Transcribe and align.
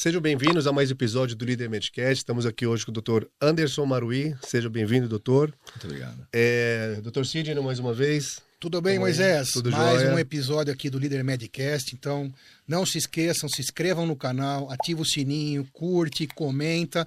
Sejam 0.00 0.18
bem-vindos 0.18 0.66
a 0.66 0.72
mais 0.72 0.90
um 0.90 0.94
episódio 0.94 1.36
do 1.36 1.44
Líder 1.44 1.68
Medcast. 1.68 2.20
Estamos 2.20 2.46
aqui 2.46 2.66
hoje 2.66 2.86
com 2.86 2.90
o 2.90 2.94
Dr. 2.94 3.26
Anderson 3.38 3.84
Maruí. 3.84 4.34
Seja 4.42 4.70
bem-vindo, 4.70 5.06
doutor. 5.06 5.52
Muito 5.72 5.86
obrigado. 5.86 6.26
É, 6.32 7.02
Dr. 7.02 7.22
Sidney, 7.26 7.54
mais 7.62 7.78
uma 7.78 7.92
vez. 7.92 8.40
Tudo 8.58 8.80
bem, 8.80 8.98
Moisés? 8.98 9.50
Tudo 9.50 9.70
mais 9.70 10.00
jóia. 10.00 10.14
um 10.14 10.18
episódio 10.18 10.72
aqui 10.72 10.88
do 10.88 10.98
Líder 10.98 11.22
Medcast. 11.22 11.94
Então, 11.94 12.32
não 12.66 12.86
se 12.86 12.96
esqueçam, 12.96 13.46
se 13.46 13.60
inscrevam 13.60 14.06
no 14.06 14.16
canal, 14.16 14.72
ativa 14.72 15.02
o 15.02 15.04
sininho, 15.04 15.68
curte, 15.70 16.26
comenta, 16.28 17.06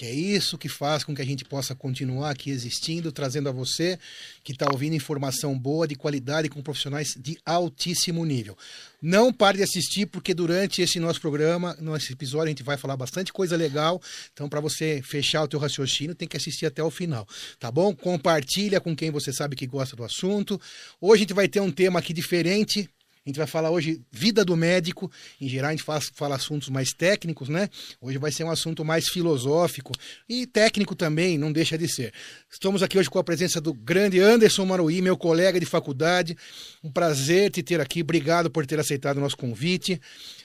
que 0.00 0.06
é 0.06 0.14
isso 0.14 0.56
que 0.56 0.66
faz 0.66 1.04
com 1.04 1.14
que 1.14 1.20
a 1.20 1.26
gente 1.26 1.44
possa 1.44 1.74
continuar 1.74 2.30
aqui 2.30 2.48
existindo, 2.48 3.12
trazendo 3.12 3.50
a 3.50 3.52
você 3.52 3.98
que 4.42 4.52
está 4.52 4.66
ouvindo 4.72 4.96
informação 4.96 5.58
boa, 5.58 5.86
de 5.86 5.94
qualidade, 5.94 6.48
com 6.48 6.62
profissionais 6.62 7.14
de 7.18 7.36
altíssimo 7.44 8.24
nível. 8.24 8.56
Não 9.02 9.30
pare 9.30 9.58
de 9.58 9.62
assistir, 9.62 10.06
porque 10.06 10.32
durante 10.32 10.80
esse 10.80 10.98
nosso 10.98 11.20
programa, 11.20 11.76
nesse 11.78 12.14
episódio, 12.14 12.46
a 12.46 12.48
gente 12.48 12.62
vai 12.62 12.78
falar 12.78 12.96
bastante 12.96 13.30
coisa 13.30 13.58
legal. 13.58 14.00
Então, 14.32 14.48
para 14.48 14.58
você 14.58 15.02
fechar 15.04 15.42
o 15.42 15.48
teu 15.48 15.60
raciocínio, 15.60 16.14
tem 16.14 16.26
que 16.26 16.38
assistir 16.38 16.64
até 16.64 16.82
o 16.82 16.90
final, 16.90 17.28
tá 17.58 17.70
bom? 17.70 17.94
Compartilha 17.94 18.80
com 18.80 18.96
quem 18.96 19.10
você 19.10 19.34
sabe 19.34 19.54
que 19.54 19.66
gosta 19.66 19.94
do 19.94 20.02
assunto. 20.02 20.58
Hoje 20.98 21.16
a 21.16 21.24
gente 21.24 21.34
vai 21.34 21.46
ter 21.46 21.60
um 21.60 21.70
tema 21.70 21.98
aqui 21.98 22.14
diferente. 22.14 22.88
A 23.24 23.28
gente 23.28 23.36
vai 23.36 23.46
falar 23.46 23.70
hoje 23.70 24.00
vida 24.10 24.46
do 24.46 24.56
médico. 24.56 25.10
Em 25.38 25.46
geral, 25.46 25.68
a 25.68 25.72
gente 25.72 25.82
faz, 25.82 26.10
fala 26.14 26.36
assuntos 26.36 26.70
mais 26.70 26.94
técnicos, 26.94 27.50
né? 27.50 27.68
Hoje 28.00 28.16
vai 28.16 28.32
ser 28.32 28.44
um 28.44 28.50
assunto 28.50 28.82
mais 28.82 29.10
filosófico 29.10 29.92
e 30.26 30.46
técnico 30.46 30.94
também, 30.94 31.36
não 31.36 31.52
deixa 31.52 31.76
de 31.76 31.86
ser. 31.86 32.14
Estamos 32.50 32.82
aqui 32.82 32.98
hoje 32.98 33.10
com 33.10 33.18
a 33.18 33.24
presença 33.24 33.60
do 33.60 33.74
grande 33.74 34.18
Anderson 34.18 34.64
Maruí, 34.64 35.02
meu 35.02 35.18
colega 35.18 35.60
de 35.60 35.66
faculdade. 35.66 36.34
Um 36.82 36.90
prazer 36.90 37.50
te 37.50 37.62
ter 37.62 37.78
aqui. 37.78 38.00
Obrigado 38.00 38.50
por 38.50 38.66
ter 38.66 38.80
aceitado 38.80 39.18
o 39.18 39.20
nosso 39.20 39.36
convite. 39.36 40.00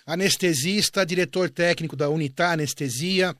Anestesista, 0.05 1.05
diretor 1.05 1.49
técnico 1.49 1.95
da 1.95 2.09
Unitar 2.09 2.51
Anestesia. 2.51 3.33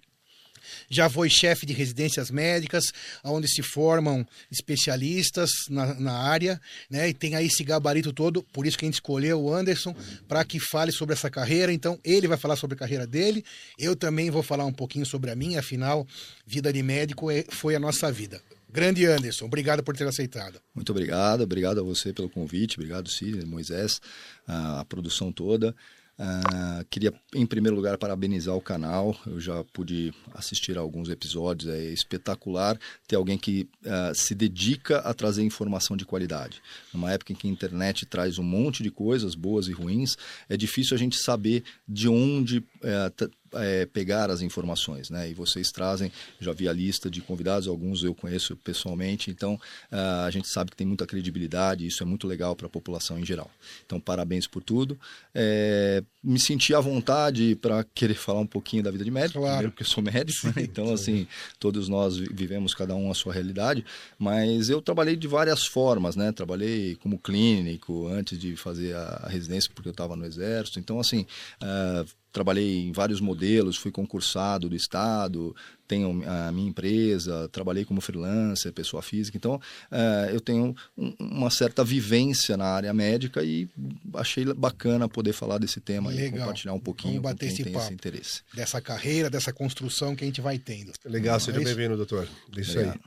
Já 0.90 1.10
foi 1.10 1.30
chefe 1.30 1.66
de 1.66 1.74
residências 1.74 2.32
médicas, 2.32 2.86
onde 3.24 3.48
se 3.48 3.62
formam 3.62 4.26
especialistas 4.52 5.50
na, 5.70 5.94
na 5.96 6.14
área, 6.14 6.60
né? 6.90 7.10
E 7.10 7.14
tem 7.14 7.36
aí 7.36 7.48
esse 7.48 7.64
gabarito 7.64 8.12
todo, 8.14 8.44
por 8.44 8.66
isso 8.66 8.78
que 8.78 8.86
a 8.86 8.88
gente 8.88 8.96
escolheu 8.96 9.42
o 9.42 9.54
Anderson 9.54 9.96
para 10.28 10.44
que 10.44 10.60
fale 10.60 10.92
sobre 10.92 11.14
essa 11.14 11.30
carreira. 11.30 11.72
Então, 11.72 12.00
ele 12.04 12.28
vai 12.28 12.38
falar 12.38 12.56
sobre 12.56 12.76
a 12.76 12.80
carreira 12.80 13.08
dele, 13.08 13.44
eu 13.78 13.96
também 13.96 14.30
vou 14.30 14.44
falar 14.44 14.66
um 14.66 14.74
pouquinho 14.74 15.06
sobre 15.06 15.32
a 15.32 15.36
minha, 15.36 15.60
afinal, 15.60 16.08
vida 16.46 16.72
de 16.72 16.82
médico 16.84 17.30
é- 17.32 17.46
foi 17.50 17.76
a 17.76 17.80
nossa 17.80 18.12
vida. 18.12 18.42
Grande 18.76 19.06
Anderson, 19.06 19.46
obrigado 19.46 19.82
por 19.82 19.96
ter 19.96 20.06
aceitado. 20.06 20.60
Muito 20.74 20.92
obrigado, 20.92 21.42
obrigado 21.42 21.80
a 21.80 21.84
você 21.84 22.12
pelo 22.12 22.30
convite, 22.30 22.76
obrigado 22.76 23.10
Cid, 23.10 23.46
Moisés, 23.46 24.02
a, 24.46 24.82
a 24.82 24.86
produção 24.86 25.32
toda. 25.32 25.74
Ah, 26.18 26.86
queria, 26.90 27.14
em 27.34 27.46
primeiro 27.46 27.76
lugar, 27.76 27.98
parabenizar 27.98 28.56
o 28.56 28.62
canal. 28.62 29.16
Eu 29.28 29.40
já 29.40 29.64
pude 29.66 30.14
assistir 30.34 30.78
a 30.78 30.82
alguns 30.82 31.10
episódios. 31.10 31.74
É 31.74 31.84
espetacular 31.92 32.80
ter 33.08 33.16
alguém 33.16 33.38
que 33.38 33.68
ah, 33.86 34.12
se 34.14 34.34
dedica 34.34 35.00
a 35.00 35.14
trazer 35.14 35.44
informação 35.44 35.98
de 35.98 36.06
qualidade. 36.06 36.62
Numa 36.94 37.12
época 37.12 37.34
em 37.34 37.36
que 37.36 37.48
a 37.48 37.52
internet 37.52 38.06
traz 38.06 38.40
um 38.40 38.44
monte 38.44 38.82
de 38.82 38.90
coisas 38.90 39.36
boas 39.36 39.68
e 39.68 39.74
ruins, 39.74 40.18
é 40.48 40.56
difícil 40.56 40.96
a 40.96 41.00
gente 41.00 41.18
saber 41.18 41.64
de 41.88 42.08
onde 42.08 42.64
eh, 42.82 43.12
eh, 43.56 43.86
pegar 43.86 44.30
as 44.30 44.42
informações, 44.42 45.10
né? 45.10 45.30
E 45.30 45.34
vocês 45.34 45.72
trazem, 45.72 46.12
já 46.40 46.52
vi 46.54 46.68
a 46.68 46.74
lista 46.74 47.10
de 47.10 47.22
convidados, 47.22 47.68
alguns 47.68 48.04
eu 48.04 48.14
conheço 48.14 48.56
pessoalmente, 48.58 49.30
então 49.32 49.60
ah, 49.92 50.26
a 50.26 50.32
gente 50.32 50.48
sabe 50.48 50.72
que 50.72 50.78
tem 50.78 50.86
muita 50.88 51.06
credibilidade, 51.06 51.84
e 51.84 51.88
isso 51.88 52.02
é 52.04 52.06
muito 52.06 52.28
legal 52.28 52.56
para 52.56 52.68
a 52.68 52.70
população 52.70 53.20
em 53.20 53.26
geral. 53.26 53.50
Então, 53.86 54.00
parabéns 54.00 54.48
por 54.48 54.62
tudo. 54.64 55.00
Eh, 55.34 56.04
me 56.24 56.40
senti 56.40 56.74
à 56.74 56.80
vontade 56.80 57.56
para 57.56 57.84
querer 57.84 58.16
falar 58.16 58.40
um 58.40 58.48
pouquinho 58.48 58.82
da 58.84 58.90
vida 58.92 59.04
de 59.04 59.12
médico, 59.12 59.40
Claro. 59.40 59.48
primeiro 59.54 59.72
porque 59.72 59.84
eu 59.84 59.88
sou 59.88 60.04
médico, 60.04 60.48
né? 60.48 60.54
então 60.64 60.92
assim, 60.94 61.28
todos 61.60 61.88
nós 61.88 62.18
vi- 62.18 62.30
vivemos 62.34 62.74
cada 62.74 62.96
um 62.96 63.12
a 63.12 63.14
sua 63.14 63.32
realidade, 63.34 63.86
mas 64.18 64.70
eu 64.70 64.82
trabalhei 64.82 65.16
de 65.16 65.28
várias 65.28 65.66
formas, 65.66 66.16
né? 66.16 66.32
Trabalhei 66.32 66.96
como 66.96 67.20
clínico 67.20 68.08
antes 68.08 68.40
de 68.40 68.56
fazer 68.56 68.96
a 68.96 69.28
residência 69.30 69.70
porque 69.74 69.88
eu 69.90 69.92
estava 69.92 70.16
no 70.16 70.26
exército, 70.26 70.80
então 70.80 71.00
assim, 71.00 71.26
ah, 71.62 72.04
trabalhei 72.36 72.82
em 72.88 72.92
vários 72.92 73.22
modelos, 73.22 73.78
fui 73.78 73.92
concursado 73.92 74.68
do 74.68 74.76
estado, 74.76 75.56
tenho 75.88 76.22
a 76.30 76.52
minha 76.52 76.68
empresa, 76.68 77.48
trabalhei 77.48 77.86
como 77.86 78.02
freelancer, 78.02 78.74
pessoa 78.74 79.02
física, 79.02 79.38
então 79.38 79.58
eh, 79.90 80.32
eu 80.34 80.42
tenho 80.42 80.76
um- 80.98 81.16
uma 81.18 81.50
certa 81.50 81.82
vivência 81.82 82.58
na 82.58 82.66
área 82.66 82.94
médica 82.94 83.42
e 83.42 83.70
achei 84.16 84.44
bacana 84.54 85.08
poder 85.08 85.32
falar 85.32 85.60
desse 85.60 85.80
tema 85.80 86.12
e 86.12 86.18
Legal. 86.18 86.40
compartilhar 86.40 86.74
um 86.74 86.80
pouquinho 86.80 87.22
Vamos 87.22 87.30
com 87.30 87.34
bater 87.36 87.46
quem 87.46 87.54
esse 87.54 87.64
tem 87.64 87.76
esse 87.78 87.94
interesse. 87.94 88.42
Dessa 88.54 88.82
carreira, 88.82 89.30
dessa 89.30 89.54
construção 89.54 90.14
que 90.14 90.26
a 90.26 90.28
gente 90.28 90.42
vai 90.42 90.58
tendo. 90.60 90.92
Legal, 91.06 91.40
seja 91.40 91.62
é 91.62 91.64
bem-vindo, 91.64 91.96
doutor. 91.96 92.28
Isso 92.58 92.72
aí. 92.78 92.86
Obrigado. 92.88 93.00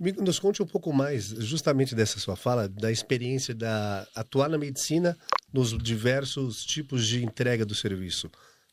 Me- 0.00 0.12
Nos 0.12 0.38
conte 0.38 0.62
um 0.62 0.66
pouco 0.66 0.92
mais, 0.92 1.26
justamente 1.26 1.94
dessa 1.94 2.18
sua 2.18 2.34
fala, 2.36 2.66
da 2.68 2.90
experiência 2.90 3.54
da 3.54 4.06
atuar 4.16 4.48
na 4.48 4.56
medicina 4.58 5.16
nos 5.52 5.76
diversos 5.76 6.64
tipos 6.64 7.06
de 7.06 7.22
entrega 7.22 7.64
do 7.66 7.74
serviço. 7.74 8.30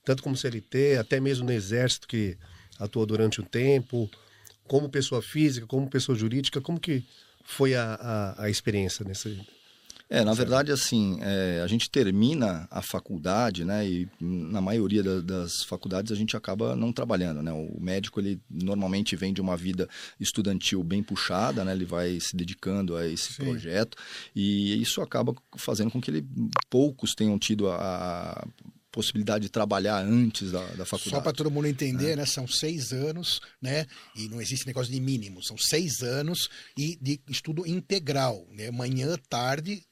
Tanto 0.09 0.23
como 0.23 0.35
CLT, 0.35 0.97
até 0.97 1.19
mesmo 1.19 1.45
no 1.45 1.51
Exército, 1.51 2.07
que 2.07 2.35
atuou 2.79 3.05
durante 3.05 3.39
um 3.39 3.43
tempo, 3.43 4.09
como 4.63 4.89
pessoa 4.89 5.21
física, 5.21 5.67
como 5.67 5.87
pessoa 5.87 6.17
jurídica, 6.17 6.59
como 6.59 6.79
que 6.79 7.03
foi 7.43 7.75
a, 7.75 7.93
a, 7.93 8.45
a 8.45 8.49
experiência 8.49 9.05
nesse... 9.05 9.39
É, 10.09 10.23
na 10.23 10.33
verdade, 10.33 10.71
assim, 10.71 11.19
é, 11.21 11.61
a 11.63 11.67
gente 11.67 11.91
termina 11.91 12.67
a 12.71 12.81
faculdade, 12.81 13.63
né? 13.63 13.87
E 13.87 14.09
na 14.19 14.59
maioria 14.59 15.03
da- 15.03 15.21
das 15.21 15.61
faculdades 15.61 16.11
a 16.11 16.15
gente 16.15 16.35
acaba 16.35 16.75
não 16.75 16.91
trabalhando, 16.91 17.43
né? 17.43 17.51
O 17.51 17.79
médico, 17.79 18.19
ele 18.19 18.41
normalmente 18.49 19.15
vem 19.15 19.31
de 19.31 19.39
uma 19.41 19.55
vida 19.55 19.87
estudantil 20.19 20.83
bem 20.83 21.03
puxada, 21.03 21.63
né? 21.63 21.71
Ele 21.71 21.85
vai 21.85 22.19
se 22.19 22.35
dedicando 22.35 22.95
a 22.97 23.05
esse 23.07 23.33
Sim. 23.33 23.43
projeto 23.43 23.95
e 24.35 24.81
isso 24.81 25.03
acaba 25.03 25.35
fazendo 25.55 25.91
com 25.91 26.01
que 26.01 26.09
ele, 26.09 26.25
poucos 26.67 27.13
tenham 27.13 27.37
tido 27.37 27.69
a, 27.69 27.75
a 27.75 28.47
possibilidade 28.91 29.43
de 29.43 29.49
trabalhar 29.49 30.03
antes 30.03 30.51
da, 30.51 30.63
da 30.71 30.85
faculdade. 30.85 31.09
Só 31.09 31.21
para 31.21 31.33
todo 31.33 31.51
mundo 31.51 31.67
É. 31.67 31.69
entender, 31.69 32.15
né? 32.17 32.25
São 32.25 32.47
seis 32.47 32.91
anos, 32.91 33.39
né? 33.61 33.85
E 34.15 34.27
não 34.27 34.41
existe 34.41 34.65
negócio 34.67 34.91
de 34.91 34.99
mínimo. 34.99 35.43
São 35.43 35.57
seis 35.57 36.01
anos 36.01 36.49
e 36.77 36.97
de 37.01 37.19
estudo 37.29 37.65
integral, 37.67 38.47
né? 38.51 38.71
Manhã, 38.71 39.15
tarde 39.29 39.83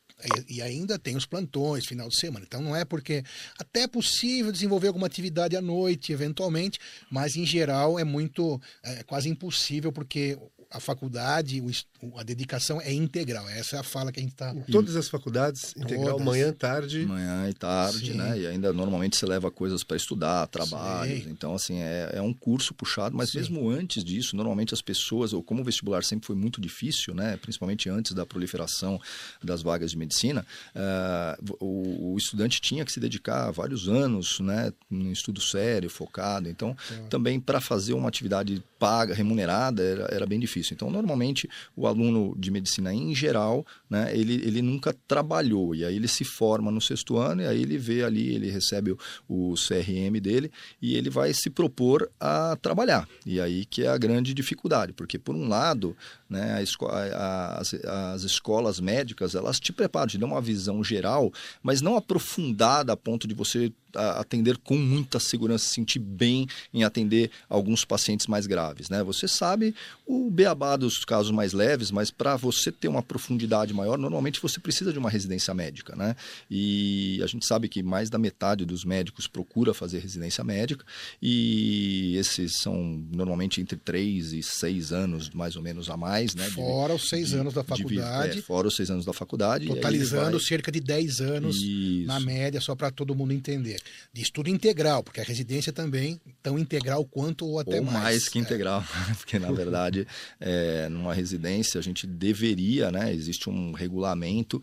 e- 0.50 0.56
e 0.56 0.62
ainda 0.64 0.98
tem 0.98 1.16
os 1.16 1.28
plantões, 1.28 1.86
final 1.86 2.10
de 2.10 2.18
semana. 2.20 2.44
Então 2.48 2.60
não 2.62 2.76
é 2.76 2.84
porque 2.84 3.24
até 3.60 3.82
é 3.84 3.88
possível 3.88 4.52
desenvolver 4.52 4.88
alguma 4.88 5.06
atividade 5.06 5.56
à 5.56 5.62
noite, 5.62 6.12
eventualmente, 6.12 6.80
mas 7.12 7.36
em 7.36 7.46
geral 7.46 8.00
é 8.00 8.04
muito, 8.04 8.60
é 8.82 9.04
quase 9.04 9.30
impossível 9.30 9.92
porque 9.92 10.36
a 10.72 10.80
faculdade, 10.80 11.62
o 11.62 11.70
a 12.16 12.24
dedicação 12.24 12.80
é 12.80 12.94
integral. 12.94 13.48
Essa 13.50 13.78
é 13.78 13.80
a 13.80 13.84
fala 13.84 14.12
que 14.12 14.20
a 14.20 14.24
gente 14.24 14.34
está. 14.34 14.54
Em 14.54 14.62
todas 14.72 14.96
as 14.96 15.10
faculdades, 15.10 15.74
integral, 15.76 16.12
Todas. 16.12 16.26
manhã, 16.26 16.54
tarde... 16.54 17.06
Manhã 17.06 17.50
e 17.50 17.54
tarde, 17.54 18.12
Sim. 18.12 18.18
né? 18.18 18.40
E 18.40 18.48
ainda 18.48 18.72
normalmente 18.72 19.18
você 19.18 19.26
leva 19.26 19.50
coisas 19.50 19.84
para 19.84 19.98
estudar, 19.98 20.46
trabalhos. 20.48 21.24
Sim. 21.24 21.30
Então, 21.32 21.56
assim, 21.56 21.80
é, 21.80 22.12
é 22.14 22.22
um 22.22 22.34
curso 22.34 22.74
puxado, 22.74 23.16
mas 23.16 23.32
Sim. 23.32 23.40
mesmo 23.40 23.70
antes 23.70 24.04
disso, 24.04 24.36
normalmente 24.36 24.74
as 24.74 24.82
pessoas, 24.82 25.34
ou 25.34 25.42
como 25.42 25.62
o 25.62 25.64
vestibular 25.64 26.04
sempre 26.04 26.28
foi 26.28 26.36
muito 26.36 26.62
difícil, 26.62 27.16
né? 27.16 27.38
Principalmente 27.38 27.90
antes 27.90 28.14
da 28.14 28.26
proliferação 28.26 29.02
das 29.44 29.62
vagas 29.64 29.92
de 29.92 29.98
medicina, 29.98 30.46
ah, 30.76 31.38
o, 31.60 32.14
o 32.14 32.18
estudante 32.18 32.62
tinha 32.62 32.86
que 32.86 32.92
se 32.92 33.00
dedicar 33.00 33.50
vários 33.52 33.88
anos, 33.88 34.40
né? 34.40 34.72
Num 34.90 35.12
estudo 35.12 35.42
sério, 35.42 35.90
focado. 35.90 36.48
Então, 36.48 36.78
também 37.10 37.40
para 37.40 37.60
fazer 37.60 37.94
uma 37.94 38.08
atividade 38.08 38.64
paga, 38.78 39.16
remunerada, 39.16 39.82
era, 39.82 40.08
era 40.12 40.26
bem 40.26 40.40
difícil. 40.40 40.57
Então, 40.74 40.90
normalmente, 40.90 41.50
o 41.76 41.88
aluno 41.88 42.36
de 42.38 42.52
medicina 42.52 42.94
em 42.94 43.14
geral, 43.14 43.66
né, 43.90 44.12
ele, 44.16 44.36
ele 44.36 44.62
nunca 44.62 44.96
trabalhou. 45.08 45.76
E 45.76 45.86
aí 45.86 45.96
ele 45.96 46.08
se 46.08 46.24
forma 46.24 46.72
no 46.72 46.82
sexto 46.82 47.18
ano, 47.18 47.42
e 47.42 47.48
aí 47.48 47.62
ele 47.62 47.78
vê 47.78 48.04
ali, 48.04 48.36
ele 48.36 48.50
recebe 48.50 48.92
o, 48.92 48.98
o 49.28 49.54
CRM 49.56 50.20
dele, 50.22 50.52
e 50.82 50.96
ele 50.96 51.10
vai 51.10 51.34
se 51.34 51.50
propor 51.50 52.10
a 52.20 52.58
trabalhar. 52.62 53.08
E 53.26 53.40
aí 53.40 53.66
que 53.66 53.84
é 53.84 53.88
a 53.88 53.98
grande 53.98 54.34
dificuldade, 54.34 54.94
porque, 54.94 55.18
por 55.18 55.36
um 55.36 55.48
lado, 55.48 55.96
né, 56.30 56.54
a 56.54 57.58
as, 57.58 57.74
as 57.74 58.24
escolas 58.24 58.80
médicas, 58.80 59.36
elas 59.36 59.60
te 59.60 59.72
preparam, 59.72 60.08
te 60.08 60.18
dão 60.18 60.30
uma 60.30 60.42
visão 60.42 60.84
geral, 60.84 61.32
mas 61.62 61.82
não 61.82 61.96
aprofundada 61.96 62.94
a 62.94 62.98
ponto 62.98 63.28
de 63.28 63.34
você 63.34 63.72
atender 63.98 64.58
com 64.58 64.78
muita 64.78 65.20
segurança, 65.20 65.66
se 65.66 65.74
sentir 65.76 66.00
bem 66.00 66.48
em 66.74 66.84
atender 66.84 67.32
alguns 67.50 67.84
pacientes 67.86 68.28
mais 68.28 68.46
graves. 68.48 68.90
Né? 68.90 69.04
Você 69.04 69.28
sabe 69.28 69.74
o 70.06 70.30
beabá 70.30 70.76
dos 70.78 71.04
casos 71.06 71.32
mais 71.32 71.54
leves, 71.54 71.92
mas 71.92 72.12
para 72.12 72.36
você 72.36 72.72
ter 72.72 72.88
uma 72.88 73.02
profundidade 73.04 73.74
maior, 73.74 73.98
normalmente 73.98 74.42
você 74.42 74.60
precisa 74.60 74.92
de 74.94 75.00
uma 75.00 75.10
residência 75.10 75.54
médica. 75.54 75.96
Né? 75.96 76.16
E 76.50 77.20
a 77.24 77.28
gente 77.28 77.46
sabe 77.46 77.68
que 77.68 77.82
mais 77.84 78.10
da 78.10 78.18
metade 78.18 78.66
dos 78.66 78.84
médicos 78.86 79.28
procura 79.28 79.74
fazer 79.74 80.00
residência 80.00 80.44
médica, 80.44 80.86
e 81.22 82.16
esses 82.18 82.58
são 82.62 83.04
normalmente 83.12 83.60
entre 83.62 83.78
3 83.78 84.34
e 84.34 84.44
6 84.44 84.92
anos, 84.92 85.30
mais 85.32 85.56
ou 85.56 85.62
menos, 85.62 85.90
a 85.90 85.98
mais. 85.98 86.34
Né? 86.36 86.46
De- 86.48 86.54
Fora 86.56 86.94
os 86.96 87.10
seis 87.10 87.30
de- 87.30 87.36
anos 87.38 87.54
da 87.54 87.62
de 87.62 87.68
faculdade. 87.68 88.40
é, 88.40 88.42
fora 88.42 88.68
os 88.68 88.76
seis 88.76 88.90
anos 88.90 89.06
da 89.06 89.14
faculdade. 89.14 89.68
Totalizando 89.68 90.38
vai- 90.38 90.40
cerca 90.48 90.72
de 90.72 90.80
10 90.80 91.20
anos 91.22 91.58
Isso. 91.58 92.06
na 92.08 92.20
média, 92.20 92.60
só 92.62 92.76
para 92.76 92.92
todo 92.92 93.14
mundo 93.16 93.34
entender. 93.34 93.80
De 94.14 94.22
estudo 94.22 94.50
integral, 94.50 95.04
porque 95.04 95.20
a 95.22 95.24
residência 95.24 95.72
também 95.74 96.20
tão 96.42 96.58
integral 96.58 97.06
quanto 97.06 97.46
ou 97.46 97.60
até 97.60 97.78
ou 97.80 97.84
mais. 97.86 97.98
mais 98.04 98.30
que 98.30 98.38
É. 98.40 98.42
integral, 98.42 98.84
porque 99.18 99.38
na 99.40 99.52
verdade, 99.52 100.08
é, 100.40 100.88
numa 100.90 101.14
residência 101.14 101.80
a 101.80 101.84
gente 101.84 102.06
deveria, 102.08 102.92
né? 102.92 103.14
Existe 103.14 103.50
um 103.50 103.72
regulamento 103.72 104.62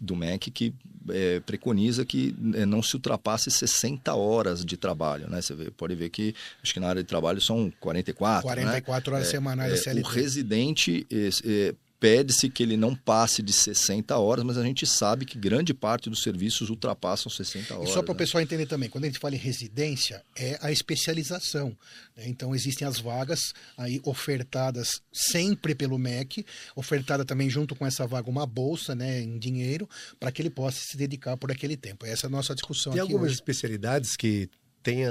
do 0.00 0.14
MEC 0.14 0.50
que 0.50 0.74
é, 1.08 1.40
preconiza 1.40 2.04
que 2.04 2.34
é, 2.54 2.66
não 2.66 2.82
se 2.82 2.94
ultrapasse 2.96 3.50
60 3.50 4.12
horas 4.14 4.64
de 4.64 4.76
trabalho, 4.76 5.28
né? 5.30 5.40
Você 5.40 5.54
vê- 5.54 5.70
pode 5.70 5.94
ver 5.94 6.10
que 6.10 6.34
acho 6.62 6.74
que 6.74 6.80
na 6.80 6.88
área 6.88 7.02
de 7.02 7.08
trabalho 7.08 7.40
são 7.40 7.72
44, 7.80 8.46
né? 8.48 8.54
44 8.54 9.14
horas 9.14 9.28
semanais 9.28 9.70
da 9.72 9.78
É, 9.78 9.80
CLT. 9.80 10.06
o 10.06 10.10
residente 10.10 11.06
é, 11.10 11.28
é, 11.46 11.74
pede-se 11.98 12.48
que 12.50 12.62
ele 12.62 12.76
não 12.76 12.94
passe 12.94 13.42
de 13.42 13.52
60 13.52 14.16
horas, 14.18 14.44
mas 14.44 14.58
a 14.58 14.62
gente 14.62 14.86
sabe 14.86 15.24
que 15.24 15.38
grande 15.38 15.72
parte 15.72 16.10
dos 16.10 16.22
serviços 16.22 16.68
ultrapassam 16.70 17.30
60 17.30 17.72
E 17.72 17.76
horas. 17.76 17.90
só 17.90 18.02
para 18.02 18.10
o 18.12 18.14
né? 18.14 18.18
pessoal 18.18 18.42
entender 18.42 18.66
também, 18.66 18.88
quando 18.88 19.04
a 19.04 19.06
gente 19.06 19.18
fala 19.18 19.34
em 19.34 19.38
residência, 19.38 20.22
é 20.36 20.58
a 20.60 20.70
especialização. 20.70 21.76
né? 22.16 22.24
Então, 22.26 22.54
existem 22.54 22.86
as 22.86 22.98
vagas 23.00 23.52
aí 23.76 24.00
ofertadas 24.04 25.00
sempre 25.12 25.74
pelo 25.74 25.98
MEC, 25.98 26.44
ofertada 26.74 27.24
também 27.24 27.48
junto 27.48 27.74
com 27.74 27.86
essa 27.86 28.06
vaga 28.06 28.28
uma 28.28 28.46
bolsa 28.46 28.94
né, 28.94 29.20
em 29.22 29.38
dinheiro, 29.38 29.88
para 30.20 30.30
que 30.30 30.42
ele 30.42 30.50
possa 30.50 30.78
se 30.80 30.96
dedicar 30.96 31.36
por 31.36 31.50
aquele 31.50 31.76
tempo. 31.76 32.04
Essa 32.06 32.26
é 32.26 32.28
a 32.28 32.30
nossa 32.30 32.54
discussão 32.54 32.92
Tem 32.92 33.00
aqui 33.00 33.12
algumas 33.12 33.30
hoje. 33.32 33.34
especialidades 33.40 34.16
que 34.16 34.48
tenha 34.82 35.10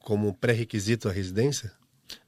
como 0.00 0.34
pré-requisito 0.34 1.08
a 1.08 1.12
residência? 1.12 1.72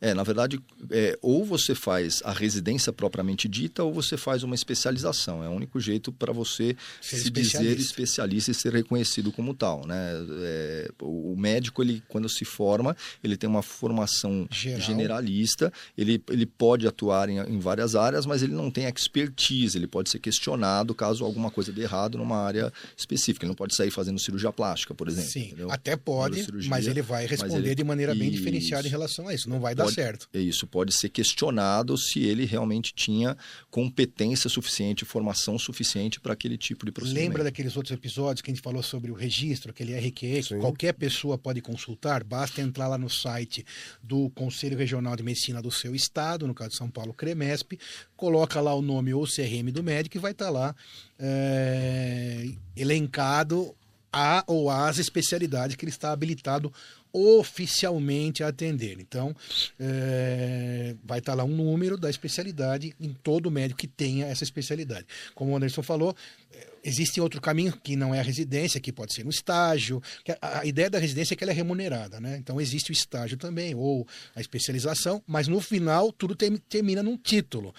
É, 0.04 0.12
na 0.14 0.24
verdade, 0.24 0.58
é, 0.90 1.16
ou 1.22 1.44
você 1.44 1.76
faz 1.76 2.20
a 2.24 2.32
residência 2.32 2.92
propriamente 2.92 3.48
dita, 3.48 3.84
ou 3.84 3.92
você 3.94 4.16
faz 4.16 4.42
uma 4.42 4.56
especialização. 4.56 5.44
É 5.44 5.48
o 5.48 5.52
único 5.52 5.78
jeito 5.78 6.10
para 6.10 6.32
você 6.32 6.76
Ser 7.00 7.18
se 7.18 7.30
dizer 7.30 7.78
especialista. 7.78 8.50
e 8.50 8.54
ser 8.54 8.72
reconhecido 8.72 9.30
como 9.30 9.54
tal. 9.54 9.86
Né? 9.86 9.96
É, 10.42 10.90
o 11.00 11.36
médico, 11.38 11.82
ele, 11.84 12.02
quando 12.08 12.28
se 12.28 12.44
forma, 12.44 12.96
ele 13.22 13.36
tem 13.36 13.48
uma 13.48 13.62
formação 13.62 14.48
Geral. 14.50 14.80
generalista, 14.80 15.72
ele, 15.96 16.20
ele 16.28 16.46
pode 16.46 16.84
atuar 16.84 17.28
em, 17.28 17.38
em 17.38 17.60
várias 17.60 17.94
áreas, 17.94 18.26
mas 18.26 18.42
ele 18.42 18.54
não 18.54 18.72
tem 18.72 18.86
expertise, 18.86 19.78
ele 19.78 19.86
pode 19.86 20.10
ser 20.10 20.18
questionado 20.18 20.96
caso 20.96 21.24
alguma 21.24 21.48
coisa 21.48 21.72
dê 21.72 21.82
errado 21.82 22.18
numa 22.18 22.38
área 22.38 22.72
específica. 22.96 23.44
Ele 23.44 23.50
não 23.50 23.56
pode 23.56 23.76
sair 23.76 23.92
fazendo 23.92 24.18
cirurgia 24.18 24.52
plástica, 24.52 24.94
por 24.96 25.06
exemplo. 25.06 25.30
Sim, 25.30 25.46
entendeu? 25.46 25.70
até 25.70 25.96
pode, 25.96 26.44
mas 26.68 26.88
ele 26.88 27.02
vai 27.02 27.24
responder 27.24 27.68
ele- 27.68 27.74
de 27.76 27.84
maneira 27.84 28.14
bem 28.16 28.28
Isso. 28.30 28.38
diferenciada 28.38 28.86
em 28.88 28.90
relação 28.90 29.28
a 29.28 29.34
isso. 29.34 29.48
Não 29.48 29.60
vai 29.60 29.76
dar 29.76 29.91
Pode- 29.94 30.06
certo. 30.06 30.28
É 30.32 30.38
Isso, 30.40 30.66
pode 30.66 30.92
ser 30.92 31.08
questionado 31.08 31.96
se 31.96 32.20
ele 32.20 32.44
realmente 32.44 32.92
tinha 32.94 33.36
competência 33.70 34.48
suficiente, 34.50 35.04
formação 35.04 35.58
suficiente 35.58 36.20
para 36.20 36.32
aquele 36.32 36.56
tipo 36.58 36.84
de 36.84 36.92
procedimento. 36.92 37.28
Lembra 37.28 37.44
daqueles 37.44 37.76
outros 37.76 37.92
episódios 37.94 38.40
que 38.40 38.50
a 38.50 38.54
gente 38.54 38.62
falou 38.62 38.82
sobre 38.82 39.10
o 39.10 39.14
registro, 39.14 39.70
aquele 39.70 39.94
RQE, 39.94 40.42
que 40.42 40.58
qualquer 40.58 40.92
pessoa 40.92 41.38
pode 41.38 41.60
consultar, 41.60 42.24
basta 42.24 42.60
entrar 42.60 42.88
lá 42.88 42.98
no 42.98 43.08
site 43.08 43.64
do 44.02 44.30
Conselho 44.30 44.76
Regional 44.76 45.16
de 45.16 45.22
Medicina 45.22 45.62
do 45.62 45.70
seu 45.70 45.94
estado, 45.94 46.46
no 46.46 46.54
caso 46.54 46.70
de 46.70 46.76
São 46.76 46.90
Paulo, 46.90 47.14
CREMESP, 47.14 47.78
coloca 48.16 48.60
lá 48.60 48.74
o 48.74 48.82
nome 48.82 49.12
ou 49.14 49.26
CRM 49.26 49.70
do 49.72 49.82
médico 49.82 50.16
e 50.16 50.20
vai 50.20 50.32
estar 50.32 50.50
lá 50.50 50.74
é, 51.18 52.48
elencado 52.76 53.74
a 54.12 54.44
ou 54.46 54.68
as 54.68 54.98
especialidades 54.98 55.74
que 55.74 55.84
ele 55.84 55.90
está 55.90 56.12
habilitado 56.12 56.72
oficialmente 57.12 58.42
atender. 58.42 58.98
Então, 58.98 59.34
é, 59.78 60.94
vai 61.04 61.18
estar 61.18 61.34
lá 61.34 61.44
um 61.44 61.54
número 61.54 61.96
da 61.96 62.08
especialidade 62.08 62.94
em 63.00 63.12
todo 63.12 63.50
médico 63.50 63.80
que 63.80 63.86
tenha 63.86 64.26
essa 64.26 64.44
especialidade. 64.44 65.06
Como 65.34 65.52
o 65.52 65.56
Anderson 65.56 65.82
falou, 65.82 66.16
é, 66.52 66.66
existe 66.82 67.20
outro 67.20 67.40
caminho 67.40 67.72
que 67.82 67.96
não 67.96 68.14
é 68.14 68.20
a 68.20 68.22
residência, 68.22 68.80
que 68.80 68.92
pode 68.92 69.14
ser 69.14 69.24
no 69.24 69.30
estágio. 69.30 70.02
a, 70.40 70.64
ideia 70.64 70.88
da 70.88 70.98
residência 70.98 71.34
é 71.34 71.36
que 71.36 71.44
ela 71.44 71.52
é 71.52 71.54
remunerada, 71.54 72.20
né? 72.20 72.36
Então 72.38 72.60
existe 72.60 72.90
o 72.90 72.92
estágio 72.92 73.36
também, 73.36 73.74
ou 73.74 74.06
a 74.34 74.40
especialização, 74.40 75.22
mas 75.26 75.48
no 75.48 75.60
final 75.60 76.12
tudo 76.12 76.34
termina 76.34 77.02
num 77.02 77.16
título 77.16 77.74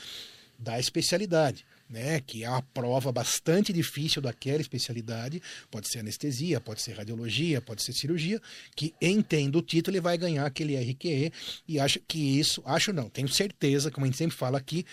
da 0.57 0.79
especialidade. 0.79 1.65
Né, 1.93 2.19
que 2.21 2.43
é 2.43 2.49
uma 2.49 2.63
prova 2.63 3.11
bastante 3.11 3.71
difícil 3.71 4.19
daquela 4.19 4.59
especialidade, 4.59 5.39
pode 5.69 5.87
ser 5.87 5.99
anestesia, 5.99 6.59
pode 6.59 6.81
ser 6.81 6.93
radiologia, 6.93 7.61
pode 7.61 7.83
ser 7.83 7.93
cirurgia, 7.93 8.41
que 8.75 8.95
entendo 8.99 9.59
o 9.59 9.61
título 9.61 9.95
ele 9.95 10.01
vai 10.01 10.17
ganhar 10.17 10.43
aquele 10.43 10.75
RQE 10.75 11.31
e. 11.67 11.79
Acho 11.79 11.99
que 11.99 12.39
isso, 12.39 12.63
acho 12.65 12.91
não, 12.91 13.11
tenho 13.11 13.27
certeza, 13.27 13.91
como 13.91 14.07
a 14.07 14.09
gente 14.09 14.17
sempre 14.17 14.35
fala 14.35 14.57
aqui, 14.57 14.87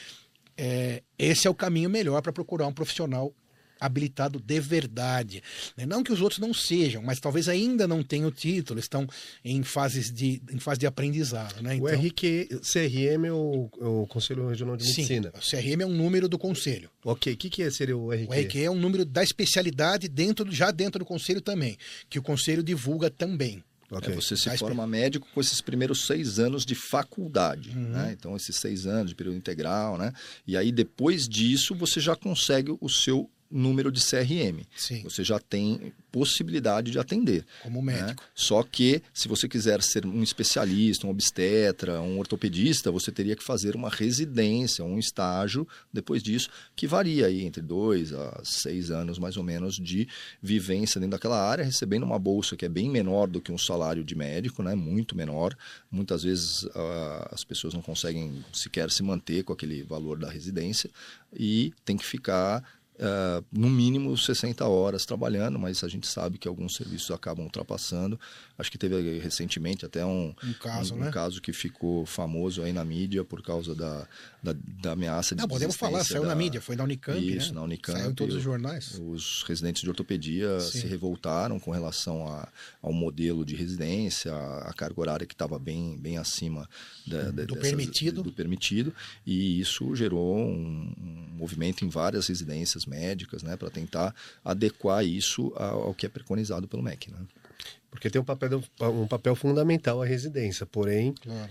é, 0.58 1.02
esse 1.19 1.47
é 1.47 1.50
o 1.50 1.55
caminho 1.55 1.88
melhor 1.88 2.20
para 2.20 2.35
procurar 2.35 2.67
um 2.67 2.73
profissional 2.73 3.32
habilitado 3.81 4.38
de 4.38 4.61
verdade. 4.61 5.43
né? 5.77 5.87
Não 5.87 6.03
que 6.03 6.12
os 6.12 6.21
outros 6.21 6.38
não 6.38 6.53
sejam, 6.53 7.03
mas 7.03 7.19
talvez 7.19 7.49
ainda 7.49 7.88
não 7.88 8.03
tenham 8.03 8.29
o 8.29 8.31
título, 8.31 8.79
estão 8.79 9.06
em 9.44 9.62
fases 9.62 10.12
de, 10.12 10.43
em 10.53 10.59
fase 10.59 10.81
de 10.81 10.87
aprendizado. 10.87 11.62
Né? 11.62 11.79
O 11.81 11.88
RQ, 11.88 12.61
CRM 12.62 13.25
é 13.27 13.32
o, 13.32 13.71
é 13.81 13.85
o 13.85 14.06
Conselho 14.06 14.49
Regional 14.49 14.77
de 14.77 14.85
Sim, 14.85 15.03
Medicina. 15.03 15.32
o 15.35 15.41
CRM 15.41 15.81
é 15.82 15.87
um 15.87 15.94
número 15.97 16.29
do 16.29 16.38
conselho. 16.38 16.91
Ok, 17.05 17.32
o 17.32 17.37
que, 17.37 17.49
que 17.49 17.62
é- 17.62 17.71
seria 17.71 17.97
o 17.97 18.12
RQ? 18.12 18.29
O 18.29 18.35
RQ 18.35 18.62
é 18.65 18.71
um 18.71 18.79
número 18.79 19.05
da 19.05 19.23
especialidade 19.23 20.09
dentro 20.09 20.44
do- 20.44 20.53
já 20.53 20.71
dentro 20.71 20.99
do 20.99 21.05
conselho 21.05 21.41
também, 21.41 21.79
que 22.09 22.19
o 22.19 22.23
conselho 22.23 22.62
divulga 22.62 23.09
também. 23.11 23.65
Ok. 23.93 24.12
É, 24.12 24.15
você 24.15 24.37
se 24.37 24.56
forma 24.56 24.87
médico 24.87 25.26
com 25.35 25.41
esses 25.41 25.61
primeiros 25.61 26.06
seis 26.06 26.38
anos 26.38 26.65
de 26.65 26.76
faculdade, 26.76 27.71
Uhum. 27.71 27.88
né? 27.88 28.15
Então, 28.17 28.37
esses 28.37 28.55
seis 28.56 28.87
anos 28.87 29.11
de 29.11 29.17
período 29.17 29.37
integral, 29.37 29.99
né? 29.99 30.12
E 30.47 30.56
aí, 30.56 30.71
depois 30.71 31.29
disso, 31.29 31.75
você 31.75 31.99
já 31.99 32.15
consegue 32.15 32.76
o 32.81 32.88
seu 32.88 33.29
número 33.50 33.91
de 33.91 34.00
CRM. 34.00 34.64
Sim, 34.76 35.02
Você 35.02 35.25
já 35.25 35.38
tem 35.38 35.93
possibilidade 36.12 36.91
de 36.91 36.99
atender. 36.99 37.44
como 37.62 37.82
né? 37.82 38.00
médico. 38.00 38.23
Só 38.35 38.62
que, 38.62 39.02
se 39.12 39.26
você 39.29 39.49
quiser 39.49 39.82
ser 39.82 40.06
um 40.06 40.23
especialista, 40.23 41.06
um 41.06 41.11
obstetra, 41.11 42.00
um 42.00 42.19
ortopedista, 42.19 42.91
você 42.91 43.11
teria 43.11 43.35
que 43.35 43.43
fazer 43.43 43.75
uma 43.75 43.88
residência, 43.88 44.85
um 44.85 44.99
estágio 44.99 45.67
depois 45.93 46.23
disso, 46.23 46.49
que 46.76 46.87
varia 46.87 47.26
aí 47.26 47.44
entre 47.44 47.62
dois 47.62 48.12
a 48.12 48.41
seis 48.44 48.91
anos, 48.91 49.19
mais 49.19 49.37
ou 49.37 49.43
menos, 49.43 49.76
de 49.76 50.08
vivência 50.43 51.00
dentro 51.00 51.12
daquela 51.12 51.41
área, 51.41 51.64
recebendo 51.64 52.05
uma 52.05 52.19
bolsa 52.19 52.56
que 52.56 52.64
é 52.64 52.69
bem 52.69 52.88
menor 52.88 53.26
do 53.26 53.41
que 53.41 53.52
um 53.52 53.58
salário 53.58 54.05
de 54.05 54.14
médico, 54.14 54.62
né? 54.62 54.75
muito 54.75 55.17
menor. 55.17 55.56
Muitas 55.91 56.23
vezes 56.23 56.67
ah, 56.75 57.29
as 57.32 57.44
pessoas 57.44 57.75
não 57.75 57.82
conseguem 57.82 58.44
sequer 58.52 58.91
se 58.91 59.02
manter 59.02 59.43
com 59.44 59.52
aquele 59.52 59.82
valor 59.82 60.19
da 60.19 60.31
residência 60.31 60.91
e 61.32 61.73
tem 61.85 61.97
que 61.97 62.05
ficar 62.05 62.62
ah, 63.02 63.43
no 63.50 63.70
mínimo 63.70 64.17
60 64.17 64.67
horas 64.69 65.06
trabalhando, 65.06 65.58
mas 65.58 65.82
a 65.82 65.88
gente 65.88 66.06
sabe 66.06 66.37
que 66.37 66.47
alguns 66.47 66.75
serviços 66.76 67.11
acabam 67.11 67.45
ultrapassando. 67.45 68.21
Acho 68.59 68.71
que 68.71 68.76
teve 68.76 69.19
recentemente 69.19 69.87
até 69.87 70.04
um, 70.04 70.35
Um 70.45 70.52
caso, 70.52 70.95
um, 70.95 70.99
né? 70.99 71.09
um 71.09 71.11
caso 71.11 71.40
que 71.40 71.52
ficou 71.52 72.04
famoso 72.04 72.62
aí 72.62 72.73
na 72.75 72.85
mídia 72.85 73.25
por 73.25 73.42
causa 73.42 73.75
da, 73.75 74.07
da, 74.42 74.54
da 74.82 74.92
ameaça 74.92 75.35
de 75.35 75.40
Não, 75.42 75.49
podemos 75.49 75.76
falar, 75.76 76.02
saiu 76.04 76.23
na 76.23 76.28
da- 76.28 76.35
mídia, 76.35 76.61
foi 76.61 76.75
na 76.76 76.85
Unicamp, 76.85 77.18
Isso, 77.18 77.49
né? 77.49 77.54
na 77.56 77.62
Unicamp. 77.62 77.99
Saiu 77.99 78.11
em 78.11 78.14
todos 78.14 78.35
os 78.37 78.42
jornais. 78.42 78.99
Os 78.99 79.42
residentes 79.42 79.82
de 79.82 79.88
ortopedia 79.88 80.59
Sim. 80.61 80.80
se 80.80 80.87
revoltaram 80.87 81.61
com 81.61 81.70
relação 81.70 82.26
a, 82.26 82.49
ao 82.80 82.92
modelo 82.92 83.44
de 83.44 83.54
residência, 83.54 84.32
a, 84.32 84.70
a 84.70 84.73
carga 84.73 85.00
horária 85.00 85.26
que 85.26 85.35
estava 85.35 85.59
bem, 85.59 85.97
bem 85.99 86.16
acima 86.16 86.68
da- 87.06 87.25
da- 87.25 87.30
Do 87.44 87.54
dessas- 87.54 87.61
permitido. 87.62 88.23
do 88.23 88.32
permitido, 88.32 88.94
e 89.26 89.61
isso 89.61 89.94
gerou 89.94 90.37
um, 90.38 90.92
um 90.99 91.37
movimento 91.37 91.85
em 91.85 91.88
várias 91.88 92.26
residências 92.28 92.87
médicas, 92.87 93.42
né, 93.42 93.56
para 93.56 93.70
tentar 93.70 94.14
adequar 94.44 95.04
isso 95.04 95.52
ao, 95.56 95.82
ao 95.88 95.94
que 95.94 96.06
é 96.06 96.09
preconizado 96.09 96.66
pelo 96.66 96.82
MEC, 96.82 97.11
né? 97.11 97.18
Porque 97.90 98.09
tem 98.09 98.20
um 98.20 98.25
papel, 98.25 98.62
um 98.82 99.06
papel 99.06 99.35
fundamental 99.35 100.00
a 100.00 100.06
residência, 100.06 100.64
porém 100.64 101.12
Claro, 101.20 101.50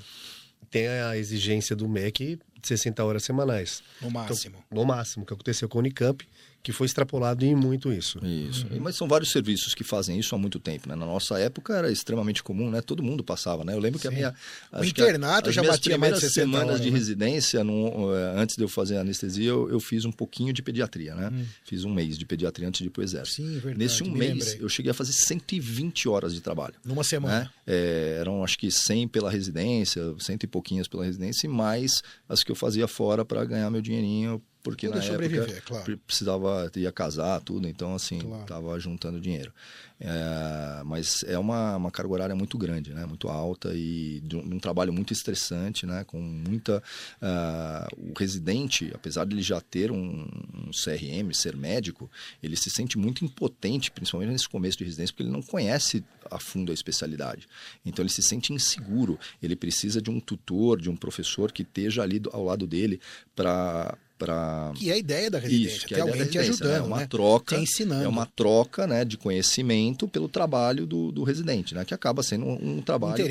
tem 0.71 0.87
a 0.87 1.17
exigência 1.17 1.75
do 1.75 1.87
MEC 1.89 2.39
60 2.67 3.03
horas 3.03 3.23
semanais. 3.23 3.83
no 4.01 4.09
máximo. 4.09 4.63
No 4.71 4.85
máximo, 4.85 5.25
que 5.25 5.33
aconteceu 5.33 5.67
com 5.69 5.79
a 5.79 5.81
Unicamp, 5.81 6.21
que 6.61 6.71
foi 6.73 6.85
extrapolado 6.87 7.45
em 7.45 7.55
muito 7.55 7.91
isso. 7.91 8.19
Isso. 8.25 8.67
Uhum. 8.69 8.79
Mas 8.81 8.95
são 8.95 9.07
vários 9.07 9.31
serviços 9.31 9.73
que 9.73 9.83
fazem 9.83 10.19
isso 10.19 10.35
há 10.35 10.37
muito 10.37 10.59
tempo, 10.59 10.89
né? 10.89 10.95
Na 10.95 11.05
nossa 11.05 11.39
época 11.39 11.73
era 11.73 11.91
extremamente 11.91 12.43
comum, 12.43 12.69
né? 12.69 12.81
Todo 12.81 13.01
mundo 13.01 13.23
passava, 13.23 13.63
né? 13.63 13.73
Eu 13.73 13.79
lembro 13.79 13.99
que 13.99 14.07
a 14.07 14.11
Sim. 14.11 14.17
minha... 14.17 14.35
O 14.71 14.77
a- 14.77 14.85
internato 14.85 15.51
já 15.51 15.61
batia 15.61 15.69
mais 15.69 15.79
de 15.79 15.89
primeiras 15.89 16.19
60 16.19 16.33
semanas 16.33 16.67
horas, 16.67 16.81
de 16.81 16.91
né? 16.91 16.97
residência, 16.97 17.63
no, 17.63 18.13
eh, 18.13 18.33
antes 18.35 18.57
de 18.57 18.63
eu 18.63 18.67
fazer 18.67 18.97
anestesia, 18.97 19.49
eu, 19.49 19.69
eu 19.69 19.79
fiz 19.79 20.03
um 20.03 20.11
pouquinho 20.11 20.51
de 20.51 20.61
pediatria, 20.61 21.15
né? 21.15 21.31
Fiz 21.63 21.85
um 21.85 21.93
mês 21.93 22.17
de 22.17 22.25
pediatria 22.25 22.67
antes 22.67 22.81
de 22.81 22.87
ir 22.87 22.89
pro 22.89 23.01
exército. 23.01 23.37
Sim, 23.41 23.53
verdade. 23.53 23.77
Nesse 23.77 24.03
um 24.03 24.11
me 24.11 24.19
mês, 24.19 24.45
lembrei. 24.47 24.65
eu 24.65 24.69
cheguei 24.69 24.91
a 24.91 24.93
fazer 24.93 25.13
120 25.13 26.09
horas 26.09 26.33
de 26.33 26.41
trabalho. 26.41 26.75
Numa 26.83 27.03
semana. 27.03 27.41
Né? 27.41 27.49
É, 27.65 28.17
eram 28.19 28.43
acho 28.43 28.57
que 28.57 28.69
100 28.69 29.07
pela 29.07 29.29
residência, 29.31 30.01
cento 30.19 30.43
e 30.43 30.47
pouquinhas 30.47 30.87
pela 30.87 31.05
residência, 31.05 31.47
e 31.47 31.49
mais 31.49 32.01
as 32.27 32.43
que 32.43 32.51
eu 32.51 32.55
fazia 32.55 32.87
fora 32.87 33.23
para 33.23 33.45
ganhar 33.45 33.69
meu 33.69 33.81
dinheirinho 33.81 34.41
porque 34.61 34.87
Tudo 34.87 34.97
na 34.99 35.03
época 35.05 35.61
claro. 35.65 35.97
precisava 36.05 36.71
ia 36.75 36.91
casar 36.91 37.39
tudo, 37.41 37.67
então 37.67 37.95
assim 37.95 38.19
Claro. 38.19 38.45
tava 38.45 38.79
juntando 38.79 39.19
dinheiro. 39.19 39.53
É, 40.01 40.81
mas 40.85 41.23
é 41.27 41.37
uma, 41.37 41.75
uma 41.75 41.91
carga 41.91 42.13
horária 42.13 42.35
muito 42.35 42.57
grande, 42.57 42.93
né? 42.93 43.05
Muito 43.05 43.27
alta 43.27 43.73
e 43.75 44.23
um, 44.33 44.55
um 44.55 44.59
trabalho 44.59 44.93
muito 44.93 45.11
estressante, 45.11 45.85
né? 45.85 46.03
Com 46.05 46.21
muita 46.21 46.81
ah, 47.21 47.87
o 47.97 48.13
residente, 48.17 48.89
apesar 48.93 49.25
de 49.25 49.35
ele 49.35 49.41
já 49.41 49.59
ter 49.59 49.91
um, 49.91 50.21
um 50.53 50.71
CRM, 50.71 51.33
ser 51.33 51.55
médico, 51.55 52.09
ele 52.41 52.55
se 52.55 52.69
sente 52.69 52.97
muito 52.97 53.25
impotente, 53.25 53.91
principalmente 53.91 54.31
nesse 54.31 54.47
começo 54.47 54.77
de 54.77 54.85
residência, 54.85 55.13
porque 55.13 55.23
ele 55.23 55.31
não 55.33 55.41
conhece 55.41 56.03
a 56.31 56.39
fundo 56.39 56.71
a 56.71 56.73
especialidade. 56.73 57.47
Então 57.85 58.01
ele 58.03 58.11
se 58.11 58.21
sente 58.21 58.53
inseguro. 58.53 59.19
Ele 59.43 59.55
precisa 59.55 60.01
de 60.01 60.09
um 60.09 60.19
tutor, 60.19 60.79
de 60.79 60.89
um 60.89 60.95
professor 60.95 61.51
que 61.51 61.63
esteja 61.63 62.03
ali 62.03 62.19
do- 62.19 62.29
ao 62.31 62.43
lado 62.45 62.65
dele 62.65 63.01
para 63.35 63.97
para 64.19 64.71
Que 64.75 64.89
é 64.91 64.93
a 64.93 64.97
ideia 64.97 65.31
da 65.31 65.39
residência, 65.39 65.77
isso, 65.77 65.87
que 65.87 65.95
é 65.95 66.01
alguém 66.01 66.25
te 66.25 66.37
né? 66.37 66.43
ajudando, 66.43 66.75
É 66.75 66.81
uma 66.81 66.97
né? 66.97 67.07
troca, 67.07 67.55
Te 67.55 67.63
ensinando. 67.63 68.03
é 68.03 68.07
uma 68.07 68.25
troca 68.25 68.85
né, 68.85 69.05
de 69.05 69.17
conhecimento 69.17 70.07
pelo 70.07 70.27
trabalho 70.27 70.85
do, 70.85 71.11
do 71.11 71.23
residente, 71.23 71.73
né? 71.73 71.85
Que 71.85 71.93
acaba 71.93 72.21
sendo 72.21 72.45
um, 72.45 72.77
um 72.77 72.81
trabalho 72.81 73.23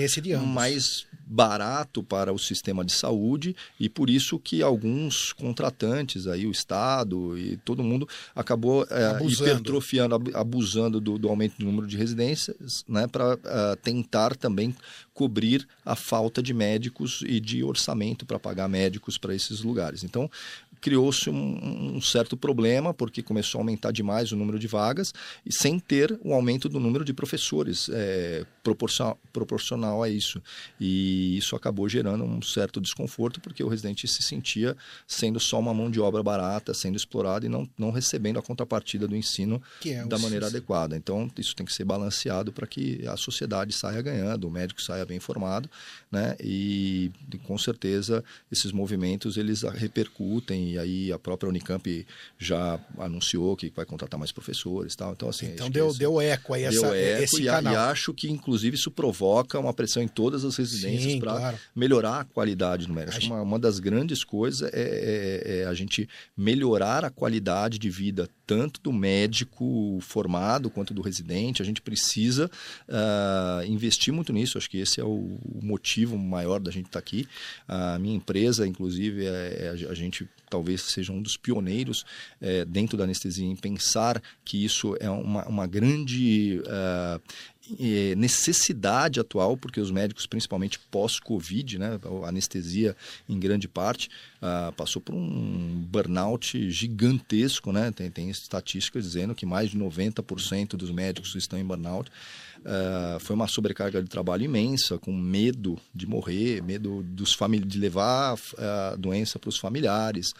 mais 0.46 1.06
barato 1.30 2.02
para 2.02 2.32
o 2.32 2.38
sistema 2.38 2.82
de 2.82 2.92
saúde 2.92 3.54
e 3.78 3.86
por 3.88 4.08
isso 4.08 4.38
que 4.38 4.62
alguns 4.62 5.32
contratantes 5.34 6.26
aí, 6.26 6.46
o 6.46 6.50
Estado 6.50 7.36
e 7.38 7.58
todo 7.58 7.84
mundo 7.84 8.08
acabou 8.34 8.86
é, 8.90 9.06
Abusando. 9.08 9.50
hipertrofiando, 9.50 10.14
ab- 10.14 10.30
abusando 10.34 11.00
do, 11.00 11.18
do 11.18 11.28
aumento 11.28 11.58
do 11.58 11.66
número 11.66 11.86
de 11.86 11.98
residências, 11.98 12.82
né? 12.88 13.06
Para 13.06 13.36
tentar 13.82 14.34
também 14.36 14.74
cobrir 15.12 15.66
a 15.84 15.96
falta 15.96 16.40
de 16.42 16.54
médicos 16.54 17.22
e 17.26 17.40
de 17.40 17.62
orçamento 17.64 18.24
para 18.24 18.38
pagar 18.38 18.68
médicos 18.68 19.18
para 19.18 19.34
esses 19.34 19.60
lugares. 19.62 20.04
Então, 20.04 20.30
criou-se 20.80 21.28
um, 21.30 21.96
um 21.96 22.00
certo 22.00 22.36
problema, 22.36 22.92
porque 22.94 23.22
começou 23.22 23.58
a 23.58 23.62
aumentar 23.62 23.92
demais 23.92 24.32
o 24.32 24.36
número 24.36 24.58
de 24.58 24.66
vagas, 24.66 25.12
e 25.44 25.52
sem 25.52 25.78
ter 25.78 26.18
o 26.22 26.32
aumento 26.32 26.68
do 26.68 26.78
número 26.80 27.04
de 27.04 27.12
professores 27.12 27.88
é, 27.92 28.44
proporcional, 28.62 29.18
proporcional 29.32 30.02
a 30.02 30.08
isso. 30.08 30.42
E 30.80 31.36
isso 31.36 31.56
acabou 31.56 31.88
gerando 31.88 32.24
um 32.24 32.40
certo 32.42 32.80
desconforto, 32.80 33.40
porque 33.40 33.62
o 33.62 33.68
residente 33.68 34.06
se 34.08 34.22
sentia 34.22 34.76
sendo 35.06 35.40
só 35.40 35.58
uma 35.58 35.72
mão 35.74 35.90
de 35.90 36.00
obra 36.00 36.22
barata, 36.22 36.72
sendo 36.74 36.96
explorado 36.96 37.46
e 37.46 37.48
não, 37.48 37.68
não 37.78 37.90
recebendo 37.90 38.38
a 38.38 38.42
contrapartida 38.42 39.06
do 39.08 39.16
ensino 39.16 39.60
Que 39.80 39.92
é 39.94 40.04
da 40.06 40.18
maneira 40.18 40.46
sis- 40.46 40.54
adequada. 40.54 40.96
Então, 40.96 41.30
isso 41.38 41.54
tem 41.54 41.64
que 41.66 41.72
ser 41.72 41.84
balanceado 41.84 42.52
para 42.52 42.66
que 42.66 43.06
a 43.06 43.16
sociedade 43.16 43.72
saia 43.72 44.00
ganhando, 44.02 44.46
o 44.46 44.50
médico 44.50 44.80
saia 44.82 45.04
bem 45.04 45.16
informado, 45.16 45.68
né? 46.10 46.36
E 46.42 47.10
com 47.44 47.56
certeza 47.58 48.22
esses 48.50 48.72
movimentos 48.72 49.36
eles 49.36 49.62
repercutem 49.62 50.67
e 50.68 50.78
aí 50.78 51.12
a 51.12 51.18
própria 51.18 51.48
Unicamp 51.48 52.06
já 52.38 52.78
anunciou 52.98 53.56
que 53.56 53.70
vai 53.74 53.84
contratar 53.84 54.18
mais 54.18 54.32
professores, 54.32 54.94
e 54.94 54.96
tal. 54.96 55.12
Então 55.12 55.28
assim, 55.28 55.46
Então 55.46 55.70
deu, 55.70 55.88
esse- 55.88 55.98
deu 55.98 56.20
eco 56.20 56.54
aí 56.54 56.64
essa, 56.64 56.80
deu 56.80 56.94
eco 56.94 57.22
esse 57.24 57.42
e, 57.42 57.46
canal. 57.46 57.72
e 57.72 57.76
acho 57.76 58.12
que 58.14 58.30
inclusive 58.30 58.76
isso 58.76 58.90
provoca 58.90 59.58
uma 59.58 59.72
pressão 59.72 60.02
em 60.02 60.08
todas 60.08 60.44
as 60.44 60.56
residências 60.56 61.18
para 61.18 61.36
claro. 61.36 61.58
melhorar 61.74 62.20
a 62.20 62.24
qualidade 62.24 62.86
do 62.86 62.92
médico. 62.92 63.24
Uma, 63.26 63.42
uma 63.42 63.58
das 63.58 63.78
grandes 63.78 64.22
coisas 64.24 64.70
é, 64.72 64.80
é- 64.80 65.58
é 65.60 65.64
a 65.66 65.74
gente 65.74 66.08
melhorar 66.36 67.04
a 67.04 67.10
qualidade 67.10 67.78
de 67.78 67.90
vida 67.90 68.28
tanto 68.46 68.80
do 68.80 68.92
médico 68.92 69.98
formado 70.00 70.70
quanto 70.70 70.94
do 70.94 71.02
residente. 71.02 71.60
A 71.60 71.64
gente 71.64 71.82
precisa 71.82 72.50
ah, 72.88 73.62
investir 73.66 74.12
muito 74.12 74.32
nisso. 74.32 74.56
Acho 74.56 74.70
que 74.70 74.78
esse 74.78 75.00
é 75.00 75.04
o, 75.04 75.38
motivo 75.62 76.16
maior 76.16 76.58
da 76.58 76.70
gente 76.70 76.86
estar 76.86 76.98
aqui. 76.98 77.28
A 77.66 77.98
minha 77.98 78.16
empresa, 78.16 78.66
inclusive, 78.66 79.26
é, 79.26 79.74
é 79.82 79.86
a 79.90 79.94
gente 79.94 80.26
talvez 80.48 80.82
seja 80.82 81.12
um 81.12 81.22
dos 81.22 81.36
pioneiros 81.36 82.04
é, 82.40 82.64
dentro 82.64 82.96
da 82.96 83.04
anestesia 83.04 83.46
em 83.46 83.56
pensar 83.56 84.22
que 84.44 84.64
isso 84.64 84.96
é 85.00 85.10
uma, 85.10 85.46
uma 85.46 85.66
grande 85.66 86.62
eh, 87.78 88.14
necessidade 88.16 89.20
atual, 89.20 89.54
porque 89.54 89.78
os 89.78 89.90
médicos, 89.90 90.26
principalmente 90.26 90.78
pós-Covid, 90.90 91.78
né, 91.78 92.00
a 92.24 92.28
anestesia 92.28 92.96
em 93.28 93.38
grande 93.38 93.68
parte, 93.68 94.08
ah, 94.40 94.72
passou 94.74 95.02
por 95.02 95.14
um 95.14 95.84
burnout 95.90 96.70
gigantesco, 96.70 97.70
né? 97.70 97.90
Tem, 97.90 98.10
tem 98.10 98.30
estatísticas 98.30 99.04
dizendo 99.04 99.34
que 99.34 99.44
mais 99.44 99.70
de 99.70 99.78
90% 99.78 100.76
dos 100.76 100.90
médicos 100.90 101.34
estão 101.34 101.58
em 101.58 101.64
burnout. 101.64 102.10
Ah, 102.64 103.18
foi 103.20 103.34
uma 103.34 103.46
sobrecarga 103.48 104.02
de 104.02 104.08
trabalho 104.08 104.44
imensa, 104.44 104.98
com 104.98 105.12
medo 105.12 105.78
de 105.94 106.06
morrer, 106.06 106.62
medo 106.62 107.02
dos 107.02 107.36
de 107.66 107.78
levar 107.78 108.38
a 108.58 108.96
doença 108.96 109.38
para 109.38 109.48
os 109.48 109.58
familiares, 109.58 110.32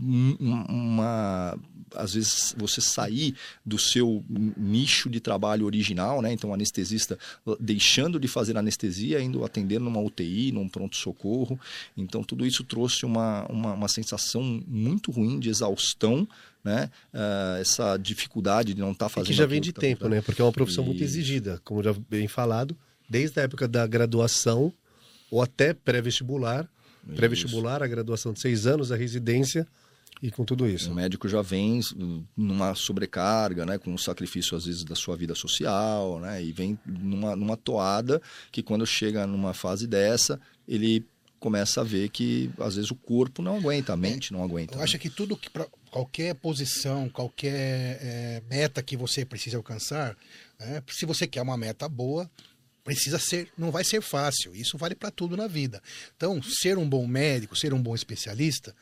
um- 0.00 0.36
uma 0.68 1.58
às 1.96 2.14
vezes 2.14 2.52
você 2.58 2.80
sair 2.80 3.36
do 3.64 3.78
seu 3.78 4.24
nicho 4.56 5.08
de 5.08 5.20
trabalho 5.20 5.64
original, 5.64 6.20
né? 6.20 6.32
Então, 6.32 6.52
anestesista 6.52 7.16
deixando 7.60 8.18
de 8.18 8.26
fazer 8.26 8.56
anestesia, 8.56 9.20
indo 9.22 9.44
atender 9.44 9.78
numa 9.78 10.00
UTI, 10.00 10.50
num 10.50 10.68
pronto-socorro. 10.68 11.58
Então, 11.96 12.24
tudo 12.24 12.44
isso 12.44 12.64
trouxe 12.64 13.06
uma, 13.06 13.46
uma, 13.46 13.74
uma 13.74 13.88
sensação 13.88 14.42
muito 14.66 15.12
ruim 15.12 15.38
de 15.38 15.48
exaustão, 15.48 16.26
né? 16.64 16.90
Ah, 17.12 17.58
essa 17.60 17.96
dificuldade 17.96 18.72
de 18.74 18.80
não 18.80 18.92
estar 18.92 19.06
E 19.06 19.10
fazendo 19.10 19.26
que 19.26 19.34
já 19.34 19.46
vem 19.46 19.60
de 19.60 19.72
tá 19.72 19.80
tempo, 19.80 20.06
acontecendo. 20.06 20.14
né? 20.16 20.22
Porque 20.22 20.40
é 20.40 20.44
uma 20.44 20.52
profissão 20.52 20.82
muito 20.82 20.96
Isso. 21.04 21.12
exigida, 21.16 21.60
como 21.62 21.82
já 21.82 21.94
bem 22.08 22.26
falado, 22.26 22.76
desde 23.08 23.38
a 23.38 23.42
época 23.42 23.68
da 23.68 23.86
graduação 23.86 24.72
ou 25.30 25.42
até 25.42 25.74
pré-vestibular. 25.74 26.68
Pré-vestibular, 27.14 27.82
a 27.82 27.86
graduação 27.86 28.32
de 28.32 28.40
seis 28.40 28.66
anos, 28.66 28.90
a 28.90 28.96
residência 28.96 29.66
e 30.22 30.30
com 30.30 30.42
tudo 30.42 30.66
isso. 30.66 30.90
O 30.90 30.94
médico 30.94 31.28
já 31.28 31.42
vem 31.42 31.80
hum, 31.96 32.24
numa 32.34 32.74
sobrecarga, 32.74 33.66
né, 33.66 33.76
com 33.76 33.92
um 33.92 33.98
sacrifício 33.98 34.56
às 34.56 34.64
vezes 34.64 34.84
da 34.84 34.94
sua 34.94 35.14
vida 35.14 35.34
social, 35.34 36.18
né, 36.18 36.42
e 36.42 36.50
vem 36.50 36.78
numa, 36.86 37.36
numa 37.36 37.56
toada 37.58 38.22
que 38.50 38.62
quando 38.62 38.86
chega 38.86 39.26
numa 39.26 39.52
fase 39.52 39.86
dessa, 39.86 40.40
ele 40.66 41.04
começa 41.38 41.82
a 41.82 41.84
ver 41.84 42.08
que 42.08 42.50
às 42.58 42.76
vezes 42.76 42.90
o 42.90 42.94
corpo 42.94 43.42
não 43.42 43.58
aguenta, 43.58 43.92
a 43.92 43.96
mente 43.98 44.32
não 44.32 44.42
aguenta. 44.42 44.74
Eu 44.74 44.78
né? 44.78 44.84
acho 44.84 44.98
que 44.98 45.10
tudo 45.10 45.36
que 45.36 45.50
pra, 45.50 45.66
qualquer 45.94 46.34
posição, 46.34 47.08
qualquer 47.08 48.00
é, 48.02 48.42
meta 48.50 48.82
que 48.82 48.96
você 48.96 49.24
precise 49.24 49.54
alcançar, 49.54 50.16
né, 50.58 50.82
se 50.88 51.06
você 51.06 51.24
quer 51.24 51.40
uma 51.40 51.56
meta 51.56 51.88
boa, 51.88 52.28
precisa 52.82 53.16
ser, 53.16 53.48
não 53.56 53.70
vai 53.70 53.84
ser 53.84 54.02
fácil. 54.02 54.56
Isso 54.56 54.76
vale 54.76 54.96
para 54.96 55.12
tudo 55.12 55.36
na 55.36 55.46
vida. 55.46 55.80
Então, 56.16 56.42
ser 56.42 56.78
um 56.78 56.88
bom 56.88 57.06
médico, 57.06 57.54
ser 57.54 57.72
um 57.72 57.80
bom 57.80 57.94
especialista 57.94 58.74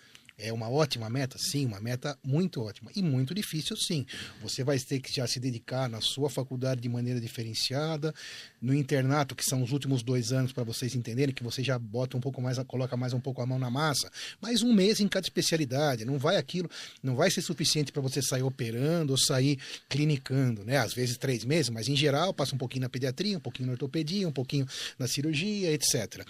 é 0.43 0.53
uma 0.53 0.69
ótima 0.69 1.09
meta, 1.09 1.39
sim, 1.39 1.65
uma 1.65 1.81
meta 1.81 2.19
muito 2.23 2.61
ótima 2.61 2.91
e 2.97 3.03
muito 3.03 3.33
difícil, 3.33 3.77
sim. 3.77 4.05
Você 4.43 4.65
vai 4.65 4.79
ter 4.79 4.99
que 4.99 5.15
já 5.15 5.27
se 5.27 5.39
dedicar 5.39 5.89
na 5.89 6.01
sua 6.01 6.29
faculdade 6.29 6.81
de 6.81 6.89
maneira 6.89 7.21
diferenciada, 7.21 8.13
no 8.61 8.75
internato, 8.75 9.37
que 9.37 9.45
são 9.45 9.63
os 9.63 9.71
últimos 9.71 10.03
dois 10.03 10.33
anos 10.33 10.53
para 10.53 10.65
vocês 10.65 10.97
entenderem 10.97 11.35
que 11.35 11.45
você 11.45 11.63
já 11.63 11.79
bota 11.79 12.17
um 12.17 12.21
pouco 12.21 12.43
mais, 12.43 12.59
coloca 12.67 12.97
mais 12.97 13.13
um 13.13 13.21
pouco 13.21 13.41
a 13.41 13.47
mão 13.47 13.59
na 13.59 13.71
massa, 13.71 14.11
mais 14.41 14.63
um 14.63 14.73
mês 14.73 14.99
em 14.99 15.07
cada 15.07 15.25
especialidade, 15.25 16.05
não 16.05 16.19
vai 16.19 16.37
aquilo, 16.37 16.69
não 17.03 17.15
vai 17.15 17.31
ser 17.31 17.43
suficiente 17.43 17.93
para 17.93 18.03
você 18.03 18.21
sair 18.21 18.43
operando 18.43 19.13
ou 19.13 19.19
sair 19.19 19.59
clinicando, 19.89 20.65
né? 20.65 20.79
Às 20.79 20.93
vezes 20.93 21.17
três 21.17 21.45
meses, 21.45 21.71
mas 21.71 21.89
em 21.89 21.95
geral 21.97 22.35
passa 22.35 22.55
um 22.55 22.59
pouquinho 22.59 22.83
na 22.83 22.89
pediatria, 22.89 23.37
um 23.37 23.41
pouquinho 23.41 23.69
na 23.69 23.73
ortopedia, 23.73 24.27
um 24.27 24.33
pouquinho 24.33 24.67
na 24.99 25.07
cirurgia, 25.07 25.71
etc. 25.73 26.27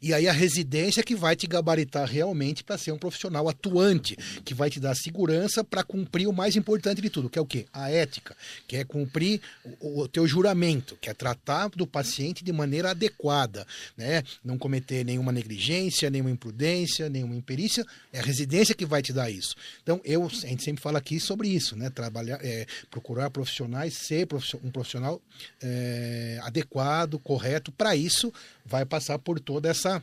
E 0.00 0.14
aí 0.14 0.28
a 0.28 0.32
residência 0.32 1.02
que 1.02 1.16
vai 1.16 1.34
te 1.34 1.46
gabaritar 1.48 2.08
realmente 2.08 2.62
para 2.62 2.78
ser 2.78 2.92
um 2.92 2.98
profissional 2.98 3.48
atuante, 3.56 4.16
que 4.44 4.54
vai 4.54 4.68
te 4.68 4.78
dar 4.78 4.94
segurança 4.94 5.64
para 5.64 5.82
cumprir 5.82 6.28
o 6.28 6.32
mais 6.32 6.56
importante 6.56 7.00
de 7.00 7.08
tudo, 7.08 7.30
que 7.30 7.38
é 7.38 7.42
o 7.42 7.46
quê? 7.46 7.66
A 7.72 7.90
ética, 7.90 8.36
que 8.68 8.76
é 8.76 8.84
cumprir 8.84 9.40
o, 9.80 10.02
o 10.02 10.08
teu 10.08 10.26
juramento, 10.26 10.96
que 11.00 11.08
é 11.08 11.14
tratar 11.14 11.68
do 11.70 11.86
paciente 11.86 12.44
de 12.44 12.52
maneira 12.52 12.90
adequada, 12.90 13.66
né? 13.96 14.22
Não 14.44 14.58
cometer 14.58 15.04
nenhuma 15.04 15.32
negligência, 15.32 16.10
nenhuma 16.10 16.30
imprudência, 16.30 17.08
nenhuma 17.08 17.34
imperícia, 17.34 17.84
é 18.12 18.20
a 18.20 18.22
residência 18.22 18.74
que 18.74 18.84
vai 18.84 19.02
te 19.02 19.12
dar 19.12 19.30
isso. 19.30 19.54
Então, 19.82 20.00
eu, 20.04 20.26
a 20.26 20.28
gente 20.28 20.62
sempre 20.62 20.82
fala 20.82 20.98
aqui 20.98 21.18
sobre 21.18 21.48
isso, 21.48 21.74
né? 21.74 21.88
Trabalhar, 21.90 22.38
é, 22.42 22.66
procurar 22.90 23.30
profissionais, 23.30 23.94
ser 23.94 24.28
um 24.62 24.70
profissional 24.70 25.20
é, 25.62 26.38
adequado, 26.42 27.18
correto, 27.18 27.72
para 27.72 27.96
isso 27.96 28.32
vai 28.64 28.84
passar 28.84 29.18
por 29.18 29.40
toda 29.40 29.68
essa 29.68 30.02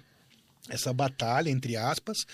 essa 0.69 0.93
batalha, 0.93 1.50
entre 1.50 1.75
aspas. 1.75 2.25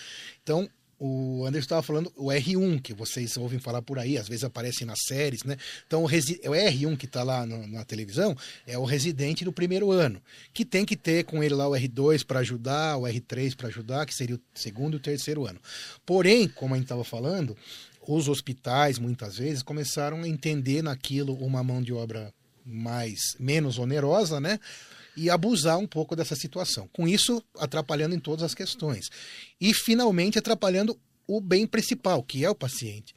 Então, 0.42 0.70
o 1.02 1.46
Anderson 1.46 1.64
estava 1.64 1.82
falando 1.82 2.12
o 2.14 2.26
R1, 2.26 2.82
que 2.82 2.92
vocês 2.92 3.34
ouvem 3.38 3.58
falar 3.58 3.80
por 3.80 3.98
aí, 3.98 4.18
às 4.18 4.28
vezes 4.28 4.44
aparece 4.44 4.84
nas 4.84 4.98
séries, 5.06 5.42
né? 5.44 5.56
Então, 5.86 6.02
o, 6.02 6.06
resi- 6.06 6.38
o 6.44 6.50
R1 6.50 6.96
que 6.98 7.06
está 7.06 7.22
lá 7.22 7.46
no- 7.46 7.66
na 7.66 7.82
televisão 7.86 8.36
é 8.66 8.76
o 8.76 8.84
residente 8.84 9.42
do 9.44 9.50
primeiro 9.52 9.90
ano, 9.90 10.20
que 10.52 10.62
tem 10.62 10.84
que 10.84 10.96
ter 10.96 11.24
com 11.24 11.42
ele 11.42 11.54
lá 11.54 11.66
o 11.66 11.72
R2 11.72 12.22
para 12.24 12.40
ajudar, 12.40 12.98
o 12.98 13.02
R3 13.04 13.56
para 13.56 13.68
ajudar, 13.68 14.04
que 14.04 14.14
seria 14.14 14.36
o 14.36 14.40
segundo 14.54 14.92
e 14.94 14.96
o 14.98 15.00
terceiro 15.00 15.46
ano. 15.46 15.58
Porém, 16.04 16.46
como 16.46 16.74
a 16.74 16.76
gente 16.76 16.84
estava 16.84 17.02
falando, 17.02 17.56
os 18.06 18.28
hospitais, 18.28 18.98
muitas 18.98 19.38
vezes, 19.38 19.62
começaram 19.62 20.22
a 20.22 20.28
entender 20.28 20.82
naquilo 20.82 21.32
uma 21.34 21.64
mão 21.64 21.80
de 21.80 21.92
obra 21.94 22.30
mais 22.66 23.18
menos 23.38 23.78
onerosa, 23.78 24.38
né? 24.38 24.60
E 25.22 25.28
abusar 25.28 25.78
um 25.78 25.86
pouco 25.86 26.16
dessa 26.16 26.34
situação. 26.34 26.88
Com 26.92 27.06
isso, 27.06 27.42
atrapalhando 27.58 28.14
em 28.14 28.18
todas 28.18 28.42
as 28.42 28.54
questões. 28.54 29.10
E, 29.60 29.74
finalmente, 29.74 30.38
atrapalhando 30.38 30.98
o 31.26 31.40
bem 31.40 31.66
principal, 31.66 32.22
que 32.22 32.44
é 32.44 32.48
o 32.50 32.54
paciente. 32.54 33.14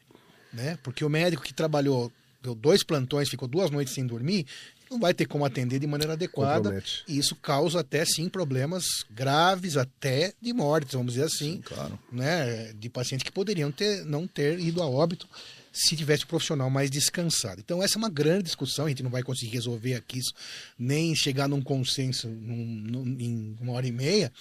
Né? 0.52 0.78
Porque 0.84 1.06
o 1.06 1.10
médico 1.10 1.42
que 1.44 1.54
trabalhou, 1.54 2.12
deu 2.42 2.54
dois 2.54 2.84
plantões, 2.84 3.30
ficou 3.30 3.48
duas 3.48 3.72
noites 3.72 3.94
sem 3.94 4.06
dormir, 4.06 4.46
não 4.92 5.00
vai 5.00 5.14
ter 5.14 5.26
como 5.26 5.46
atender 5.46 5.80
de 5.80 5.88
maneira 5.88 6.14
adequada. 6.14 6.56
Compromete. 6.70 7.04
E 7.08 7.18
isso 7.18 7.36
causa 7.36 7.80
até 7.80 8.06
sim 8.06 8.30
problemas 8.30 8.86
graves, 9.10 9.78
até 9.78 10.34
de 10.40 10.54
mortes, 10.54 10.94
vamos 10.94 11.14
dizer 11.14 11.26
assim, 11.26 11.62
Claro. 11.64 11.98
né? 12.12 12.74
De 12.74 12.90
pacientes 12.90 13.24
que 13.24 13.32
poderiam 13.32 13.72
ter, 13.72 14.06
não 14.06 14.28
ter 14.28 14.60
ido 14.60 14.84
a 14.84 14.88
óbito 14.88 15.28
se 15.74 15.96
tivesse 15.98 16.24
um 16.24 16.28
profissional 16.28 16.70
mais 16.70 16.90
descansado. 16.92 17.60
Então 17.60 17.82
essa 17.84 17.96
é 17.96 18.00
uma 18.00 18.10
grande 18.10 18.44
discussão, 18.44 18.86
a 18.86 18.90
gente 18.90 19.02
não 19.04 19.10
vai 19.10 19.24
conseguir 19.24 19.52
resolver 19.52 19.96
aqui 19.96 20.20
isso, 20.20 20.32
nem 20.78 21.16
chegar 21.16 21.48
num 21.50 21.62
consenso 21.62 22.28
num- 22.28 22.66
num- 23.06 23.20
em 23.20 23.58
uma 23.60 23.74
hora 23.74 23.88
e 23.88 23.92
meia, 23.92 24.32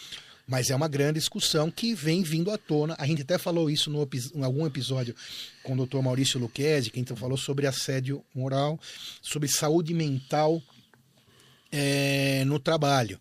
mas 0.47 0.69
é 0.71 0.77
uma 0.77 0.89
grande 0.89 1.19
discussão 1.21 1.71
que 1.71 1.95
vem 1.95 2.23
vindo 2.23 2.51
à 2.51 2.59
tona. 2.59 2.95
A 2.99 3.07
gente 3.07 3.23
até 3.23 3.39
falou 3.39 3.71
isso 3.71 3.89
no, 3.91 4.07
em 4.35 4.43
algum 4.45 4.67
episódio 4.67 5.15
com 5.63 5.73
o 5.73 5.77
doutor 5.77 6.03
Maurício 6.03 6.39
Luquezzi, 6.39 6.91
que 6.91 7.01
então 7.01 7.17
falou 7.17 7.39
sobre 7.39 7.67
assédio 7.67 8.23
moral, 8.35 8.79
sobre 9.23 9.49
saúde 9.49 9.95
mental 9.95 10.61
é, 11.71 12.45
no 12.45 12.59
trabalho, 12.59 13.19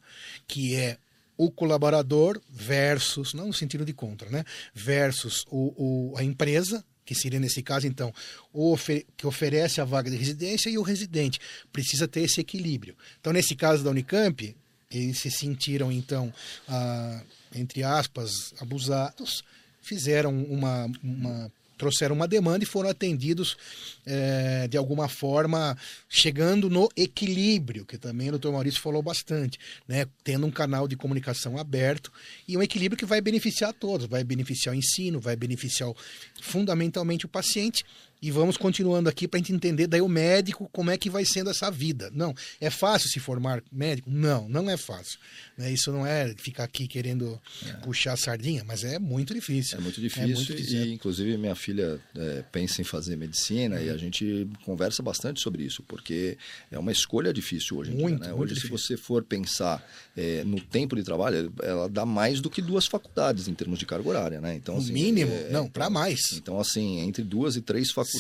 que 0.48 0.75
é 0.75 0.98
o 1.38 1.50
colaborador 1.50 2.39
versus, 2.50 3.34
não 3.34 3.48
no 3.48 3.53
sentido 3.53 3.86
de 3.86 3.94
contra, 3.94 4.30
né? 4.30 4.44
Versus 4.74 5.46
o, 5.50 6.12
o- 6.12 6.18
a 6.18 6.24
empresa, 6.24 6.84
que 7.13 7.22
seria 7.22 7.39
nesse 7.39 7.62
caso, 7.62 7.86
então, 7.86 8.13
o 8.53 8.77
que 9.18 9.27
oferece 9.27 9.82
a 9.82 9.86
vaga 9.86 10.10
de 10.10 10.15
residência 10.15 10.70
e 10.70 10.77
o 10.77 10.82
residente. 10.82 11.39
Precisa 11.72 12.08
ter 12.08 12.22
esse 12.22 12.39
equilíbrio. 12.39 12.96
Então, 13.20 13.34
nesse 13.34 13.53
caso 13.53 13.84
da 13.84 13.89
Unicamp, 13.89 14.56
eles 14.89 15.20
se 15.20 15.30
sentiram, 15.30 15.91
então, 15.91 16.34
ah, 16.70 17.22
entre 17.53 17.84
aspas, 17.84 18.53
abusados, 18.60 19.44
fizeram 19.82 20.41
uma, 20.44 20.89
uma 21.03 21.51
trouxeram 21.81 22.15
uma 22.15 22.27
demanda 22.27 22.63
e 22.63 22.67
foram 22.67 22.91
atendidos 22.91 23.57
eh, 24.05 24.67
de 24.69 24.77
alguma 24.77 25.07
forma, 25.07 25.75
chegando 26.07 26.69
no 26.69 26.88
equilíbrio, 26.95 27.88
que 27.88 27.97
também 27.97 28.27
o 28.27 28.33
doutor 28.33 28.51
Maurício 28.51 28.79
falou 28.79 29.01
bastante, 29.01 29.57
né? 29.88 30.05
tendo 30.23 30.45
um 30.45 30.51
canal 30.51 30.88
de 30.88 30.95
comunicação 30.95 31.57
aberto 31.57 32.11
e 32.47 32.55
um 32.55 32.61
equilíbrio 32.61 33.00
que 33.00 33.05
vai 33.05 33.19
beneficiar 33.19 33.71
a 33.71 33.73
todos, 33.73 34.05
vai 34.05 34.23
beneficiar 34.23 34.75
o 34.75 34.77
ensino, 34.77 35.19
vai 35.19 35.35
beneficiar 35.35 35.91
fundamentalmente 36.39 37.25
o 37.25 37.29
paciente. 37.29 37.83
E 38.23 38.29
vamos 38.29 38.55
continuando 38.55 39.09
aqui 39.09 39.27
para 39.27 39.39
a 39.39 39.41
gente 39.41 39.51
entender 39.51 39.87
daí 39.87 39.99
o 40.01 40.07
médico 40.07 40.69
como 40.71 40.91
é 40.91 40.97
que 40.97 41.09
vai 41.09 41.25
sendo 41.25 41.49
essa 41.49 41.71
vida. 41.71 42.11
Não, 42.13 42.35
é 42.59 42.69
fácil 42.69 43.09
se 43.09 43.19
formar 43.19 43.63
médico? 43.71 44.11
Não, 44.11 44.47
não 44.47 44.69
é 44.69 44.77
fácil. 44.77 45.17
Né? 45.57 45.71
Isso 45.71 45.91
não 45.91 46.05
é 46.05 46.31
ficar 46.37 46.65
aqui 46.65 46.87
querendo 46.87 47.41
puxar 47.83 48.13
a 48.13 48.17
sardinha, 48.17 48.63
mas 48.63 48.83
é 48.83 48.99
muito 48.99 49.33
difícil. 49.33 49.75
É 49.79 49.81
muito 49.81 49.99
difícil, 49.99 50.35
muito 50.35 50.53
difícil. 50.55 50.85
e 50.85 50.93
inclusive 50.93 51.35
minha 51.35 51.55
filha 51.55 51.99
é, 52.15 52.43
pensa 52.51 52.79
em 52.79 52.83
fazer 52.83 53.15
medicina 53.15 53.77
Uhum. 53.77 53.85
e 53.85 53.89
a 53.89 53.97
gente 53.97 54.47
conversa 54.65 55.01
bastante 55.01 55.41
sobre 55.41 55.63
isso, 55.63 55.81
porque 55.87 56.37
é 56.71 56.77
uma 56.77 56.91
escolha 56.91 57.33
difícil 57.33 57.77
hoje 57.77 57.91
em 57.91 57.95
Muito, 57.97 58.21
dia. 58.21 58.27
Né? 58.27 58.33
Hoje, 58.39 58.55
se 58.59 58.67
você 58.67 58.95
for 58.97 59.23
pensar 59.23 59.83
é, 60.15 60.43
no 60.43 60.61
tempo 60.61 60.95
de 60.95 61.01
trabalho, 61.03 61.51
ela 61.63 61.89
dá 61.89 62.05
mais 62.05 62.39
do 62.39 62.51
que 62.51 62.61
duas 62.61 62.85
faculdades 62.85 63.47
em 63.47 63.53
termos 63.55 63.79
de 63.79 63.85
carga 63.87 64.07
horária. 64.07 64.39
Né? 64.41 64.55
Então, 64.55 64.75
No 64.75 64.81
assim, 64.81 64.93
mínimo, 64.93 65.31
é, 65.31 65.43
não, 65.49 65.61
então- 65.61 65.69
para 65.69 65.89
mais. 65.89 66.19
Então, 66.33 66.59
assim, 66.59 66.99
entre 66.99 67.23
duas 67.23 67.55
e 67.55 67.61
três 67.61 67.87
faculdades 67.89 68.11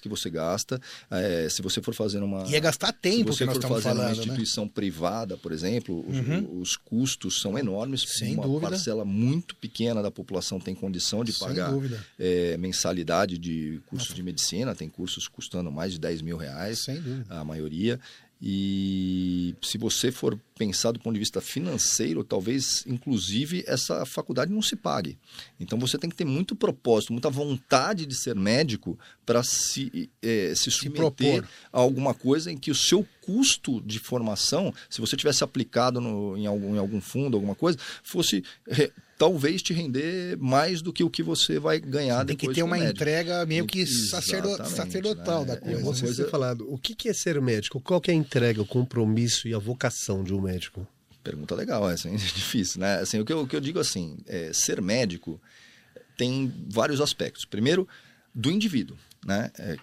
que 0.00 0.08
você 0.08 0.30
gasta, 0.30 0.80
é, 1.10 1.48
se 1.48 1.62
você 1.62 1.80
for 1.80 1.94
fazer 1.94 2.22
uma. 2.22 2.44
E 2.46 2.54
é 2.54 2.60
gastar 2.60 2.92
tempo 2.92 3.32
se 3.32 3.44
você 3.44 3.60
for 3.60 3.68
fazer 3.68 3.82
falando, 3.82 4.06
né? 4.06 4.12
instituição 4.12 4.68
privada, 4.68 5.36
por 5.36 5.52
exemplo, 5.52 6.04
os, 6.08 6.60
os 6.70 6.76
custos 6.76 7.40
são 7.40 7.58
enormes. 7.58 8.02
Sem 8.08 8.34
uma 8.34 8.44
dúvida. 8.44 8.70
parcela 8.70 9.04
muito 9.04 9.54
pequena 9.56 10.02
da 10.02 10.10
população 10.10 10.58
tem 10.58 10.74
condição 10.74 11.22
de 11.24 11.32
Sem 11.32 11.46
pagar 11.46 11.72
é, 12.18 12.56
mensalidade 12.56 13.38
de 13.38 13.80
cursos 13.86 14.14
de 14.14 14.22
medicina. 14.22 14.74
Tem 14.74 14.88
cursos 14.88 15.28
custando 15.28 15.70
mais 15.70 15.92
de 15.92 15.98
10 15.98 16.22
mil 16.22 16.36
reais, 16.36 16.80
Sem 16.80 16.96
dúvida. 17.00 17.26
a 17.28 17.44
maioria. 17.44 17.98
E 18.40 19.54
se 19.62 19.76
você 19.78 20.12
for 20.12 20.38
pensar 20.56 20.92
do 20.92 21.00
ponto 21.00 21.14
de 21.14 21.18
vista 21.18 21.40
financeiro, 21.40 22.22
talvez, 22.22 22.84
inclusive, 22.86 23.64
essa 23.66 24.04
faculdade 24.06 24.52
não 24.52 24.62
se 24.62 24.76
pague. 24.76 25.18
Então 25.58 25.78
você 25.78 25.98
tem 25.98 26.08
que 26.08 26.16
ter 26.16 26.24
muito 26.24 26.54
propósito, 26.54 27.12
muita 27.12 27.28
vontade 27.30 28.06
de 28.06 28.14
ser 28.14 28.34
médico 28.36 28.98
para 29.26 29.42
se, 29.42 30.08
eh, 30.22 30.52
se 30.56 30.70
submeter 30.70 31.40
propor. 31.40 31.48
a 31.72 31.78
alguma 31.80 32.14
coisa 32.14 32.50
em 32.50 32.56
que 32.56 32.70
o 32.70 32.74
seu 32.74 33.06
custo 33.22 33.80
de 33.82 33.98
formação, 33.98 34.72
se 34.88 35.00
você 35.00 35.16
tivesse 35.16 35.42
aplicado 35.44 36.00
no- 36.00 36.36
em, 36.36 36.46
algum, 36.46 36.74
em 36.74 36.78
algum 36.78 37.00
fundo, 37.00 37.36
alguma 37.36 37.54
coisa, 37.54 37.78
fosse 38.02 38.42
eh, 38.68 38.90
talvez 39.18 39.60
te 39.60 39.72
render 39.74 40.38
mais 40.38 40.80
do 40.80 40.92
que 40.92 41.02
o 41.02 41.10
que 41.10 41.22
você 41.22 41.58
vai 41.58 41.80
ganhar 41.80 42.24
Tem 42.24 42.36
que 42.36 42.42
depois 42.46 42.54
ter 42.54 42.60
como 42.62 42.72
uma 42.72 42.78
médico. 42.80 42.96
entrega 43.02 43.44
meio 43.44 43.66
que 43.66 43.84
sacerdo- 43.84 44.56
sacerdotal 44.68 45.40
né? 45.40 45.46
da 45.48 45.52
É 45.54 45.56
coisa. 45.56 45.78
uma 45.82 45.92
Você 45.94 46.04
coisa- 46.06 46.24
ter 46.24 46.30
falado, 46.30 46.72
o 46.72 46.78
que 46.78 46.94
que 46.94 47.08
é 47.08 47.12
ser 47.12 47.40
médico? 47.40 47.80
Qual 47.80 48.00
que 48.00 48.10
é 48.10 48.14
a 48.14 48.16
entrega, 48.16 48.62
o 48.62 48.66
compromisso 48.66 49.48
e 49.48 49.52
a 49.54 49.58
vocação 49.58 50.22
de 50.22 50.32
um 50.32 50.40
médico? 50.40 50.86
Pergunta 51.24 51.54
legal 51.56 51.90
essa, 51.90 52.08
hein? 52.08 52.14
É 52.22 52.34
difícil, 52.34 52.80
né? 52.80 53.00
Assim, 53.00 53.18
o, 53.18 53.24
que 53.24 53.32
eu, 53.32 53.40
o 53.40 53.46
que 53.48 53.56
eu 53.56 53.60
digo 53.60 53.80
assim, 53.80 54.16
é, 54.26 54.52
ser 54.54 54.80
médico 54.80 55.40
tem 56.16 56.52
vários 56.70 57.00
aspectos. 57.00 57.44
Primeiro, 57.44 57.86
do 58.34 58.50
indivíduo, 58.50 58.96
né? 59.26 59.50
É, 59.58 59.76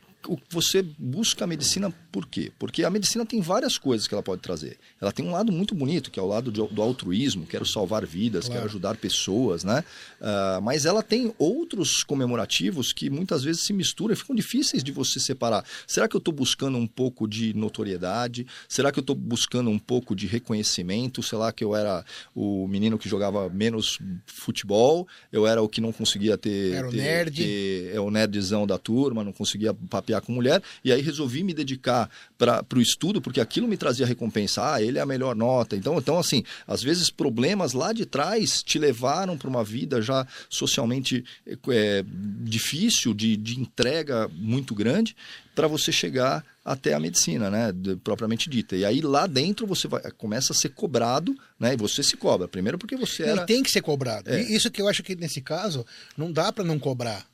você 0.50 0.82
busca 0.98 1.44
a 1.44 1.48
medicina 1.48 1.94
por 2.16 2.26
quê? 2.28 2.50
Porque 2.58 2.86
a 2.86 2.90
medicina 2.90 3.26
tem 3.26 3.42
várias 3.42 3.78
coisas 3.78 4.08
que 4.08 4.14
ela 4.14 4.24
pode 4.24 4.42
trazer. 4.42 4.78
Ela 5.02 5.12
tem 5.12 5.26
um 5.28 5.32
lado 5.32 5.52
muito 5.52 5.76
bonito, 5.76 6.10
que 6.10 6.18
é 6.18 6.24
o 6.24 6.28
lado 6.28 6.50
de- 6.50 6.66
do 6.74 6.82
altruísmo, 6.82 7.46
quero 7.46 7.66
salvar 7.66 8.06
vidas, 8.06 8.46
Claro. 8.46 8.54
quero 8.62 8.70
ajudar 8.70 8.96
pessoas, 8.96 9.66
né? 9.66 9.84
Ah, 10.22 10.60
mas 10.64 10.86
ela 10.86 11.04
tem 11.04 11.34
outros 11.38 12.04
comemorativos 12.04 12.94
que 12.94 13.10
muitas 13.10 13.44
vezes 13.44 13.64
se 13.64 13.74
misturam 13.74 14.14
e 14.14 14.16
ficam 14.16 14.34
difíceis 14.34 14.82
de 14.82 14.94
você 14.94 15.20
separar. 15.20 15.66
Será 15.86 16.08
que 16.08 16.16
eu 16.16 16.20
estou 16.20 16.34
buscando 16.34 16.78
um 16.78 16.88
pouco 16.88 17.28
de 17.28 17.54
notoriedade? 17.54 18.48
Será 18.70 18.94
que 18.94 19.00
eu 19.00 19.02
estou 19.02 19.16
buscando 19.16 19.70
um 19.70 19.78
pouco 19.78 20.16
de 20.16 20.26
reconhecimento? 20.26 21.22
Será 21.22 21.52
que 21.52 21.66
eu 21.66 21.76
era 21.76 22.06
o 22.34 22.66
menino 22.70 22.98
que 22.98 23.10
jogava 23.10 23.50
menos 23.50 24.00
futebol? 24.26 25.06
Eu 25.32 25.46
era 25.46 25.62
o 25.62 25.68
que 25.68 25.82
não 25.82 25.92
conseguia 25.92 26.38
ter... 26.38 26.74
Era 26.74 26.88
o 26.88 26.92
ter- 26.92 26.98
nerd. 26.98 27.36
ter- 27.44 27.92
é 27.94 28.00
o 28.00 28.10
nerdzão 28.10 28.66
da 28.66 28.78
turma, 28.78 29.24
não 29.24 29.34
conseguia 29.34 29.74
papear 29.74 30.22
com 30.22 30.32
mulher. 30.32 30.62
E 30.84 30.92
aí 30.92 31.02
resolvi 31.02 31.44
me 31.44 31.54
dedicar 31.54 32.05
para 32.38 32.66
o 32.76 32.82
estudo, 32.82 33.22
porque 33.22 33.40
aquilo 33.42 33.68
me 33.68 33.78
trazia 33.78 34.06
recompensa. 34.06 34.74
Ah, 34.74 34.82
ele 34.82 34.98
é 34.98 35.02
a 35.02 35.06
melhor 35.06 35.36
nota. 35.36 35.76
Então, 35.76 35.98
então, 35.98 36.18
assim, 36.20 36.44
às 36.68 36.82
vezes 36.84 37.10
problemas 37.10 37.74
lá 37.74 37.94
de 37.94 38.06
trás 38.06 38.62
te 38.64 38.78
levaram 38.78 39.38
para 39.38 39.50
uma 39.50 39.64
vida 39.64 40.02
já 40.02 40.26
socialmente 40.50 41.24
é, 41.70 42.04
difícil, 42.44 43.14
de, 43.14 43.38
de 43.38 43.60
entrega 43.60 44.28
muito 44.34 44.74
grande, 44.76 45.16
para 45.54 45.68
você 45.68 45.92
chegar 45.92 46.46
até 46.66 46.94
a 46.94 47.00
medicina, 47.00 47.50
né, 47.50 47.72
de- 47.72 47.96
propriamente 47.96 48.50
dita. 48.50 48.76
E 48.76 48.84
aí 48.84 49.00
lá 49.00 49.26
dentro 49.28 49.66
você 49.66 49.88
vai, 49.88 50.02
começa 50.18 50.52
a 50.52 50.56
ser 50.56 50.70
cobrado, 50.70 51.34
né, 51.60 51.74
e 51.74 51.78
você 51.78 52.04
se 52.04 52.18
cobra. 52.18 52.48
Primeiro 52.48 52.78
porque 52.78 52.98
você 52.98 53.24
era... 53.24 53.44
E 53.44 53.46
tem 53.46 53.64
que 53.64 53.72
ser 53.72 53.82
cobrado. 53.82 54.30
É. 54.30 54.42
Isso 54.42 54.70
que 54.70 54.82
eu 54.82 54.88
acho 54.90 55.02
que 55.04 55.16
nesse 55.16 55.42
caso 55.42 55.86
não 56.18 56.32
dá 56.32 56.52
para 56.52 56.64
não 56.66 56.78
cobrar. 56.78 57.26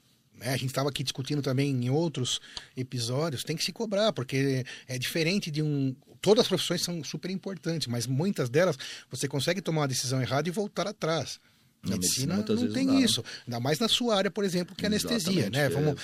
Né? 0.41 0.49
A 0.49 0.57
gente 0.57 0.67
estava 0.69 0.89
aqui 0.89 1.03
discutindo 1.03 1.41
também 1.41 1.69
em 1.69 1.89
outros 1.89 2.41
episódios, 2.75 3.43
tem 3.43 3.55
que 3.55 3.63
se 3.63 3.71
cobrar, 3.71 4.11
porque 4.11 4.65
é 4.87 4.97
diferente 4.97 5.49
de 5.51 5.61
um. 5.61 5.95
Todas 6.21 6.41
as 6.43 6.47
profissões 6.47 6.81
são 6.83 7.03
super 7.03 7.31
importantes, 7.31 7.87
mas 7.87 8.05
muitas 8.05 8.49
delas 8.49 8.77
você 9.09 9.27
consegue 9.27 9.61
tomar 9.61 9.81
uma 9.81 9.87
decisão 9.87 10.21
errada 10.21 10.47
e 10.49 10.51
voltar 10.51 10.87
atrás. 10.87 11.39
Na 11.83 11.93
medicina, 11.95 12.35
medicina, 12.35 12.61
não 12.67 12.73
tem 12.73 12.85
não 12.85 12.93
dá, 12.93 12.99
né? 12.99 13.05
isso. 13.05 13.23
Ainda 13.47 13.59
mais 13.59 13.79
na 13.79 13.87
sua 13.87 14.15
área, 14.15 14.29
por 14.29 14.43
exemplo, 14.43 14.75
que 14.75 14.85
é 14.85 14.87
anestesia, 14.87 15.49
né? 15.49 15.65
é. 15.65 15.69
Vamos 15.69 15.99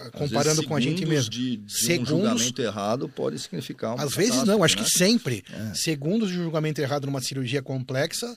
Às 0.00 0.08
comparando 0.10 0.64
com 0.66 0.74
a 0.74 0.80
gente 0.80 1.06
mesmo. 1.06 1.30
De, 1.30 1.56
de 1.58 1.62
um 1.64 1.68
Segundos- 1.68 2.08
julgamento 2.08 2.60
errado 2.62 3.08
pode 3.08 3.38
significar 3.38 3.94
uma 3.94 4.02
Às 4.02 4.12
vezes 4.12 4.42
não, 4.42 4.64
acho 4.64 4.76
que 4.76 4.82
catástrofe, 4.82 5.12
sempre. 5.12 5.44
É. 5.52 5.74
Segundos 5.74 6.30
de 6.30 6.34
julgamento 6.34 6.80
errado 6.80 7.06
numa 7.06 7.20
cirurgia 7.20 7.62
complexa, 7.62 8.36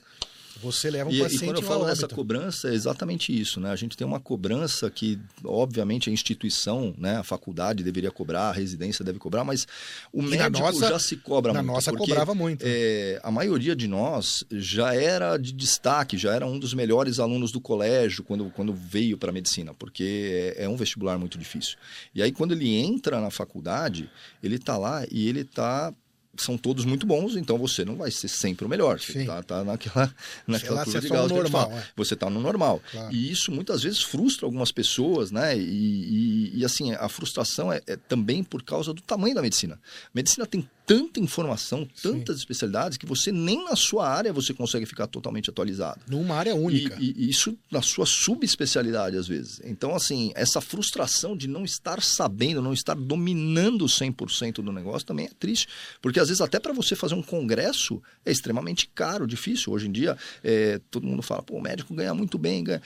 você 0.64 0.90
leva 0.90 1.08
um 1.08 1.12
E, 1.12 1.16
e 1.18 1.22
paciente 1.22 1.44
quando 1.44 1.56
eu 1.56 1.62
falo 1.62 1.84
dessa 1.84 2.08
cobrança, 2.08 2.68
é 2.68 2.74
exatamente 2.74 3.38
isso, 3.38 3.60
né? 3.60 3.70
A 3.70 3.76
gente 3.76 3.96
tem 3.96 4.06
uma 4.06 4.18
cobrança 4.18 4.90
que, 4.90 5.18
obviamente, 5.44 6.08
a 6.10 6.12
instituição, 6.12 6.94
né, 6.98 7.16
a 7.16 7.22
faculdade 7.22 7.84
deveria 7.84 8.10
cobrar, 8.10 8.48
a 8.48 8.52
residência 8.52 9.04
deve 9.04 9.18
cobrar, 9.18 9.44
mas 9.44 9.66
o 10.12 10.20
E 10.22 10.36
na 10.36 10.44
médico 10.48 10.60
nossa- 10.60 10.88
já 10.88 10.98
se 10.98 11.16
cobra 11.16 11.52
na 11.52 11.62
muito. 11.62 11.74
nossa 11.74 11.90
porque, 11.92 12.06
cobrava 12.08 12.34
muito. 12.34 12.64
é, 12.66 13.20
a 13.22 13.30
maioria 13.30 13.76
de 13.76 13.86
nós 13.86 14.44
já 14.50 14.94
era 14.94 15.36
de 15.36 15.52
destaque, 15.52 16.16
já 16.18 16.34
era 16.34 16.46
um 16.46 16.58
dos 16.58 16.74
melhores 16.74 17.18
alunos 17.18 17.52
do 17.52 17.60
colégio 17.60 18.24
quando, 18.24 18.50
quando 18.50 18.72
veio 18.72 19.16
para 19.18 19.30
a 19.30 19.32
medicina, 19.32 19.74
porque 19.74 20.54
é, 20.56 20.64
é 20.64 20.68
um 20.68 20.76
vestibular 20.76 21.18
muito 21.18 21.38
difícil. 21.38 21.76
E 22.14 22.22
aí, 22.22 22.32
quando 22.32 22.52
ele 22.52 22.74
entra 22.74 23.20
na 23.20 23.30
faculdade, 23.30 24.08
ele 24.42 24.56
está 24.56 24.76
lá 24.78 25.04
e 25.10 25.28
ele 25.28 25.40
está 25.40 25.92
são 26.36 26.56
todos 26.58 26.84
muito 26.84 27.06
bons, 27.06 27.36
então 27.36 27.56
você 27.58 27.84
não 27.84 27.96
vai 27.96 28.10
ser 28.10 28.28
sempre 28.28 28.64
o 28.64 28.68
melhor. 28.68 28.98
Você 29.00 29.20
Sim. 29.20 29.26
tá, 29.26 29.64
naquela, 29.64 30.14
naquela 30.46 30.76
lá, 30.76 30.84
de 30.84 30.96
é 30.96 31.00
só 31.00 31.08
Gauss 31.14 31.30
a 31.32 31.34
normal, 31.34 31.72
é. 31.72 31.84
Você 31.96 32.14
está 32.14 32.28
no 32.30 32.40
normal. 32.40 32.82
Claro. 32.90 33.12
E 33.14 33.30
isso 33.30 33.50
muitas 33.52 33.82
vezes 33.82 34.02
frustra 34.02 34.46
algumas 34.46 34.70
pessoas, 34.72 35.30
né? 35.30 35.56
E, 35.56 35.60
e- 35.62 36.50
e, 36.58 36.64
assim, 36.64 36.92
a 36.92 37.08
frustração 37.08 37.72
é, 37.72 37.80
é 37.86 37.96
também 37.96 38.42
por 38.42 38.62
causa 38.62 38.92
do 38.92 39.02
tamanho 39.02 39.34
da 39.34 39.42
medicina. 39.42 39.78
Medicina 40.14 40.46
tem 40.46 40.68
tanta 40.86 41.18
informação, 41.18 41.88
tantas 42.02 42.36
Sim. 42.36 42.42
especialidades, 42.42 42.98
que 42.98 43.06
você 43.06 43.32
nem 43.32 43.64
na 43.64 43.74
sua 43.74 44.08
área 44.08 44.32
você 44.32 44.52
consegue 44.52 44.86
ficar 44.86 45.06
totalmente 45.06 45.48
atualizado. 45.48 46.00
Numa 46.08 46.34
área 46.34 46.54
única. 46.54 46.96
E, 47.00 47.14
e 47.16 47.30
isso 47.30 47.56
na 47.70 47.80
sua 47.80 48.06
subespecialidade, 48.06 49.16
às 49.16 49.26
vezes. 49.26 49.60
Então, 49.64 49.94
assim, 49.94 50.32
essa 50.34 50.60
frustração 50.60 51.36
de 51.36 51.48
não 51.48 51.64
estar 51.64 52.02
sabendo, 52.02 52.60
não 52.60 52.72
estar 52.72 52.94
dominando 52.94 53.86
100% 53.86 54.56
do 54.56 54.72
negócio 54.72 55.06
também 55.06 55.26
é 55.26 55.30
triste. 55.38 55.68
Porque, 56.02 56.20
às 56.20 56.28
vezes, 56.28 56.40
até 56.40 56.60
para 56.60 56.72
você 56.72 56.94
fazer 56.94 57.14
um 57.14 57.22
congresso 57.22 58.02
é 58.24 58.30
extremamente 58.30 58.88
caro, 58.94 59.26
difícil. 59.26 59.72
Hoje 59.72 59.88
em 59.88 59.92
dia, 59.92 60.16
é, 60.42 60.80
todo 60.90 61.06
mundo 61.06 61.22
fala, 61.22 61.42
pô, 61.42 61.56
o 61.56 61.62
médico 61.62 61.94
ganha 61.94 62.14
muito 62.14 62.38
bem, 62.38 62.62
ganha 62.62 62.82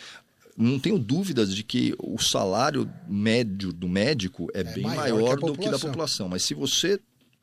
não 0.61 0.77
tenho 0.77 0.99
dúvidas 0.99 1.55
de 1.55 1.63
que 1.63 1.95
o 2.01 2.19
salário 2.19 2.91
médio 3.07 3.73
do 3.73 3.89
médico 3.89 4.49
é, 4.53 4.61
é 4.61 4.65
bem 4.65 4.83
maior, 4.83 5.39
que 5.39 5.47
do 5.47 5.57
que 5.57 5.71
da 5.71 5.79
população. 5.79 6.29
Mas 6.29 6.43
se 6.43 6.53
você 6.53 6.99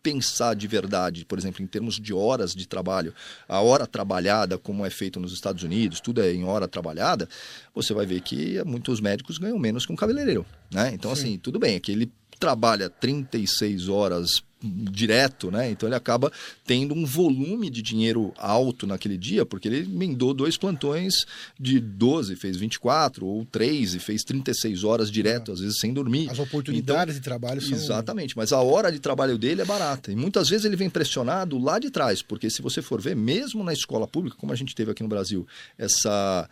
pensar 0.05 0.53
de 0.53 0.67
verdade, 0.67 1.25
por 1.25 1.39
exemplo, 1.39 1.63
em 1.63 1.65
termos 1.65 1.99
de 1.99 2.13
horas 2.13 2.53
de 2.53 2.67
trabalho, 2.67 3.11
a 3.49 3.59
hora 3.59 3.87
trabalhada, 3.87 4.55
como 4.55 4.85
é 4.85 4.89
feito 4.91 5.19
nos 5.19 5.33
Estados 5.33 5.63
Unidos, 5.63 5.99
tudo 5.99 6.21
é 6.21 6.31
em 6.31 6.43
hora 6.43 6.67
trabalhada, 6.67 7.27
você 7.73 7.91
vai 7.91 8.05
ver 8.05 8.21
que 8.21 8.63
muitos 8.65 9.01
médicos 9.01 9.39
ganham 9.39 9.57
menos 9.57 9.83
que 9.83 9.91
um 9.91 9.95
cabeleireiro. 9.95 10.45
Né? 10.71 10.91
Então, 10.93 11.15
Sim. 11.15 11.21
assim, 11.21 11.37
tudo 11.39 11.57
bem, 11.57 11.75
aquele 11.75 12.11
trabalha 12.39 12.89
36 12.89 13.89
horas 13.89 14.43
direto, 14.65 15.52
né? 15.52 15.69
Então 15.69 15.88
ele 15.88 15.95
acaba 15.95 16.32
tendo 16.65 16.93
um 16.93 17.06
volume 17.06 17.69
de 17.69 17.82
dinheiro 17.82 18.34
alto 18.38 18.88
naquele 18.88 19.17
dia, 19.17 19.45
porque 19.45 19.67
ele 19.67 19.80
emendou 19.80 20.34
dois 20.34 20.58
plantões 20.58 21.26
de 21.60 21.80
12, 21.80 22.36
fez 22.36 22.58
24, 22.58 23.26
ou 23.26 23.45
3 23.45 23.95
e 23.95 24.00
fez 24.00 24.24
36 24.24 24.84
horas 24.84 25.12
direto, 25.12 25.52
é. 25.52 25.54
às 25.54 25.60
vezes 25.60 25.78
sem 25.80 25.93
dormir. 25.93 26.30
As 26.30 26.39
oportunidades 26.39 27.15
então, 27.15 27.21
de 27.21 27.21
trabalho 27.21 27.62
são... 27.62 27.78
Exatamente, 27.78 28.36
mas 28.36 28.52
a 28.52 28.62
hora 28.62 28.91
de 28.91 29.00
trabalho 29.00 29.38
dele 29.38 29.62
é 29.62 29.65
barata. 29.65 30.12
E 30.12 30.15
muitas 30.15 30.50
vezes 30.50 30.65
ele 30.65 30.76
vem 30.76 30.89
pressionado 30.89 31.58
lá 31.58 31.78
de 31.80 31.89
trás, 31.89 32.21
porque 32.21 32.50
se 32.50 32.62
você 32.62 32.82
for 32.82 33.02
ver, 33.02 33.15
mesmo 33.15 33.63
na 33.63 33.74
escola 33.74 34.08
pública, 34.08 34.38
como 34.38 34.52
a 34.52 34.56
gente 34.56 34.74
teve 34.74 34.91
aqui 34.91 35.04
no 35.04 35.10
Brasil, 35.10 35.48
essa 35.78 36.50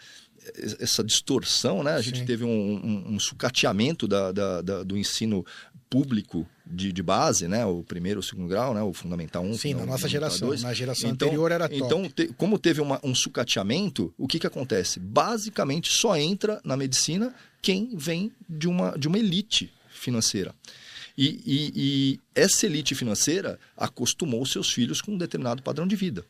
essa 0.79 1.03
distorção, 1.03 1.83
né? 1.83 1.93
A 1.93 1.97
Sim. 2.03 2.09
gente 2.09 2.25
teve 2.25 2.43
um, 2.43 2.49
um, 2.49 3.13
um 3.13 3.19
sucateamento 3.19 4.07
da, 4.07 4.31
da, 4.31 4.61
da, 4.61 4.83
do 4.83 4.97
ensino 4.97 5.45
público 5.93 6.47
de, 6.65 6.91
de, 6.91 7.03
base, 7.03 7.47
né? 7.47 7.63
O 7.67 7.83
primeiro, 7.83 8.19
o 8.19 8.23
segundo 8.23 8.47
grau, 8.47 8.73
né? 8.73 8.81
O 8.81 8.91
fundamental 8.93 9.43
1. 9.43 9.53
Sim, 9.53 9.73
na 9.75 9.85
nossa 9.85 10.09
geração. 10.09 10.47
Dois. 10.47 10.63
Na 10.63 10.73
geração 10.73 11.11
então, 11.11 11.27
anterior 11.27 11.51
era 11.51 11.69
top. 11.69 11.83
Então, 11.83 12.09
te, 12.09 12.33
como 12.35 12.57
teve 12.57 12.81
uma, 12.81 12.99
um 13.03 13.13
sucateamento, 13.13 14.11
o 14.17 14.27
que, 14.27 14.39
que 14.39 14.47
acontece? 14.47 14.99
Basicamente, 14.99 15.91
só 15.91 16.17
entra 16.17 16.59
na 16.63 16.75
medicina 16.75 17.31
quem 17.61 17.95
vem 17.95 18.31
de 18.49 18.67
uma, 18.67 18.97
de 18.97 19.07
uma 19.07 19.19
elite 19.19 19.71
financeira. 19.91 20.55
E, 21.15 21.27
e, 21.45 21.71
e 21.75 22.19
essa 22.33 22.65
elite 22.65 22.95
financeira 22.95 23.59
acostumou 23.77 24.43
seus 24.47 24.71
filhos 24.71 24.99
com 24.99 25.11
um 25.11 25.17
determinado 25.17 25.61
padrão 25.61 25.85
de 25.85 25.95
vida. 25.95 26.25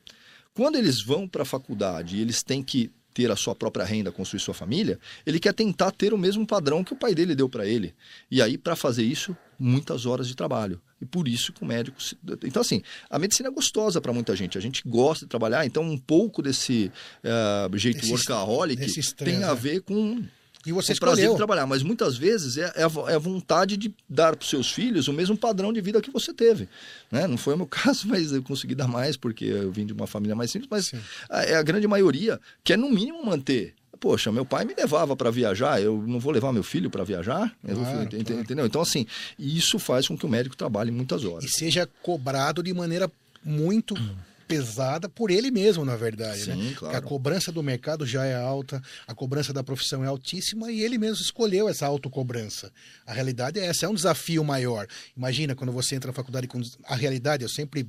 Quando 0.54 0.76
eles 0.76 1.02
vão 1.02 1.26
para 1.26 1.44
a 1.44 1.46
faculdade 1.46 2.18
e 2.18 2.22
eles 2.22 2.44
têm 2.44 2.62
que 2.62 2.92
ter 3.14 3.32
a 3.32 3.36
sua 3.36 3.54
própria 3.54 3.86
renda, 3.86 4.12
construir 4.12 4.40
sua 4.40 4.54
família, 4.54 5.00
ele 5.26 5.40
quer 5.40 5.54
tentar 5.54 5.92
ter 5.92 6.14
o 6.14 6.18
mesmo 6.18 6.46
padrão 6.46 6.84
que 6.84 6.94
o 6.94 6.96
pai 6.96 7.14
dele 7.14 7.36
deu 7.36 7.48
para 7.48 7.66
ele. 7.66 7.94
E 8.30 8.42
aí, 8.42 8.58
para 8.58 8.76
fazer 8.76 9.04
isso, 9.04 9.36
muitas 9.60 10.06
horas 10.06 10.28
de 10.28 10.36
trabalho. 10.36 10.82
E 11.02 11.06
por 11.06 11.28
isso 11.28 11.52
que 11.54 11.64
o 11.64 11.66
médico. 11.66 12.02
Se... 12.02 12.18
Então, 12.44 12.62
assim, 12.62 12.82
a 13.10 13.20
medicina 13.20 13.50
é 13.50 13.52
gostosa 13.52 14.00
para 14.00 14.14
muita 14.14 14.36
gente. 14.36 14.58
A 14.58 14.62
gente 14.62 14.82
gosta 14.86 15.26
de 15.26 15.30
trabalhar, 15.30 15.66
então 15.66 15.84
um 15.84 15.98
pouco 15.98 16.42
desse 16.42 16.92
uh, 17.24 17.78
jeito 17.78 18.00
esse, 18.00 18.12
workaholic 18.12 19.14
tem 19.16 19.44
a 19.44 19.54
ver 19.54 19.82
com 19.82 20.24
e 20.66 20.72
você 20.72 20.92
é 20.92 20.94
escolheu. 20.94 21.14
prazer 21.16 21.30
de 21.32 21.38
trabalhar, 21.38 21.68
mas 21.68 21.84
muitas 21.84 22.18
vezes 22.18 22.58
é, 22.58 22.72
é, 22.76 22.84
a, 22.84 23.12
é 23.12 23.16
a 23.16 23.20
vontade 23.20 23.76
de 23.78 23.94
dar 24.08 24.36
para 24.36 24.44
os 24.44 24.50
seus 24.50 24.72
filhos 24.72 25.08
o 25.08 25.14
mesmo 25.14 25.38
padrão 25.38 25.74
de 25.74 25.82
vida 25.82 26.02
que 26.02 26.12
você 26.12 26.34
teve. 26.34 26.70
Né? 27.12 27.28
Não 27.28 27.38
foi 27.38 27.54
o 27.54 27.58
meu 27.58 27.68
caso, 27.68 28.08
mas 28.08 28.32
eu 28.32 28.42
consegui 28.42 28.76
dar 28.76 28.88
mais 28.88 29.18
porque 29.18 29.46
eu 29.46 29.72
vim 29.72 29.86
de 29.86 29.94
uma 29.94 30.08
família 30.08 30.36
mais 30.36 30.52
simples, 30.52 30.70
mas 30.70 30.94
a, 31.30 31.44
é 31.44 31.56
a 31.56 31.64
grande 31.64 31.88
maioria 31.88 32.40
quer 32.64 32.78
no 32.78 32.90
mínimo 32.90 33.26
manter 33.26 33.74
poxa, 34.00 34.34
meu 34.34 34.44
pai 34.44 34.66
me 34.66 34.74
levava 34.74 35.16
para 35.16 35.32
viajar, 35.32 35.82
eu 35.82 36.04
não 36.06 36.20
vou 36.20 36.34
levar 36.34 36.52
meu 36.52 36.62
filho 36.62 36.90
para 36.90 37.06
viajar? 37.06 37.56
Claro, 37.64 37.80
vou, 37.80 37.86
claro. 37.86 38.42
Entendeu? 38.42 38.66
Então, 38.66 38.82
assim, 38.82 39.08
isso 39.40 39.80
faz 39.80 40.10
com 40.10 40.18
que 40.18 40.26
o 40.26 40.30
médico 40.30 40.58
trabalhe 40.58 40.92
muitas 40.92 41.24
horas. 41.24 41.46
E 41.46 41.48
seja 41.48 41.90
cobrado 42.02 42.62
de 42.62 42.74
maneira 42.74 43.10
muito 43.46 43.96
pesada 44.48 45.10
por 45.10 45.32
ele 45.32 45.52
mesmo, 45.52 45.84
na 45.86 45.96
verdade. 45.96 46.48
Né? 46.48 46.56
Sim, 46.56 46.70
né? 46.70 46.76
claro. 46.76 46.98
a 46.98 47.02
cobrança 47.02 47.52
do 47.52 47.64
mercado 47.64 48.06
já 48.06 48.26
é 48.26 48.36
alta, 48.36 48.82
a 49.08 49.14
cobrança 49.14 49.54
da 49.54 49.64
profissão 49.64 50.04
é 50.04 50.08
altíssima 50.08 50.72
e 50.72 50.82
ele 50.82 50.98
mesmo 50.98 51.22
escolheu 51.22 51.68
essa 51.70 51.86
autocobrança. 51.86 52.72
A 53.06 53.14
realidade 53.14 53.60
é 53.60 53.66
essa, 53.66 53.86
é 53.86 53.90
um 53.90 53.94
desafio 53.96 54.44
maior. 54.44 54.88
Imagina 55.16 55.56
quando 55.56 55.72
você 55.72 55.96
entra 55.96 56.08
na 56.08 56.14
faculdade 56.14 56.48
com. 56.48 56.62
A 56.86 56.96
realidade, 56.96 57.44
eu 57.44 57.50
sempre 57.50 57.88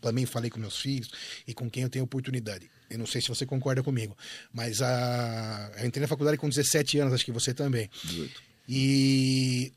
também 0.00 0.26
falei 0.26 0.50
com 0.50 0.58
meus 0.58 0.78
filhos 0.78 1.10
e 1.46 1.52
com 1.52 1.68
quem 1.68 1.82
eu 1.82 1.90
tenho 1.90 2.04
oportunidade. 2.04 2.70
Eu 2.88 2.98
não 2.98 3.06
sei 3.06 3.20
se 3.20 3.28
você 3.28 3.44
concorda 3.44 3.82
comigo, 3.82 4.16
mas 4.52 4.80
a... 4.80 5.70
eu 5.78 5.86
entrei 5.86 6.02
na 6.02 6.08
faculdade 6.08 6.38
com 6.38 6.48
17 6.48 6.98
anos, 6.98 7.12
acho 7.12 7.24
que 7.24 7.32
você 7.32 7.52
também. 7.52 7.90
18. 8.04 8.42
E 8.68 9.72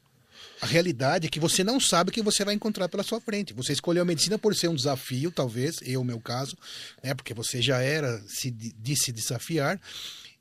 a 0.61 0.65
realidade 0.65 1.27
é 1.27 1.29
que 1.29 1.39
você 1.39 1.63
não 1.63 1.79
sabe 1.79 2.09
o 2.09 2.13
que 2.13 2.21
você 2.21 2.45
vai 2.45 2.53
encontrar 2.53 2.87
pela 2.87 3.03
sua 3.03 3.19
frente. 3.19 3.53
Você 3.53 3.73
escolheu 3.73 4.03
a 4.03 4.05
medicina 4.05 4.37
por 4.37 4.55
ser 4.55 4.67
um 4.67 4.75
desafio, 4.75 5.31
talvez, 5.31 5.77
eu, 5.81 6.03
meu 6.03 6.19
caso, 6.19 6.55
né? 7.03 7.13
Porque 7.13 7.33
você 7.33 7.61
já 7.61 7.79
era 7.81 8.21
se 8.27 8.51
de 8.51 8.95
se 8.95 9.11
desafiar. 9.11 9.79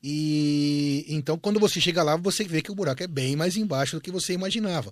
E 0.02 1.04
então, 1.08 1.38
quando 1.38 1.60
você 1.60 1.80
chega 1.80 2.02
lá, 2.02 2.16
você 2.16 2.44
vê 2.44 2.62
que 2.62 2.70
o 2.70 2.74
buraco 2.74 3.02
é 3.02 3.06
bem 3.06 3.36
mais 3.36 3.56
embaixo 3.56 3.96
do 3.96 4.00
que 4.00 4.10
você 4.10 4.32
imaginava. 4.32 4.90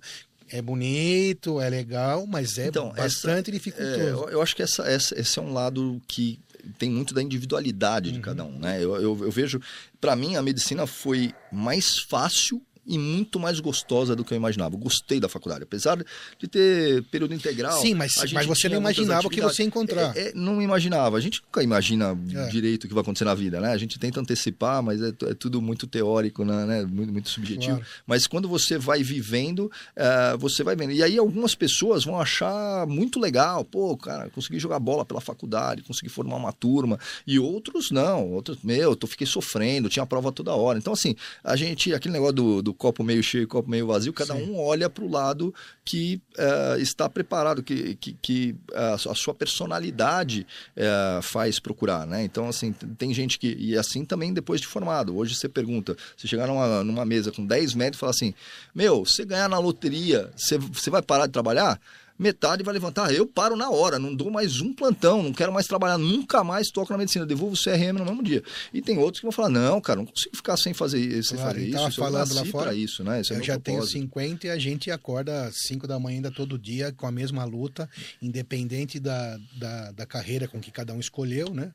É 0.51 0.61
bonito, 0.61 1.61
é 1.61 1.69
legal, 1.69 2.25
mas 2.25 2.57
é 2.57 2.67
então, 2.67 2.91
bastante 2.91 3.49
essa, 3.49 3.51
dificultoso. 3.51 3.99
É, 3.99 4.09
eu, 4.09 4.29
eu, 4.29 4.41
acho 4.41 4.55
que 4.55 4.63
essa, 4.63 4.83
essa, 4.83 5.19
esse 5.19 5.37
é 5.37 5.41
um 5.41 5.53
lado 5.53 6.01
que 6.07 6.39
tem 6.77 6.89
muito 6.89 7.13
da 7.13 7.21
individualidade 7.21 8.09
uhum. 8.09 8.15
de 8.15 8.21
cada 8.21 8.43
um, 8.43 8.57
né? 8.57 8.83
Eu, 8.83 8.95
eu, 8.95 9.17
eu 9.25 9.31
vejo, 9.31 9.61
para 10.01 10.15
mim, 10.15 10.35
a 10.35 10.41
medicina 10.41 10.87
foi 10.87 11.33
mais 11.51 11.99
fácil 11.99 12.61
e 12.85 12.97
muito 12.97 13.39
mais 13.39 13.59
gostosa 13.59 14.15
do 14.15 14.23
que 14.23 14.33
eu 14.33 14.37
imaginava. 14.37 14.75
Gostei 14.75 15.19
da 15.19 15.29
faculdade, 15.29 15.63
apesar 15.63 16.03
de 16.37 16.47
ter 16.47 17.03
período 17.03 17.33
integral. 17.33 17.79
Sim, 17.79 17.93
mas, 17.93 18.11
mas 18.33 18.45
você 18.45 18.67
não 18.67 18.77
imaginava 18.77 19.27
o 19.27 19.29
que 19.29 19.41
você 19.41 19.61
ia 19.61 19.67
encontrar. 19.67 20.15
É, 20.17 20.29
é, 20.29 20.31
não 20.33 20.61
imaginava. 20.61 21.17
A 21.17 21.19
gente 21.19 21.41
nunca 21.43 21.61
imagina 21.61 22.17
é. 22.33 22.47
direito 22.47 22.85
o 22.85 22.87
que 22.87 22.93
vai 22.93 23.01
acontecer 23.01 23.25
na 23.25 23.35
vida, 23.35 23.59
né? 23.59 23.71
A 23.71 23.77
gente 23.77 23.99
tenta 23.99 24.19
antecipar, 24.19 24.81
mas 24.81 25.01
é, 25.01 25.09
é 25.09 25.33
tudo 25.33 25.61
muito 25.61 25.85
teórico, 25.85 26.43
né? 26.43 26.65
né? 26.65 26.85
Muito, 26.85 27.13
muito 27.13 27.29
subjetivo. 27.29 27.77
Claro. 27.77 27.85
Mas 28.07 28.25
quando 28.25 28.47
você 28.47 28.77
vai 28.77 29.03
vivendo, 29.03 29.71
uh, 29.95 30.37
você 30.37 30.63
vai 30.63 30.75
vendo. 30.75 30.91
E 30.91 31.03
aí 31.03 31.17
algumas 31.17 31.53
pessoas 31.53 32.03
vão 32.03 32.19
achar 32.19 32.87
muito 32.87 33.19
legal, 33.19 33.63
pô, 33.63 33.95
cara, 33.97 34.29
consegui 34.29 34.59
jogar 34.59 34.79
bola 34.79 35.05
pela 35.05 35.21
faculdade, 35.21 35.83
consegui 35.83 36.09
formar 36.09 36.37
uma 36.37 36.51
turma. 36.51 36.99
E 37.25 37.39
outros 37.39 37.91
não, 37.91 38.31
outros, 38.31 38.57
meu, 38.63 38.97
eu 38.99 39.07
fiquei 39.07 39.27
sofrendo, 39.27 39.89
tinha 39.89 40.05
prova 40.05 40.31
toda 40.31 40.53
hora. 40.53 40.79
Então, 40.79 40.93
assim, 40.93 41.15
a 41.43 41.55
gente, 41.55 41.93
aquele 41.93 42.13
negócio 42.13 42.35
do, 42.35 42.61
do 42.61 42.73
copo 42.79 43.03
meio 43.03 43.21
cheio 43.21 43.43
e 43.43 43.45
copo 43.45 43.69
meio 43.69 43.85
vazio, 43.85 44.13
cada 44.13 44.33
Sim. 44.33 44.49
um 44.49 44.57
olha 44.57 44.89
para 44.89 45.03
o 45.03 45.11
lado 45.11 45.53
que 45.83 46.19
uh, 46.37 46.79
está 46.79 47.09
preparado, 47.09 47.61
que, 47.61 47.95
que, 47.95 48.13
que 48.13 48.55
uh, 48.71 49.09
a 49.11 49.15
sua 49.15 49.33
personalidade 49.35 50.47
uh, 50.77 51.21
faz 51.21 51.59
procurar, 51.59 52.07
né? 52.07 52.23
Então, 52.23 52.47
assim, 52.47 52.71
tem 52.71 53.13
gente 53.13 53.37
que... 53.37 53.55
E 53.59 53.77
assim 53.77 54.05
também 54.05 54.33
depois 54.33 54.61
de 54.61 54.67
formado. 54.67 55.15
Hoje 55.17 55.35
você 55.35 55.49
pergunta, 55.49 55.95
você 56.15 56.25
chegar 56.25 56.47
numa, 56.47 56.83
numa 56.83 57.05
mesa 57.05 57.31
com 57.31 57.45
10 57.45 57.75
médicos 57.75 57.97
e 57.97 57.99
falar 57.99 58.11
assim, 58.11 58.33
meu, 58.73 59.05
você 59.05 59.25
ganhar 59.25 59.49
na 59.49 59.59
loteria, 59.59 60.31
você, 60.35 60.57
você 60.57 60.89
vai 60.89 61.01
parar 61.01 61.27
de 61.27 61.33
trabalhar? 61.33 61.79
Metade 62.19 62.63
vai 62.63 62.73
levantar. 62.73 63.13
Eu 63.13 63.25
paro 63.25 63.55
na 63.55 63.69
hora, 63.69 63.97
não 63.97 64.13
dou 64.13 64.29
mais 64.29 64.59
um 64.59 64.73
plantão, 64.73 65.23
não 65.23 65.31
quero 65.31 65.53
mais 65.53 65.65
trabalhar, 65.65 65.97
nunca 65.97 66.43
mais 66.43 66.67
toco 66.67 66.91
na 66.91 66.97
medicina, 66.97 67.25
devolvo 67.25 67.55
o 67.55 67.57
CRM 67.57 67.97
no 67.97 68.05
mesmo 68.05 68.21
dia. 68.21 68.43
E 68.73 68.81
tem 68.81 68.97
outros 68.97 69.21
que 69.21 69.25
vão 69.25 69.31
falar: 69.31 69.49
não, 69.49 69.79
cara, 69.79 69.99
não 69.99 70.05
consigo 70.05 70.35
ficar 70.35 70.57
sem 70.57 70.73
fazer, 70.73 71.23
sem 71.23 71.37
claro, 71.37 71.53
fazer 71.53 71.67
isso. 71.67 71.77
Tava 71.77 71.91
falando 71.91 72.33
lá 72.33 72.45
fora, 72.45 72.75
isso, 72.75 73.03
né? 73.03 73.21
Esse 73.21 73.31
é 73.31 73.37
eu 73.37 73.39
é 73.39 73.43
já 73.43 73.57
propósito. 73.57 73.93
tenho 73.93 74.03
50 74.03 74.47
e 74.47 74.49
a 74.49 74.57
gente 74.59 74.91
acorda 74.91 75.45
às 75.45 75.55
5 75.67 75.87
da 75.87 75.97
manhã 75.97 76.17
ainda 76.17 76.31
todo 76.31 76.59
dia 76.59 76.91
com 76.91 77.07
a 77.07 77.11
mesma 77.11 77.45
luta, 77.45 77.89
independente 78.21 78.99
da, 78.99 79.37
da, 79.57 79.91
da 79.91 80.05
carreira 80.05 80.47
com 80.47 80.59
que 80.59 80.71
cada 80.71 80.93
um 80.93 80.99
escolheu, 80.99 81.53
né? 81.53 81.71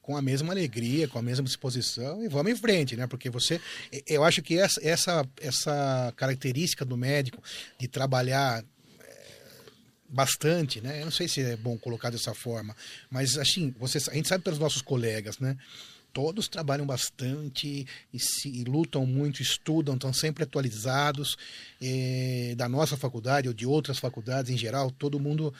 com 0.00 0.16
a 0.16 0.22
mesma 0.22 0.54
alegria, 0.54 1.06
com 1.06 1.18
a 1.18 1.22
mesma 1.22 1.44
disposição 1.44 2.24
e 2.24 2.28
vamos 2.28 2.52
em 2.52 2.56
frente, 2.56 2.96
né? 2.96 3.06
Porque 3.06 3.28
você, 3.28 3.60
eu 4.06 4.24
acho 4.24 4.40
que 4.40 4.58
essa, 4.58 4.80
essa, 4.82 5.28
essa 5.38 6.14
característica 6.16 6.82
do 6.82 6.96
médico 6.96 7.42
de 7.78 7.86
trabalhar 7.86 8.64
bastante, 10.08 10.80
né? 10.80 11.00
Eu 11.00 11.06
não 11.06 11.12
sei 11.12 11.28
se 11.28 11.40
é 11.40 11.56
bom 11.56 11.76
colocar 11.76 12.10
dessa 12.10 12.34
forma, 12.34 12.74
mas 13.10 13.36
assim, 13.36 13.74
você, 13.78 13.98
a 14.10 14.14
gente 14.14 14.28
sabe 14.28 14.42
pelos 14.42 14.58
nossos 14.58 14.82
colegas, 14.82 15.38
né? 15.38 15.56
Todos 16.10 16.48
trabalham 16.48 16.86
bastante 16.86 17.86
e, 18.12 18.18
se, 18.18 18.48
e 18.48 18.64
lutam 18.64 19.04
muito, 19.04 19.42
estudam, 19.42 19.94
estão 19.94 20.12
sempre 20.12 20.42
atualizados. 20.42 21.36
Eh, 21.80 22.54
da 22.56 22.68
nossa 22.68 22.96
faculdade 22.96 23.46
ou 23.46 23.54
de 23.54 23.64
outras 23.64 23.98
faculdades 24.00 24.50
em 24.50 24.58
geral, 24.58 24.90
todo 24.90 25.20
mundo 25.20 25.54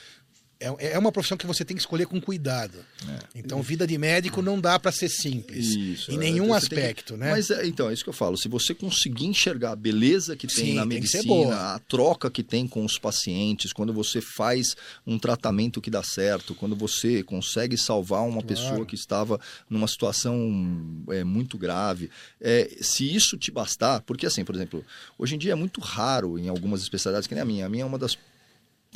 é, 0.60 0.92
é 0.92 0.98
uma 0.98 1.12
profissão 1.12 1.38
que 1.38 1.46
você 1.46 1.64
tem 1.64 1.76
que 1.76 1.80
escolher 1.80 2.06
com 2.06 2.20
cuidado. 2.20 2.78
É. 3.08 3.18
Então, 3.36 3.62
vida 3.62 3.86
de 3.86 3.96
médico 3.96 4.42
não 4.42 4.60
dá 4.60 4.78
para 4.78 4.90
ser 4.90 5.08
simples. 5.08 5.66
Isso, 5.66 6.10
em 6.10 6.16
é, 6.16 6.18
nenhum 6.18 6.46
então 6.46 6.56
aspecto, 6.56 7.14
que... 7.14 7.20
né? 7.20 7.30
Mas 7.30 7.50
é, 7.50 7.64
então, 7.66 7.88
é 7.88 7.92
isso 7.92 8.02
que 8.02 8.10
eu 8.10 8.14
falo. 8.14 8.36
Se 8.36 8.48
você 8.48 8.74
conseguir 8.74 9.26
enxergar 9.26 9.72
a 9.72 9.76
beleza 9.76 10.36
que 10.36 10.48
tem 10.48 10.66
Sim, 10.66 10.74
na 10.74 10.82
tem 10.82 11.00
medicina, 11.00 11.74
a 11.74 11.78
troca 11.78 12.28
que 12.30 12.42
tem 12.42 12.66
com 12.66 12.84
os 12.84 12.98
pacientes, 12.98 13.72
quando 13.72 13.92
você 13.92 14.20
faz 14.20 14.76
um 15.06 15.18
tratamento 15.18 15.80
que 15.80 15.90
dá 15.90 16.02
certo, 16.02 16.54
quando 16.54 16.74
você 16.74 17.22
consegue 17.22 17.76
salvar 17.76 18.22
uma 18.22 18.42
claro. 18.42 18.46
pessoa 18.48 18.86
que 18.86 18.96
estava 18.96 19.40
numa 19.70 19.86
situação 19.86 21.04
é, 21.10 21.22
muito 21.22 21.56
grave, 21.56 22.10
é, 22.40 22.68
se 22.80 23.14
isso 23.14 23.38
te 23.38 23.52
bastar, 23.52 24.02
porque 24.02 24.26
assim, 24.26 24.44
por 24.44 24.56
exemplo, 24.56 24.84
hoje 25.16 25.36
em 25.36 25.38
dia 25.38 25.52
é 25.52 25.54
muito 25.54 25.80
raro 25.80 26.36
em 26.36 26.48
algumas 26.48 26.82
especialidades, 26.82 27.28
que 27.28 27.34
nem 27.34 27.42
a 27.42 27.46
minha, 27.46 27.66
a 27.66 27.68
minha 27.68 27.84
é 27.84 27.86
uma 27.86 27.98
das 27.98 28.18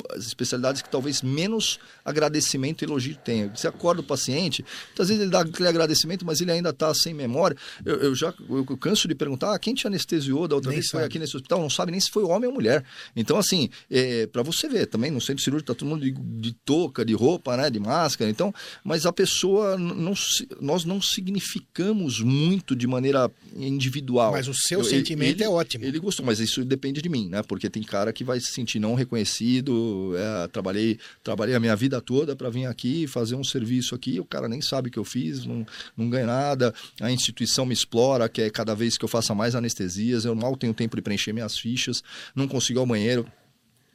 as 0.09 0.25
especialidades 0.25 0.81
que 0.81 0.89
talvez 0.89 1.21
menos 1.21 1.79
agradecimento 2.03 2.81
e 2.81 2.85
elogio 2.85 3.15
tenha. 3.23 3.49
Você 3.55 3.67
acorda 3.67 4.01
o 4.01 4.03
paciente, 4.03 4.65
muitas 4.87 5.07
vezes 5.07 5.21
ele 5.21 5.31
dá 5.31 5.41
aquele 5.41 5.69
agradecimento, 5.69 6.25
mas 6.25 6.41
ele 6.41 6.51
ainda 6.51 6.69
está 6.69 6.93
sem 6.93 7.13
memória. 7.13 7.55
Eu, 7.85 7.95
eu 7.97 8.15
já 8.15 8.33
eu 8.49 8.65
canso 8.77 9.07
de 9.07 9.15
perguntar, 9.15 9.53
ah, 9.53 9.59
quem 9.59 9.73
te 9.73 9.87
anestesiou 9.87 10.47
da 10.47 10.55
outra 10.55 10.69
nem 10.69 10.79
vez 10.79 10.87
que 10.87 10.97
foi 10.97 11.03
aqui 11.03 11.19
nesse 11.19 11.35
hospital? 11.35 11.61
Não 11.61 11.69
sabe 11.69 11.91
nem 11.91 11.99
se 11.99 12.09
foi 12.09 12.23
homem 12.23 12.47
ou 12.47 12.53
mulher. 12.53 12.83
Então, 13.15 13.37
assim, 13.37 13.69
é, 13.89 14.27
para 14.27 14.41
você 14.43 14.67
ver, 14.67 14.87
também 14.87 15.11
no 15.11 15.21
centro 15.21 15.43
cirúrgico 15.43 15.71
está 15.71 15.79
todo 15.79 15.87
mundo 15.87 16.03
de, 16.03 16.11
de, 16.11 16.53
touca, 16.65 17.05
de 17.05 17.13
roupa, 17.13 17.55
né, 17.55 17.69
de 17.69 17.79
máscara. 17.79 18.29
Então, 18.29 18.53
mas 18.83 19.05
a 19.05 19.13
pessoa, 19.13 19.77
não, 19.77 20.13
nós 20.59 20.85
não 20.85 21.01
significamos 21.01 22.19
muito 22.19 22.75
de 22.75 22.87
maneira 22.87 23.31
individual. 23.55 24.31
Mas 24.31 24.47
o 24.47 24.53
seu 24.53 24.79
eu, 24.79 24.85
sentimento 24.85 25.37
ele, 25.37 25.43
é 25.43 25.49
ótimo. 25.49 25.85
Ele 25.85 25.99
gostou, 25.99 26.25
mas 26.25 26.39
isso 26.39 26.65
depende 26.65 27.01
de 27.01 27.09
mim, 27.09 27.29
né? 27.29 27.41
Porque 27.43 27.69
tem 27.69 27.83
cara 27.83 28.11
que 28.11 28.23
vai 28.23 28.39
se 28.39 28.51
sentir 28.51 28.79
não 28.79 28.95
reconhecido, 28.95 29.82
é, 30.15 30.47
trabalhei, 30.47 30.99
trabalhei 31.23 31.55
a 31.55 31.59
minha 31.59 31.75
vida 31.75 32.01
toda 32.01 32.35
para 32.35 32.49
vir 32.49 32.65
aqui 32.65 33.07
fazer 33.07 33.35
um 33.35 33.43
serviço 33.43 33.95
aqui, 33.95 34.19
o 34.19 34.25
cara 34.25 34.47
nem 34.47 34.61
sabe 34.61 34.89
o 34.89 34.91
que 34.91 34.99
eu 34.99 35.03
fiz, 35.03 35.45
não, 35.45 35.65
não 35.95 36.09
ganha 36.09 36.25
nada, 36.25 36.73
a 37.01 37.11
instituição 37.11 37.65
me 37.65 37.73
explora, 37.73 38.27
que 38.29 38.41
é 38.41 38.49
cada 38.49 38.75
vez 38.75 38.97
que 38.97 39.05
eu 39.05 39.09
faça 39.09 39.33
mais 39.33 39.55
anestesias, 39.55 40.25
eu 40.25 40.35
mal 40.35 40.55
tenho 40.55 40.73
tempo 40.73 40.95
de 40.95 41.01
preencher 41.01 41.33
minhas 41.33 41.57
fichas, 41.57 42.03
não 42.35 42.47
consigo 42.47 42.79
ir 42.79 42.81
ao 42.81 42.85
banheiro, 42.85 43.25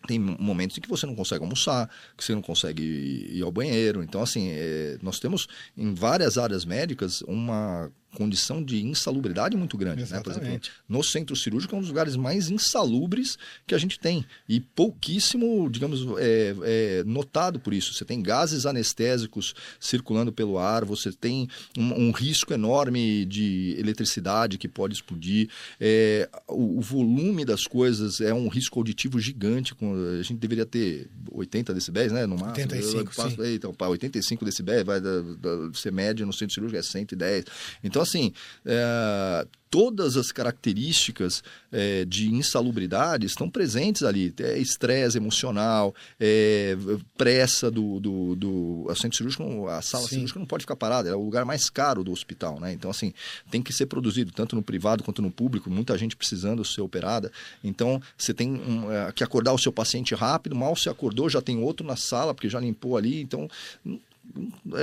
tem 0.06 0.18
momentos 0.18 0.78
em 0.78 0.80
que 0.80 0.88
você 0.88 1.06
não 1.06 1.14
consegue 1.14 1.42
almoçar, 1.42 1.90
que 2.16 2.24
você 2.24 2.34
não 2.34 2.40
consegue 2.40 2.82
ir 2.82 3.42
ao 3.42 3.52
banheiro. 3.52 4.02
Então, 4.02 4.22
assim, 4.22 4.48
é, 4.50 4.96
nós 5.02 5.18
temos 5.18 5.46
em 5.76 5.92
várias 5.92 6.38
áreas 6.38 6.64
médicas 6.64 7.20
uma 7.22 7.90
condição 8.14 8.62
de 8.62 8.84
insalubridade 8.84 9.56
muito 9.56 9.76
grande. 9.76 10.10
Né? 10.10 10.20
Por 10.20 10.32
exemplo, 10.32 10.60
no 10.88 11.02
centro 11.02 11.36
cirúrgico 11.36 11.74
é 11.74 11.78
um 11.78 11.80
dos 11.80 11.90
lugares 11.90 12.16
mais 12.16 12.50
insalubres 12.50 13.36
que 13.66 13.74
a 13.74 13.78
gente 13.78 13.98
tem. 13.98 14.24
E 14.48 14.60
pouquíssimo, 14.60 15.68
digamos, 15.70 16.00
é, 16.18 16.54
é 16.62 17.04
notado 17.04 17.60
por 17.60 17.74
isso. 17.74 17.92
Você 17.92 18.04
tem 18.04 18.22
gases 18.22 18.66
anestésicos 18.66 19.54
circulando 19.78 20.32
pelo 20.32 20.58
ar, 20.58 20.84
você 20.84 21.12
tem 21.12 21.48
um, 21.76 22.08
um 22.08 22.10
risco 22.10 22.52
enorme 22.52 23.24
de 23.26 23.76
eletricidade 23.78 24.58
que 24.58 24.68
pode 24.68 24.94
explodir. 24.94 25.48
É, 25.78 26.28
o, 26.48 26.78
o, 26.78 26.80
volume 26.80 27.44
das 27.44 27.64
coisas 27.64 28.20
é 28.20 28.32
um 28.32 28.48
risco 28.48 28.78
auditivo 28.78 29.20
gigante. 29.20 29.74
A 30.18 30.22
gente 30.22 30.38
deveria 30.38 30.64
ter 30.64 31.08
80 31.30 31.74
decibéis, 31.74 32.10
né? 32.10 32.26
No 32.26 32.36
máximo. 32.36 32.64
85, 32.64 33.14
passo, 33.14 33.36
sim. 33.36 33.54
Então, 33.54 33.74
para 33.74 33.88
85 33.90 34.44
decibéis, 34.44 34.84
vai 34.84 35.00
da, 35.00 35.20
da, 35.20 35.72
ser 35.74 35.92
média 35.92 36.24
no 36.24 36.32
centro 36.32 36.54
cirúrgico 36.54 36.78
é 36.78 36.82
110. 36.82 37.44
Então, 37.84 37.98
então, 37.98 38.06
assim, 38.08 38.32
é, 38.64 39.46
todas 39.70 40.16
as 40.16 40.32
características 40.32 41.42
é, 41.70 42.04
de 42.04 42.32
insalubridade 42.32 43.26
estão 43.26 43.48
presentes 43.48 44.02
ali. 44.02 44.34
É 44.40 44.58
estresse 44.58 45.16
emocional, 45.16 45.94
é, 46.18 46.76
pressa 47.16 47.70
do, 47.70 48.00
do, 48.00 48.36
do 48.36 48.86
a 48.88 48.94
centro 48.94 49.16
cirúrgico, 49.16 49.68
a 49.68 49.82
sala 49.82 50.04
Sim. 50.04 50.16
cirúrgica 50.16 50.38
não 50.38 50.46
pode 50.46 50.62
ficar 50.62 50.76
parada, 50.76 51.08
é 51.08 51.14
o 51.14 51.22
lugar 51.22 51.44
mais 51.44 51.68
caro 51.68 52.02
do 52.02 52.12
hospital, 52.12 52.58
né? 52.60 52.72
Então, 52.72 52.90
assim, 52.90 53.12
tem 53.50 53.62
que 53.62 53.72
ser 53.72 53.86
produzido 53.86 54.32
tanto 54.32 54.56
no 54.56 54.62
privado 54.62 55.04
quanto 55.04 55.22
no 55.22 55.30
público, 55.30 55.70
muita 55.70 55.96
gente 55.98 56.16
precisando 56.16 56.64
ser 56.64 56.80
operada. 56.80 57.30
Então, 57.62 58.00
você 58.16 58.32
tem 58.32 58.50
um, 58.50 58.90
é, 58.90 59.12
que 59.12 59.22
acordar 59.22 59.52
o 59.52 59.58
seu 59.58 59.72
paciente 59.72 60.14
rápido, 60.14 60.56
mal 60.56 60.74
se 60.76 60.88
acordou, 60.88 61.28
já 61.28 61.42
tem 61.42 61.58
outro 61.58 61.86
na 61.86 61.96
sala, 61.96 62.34
porque 62.34 62.48
já 62.48 62.60
limpou 62.60 62.96
ali. 62.96 63.20
Então, 63.20 63.48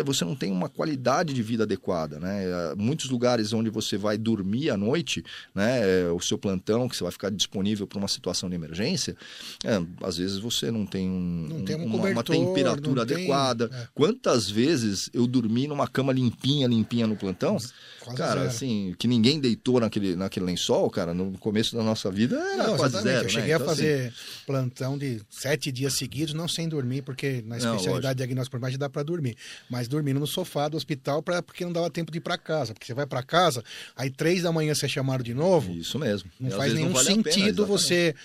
você 0.04 0.26
não 0.26 0.36
tem 0.36 0.52
uma 0.52 0.68
qualidade 0.68 1.34
de 1.34 1.42
vida 1.42 1.64
adequada, 1.64 2.20
né? 2.20 2.46
É, 2.46 2.76
muitos 2.76 3.10
lugares 3.10 3.54
onde 3.54 3.70
você 3.70 3.98
vai 3.98 4.18
dormir 4.18 4.70
à 4.70 4.78
noite, 4.78 5.24
né? 5.54 6.02
É, 6.02 6.12
o 6.12 6.20
seu 6.20 6.38
plantão 6.38 6.90
que 6.90 6.96
você 6.96 7.04
vai 7.04 7.12
ficar 7.12 7.30
disponível 7.30 7.86
para 7.86 7.98
uma 8.00 8.08
situação 8.08 8.50
de 8.50 8.56
emergência, 8.56 9.16
é, 9.64 9.82
às 10.04 10.18
vezes 10.18 10.38
você 10.38 10.72
não 10.72 10.86
tem, 10.86 11.08
um, 11.10 11.48
não 11.50 11.66
tem 11.66 11.76
um 11.76 11.86
uma, 11.86 12.10
uma, 12.10 12.24
temperatura 12.24 13.04
adequada. 13.04 13.70
Tem, 13.70 13.78
é. 13.78 13.88
Quantas 13.94 14.50
vezes 14.50 15.10
eu 15.14 15.28
dormi 15.28 15.68
numa 15.68 15.88
cama 15.88 16.12
limpinha, 16.12 16.68
limpinha 16.68 17.08
no 17.08 17.16
plantão? 17.16 17.58
Quase 18.06 18.18
cara, 18.18 18.42
zero. 18.42 18.48
assim, 18.48 18.96
que 19.00 19.08
ninguém 19.08 19.40
deitou 19.40 19.80
naquele, 19.80 20.16
naquele 20.16 20.46
lençol, 20.46 20.90
cara, 20.90 21.14
no 21.14 21.38
começo 21.40 21.76
da 21.76 21.84
nossa 21.84 22.12
vida 22.12 22.36
era 22.36 22.68
não, 22.68 22.78
quase 22.78 23.02
zero. 23.02 23.20
Eu 23.20 23.24
né? 23.24 23.30
cheguei 23.30 23.50
né? 23.50 23.56
então, 23.56 23.66
a 23.66 23.70
fazer 23.70 24.08
assim... 24.08 24.16
plantão 24.46 24.98
de 24.98 25.22
sete 25.30 25.72
dias 25.72 25.94
seguidos, 25.94 26.34
não 26.34 26.48
sem 26.48 26.70
dormir, 26.70 27.02
porque 27.02 27.44
na 27.46 27.58
especialidade 27.58 28.20
não, 28.20 28.26
diagnóstico 28.26 28.58
por 28.58 28.60
baixo 28.60 28.78
dá 28.78 28.90
para 28.90 29.04
dormir. 29.04 29.35
Mas 29.70 29.88
dormindo 29.88 30.20
no 30.20 30.28
sofá 30.28 30.68
do 30.68 30.78
hospital 30.78 31.22
pra, 31.22 31.42
porque 31.42 31.66
não 31.66 31.74
dava 31.74 31.90
tempo 31.90 32.12
de 32.12 32.18
ir 32.18 32.22
para 32.22 32.38
casa. 32.38 32.74
Porque 32.74 32.86
você 32.86 32.94
vai 32.94 33.06
para 33.06 33.24
casa, 33.24 33.64
aí 33.96 34.10
três 34.10 34.44
da 34.44 34.52
manhã 34.52 34.74
você 34.74 34.86
é 34.86 34.90
chamado 34.90 35.24
de 35.24 35.34
novo. 35.34 35.72
Isso 35.72 36.00
mesmo. 36.00 36.30
Não 36.40 36.52
faz 36.52 36.74
nenhum 36.74 36.88
não 36.88 36.94
vale 36.94 37.08
sentido 37.08 37.64
pena, 37.64 37.68
você 37.68 38.16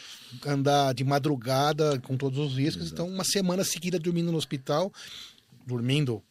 andar 0.46 0.94
de 0.94 1.04
madrugada 1.04 1.98
com 2.00 2.16
todos 2.16 2.38
os 2.38 2.56
riscos. 2.56 2.86
Exato. 2.86 3.02
Então, 3.02 3.08
uma 3.08 3.24
semana 3.24 3.64
seguida 3.64 3.98
dormindo 3.98 4.32
no 4.32 4.38
hospital, 4.38 4.92
dormindo 5.66 6.22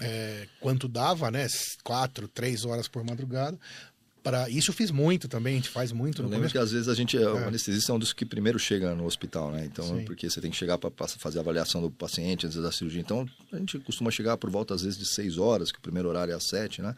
é, 0.00 0.48
quanto 0.60 0.88
dava, 0.88 1.30
né? 1.30 1.46
Quatro, 1.82 2.28
três 2.28 2.64
horas 2.64 2.88
por 2.88 3.04
madrugada. 3.04 3.58
Para 4.24 4.48
isso 4.48 4.70
eu 4.70 4.74
fiz 4.74 4.90
muito 4.90 5.28
também, 5.28 5.52
a 5.52 5.56
gente 5.56 5.68
faz 5.68 5.92
muito. 5.92 6.22
Eu 6.22 6.28
lembro 6.28 6.48
que 6.48 6.56
às 6.56 6.72
vezes 6.72 6.88
a 6.88 6.94
gente, 6.94 7.14
é. 7.14 7.28
o 7.28 7.36
anestesista 7.46 7.92
é 7.92 7.94
um 7.94 7.98
dos 7.98 8.14
que 8.14 8.24
primeiro 8.24 8.58
chega 8.58 8.94
no 8.94 9.04
hospital, 9.04 9.52
né? 9.52 9.66
Então, 9.66 9.86
Sim. 9.86 10.04
porque 10.06 10.30
você 10.30 10.40
tem 10.40 10.50
que 10.50 10.56
chegar 10.56 10.78
para 10.78 10.90
fazer 11.06 11.36
a 11.36 11.42
avaliação 11.42 11.82
do 11.82 11.90
paciente 11.90 12.46
antes 12.46 12.56
da 12.56 12.72
cirurgia. 12.72 13.02
Então, 13.02 13.28
a 13.52 13.58
gente 13.58 13.78
costuma 13.80 14.10
chegar 14.10 14.38
por 14.38 14.48
volta 14.48 14.74
às 14.74 14.80
vezes 14.80 14.98
de 14.98 15.04
seis 15.04 15.36
horas, 15.36 15.70
que 15.70 15.78
o 15.78 15.82
primeiro 15.82 16.08
horário 16.08 16.32
é 16.32 16.34
às 16.34 16.44
sete, 16.48 16.80
né? 16.80 16.94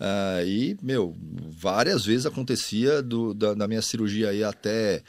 Ah, 0.00 0.42
e, 0.46 0.74
meu, 0.80 1.14
várias 1.50 2.06
vezes 2.06 2.24
acontecia 2.24 3.02
do, 3.02 3.34
da, 3.34 3.52
da 3.52 3.68
minha 3.68 3.82
cirurgia 3.82 4.30
aí 4.30 4.42
até 4.42 5.02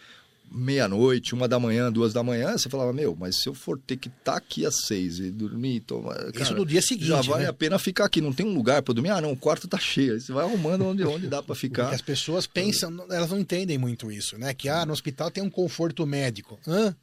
meia-noite, 0.51 1.34
uma 1.34 1.47
da 1.47 1.60
manhã, 1.60 1.91
duas 1.91 2.13
da 2.13 2.21
manhã, 2.21 2.58
você 2.58 2.69
falava, 2.69 2.93
meu, 2.93 3.15
mas 3.19 3.41
se 3.41 3.49
eu 3.49 3.53
for 3.53 3.79
ter 3.79 3.97
que 3.97 4.08
estar 4.08 4.34
tá 4.34 4.38
aqui 4.38 4.65
às 4.65 4.86
seis 4.86 5.19
e 5.19 5.32
dormir, 5.32 5.79
toma, 5.82 6.13
cara, 6.13 6.41
isso 6.41 6.56
no 6.56 6.65
dia 6.65 6.82
seguinte, 6.82 7.08
já 7.08 7.21
vale 7.21 7.43
né? 7.43 7.49
a 7.49 7.53
pena 7.53 7.79
ficar 7.79 8.06
aqui, 8.06 8.21
não 8.21 8.32
tem 8.32 8.45
um 8.45 8.53
lugar 8.53 8.82
para 8.82 8.93
dormir, 8.93 9.10
ah, 9.10 9.19
não, 9.19 9.32
o 9.32 9.38
quarto 9.38 9.67
tá 9.67 9.79
cheio, 9.79 10.19
você 10.19 10.32
vai 10.32 10.45
arrumando 10.45 10.86
onde, 10.86 11.03
onde 11.03 11.27
dá 11.27 11.41
para 11.41 11.56
ficar. 11.56 11.84
Porque 11.84 11.95
as 11.95 12.01
pessoas 12.01 12.45
pensam, 12.45 13.06
elas 13.10 13.32
não 13.32 13.39
entendem 13.39 13.77
muito 13.77 14.12
isso, 14.12 14.38
né? 14.38 14.53
Que 14.53 14.69
ah, 14.69 14.86
no 14.86 14.93
hospital 14.93 15.32
tem 15.32 15.43
um 15.43 15.49
conforto 15.49 16.06
médico. 16.06 16.60
Hã? 16.67 16.95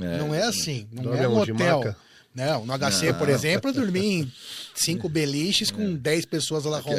É, 0.00 0.18
não 0.18 0.34
é 0.34 0.42
assim, 0.42 0.86
não 0.92 1.14
é 1.14 1.28
um 1.28 1.38
hotel. 1.38 1.94
Não, 2.34 2.64
no 2.64 2.72
HC, 2.78 3.12
não. 3.12 3.18
por 3.18 3.28
exemplo, 3.28 3.68
eu 3.68 3.74
dormi 3.74 4.22
em 4.22 4.32
cinco 4.74 5.06
beliches 5.10 5.70
com 5.70 5.82
é. 5.82 5.94
dez 5.94 6.24
pessoas 6.24 6.64
lá 6.64 6.78
ron... 6.78 6.94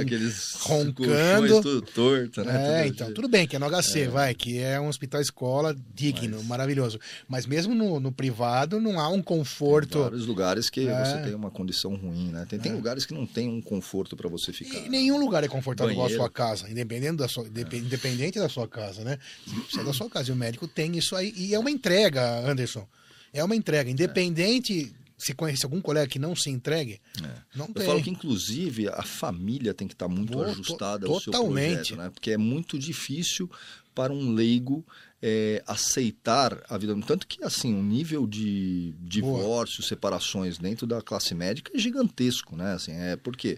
roncando. 0.62 1.62
tudo 1.62 1.82
torto, 1.82 2.44
né? 2.44 2.54
É, 2.54 2.84
tudo 2.84 2.94
então, 2.94 3.14
tudo 3.14 3.28
bem 3.28 3.48
que 3.48 3.56
é 3.56 3.60
no 3.60 3.68
HC, 3.68 4.02
é. 4.02 4.08
vai, 4.08 4.36
que 4.36 4.60
é 4.60 4.80
um 4.80 4.88
hospital 4.88 5.22
escola 5.22 5.76
digno, 5.96 6.38
Mas... 6.38 6.46
maravilhoso. 6.46 7.00
Mas 7.28 7.48
mesmo 7.48 7.74
no, 7.74 8.00
no, 8.00 8.12
privado 8.12 8.80
não 8.80 9.00
há 9.00 9.10
um 9.10 9.24
conforto. 9.24 9.94
Tem 9.94 10.02
vários 10.04 10.28
lugares 10.28 10.70
que 10.70 10.88
é. 10.88 11.04
você 11.04 11.24
tem 11.24 11.34
uma 11.34 11.50
condição 11.50 11.96
ruim, 11.96 12.30
né? 12.30 12.46
Tem, 12.48 12.60
tem 12.60 12.72
é. 12.72 12.76
lugares 12.76 13.04
que 13.04 13.14
não 13.14 13.26
tem 13.26 13.50
um 13.50 13.62
conforto 13.62 14.16
para 14.16 14.30
você 14.30 14.54
ficar. 14.54 14.78
E 14.78 14.90
nenhum 14.90 15.18
lugar 15.18 15.44
é 15.44 15.48
confortável 15.48 15.92
igual 15.92 16.08
a 16.08 16.12
sua 16.12 16.30
casa, 16.30 16.70
independente 16.70 17.18
da 17.18 17.28
sua, 17.28 17.48
independente 17.48 18.38
da 18.38 18.50
sua 18.50 18.68
casa, 18.68 19.04
né? 19.04 19.18
Você 19.48 19.80
é 19.80 19.84
da 19.84 19.94
sua 19.94 20.08
casa 20.08 20.30
e 20.30 20.32
o 20.32 20.36
médico 20.36 20.68
tem 20.68 20.96
isso 20.96 21.16
aí. 21.16 21.34
E 21.36 21.56
é 21.56 21.60
uma 21.60 21.72
entrega, 21.72 22.48
Anderson. 22.48 22.88
É 23.34 23.44
uma 23.44 23.56
entrega, 23.56 23.90
independente 23.90 24.94
se 25.24 25.34
conhece 25.34 25.66
algum 25.66 25.82
colega 25.82 26.08
que 26.08 26.20
não 26.20 26.36
se 26.36 26.50
entregue, 26.50 27.00
é. 27.24 27.30
não 27.56 27.68
Eu 27.68 27.74
tem. 27.74 27.86
falo 27.86 28.02
que, 28.02 28.10
inclusive, 28.10 28.90
a 28.90 29.04
família 29.04 29.74
tem 29.74 29.88
que 29.88 29.94
estar 29.94 30.08
muito 30.08 30.34
Pô, 30.34 30.44
ajustada 30.44 31.08
ao 31.08 31.20
seu 31.20 31.32
projeto, 31.32 31.96
né? 31.96 32.10
Porque 32.10 32.32
é 32.32 32.38
muito 32.38 32.78
difícil 32.78 33.50
para 33.96 34.12
um 34.12 34.34
leigo 34.34 34.86
é, 35.22 35.64
aceitar 35.66 36.62
a 36.68 36.78
vida. 36.78 36.94
Tanto 37.08 37.26
que, 37.26 37.44
assim, 37.44 37.74
o 37.74 37.82
nível 37.82 38.28
de 38.28 38.94
divórcios, 39.00 39.88
separações 39.88 40.58
dentro 40.58 40.86
da 40.86 41.02
classe 41.02 41.34
médica 41.34 41.72
é 41.74 41.80
gigantesco, 41.80 42.56
né? 42.56 42.74
Assim, 42.74 42.92
é 42.92 43.16
porque 43.16 43.58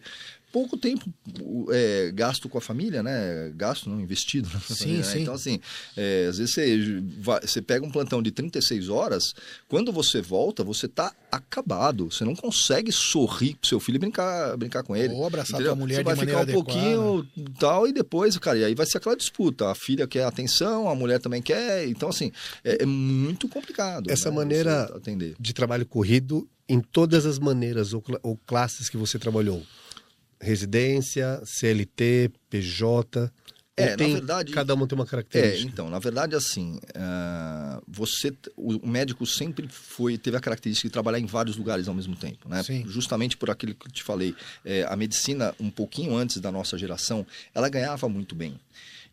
pouco 0.56 0.78
tempo 0.78 1.14
é, 1.70 2.12
gasto 2.14 2.48
com 2.48 2.58
a 2.58 2.62
família, 2.62 3.04
né? 3.04 3.52
Gasto, 3.58 3.90
não 3.90 4.00
investido. 4.00 4.48
Sim, 4.62 4.76
família, 4.76 5.04
sim. 5.04 5.16
Né? 5.16 5.22
Então, 5.24 5.34
assim, 5.34 5.60
é, 5.98 6.28
às 6.30 6.38
vezes 6.38 6.54
você, 6.54 7.04
vai, 7.20 7.42
você 7.42 7.62
pega 7.62 7.86
um 7.86 7.92
plantão 7.92 8.24
de 8.24 8.32
36 8.32 8.88
horas, 8.88 9.36
quando 9.68 9.92
você 9.92 10.22
volta, 10.22 10.64
você 10.64 10.88
tá 10.88 11.14
acabado. 11.30 12.10
Você 12.10 12.24
não 12.24 12.34
consegue 12.34 12.90
sorrir 12.90 13.56
pro 13.56 13.68
seu 13.68 13.82
filho 13.82 13.98
e 13.98 14.00
brincar, 14.00 14.56
brincar 14.56 14.82
com 14.84 14.96
ele. 14.96 15.14
Ou 15.14 15.28
abraçar 15.28 15.62
a 15.62 15.76
mulher 15.76 15.98
você 15.98 16.04
vai 16.04 16.16
ficar 16.16 16.38
um 16.38 16.42
adequada. 16.42 16.54
pouquinho 16.54 17.28
tal, 17.60 17.86
e 17.86 17.92
depois, 17.92 18.38
cara, 18.38 18.58
e 18.58 18.64
aí 18.64 18.74
vai 18.74 18.86
ser 18.86 19.00
aquela 19.00 19.18
disputa. 19.18 19.70
A 19.70 19.76
filha 19.76 20.08
quer 20.08 20.24
atenção, 20.24 20.88
a 20.88 20.96
mulher 20.96 21.20
também 21.20 21.42
quer. 21.42 21.86
Então, 21.86 22.08
assim, 22.08 22.32
é, 22.64 22.84
é 22.84 22.86
muito 22.86 23.50
complicado. 23.50 24.10
Essa 24.10 24.30
né, 24.30 24.38
maneira 24.38 24.90
de 25.38 25.54
trabalho 25.54 25.86
corrido 25.86 26.48
em 26.70 26.80
todas 26.80 27.26
as 27.26 27.40
maneiras 27.40 27.94
ou, 27.94 28.02
ou 28.24 28.38
classes 28.38 28.88
que 28.88 28.96
você 28.96 29.20
trabalhou? 29.20 29.62
Residência, 30.46 31.42
CLT, 31.44 32.32
PJ? 32.50 33.32
É, 33.78 33.96
tem, 33.98 34.14
na 34.14 34.20
verdade. 34.20 34.54
Cada 34.54 34.74
uma 34.74 34.88
tem 34.88 34.98
uma 34.98 35.04
É, 35.04 35.08
característica. 35.08 35.70
então, 35.70 35.90
na 35.90 36.00
verdade, 36.00 36.34
assim, 36.34 36.80
uh, 36.96 37.82
você, 37.86 38.34
o 38.56 38.88
médico 38.88 39.26
sempre 39.26 39.68
foi, 39.68 40.18
teve 40.18 40.38
a 40.38 40.40
característica 40.40 40.88
de 40.88 40.94
trabalhar 40.94 41.20
em 41.20 41.26
vários 41.26 41.58
lugares 41.58 41.88
ao 41.90 41.94
mesmo 41.94 42.16
tempo, 42.16 42.48
né? 42.48 42.64
Sim. 42.64 42.86
Justamente 42.88 43.36
por 43.36 43.50
aquilo 43.50 43.76
que 43.76 43.88
eu 43.88 43.92
te 43.92 44.02
falei, 44.02 44.34
é, 44.64 44.86
a 44.88 44.96
medicina, 44.96 45.54
um 45.60 45.70
pouquinho 45.70 46.16
antes 46.16 46.40
da 46.40 46.52
nossa 46.52 46.78
geração, 46.78 47.28
ela 47.54 47.68
ganhava 47.68 48.08
muito 48.08 48.34
bem. 48.34 48.58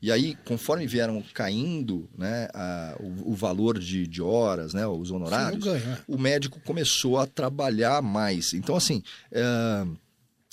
E 0.01 0.13
aí, 0.13 0.37
conforme 0.45 0.87
vieram 0.87 1.23
caindo 1.33 2.09
né, 2.17 2.49
a, 2.53 2.97
o, 3.01 3.33
o, 3.33 3.35
valor 3.35 3.79
de, 3.79 4.07
de, 4.07 4.21
horas, 4.21 4.75
né, 4.75 4.85
os 4.87 5.13
honorários, 5.13 5.63
Sim, 5.63 5.71
é. 5.71 5.99
o 6.09 6.19
médico 6.19 6.61
começou 6.61 7.19
a 7.19 7.27
trabalhar 7.27 8.01
mais. 8.03 8.53
Então, 8.53 8.77
assim. 8.77 9.03
Uh, 9.33 9.97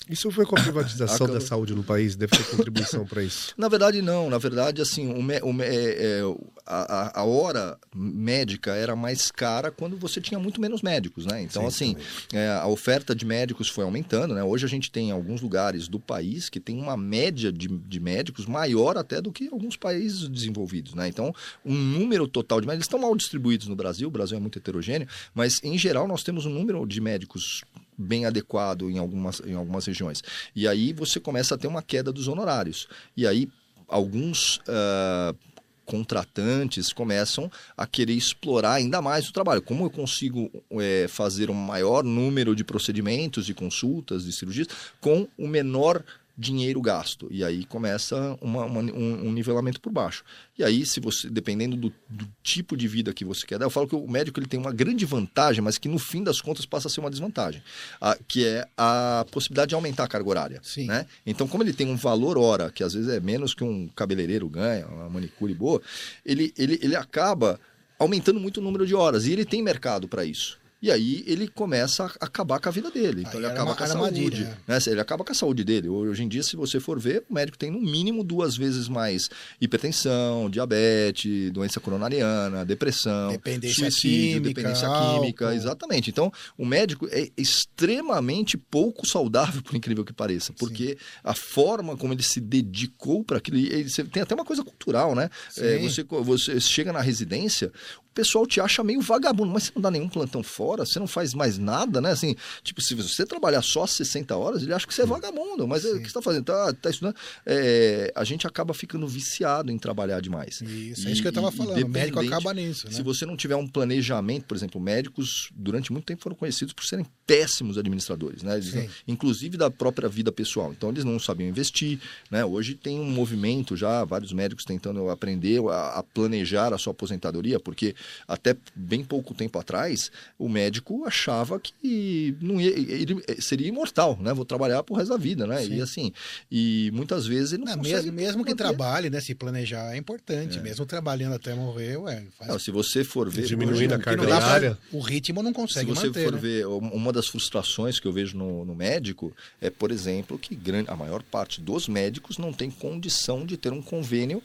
isso 0.08 0.30
foi 0.30 0.44
com 0.44 0.56
a 0.56 0.62
privatização 0.62 1.26
da 1.26 1.40
saúde 1.40 1.74
no 1.74 1.84
país? 1.84 2.16
Deve 2.16 2.36
ter 2.36 2.44
contribuição 2.44 3.06
para 3.06 3.22
isso? 3.22 3.54
Na 3.58 3.68
verdade, 3.68 4.02
não. 4.02 4.30
Na 4.30 4.38
verdade, 4.38 4.80
assim, 4.82 5.12
o, 5.12 5.22
me, 5.22 5.38
o, 5.40 5.62
é, 5.62 6.22
a, 6.66 7.20
a, 7.20 7.24
hora 7.24 7.78
médica 7.94 8.74
era 8.74 8.96
mais 8.96 9.30
cara 9.30 9.70
quando 9.70 9.96
você 9.96 10.20
tinha 10.20 10.38
muito 10.38 10.60
menos 10.60 10.82
médicos, 10.82 11.26
né? 11.26 11.42
Então, 11.42 11.70
Sim, 11.70 11.94
assim, 11.94 11.96
é, 12.32 12.48
a 12.48 12.66
oferta 12.66 13.14
de 13.14 13.24
médicos 13.24 13.68
foi 13.68 13.84
aumentando, 13.84 14.34
né? 14.34 14.42
Hoje 14.42 14.64
a 14.64 14.68
gente 14.68 14.90
tem 14.90 15.10
alguns 15.10 15.40
lugares 15.40 15.88
do 15.88 16.00
país 16.00 16.48
que 16.48 16.60
tem 16.60 16.80
uma 16.80 16.96
média 16.96 17.52
de, 17.52 17.68
de 17.68 18.00
médicos 18.00 18.46
maior 18.46 18.96
até 18.96 19.20
do 19.20 19.30
que 19.30 19.48
alguns 19.48 19.76
países 19.76 20.28
desenvolvidos, 20.28 20.94
né? 20.94 21.08
Então, 21.08 21.34
um 21.64 21.74
número 21.74 22.26
total 22.26 22.60
de 22.60 22.66
médicos, 22.66 22.80
eles 22.80 22.86
estão 22.86 23.00
mal 23.00 23.14
distribuídos 23.16 23.68
no 23.68 23.76
Brasil, 23.76 24.08
o 24.08 24.10
Brasil 24.10 24.36
é 24.36 24.40
muito 24.40 24.58
heterogêneo, 24.58 25.08
mas, 25.34 25.60
em 25.62 25.76
geral, 25.76 26.08
nós 26.08 26.22
temos 26.22 26.46
um 26.46 26.50
número 26.50 26.86
de 26.86 27.00
médicos 27.00 27.62
bem 28.00 28.24
adequado 28.24 28.90
em 28.90 28.98
algumas, 28.98 29.40
em 29.40 29.54
algumas 29.54 29.86
regiões. 29.86 30.22
E 30.54 30.66
aí 30.66 30.92
você 30.92 31.20
começa 31.20 31.54
a 31.54 31.58
ter 31.58 31.66
uma 31.66 31.82
queda 31.82 32.12
dos 32.12 32.28
honorários. 32.28 32.88
E 33.16 33.26
aí 33.26 33.48
alguns 33.88 34.56
uh, 34.58 35.36
contratantes 35.84 36.92
começam 36.92 37.50
a 37.76 37.84
querer 37.84 38.12
explorar 38.12 38.74
ainda 38.74 39.02
mais 39.02 39.28
o 39.28 39.32
trabalho. 39.32 39.60
Como 39.60 39.84
eu 39.84 39.90
consigo 39.90 40.48
é, 40.78 41.06
fazer 41.08 41.50
um 41.50 41.54
maior 41.54 42.04
número 42.04 42.54
de 42.54 42.62
procedimentos, 42.62 43.44
de 43.44 43.52
consultas, 43.52 44.24
de 44.24 44.32
cirurgias, 44.32 44.68
com 45.00 45.26
o 45.36 45.48
menor 45.48 46.04
dinheiro 46.36 46.80
gasto. 46.80 47.28
E 47.30 47.44
aí 47.44 47.64
começa 47.64 48.36
uma, 48.40 48.64
uma, 48.64 48.80
um, 48.80 49.26
um, 49.26 49.32
nivelamento 49.32 49.80
por 49.80 49.92
baixo. 49.92 50.24
E 50.58 50.64
aí, 50.64 50.86
se 50.86 51.00
você, 51.00 51.28
dependendo 51.28 51.76
do, 51.76 51.92
do, 52.08 52.28
tipo 52.42 52.76
de 52.76 52.88
vida 52.88 53.12
que 53.12 53.24
você 53.24 53.46
quer 53.46 53.58
dar, 53.58 53.66
eu 53.66 53.70
falo 53.70 53.86
que 53.86 53.94
o 53.94 54.08
médico 54.08 54.40
ele 54.40 54.46
tem 54.46 54.58
uma 54.58 54.72
grande 54.72 55.04
vantagem, 55.04 55.62
mas 55.62 55.78
que 55.78 55.88
no 55.88 55.98
fim 55.98 56.22
das 56.22 56.40
contas 56.40 56.64
passa 56.64 56.88
a 56.88 56.90
ser 56.90 57.00
uma 57.00 57.10
desvantagem, 57.10 57.62
a, 58.00 58.16
que 58.28 58.46
é 58.46 58.66
a 58.76 59.26
possibilidade 59.30 59.70
de 59.70 59.74
aumentar 59.74 60.04
a 60.04 60.08
carga 60.08 60.28
horária. 60.28 60.60
Sim. 60.62 60.86
Né? 60.86 61.06
Então, 61.26 61.46
como 61.46 61.62
ele 61.62 61.72
tem 61.72 61.86
um 61.86 61.96
valor 61.96 62.38
hora, 62.38 62.70
que 62.70 62.82
às 62.82 62.94
vezes 62.94 63.08
é 63.08 63.20
menos 63.20 63.54
que 63.54 63.64
um 63.64 63.88
cabeleireiro 63.88 64.48
ganha, 64.48 64.86
uma 64.86 65.08
manicure 65.08 65.54
boa, 65.54 65.80
ele, 66.24 66.52
ele, 66.56 66.78
ele 66.82 66.96
acaba 66.96 67.60
aumentando 67.98 68.40
muito 68.40 68.58
o 68.58 68.62
número 68.62 68.86
de 68.86 68.94
horas. 68.94 69.26
E 69.26 69.32
ele 69.32 69.44
tem 69.44 69.62
mercado 69.62 70.08
para 70.08 70.24
isso. 70.24 70.59
E 70.82 70.90
aí 70.90 71.22
ele 71.26 71.46
começa 71.48 72.04
a 72.04 72.24
acabar 72.24 72.58
com 72.58 72.68
a 72.68 72.72
vida 72.72 72.90
dele. 72.90 73.20
Então 73.20 73.32
Aí 73.32 73.38
ele 73.38 73.46
acaba 73.46 73.70
uma 73.70 73.76
com 73.76 73.84
a 73.84 73.86
saúde. 73.86 74.04
armadilha, 74.20 74.58
Né? 74.66 74.78
Ele 74.86 75.00
acaba 75.00 75.24
com 75.24 75.32
a 75.32 75.34
saúde 75.34 75.62
dele. 75.62 75.88
Hoje 75.88 76.22
em 76.22 76.28
dia, 76.28 76.42
se 76.42 76.56
você 76.56 76.80
for 76.80 76.98
ver, 76.98 77.24
o 77.28 77.34
médico 77.34 77.58
tem 77.58 77.70
no 77.70 77.80
mínimo 77.80 78.24
duas 78.24 78.56
vezes 78.56 78.88
mais 78.88 79.28
hipertensão, 79.60 80.48
diabetes, 80.48 81.50
doença 81.52 81.80
coronariana, 81.80 82.64
depressão, 82.64 83.30
Dependência 83.30 83.90
suicídio, 83.90 84.40
química, 84.40 84.48
dependência 84.48 84.88
álcool. 84.88 85.20
química. 85.20 85.54
Exatamente. 85.54 86.10
Então, 86.10 86.32
o 86.56 86.64
médico 86.64 87.06
é 87.10 87.28
extremamente 87.36 88.56
pouco 88.56 89.06
saudável, 89.06 89.62
por 89.62 89.74
incrível 89.76 90.04
que 90.04 90.12
pareça. 90.12 90.52
Porque 90.54 90.96
a 91.22 91.34
forma 91.34 91.96
como 91.96 92.12
ele 92.12 92.22
se 92.22 92.40
dedicou 92.40 93.22
para 93.24 93.38
aquilo. 93.38 93.58
Ele, 93.58 93.88
tem 94.12 94.22
até 94.22 94.34
uma 94.34 94.44
coisa 94.44 94.64
cultural, 94.64 95.14
né? 95.14 95.28
É, 95.56 95.78
você, 95.78 96.02
você 96.04 96.60
chega 96.60 96.92
na 96.92 97.00
residência, 97.00 97.72
pessoal 98.20 98.46
te 98.46 98.60
acha 98.60 98.84
meio 98.84 99.00
vagabundo, 99.00 99.50
mas 99.50 99.64
você 99.64 99.72
não 99.74 99.82
dá 99.82 99.90
nenhum 99.90 100.08
plantão 100.08 100.42
fora, 100.42 100.84
você 100.84 100.98
não 100.98 101.06
faz 101.06 101.32
mais 101.32 101.56
nada, 101.56 102.00
né? 102.00 102.10
Assim, 102.10 102.36
tipo, 102.62 102.82
se 102.82 102.94
você 102.94 103.24
trabalhar 103.24 103.62
só 103.62 103.86
60 103.86 104.36
horas, 104.36 104.62
ele 104.62 104.74
acha 104.74 104.86
que 104.86 104.92
você 104.92 105.02
é 105.02 105.06
vagabundo, 105.06 105.66
mas 105.66 105.84
é, 105.84 105.88
o 105.88 105.92
que 105.94 106.00
você 106.00 106.06
está 106.08 106.22
fazendo? 106.22 106.44
Tá, 106.44 106.72
tá 106.74 106.90
estudando? 106.90 107.16
É, 107.46 108.12
a 108.14 108.22
gente 108.24 108.46
acaba 108.46 108.74
ficando 108.74 109.08
viciado 109.08 109.72
em 109.72 109.78
trabalhar 109.78 110.20
demais. 110.20 110.60
Isso, 110.60 111.08
é 111.08 111.12
isso 111.12 111.22
que 111.22 111.28
eu 111.28 111.30
estava 111.30 111.50
falando. 111.50 111.82
O 111.82 111.88
médico 111.88 112.20
acaba 112.20 112.52
nisso, 112.52 112.86
né? 112.86 112.92
Se 112.92 113.02
você 113.02 113.24
não 113.24 113.36
tiver 113.36 113.56
um 113.56 113.66
planejamento, 113.66 114.44
por 114.44 114.56
exemplo, 114.56 114.78
médicos 114.78 115.50
durante 115.54 115.90
muito 115.90 116.04
tempo 116.04 116.22
foram 116.22 116.36
conhecidos 116.36 116.74
por 116.74 116.84
serem 116.84 117.06
péssimos 117.26 117.78
administradores, 117.78 118.42
né? 118.42 118.56
Eles, 118.56 118.90
inclusive 119.08 119.56
da 119.56 119.70
própria 119.70 120.08
vida 120.08 120.30
pessoal. 120.30 120.72
Então 120.72 120.90
eles 120.90 121.04
não 121.04 121.18
sabiam 121.18 121.48
investir, 121.48 121.98
né? 122.30 122.44
Hoje 122.44 122.74
tem 122.74 123.00
um 123.00 123.10
movimento 123.10 123.76
já, 123.76 124.04
vários 124.04 124.32
médicos 124.32 124.64
tentando 124.64 125.08
aprender 125.08 125.62
a, 125.70 126.00
a 126.00 126.02
planejar 126.02 126.74
a 126.74 126.78
sua 126.78 126.90
aposentadoria, 126.90 127.58
porque 127.58 127.94
até 128.26 128.56
bem 128.74 129.04
pouco 129.04 129.34
tempo 129.34 129.58
atrás, 129.58 130.10
o 130.38 130.48
médico 130.48 131.04
achava 131.04 131.60
que 131.60 132.36
não 132.40 132.60
ia, 132.60 132.70
ele 132.70 133.22
seria 133.40 133.68
imortal, 133.68 134.18
né? 134.20 134.32
Vou 134.32 134.44
trabalhar 134.44 134.82
pro 134.82 134.94
resto 134.94 135.10
da 135.10 135.16
vida, 135.16 135.46
né? 135.46 135.62
Sim. 135.62 135.74
E 135.76 135.80
assim, 135.80 136.12
e 136.50 136.90
muitas 136.92 137.26
vezes 137.26 137.52
ele 137.52 137.64
não, 137.64 137.76
Não, 137.76 137.82
mesmo, 137.82 138.12
mesmo 138.12 138.44
que 138.44 138.50
manter. 138.50 138.62
trabalhe, 138.62 139.10
né? 139.10 139.20
Se 139.20 139.34
planejar 139.34 139.94
é 139.94 139.96
importante. 139.96 140.58
Mesmo 140.60 140.84
trabalhando 140.86 141.34
até 141.34 141.54
morrer, 141.54 141.96
ué, 141.98 142.24
faz 142.38 142.50
Não, 142.50 142.58
se 142.58 142.70
você 142.70 143.04
for 143.04 143.28
ver... 143.30 143.42
Diminuindo 143.46 143.94
a 143.94 143.98
carga 143.98 144.22
horária. 144.22 144.78
o 144.92 145.00
ritmo 145.00 145.42
não 145.42 145.50
Se 145.50 145.54
consegue 145.56 145.90
você 145.90 146.06
manter. 146.06 146.24
for 146.24 146.32
né? 146.32 146.38
ver, 146.38 146.66
um- 146.66 146.78
uma 146.92 147.12
das 147.12 147.26
frustrações 147.28 147.98
que 147.98 148.06
eu 148.06 148.12
vejo 148.12 148.36
no, 148.36 148.64
no 148.64 148.74
médico 148.74 149.34
é, 149.60 149.70
por 149.70 149.90
exemplo, 149.90 150.38
que 150.38 150.54
grande, 150.54 150.90
a 150.90 150.96
maior 150.96 151.22
parte 151.22 151.60
dos 151.60 151.88
médicos 151.88 152.38
não 152.38 152.52
tem 152.52 152.70
condição 152.70 153.44
de 153.46 153.56
ter 153.56 153.72
um 153.72 153.82
convênio 153.82 154.42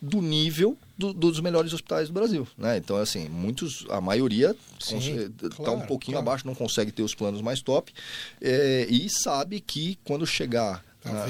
do 0.00 0.20
nível 0.22 0.76
do- 0.96 1.12
dos 1.12 1.40
melhores 1.40 1.72
hospitais 1.72 2.08
do 2.08 2.14
Brasil, 2.14 2.46
né? 2.56 2.76
Então, 2.76 2.96
assim, 2.96 3.28
muitos, 3.28 3.84
a 3.88 4.00
maioria 4.00 4.54
está 4.80 5.48
claro, 5.56 5.78
um 5.78 5.86
pouquinho 5.86 6.16
claro. 6.16 6.28
abaixo, 6.28 6.46
não 6.46 6.54
consegue 6.54 6.90
ter 6.92 7.02
os 7.02 7.14
planos 7.14 7.40
mais 7.40 7.60
top 7.60 7.92
é, 8.40 8.86
e 8.88 9.08
sabe 9.10 9.60
que 9.60 9.98
quando 10.04 10.26
chegar 10.26 10.84
na, 11.04 11.26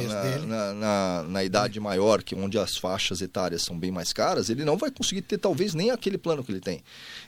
na- 0.46 0.74
na- 0.74 1.22
na- 1.28 1.44
idade 1.44 1.78
maior, 1.78 2.22
que 2.22 2.35
onde 2.35 2.59
as 2.59 2.76
faixas 2.76 3.20
etárias 3.20 3.62
são 3.62 3.78
bem 3.78 3.90
mais 3.90 4.12
caras, 4.12 4.48
ele 4.50 4.64
não 4.64 4.76
vai 4.76 4.90
conseguir 4.90 5.22
ter 5.22 5.38
talvez 5.38 5.72
nem 5.74 5.90
aquele 5.90 6.18
plano 6.18 6.42
que 6.42 6.50
ele 6.50 6.61
tem. 6.61 6.83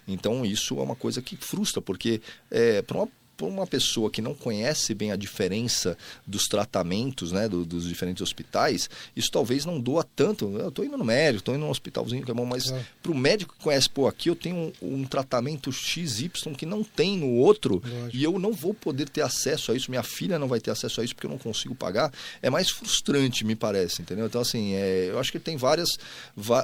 Então 0.08 0.44
isso 0.44 0.78
é 0.78 0.82
uma 0.82 0.96
coisa 0.96 1.20
que 1.22 1.36
frustra, 1.36 1.80
porque 1.82 2.20
é, 2.50 2.82
para 2.82 2.96
uma 2.98 3.08
para 3.40 3.48
uma 3.48 3.66
pessoa 3.66 4.10
que 4.10 4.20
não 4.20 4.34
conhece 4.34 4.92
bem 4.94 5.12
a 5.12 5.16
diferença 5.16 5.96
dos 6.26 6.44
tratamentos, 6.46 7.32
né, 7.32 7.48
do- 7.48 7.64
dos 7.64 7.88
diferentes 7.88 8.20
hospitais, 8.20 8.90
isso 9.16 9.30
talvez 9.30 9.64
não 9.64 9.80
doa 9.80 10.04
tanto. 10.04 10.58
Eu 10.58 10.68
estou 10.68 10.84
indo 10.84 10.98
no 10.98 11.04
médico, 11.04 11.38
estou 11.38 11.54
indo 11.54 11.64
num 11.64 11.70
hospitalzinho 11.70 12.22
que 12.22 12.30
é 12.30 12.34
bom, 12.34 12.44
mas 12.44 12.64
Claro. 12.64 12.86
para 13.02 13.12
o 13.12 13.14
médico 13.14 13.54
que 13.56 13.64
conhece, 13.64 13.88
pô, 13.88 14.06
aqui 14.06 14.28
eu 14.28 14.36
tenho 14.36 14.56
um, 14.82 15.00
um 15.00 15.04
tratamento 15.04 15.72
XY 15.72 16.28
que 16.56 16.66
não 16.66 16.84
tem 16.84 17.16
no 17.16 17.30
outro 17.36 17.82
Lógico. 17.82 18.10
e 18.16 18.22
eu 18.22 18.38
não 18.38 18.52
vou 18.52 18.74
poder 18.74 19.08
ter 19.08 19.22
acesso 19.22 19.72
a 19.72 19.74
isso, 19.74 19.90
minha 19.90 20.02
filha 20.02 20.38
não 20.38 20.46
vai 20.48 20.60
ter 20.60 20.70
acesso 20.70 21.00
a 21.00 21.04
isso 21.04 21.14
porque 21.14 21.26
eu 21.26 21.30
não 21.30 21.38
consigo 21.38 21.74
pagar, 21.74 22.12
é 22.42 22.50
mais 22.50 22.68
frustrante, 22.68 23.42
me 23.44 23.56
parece, 23.56 24.02
entendeu? 24.02 24.26
Então, 24.26 24.42
assim, 24.42 24.74
é, 24.74 25.06
eu 25.10 25.18
acho 25.18 25.32
que 25.32 25.38
tem 25.38 25.56
várias, 25.56 25.88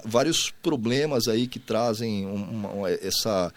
vários 0.04 0.50
problemas 0.62 1.28
aí 1.28 1.46
que 1.46 1.58
trazem 1.58 2.26
uma- 2.26 2.68
uma- 2.68 2.90
essa, 2.90 3.52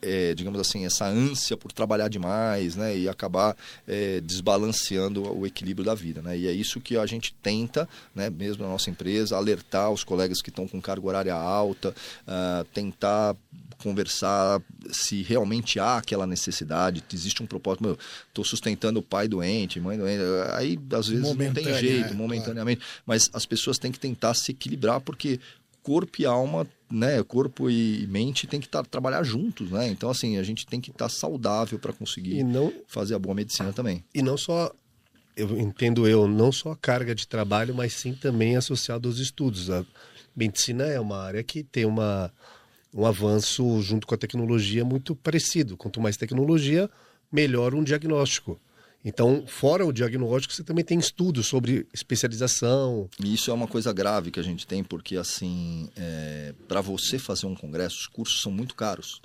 é, 0.00 0.34
digamos 0.34 0.58
assim, 0.60 0.84
essa 0.86 1.06
ânsia 1.06 1.56
por 1.56 1.72
trabalhar 1.72 2.08
demais, 2.08 2.45
né? 2.76 2.96
E 2.96 3.08
acabar 3.08 3.56
é, 3.86 4.20
desbalanceando 4.20 5.22
o 5.36 5.46
equilíbrio 5.46 5.84
da 5.84 5.94
vida, 5.94 6.22
né? 6.22 6.36
E 6.36 6.46
é 6.46 6.52
isso 6.52 6.80
que 6.80 6.96
a 6.96 7.06
gente 7.06 7.34
tenta, 7.42 7.88
né? 8.14 8.30
Mesmo 8.30 8.64
na 8.64 8.70
nossa 8.70 8.90
empresa, 8.90 9.36
alertar 9.36 9.90
os 9.90 10.04
colegas 10.04 10.40
que 10.40 10.50
estão 10.50 10.68
com 10.68 10.80
carga 10.80 11.06
horária 11.06 11.34
alta, 11.34 11.94
ah, 12.26 12.64
tentar 12.72 13.36
conversar 13.78 14.60
se 14.90 15.22
realmente 15.22 15.78
há 15.78 15.98
aquela 15.98 16.26
necessidade, 16.26 17.02
existe 17.12 17.42
um 17.42 17.46
propósito, 17.46 17.98
estou 18.28 18.44
sustentando 18.44 19.00
o 19.00 19.02
pai 19.02 19.28
doente, 19.28 19.78
mãe 19.78 19.98
doente, 19.98 20.22
aí 20.54 20.78
às 20.92 21.08
vezes 21.08 21.22
não 21.22 21.52
tem 21.52 21.78
jeito, 21.78 22.10
né? 22.10 22.16
momentaneamente, 22.16 22.80
mas 23.04 23.30
as 23.32 23.44
pessoas 23.44 23.78
têm 23.78 23.92
que 23.92 24.00
tentar 24.00 24.34
se 24.34 24.52
equilibrar 24.52 25.00
porque 25.00 25.38
corpo 25.82 26.20
e 26.20 26.26
alma, 26.26 26.66
né, 26.90 27.22
corpo 27.22 27.68
e 27.68 28.06
mente 28.08 28.46
tem 28.46 28.60
que 28.60 28.68
tá, 28.68 28.82
trabalhar 28.82 29.22
juntos, 29.22 29.70
né? 29.70 29.88
Então 29.88 30.08
assim, 30.08 30.36
a 30.38 30.42
gente 30.42 30.66
tem 30.66 30.80
que 30.80 30.90
estar 30.90 31.08
saudável 31.08 31.78
para 31.78 31.92
conseguir 31.92 32.38
E 32.38 32.44
não, 32.44 32.72
fazer 32.86 33.14
a 33.14 33.18
boa 33.18 33.34
medicina 33.34 33.72
também. 33.72 34.04
e 34.14 34.22
não 34.22 34.36
só, 34.36 34.72
eu 35.36 35.58
entendo 35.58 36.08
eu, 36.08 36.28
não 36.28 36.52
só 36.52 36.72
a 36.72 36.76
carga 36.76 37.14
de 37.14 37.26
trabalho, 37.26 37.74
mas 37.74 37.92
sim 37.94 38.14
também 38.14 38.56
associado 38.56 39.08
aos 39.08 39.18
estudos. 39.18 39.70
A 39.70 39.84
medicina 40.34 40.84
é 40.84 41.00
uma 41.00 41.18
área 41.22 41.42
que 41.42 41.62
tem 41.62 41.84
uma, 41.84 42.32
um 42.94 43.04
avanço 43.04 43.80
junto 43.82 44.06
com 44.06 44.14
a 44.14 44.18
tecnologia 44.18 44.84
muito 44.84 45.14
parecido. 45.14 45.76
Quanto 45.76 46.00
mais 46.00 46.16
tecnologia, 46.16 46.88
melhor 47.30 47.74
um 47.74 47.82
diagnóstico. 47.82 48.60
Então, 49.08 49.44
fora 49.46 49.86
o 49.86 49.92
diagnóstico, 49.92 50.52
você 50.52 50.64
também 50.64 50.84
tem 50.84 50.98
estudos 50.98 51.46
sobre 51.46 51.86
especialização. 51.94 53.08
E 53.22 53.32
isso 53.32 53.52
é 53.52 53.54
uma 53.54 53.68
coisa 53.68 53.92
grave 53.92 54.32
que 54.32 54.40
a 54.40 54.42
gente 54.42 54.66
tem, 54.66 54.82
porque 54.82 55.16
assim, 55.16 55.88
é, 55.96 56.52
para 56.66 56.80
você 56.80 57.16
fazer 57.16 57.46
um 57.46 57.54
congresso, 57.54 58.00
os 58.00 58.06
cursos 58.08 58.42
são 58.42 58.50
muito 58.50 58.74
caros. 58.74 59.22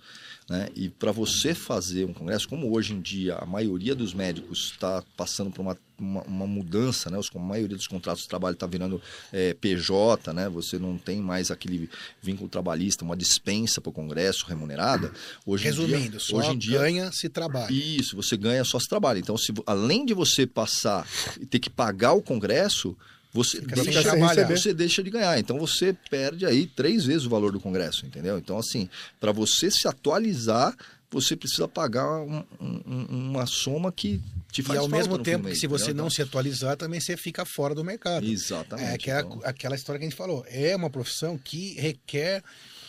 Né? 0.50 0.70
E 0.76 0.90
para 0.90 1.12
você 1.12 1.54
fazer 1.54 2.06
um 2.06 2.14
congresso, 2.14 2.48
como 2.48 2.76
hoje 2.76 2.94
em 2.94 3.00
dia 3.00 3.36
a 3.36 3.46
maioria 3.46 3.96
dos 3.96 4.14
médicos 4.14 4.72
está 4.72 5.04
passando 5.16 5.52
por 5.52 5.62
uma, 5.62 5.78
uma, 5.98 6.22
uma, 6.24 6.48
mudança, 6.48 7.10
né? 7.10 7.18
a 7.18 7.40
maioria 7.40 7.78
dos 7.78 7.88
contratos 7.88 8.24
de 8.24 8.28
trabalho 8.28 8.56
está 8.56 8.68
virando 8.68 9.02
é, 9.32 9.54
PJ, 9.54 10.34
né? 10.34 10.50
você 10.50 10.78
não 10.78 10.98
tem 10.98 11.22
mais 11.22 11.52
aquele 11.52 11.90
vínculo 12.22 12.50
trabalhista, 12.50 13.06
uma 13.06 13.16
dispensa 13.16 13.80
para 13.80 13.92
o 13.92 13.94
congresso 13.94 14.46
remunerada. 14.46 15.14
Hoje 15.46 15.64
Resumindo, 15.66 15.98
em 15.98 16.10
dia, 16.10 16.20
só 16.20 16.38
hoje 16.38 16.50
em 16.50 16.58
dia, 16.58 16.80
ganha 16.80 17.12
se 17.12 17.30
trabalha. 17.30 17.72
Isso, 17.72 18.16
você 18.16 18.36
ganha 18.36 18.64
só 18.64 18.80
se 18.80 18.90
trabalha. 18.90 19.20
Então, 19.20 19.38
se, 19.38 19.54
além 19.66 20.06
de 20.06 20.14
você 20.14 20.46
passar 20.46 21.08
e 21.40 21.46
ter 21.46 21.60
que 21.60 21.70
pagar 21.70 22.14
o 22.14 22.22
congresso, 22.22 22.98
você 23.34 23.62
deixa, 23.62 24.02
trabalhar, 24.04 24.48
você 24.48 24.74
deixa 24.74 25.02
de 25.02 25.10
ganhar. 25.10 25.40
Então 25.40 25.58
você 25.58 25.96
perde 26.10 26.46
aí 26.46 26.68
três 26.68 27.06
vezes 27.06 27.26
o 27.26 27.30
valor 27.30 27.52
do 27.52 27.60
Congresso, 27.60 28.06
entendeu? 28.06 28.38
Então, 28.38 28.58
assim, 28.58 28.90
para 29.20 29.32
você 29.32 29.72
se 29.72 29.88
atualizar, 29.88 30.76
você 31.10 31.36
precisa 31.36 31.68
pagar 31.68 32.22
um, 32.22 32.44
um, 32.60 33.06
uma 33.10 33.46
soma 33.46 33.92
que 33.92 34.22
te 34.52 34.62
faz 34.62 34.80
E 34.80 34.82
ao 34.82 34.88
mesmo 34.88 35.18
tempo 35.20 35.48
que 35.48 35.56
se 35.56 35.68
você 35.68 35.94
não 35.94 36.10
se 36.10 36.22
atualizar, 36.22 36.78
também 36.78 37.00
você 37.00 37.18
fica 37.18 37.46
fora 37.46 37.76
do 37.76 37.84
mercado. 37.84 38.26
Exatamente. 38.26 38.90
É 38.90 38.94
aquela, 38.94 39.20
então... 39.22 39.42
aquela 39.44 39.76
história 39.76 40.00
que 40.00 40.06
a 40.06 40.10
gente 40.10 40.18
falou. 40.18 40.46
É 40.48 40.76
uma 40.76 40.90
profissão 40.90 41.38
que 41.38 41.74
requer 41.74 42.42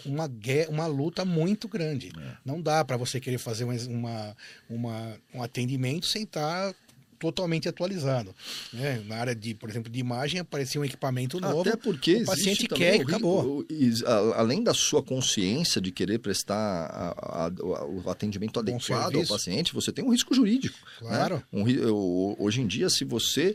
uma, 0.04 0.30
uma 0.68 0.86
luta 0.86 1.24
muito 1.24 1.68
grande. 1.68 2.12
É. 2.16 2.36
Não 2.44 2.60
dá 2.60 2.84
para 2.84 2.96
você 2.96 3.20
querer 3.20 3.38
fazer 3.38 3.64
uma, 3.64 4.36
uma, 4.68 5.16
um 5.34 5.42
atendimento 5.42 6.06
sem 6.06 6.22
estar 6.22 6.74
totalmente 7.22 7.68
atualizado. 7.68 8.34
Né? 8.72 9.00
Na 9.06 9.16
área 9.16 9.34
de, 9.34 9.54
por 9.54 9.70
exemplo, 9.70 9.88
de 9.90 10.00
imagem 10.00 10.40
aparecia 10.40 10.80
um 10.80 10.84
equipamento 10.84 11.40
novo. 11.40 11.60
Até 11.60 11.76
porque 11.76 12.16
o 12.16 12.24
paciente 12.24 12.66
quer 12.66 12.96
e 12.96 13.02
acabou. 13.02 13.64
Além 14.34 14.60
da 14.60 14.74
sua 14.74 15.00
consciência 15.00 15.80
de 15.80 15.92
querer 15.92 16.18
prestar 16.18 16.56
a, 16.56 17.46
a, 17.46 17.84
o 17.84 18.10
atendimento 18.10 18.58
adequado 18.58 19.16
ao 19.16 19.26
paciente, 19.26 19.72
você 19.72 19.92
tem 19.92 20.04
um 20.04 20.10
risco 20.10 20.34
jurídico. 20.34 20.76
Né? 21.00 21.08
Claro. 21.08 21.36
Né? 21.52 21.62
Um, 21.62 22.34
hoje 22.40 22.60
em 22.60 22.66
dia, 22.66 22.90
se 22.90 23.04
você 23.04 23.54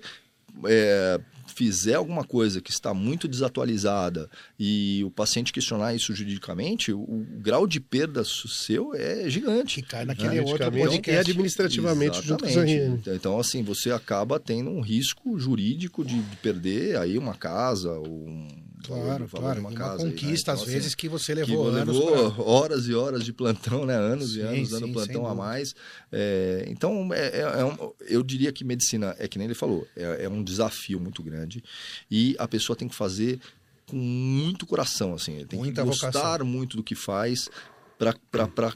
é, 0.66 1.20
fizer 1.58 1.96
alguma 1.96 2.24
coisa 2.24 2.62
que 2.62 2.70
está 2.70 2.94
muito 2.94 3.28
desatualizada 3.28 4.30
e 4.60 5.02
o 5.04 5.10
paciente 5.10 5.52
questionar 5.52 5.96
isso 5.96 6.14
juridicamente, 6.14 6.94
o, 6.94 7.00
o 7.00 7.26
grau 7.40 7.66
de 7.66 7.80
perda 7.80 8.24
seu 8.24 8.94
é 8.94 9.28
gigante. 9.28 9.82
Que 9.82 9.88
cai 9.88 10.06
naquele 10.06 10.36
né? 10.36 10.42
outro 10.42 10.72
podcast. 10.72 11.10
E 11.10 11.18
administrativamente 11.18 12.22
junto 12.22 12.44
com 12.44 12.50
então, 12.50 13.16
então, 13.16 13.40
assim, 13.40 13.64
você 13.64 13.90
acaba 13.90 14.40
tendo 14.40 14.70
um 14.70 14.82
risco 14.82 15.40
jurídico 15.40 16.06
de 16.06 16.22
perder 16.44 16.98
aí 16.98 17.18
uma 17.18 17.34
casa, 17.34 17.92
um 17.92 18.67
Claro, 18.84 19.28
claro. 19.28 19.60
Uma, 19.60 19.72
casa 19.72 20.04
uma 20.04 20.12
conquista, 20.12 20.52
aí, 20.52 20.58
né? 20.58 20.62
então, 20.62 20.64
às 20.64 20.64
vezes, 20.64 20.96
que 20.96 21.10
você 21.10 21.34
levou 21.34 21.72
que 21.72 21.78
anos. 21.78 21.96
Levou 21.98 22.32
pra... 22.32 22.44
horas 22.44 22.88
e 22.88 22.94
horas 22.94 23.24
de 23.24 23.34
plantão, 23.34 23.86
né? 23.86 23.96
Anos 23.96 24.34
sim, 24.34 24.40
e 24.40 24.42
anos 24.42 24.70
dando 24.70 24.88
sim, 24.88 24.94
plantão 24.94 25.26
a 25.26 25.34
mais. 25.34 25.76
É, 26.12 26.66
então, 26.68 27.10
é, 27.14 27.28
é, 27.28 27.42
é 27.42 27.66
um, 27.66 27.94
eu 28.08 28.22
diria 28.24 28.52
que 28.52 28.64
medicina, 28.64 29.16
é 29.18 29.28
que 29.28 29.38
nem 29.38 29.46
ele 29.46 29.56
falou, 29.56 29.88
é, 29.96 30.26
é 30.26 30.30
um 30.30 30.44
desafio 30.44 31.00
muito 31.00 31.24
grande. 31.24 31.64
E 32.10 32.36
a 32.38 32.48
pessoa 32.48 32.76
tem 32.76 32.88
que 32.88 32.96
fazer 32.96 33.40
com 33.88 33.98
muito 33.98 34.66
coração, 34.66 35.14
assim. 35.14 35.44
Tem 35.46 35.58
Muita 35.60 35.82
que 35.82 35.88
gostar 35.88 36.12
vocação. 36.12 36.46
muito 36.46 36.78
do 36.78 36.84
que 36.84 36.96
faz 36.96 37.50
para 37.98 38.74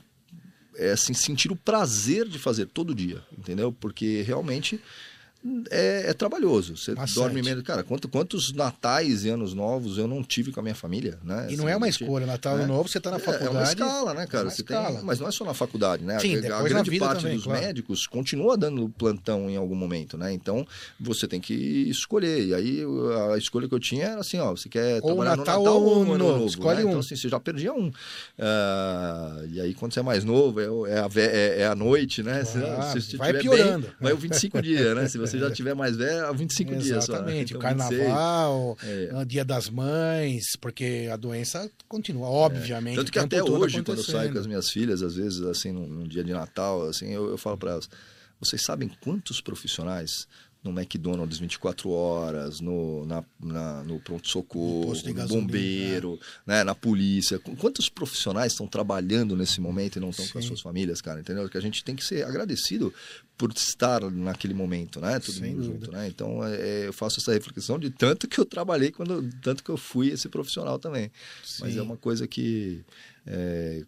é, 0.75 0.91
assim, 0.91 1.13
sentir 1.13 1.51
o 1.51 1.55
prazer 1.55 2.27
de 2.27 2.39
fazer 2.39 2.65
todo 2.65 2.95
dia, 2.95 3.21
entendeu? 3.37 3.71
Porque 3.71 4.23
realmente 4.23 4.79
é, 5.71 6.09
é, 6.09 6.13
trabalhoso. 6.13 6.77
Você 6.77 6.93
Bastante. 6.93 7.15
dorme 7.15 7.41
menos. 7.41 7.63
Cara, 7.63 7.83
quanto, 7.83 8.07
quantos 8.07 8.53
natais 8.53 9.25
e 9.25 9.29
anos 9.29 9.53
novos 9.53 9.97
eu 9.97 10.07
não 10.07 10.23
tive 10.23 10.51
com 10.51 10.59
a 10.59 10.63
minha 10.63 10.75
família, 10.75 11.17
né? 11.23 11.47
E 11.49 11.57
não 11.57 11.65
assim, 11.65 11.73
é 11.73 11.77
uma 11.77 11.89
escolha. 11.89 12.25
Natal 12.25 12.59
e 12.59 12.63
é. 12.63 12.65
Novo, 12.67 12.87
você 12.87 12.99
está 12.99 13.09
na 13.09 13.17
faculdade. 13.17 13.47
É, 13.47 13.47
é 13.47 13.59
uma 13.59 13.63
escala, 13.63 14.13
né, 14.13 14.27
cara? 14.27 14.47
É 14.47 14.51
você 14.51 14.61
escala. 14.61 14.97
Tem, 14.97 15.03
mas 15.03 15.19
não 15.19 15.27
é 15.27 15.31
só 15.31 15.43
na 15.43 15.53
faculdade, 15.53 16.03
né? 16.03 16.19
Sim, 16.19 16.35
a, 16.45 16.59
a 16.59 16.63
grande 16.63 16.99
parte 16.99 17.21
também, 17.21 17.35
dos 17.35 17.45
claro. 17.45 17.61
médicos 17.61 18.05
continua 18.05 18.55
dando 18.55 18.87
plantão 18.89 19.49
em 19.49 19.57
algum 19.57 19.75
momento, 19.75 20.15
né? 20.15 20.31
Então, 20.31 20.65
você 20.99 21.27
tem 21.27 21.41
que 21.41 21.53
escolher. 21.89 22.45
E 22.45 22.53
aí, 22.53 22.83
a 23.33 23.37
escolha 23.37 23.67
que 23.67 23.73
eu 23.73 23.79
tinha 23.79 24.05
era 24.05 24.21
assim, 24.21 24.37
ó, 24.37 24.51
você 24.51 24.69
quer 24.69 24.99
ou 25.01 25.07
trabalhar 25.07 25.37
Natal 25.37 25.59
no 25.59 25.65
Natal 25.65 25.83
ou 25.83 26.05
no 26.05 26.13
Ano 26.13 26.27
Novo. 26.27 26.45
Escolhe 26.45 26.79
né? 26.79 26.85
um. 26.85 26.89
Então, 26.89 26.99
assim, 26.99 27.15
você 27.15 27.27
já 27.27 27.39
perdia 27.39 27.73
um. 27.73 27.87
Uh, 27.87 29.47
e 29.51 29.59
aí, 29.59 29.73
quando 29.73 29.93
você 29.93 30.01
é 30.01 30.03
mais 30.03 30.23
novo, 30.23 30.59
é, 30.59 30.93
é 30.93 30.99
a, 30.99 31.09
é, 31.17 31.65
a 31.65 31.75
noite, 31.75 32.21
né? 32.21 32.43
Ah, 32.77 32.91
se, 32.93 33.01
se 33.01 33.17
vai 33.17 33.33
piorando. 33.33 33.87
Bem, 33.87 33.95
vai 33.99 34.13
o 34.13 34.17
25 34.17 34.61
dias, 34.61 34.95
né? 34.95 35.07
Se 35.07 35.17
você 35.17 35.30
já 35.39 35.51
tiver 35.51 35.73
mais 35.73 35.95
velho, 35.95 36.25
é 36.25 36.33
25 36.33 36.71
Exatamente. 36.71 36.83
dias. 36.83 37.03
Exatamente. 37.03 37.35
Né? 37.35 37.41
Então, 37.41 37.57
o 37.57 37.61
carnaval, 37.61 38.77
é. 38.83 39.25
dia 39.25 39.45
das 39.45 39.69
mães, 39.69 40.55
porque 40.59 41.09
a 41.11 41.15
doença 41.15 41.69
continua, 41.87 42.27
obviamente. 42.27 42.95
É. 42.95 42.97
Tanto 42.97 43.11
que 43.11 43.19
até 43.19 43.43
hoje, 43.43 43.81
quando 43.83 43.97
eu 43.97 44.03
saio 44.03 44.31
com 44.31 44.39
as 44.39 44.47
minhas 44.47 44.69
filhas, 44.69 45.01
às 45.01 45.15
vezes, 45.15 45.41
assim, 45.41 45.71
num, 45.71 45.87
num 45.87 46.07
dia 46.07 46.23
de 46.23 46.33
Natal, 46.33 46.87
assim, 46.87 47.11
eu, 47.11 47.29
eu 47.29 47.37
falo 47.37 47.57
para 47.57 47.71
elas, 47.71 47.89
vocês 48.39 48.61
sabem 48.63 48.89
quantos 49.01 49.41
profissionais 49.41 50.27
no 50.63 50.71
McDonald's 50.71 51.39
24 51.39 51.89
horas, 51.89 52.59
no, 52.59 53.05
na, 53.05 53.23
na 53.39 53.83
no 53.83 53.99
pronto-socorro, 53.99 54.93
no, 54.93 55.13
no 55.13 55.27
bombeiro, 55.27 56.19
né? 56.45 56.57
né? 56.57 56.63
na 56.63 56.75
polícia. 56.75 57.39
Quantos 57.39 57.89
profissionais 57.89 58.51
estão 58.51 58.67
trabalhando 58.67 59.35
nesse 59.35 59.59
momento 59.59 59.95
e 59.95 59.99
não 59.99 60.11
estão 60.11 60.25
Sim. 60.25 60.33
com 60.33 60.39
as 60.39 60.45
suas 60.45 60.61
famílias, 60.61 61.01
cara? 61.01 61.19
Entendeu? 61.19 61.49
Que 61.49 61.57
a 61.57 61.61
gente 61.61 61.83
tem 61.83 61.95
que 61.95 62.03
ser 62.03 62.25
agradecido 62.25 62.93
por 63.41 63.51
estar 63.53 64.01
naquele 64.11 64.53
momento, 64.53 65.01
né? 65.01 65.19
Todo 65.19 65.33
Sem 65.33 65.55
mundo 65.55 65.63
dúvida. 65.63 65.85
junto, 65.85 65.91
né? 65.91 66.07
Então 66.07 66.45
é, 66.45 66.55
é, 66.55 66.87
eu 66.87 66.93
faço 66.93 67.19
essa 67.19 67.33
reflexão 67.33 67.79
de 67.79 67.89
tanto 67.89 68.27
que 68.27 68.39
eu 68.39 68.45
trabalhei, 68.45 68.91
quando, 68.91 69.27
tanto 69.41 69.63
que 69.63 69.71
eu 69.71 69.77
fui 69.77 70.09
esse 70.09 70.29
profissional 70.29 70.77
também. 70.77 71.11
Sim. 71.43 71.63
Mas 71.63 71.75
é 71.75 71.81
uma 71.81 71.97
coisa 71.97 72.27
que 72.27 72.85
é, 73.25 73.81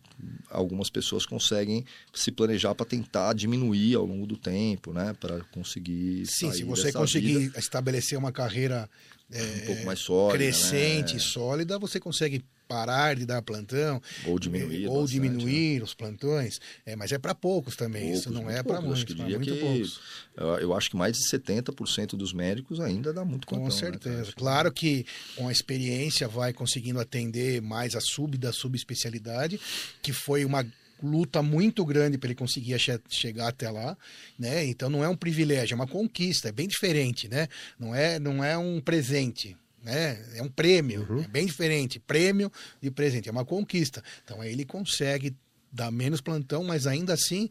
algumas 0.50 0.90
pessoas 0.90 1.24
conseguem 1.28 1.86
se 2.12 2.32
planejar 2.32 2.74
para 2.74 2.88
tentar 2.88 3.34
diminuir 3.34 3.94
ao 3.94 4.08
longo 4.08 4.26
do 4.26 4.38
tempo, 4.38 4.92
né? 4.92 5.16
Para 5.20 5.42
conseguir. 5.52 6.26
Sim, 6.26 6.52
se 6.52 6.64
você 6.64 6.92
conseguir 6.92 7.38
vida. 7.38 7.60
estabelecer 7.60 8.18
uma 8.18 8.32
carreira 8.32 8.90
é, 9.32 9.44
um 9.44 9.66
pouco 9.68 9.86
mais 9.86 10.00
sólida, 10.00 10.36
crescente, 10.36 11.14
né? 11.14 11.20
sólida, 11.20 11.78
você 11.78 12.00
consegue 12.00 12.44
parar 12.68 13.16
de 13.16 13.26
dar 13.26 13.42
plantão 13.42 14.02
ou 14.26 14.40
diminuir, 14.40 14.88
ou 14.88 15.02
bastante, 15.02 15.12
diminuir 15.12 15.80
né? 15.80 15.84
os 15.84 15.94
plantões, 15.94 16.60
é, 16.86 16.96
mas 16.96 17.12
é 17.12 17.18
para 17.18 17.36
poucos 17.36 17.76
também, 17.76 18.04
poucos, 18.04 18.20
isso 18.20 18.32
não 18.32 18.50
é 18.50 18.64
para 18.64 18.82
muitos, 18.82 19.04
que 19.04 19.14
diria 19.14 19.40
que 19.40 19.54
poucos. 19.56 20.00
Eu 20.36 20.74
acho 20.74 20.90
que 20.90 20.96
mais 20.96 21.16
de 21.18 21.24
70% 21.30 22.16
dos 22.16 22.34
médicos 22.34 22.80
ainda 22.80 23.14
dá 23.14 23.24
muito 23.24 23.48
plantão. 23.48 23.68
Com 23.68 23.74
né, 23.74 23.80
certeza. 23.80 24.26
Né, 24.26 24.34
claro 24.36 24.72
que 24.72 25.06
com 25.36 25.48
a 25.48 25.52
experiência 25.52 26.28
vai 26.28 26.54
conseguindo 26.54 27.00
atender 27.00 27.62
mais 27.62 27.96
a 27.96 28.02
sub 28.02 28.38
da 28.38 28.52
subespecialidade, 28.52 29.60
que 30.02 30.12
foi 30.12 30.44
uma 30.46 30.66
luta 31.04 31.44
muito 31.44 31.86
grande 31.86 32.18
para 32.18 32.30
ele 32.30 32.36
conseguir 32.36 32.80
che 32.80 32.98
chegar 33.10 33.50
até 33.50 33.70
lá, 33.70 33.98
né? 34.40 34.66
Então 34.66 34.90
não 34.90 35.04
é 35.04 35.10
um 35.10 35.16
privilégio, 35.16 35.74
é 35.74 35.76
uma 35.76 35.88
conquista, 35.88 36.50
é 36.50 36.52
bem 36.52 36.68
diferente, 36.68 37.28
né? 37.28 37.48
Não 37.78 37.94
é, 37.94 38.18
não 38.18 38.44
é 38.44 38.58
um 38.58 38.80
presente, 38.80 39.56
né? 39.84 40.24
É 40.36 40.42
um 40.42 40.50
prêmio, 40.50 41.06
uhum. 41.10 41.22
é 41.22 41.28
bem 41.28 41.46
diferente. 41.46 42.00
Prêmio 42.00 42.52
de 42.82 42.90
presente, 42.90 43.30
é 43.30 43.32
uma 43.32 43.46
conquista. 43.46 44.04
Então 44.24 44.42
aí 44.42 44.52
ele 44.52 44.66
consegue 44.66 45.36
dar 45.74 45.92
menos 45.92 46.22
plantão, 46.22 46.64
mas 46.64 46.86
ainda 46.86 47.14
assim. 47.14 47.50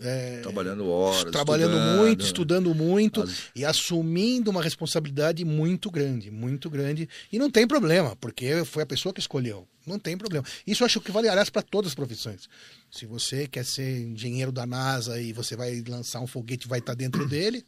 É, 0.00 0.40
trabalhando 0.40 0.88
horas. 0.88 1.30
Trabalhando 1.30 1.76
estudando, 1.76 1.96
muito, 1.96 2.24
estudando 2.24 2.74
muito 2.74 3.22
as... 3.22 3.50
e 3.54 3.64
assumindo 3.64 4.50
uma 4.50 4.62
responsabilidade 4.62 5.44
muito 5.44 5.90
grande, 5.90 6.30
muito 6.30 6.68
grande. 6.68 7.08
E 7.32 7.38
não 7.38 7.50
tem 7.50 7.66
problema, 7.66 8.16
porque 8.16 8.64
foi 8.64 8.82
a 8.82 8.86
pessoa 8.86 9.12
que 9.12 9.20
escolheu. 9.20 9.66
Não 9.86 9.98
tem 9.98 10.16
problema. 10.16 10.44
Isso 10.66 10.82
eu 10.82 10.86
acho 10.86 11.00
que 11.00 11.12
vale, 11.12 11.28
aliás, 11.28 11.50
para 11.50 11.62
todas 11.62 11.90
as 11.90 11.94
profissões. 11.94 12.48
Se 12.90 13.06
você 13.06 13.46
quer 13.46 13.64
ser 13.64 14.02
engenheiro 14.02 14.50
da 14.50 14.66
NASA 14.66 15.20
e 15.20 15.32
você 15.32 15.56
vai 15.56 15.82
lançar 15.86 16.20
um 16.20 16.26
foguete 16.26 16.68
vai 16.68 16.80
estar 16.80 16.94
dentro 16.94 17.26
dele 17.28 17.64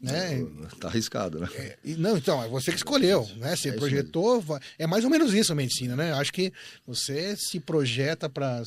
né? 0.00 0.46
Tá 0.80 0.88
arriscado, 0.88 1.40
né? 1.40 1.48
É, 1.54 1.78
não, 1.98 2.16
então, 2.16 2.42
é 2.42 2.48
você 2.48 2.70
que 2.70 2.78
escolheu, 2.78 3.28
né? 3.36 3.54
Você 3.54 3.68
é 3.68 3.72
projetou, 3.72 4.42
é 4.78 4.86
mais 4.86 5.04
ou 5.04 5.10
menos 5.10 5.34
isso 5.34 5.52
a 5.52 5.54
medicina, 5.54 5.94
né? 5.94 6.12
Acho 6.12 6.32
que 6.32 6.52
você 6.86 7.36
se 7.36 7.60
projeta 7.60 8.28
para 8.28 8.62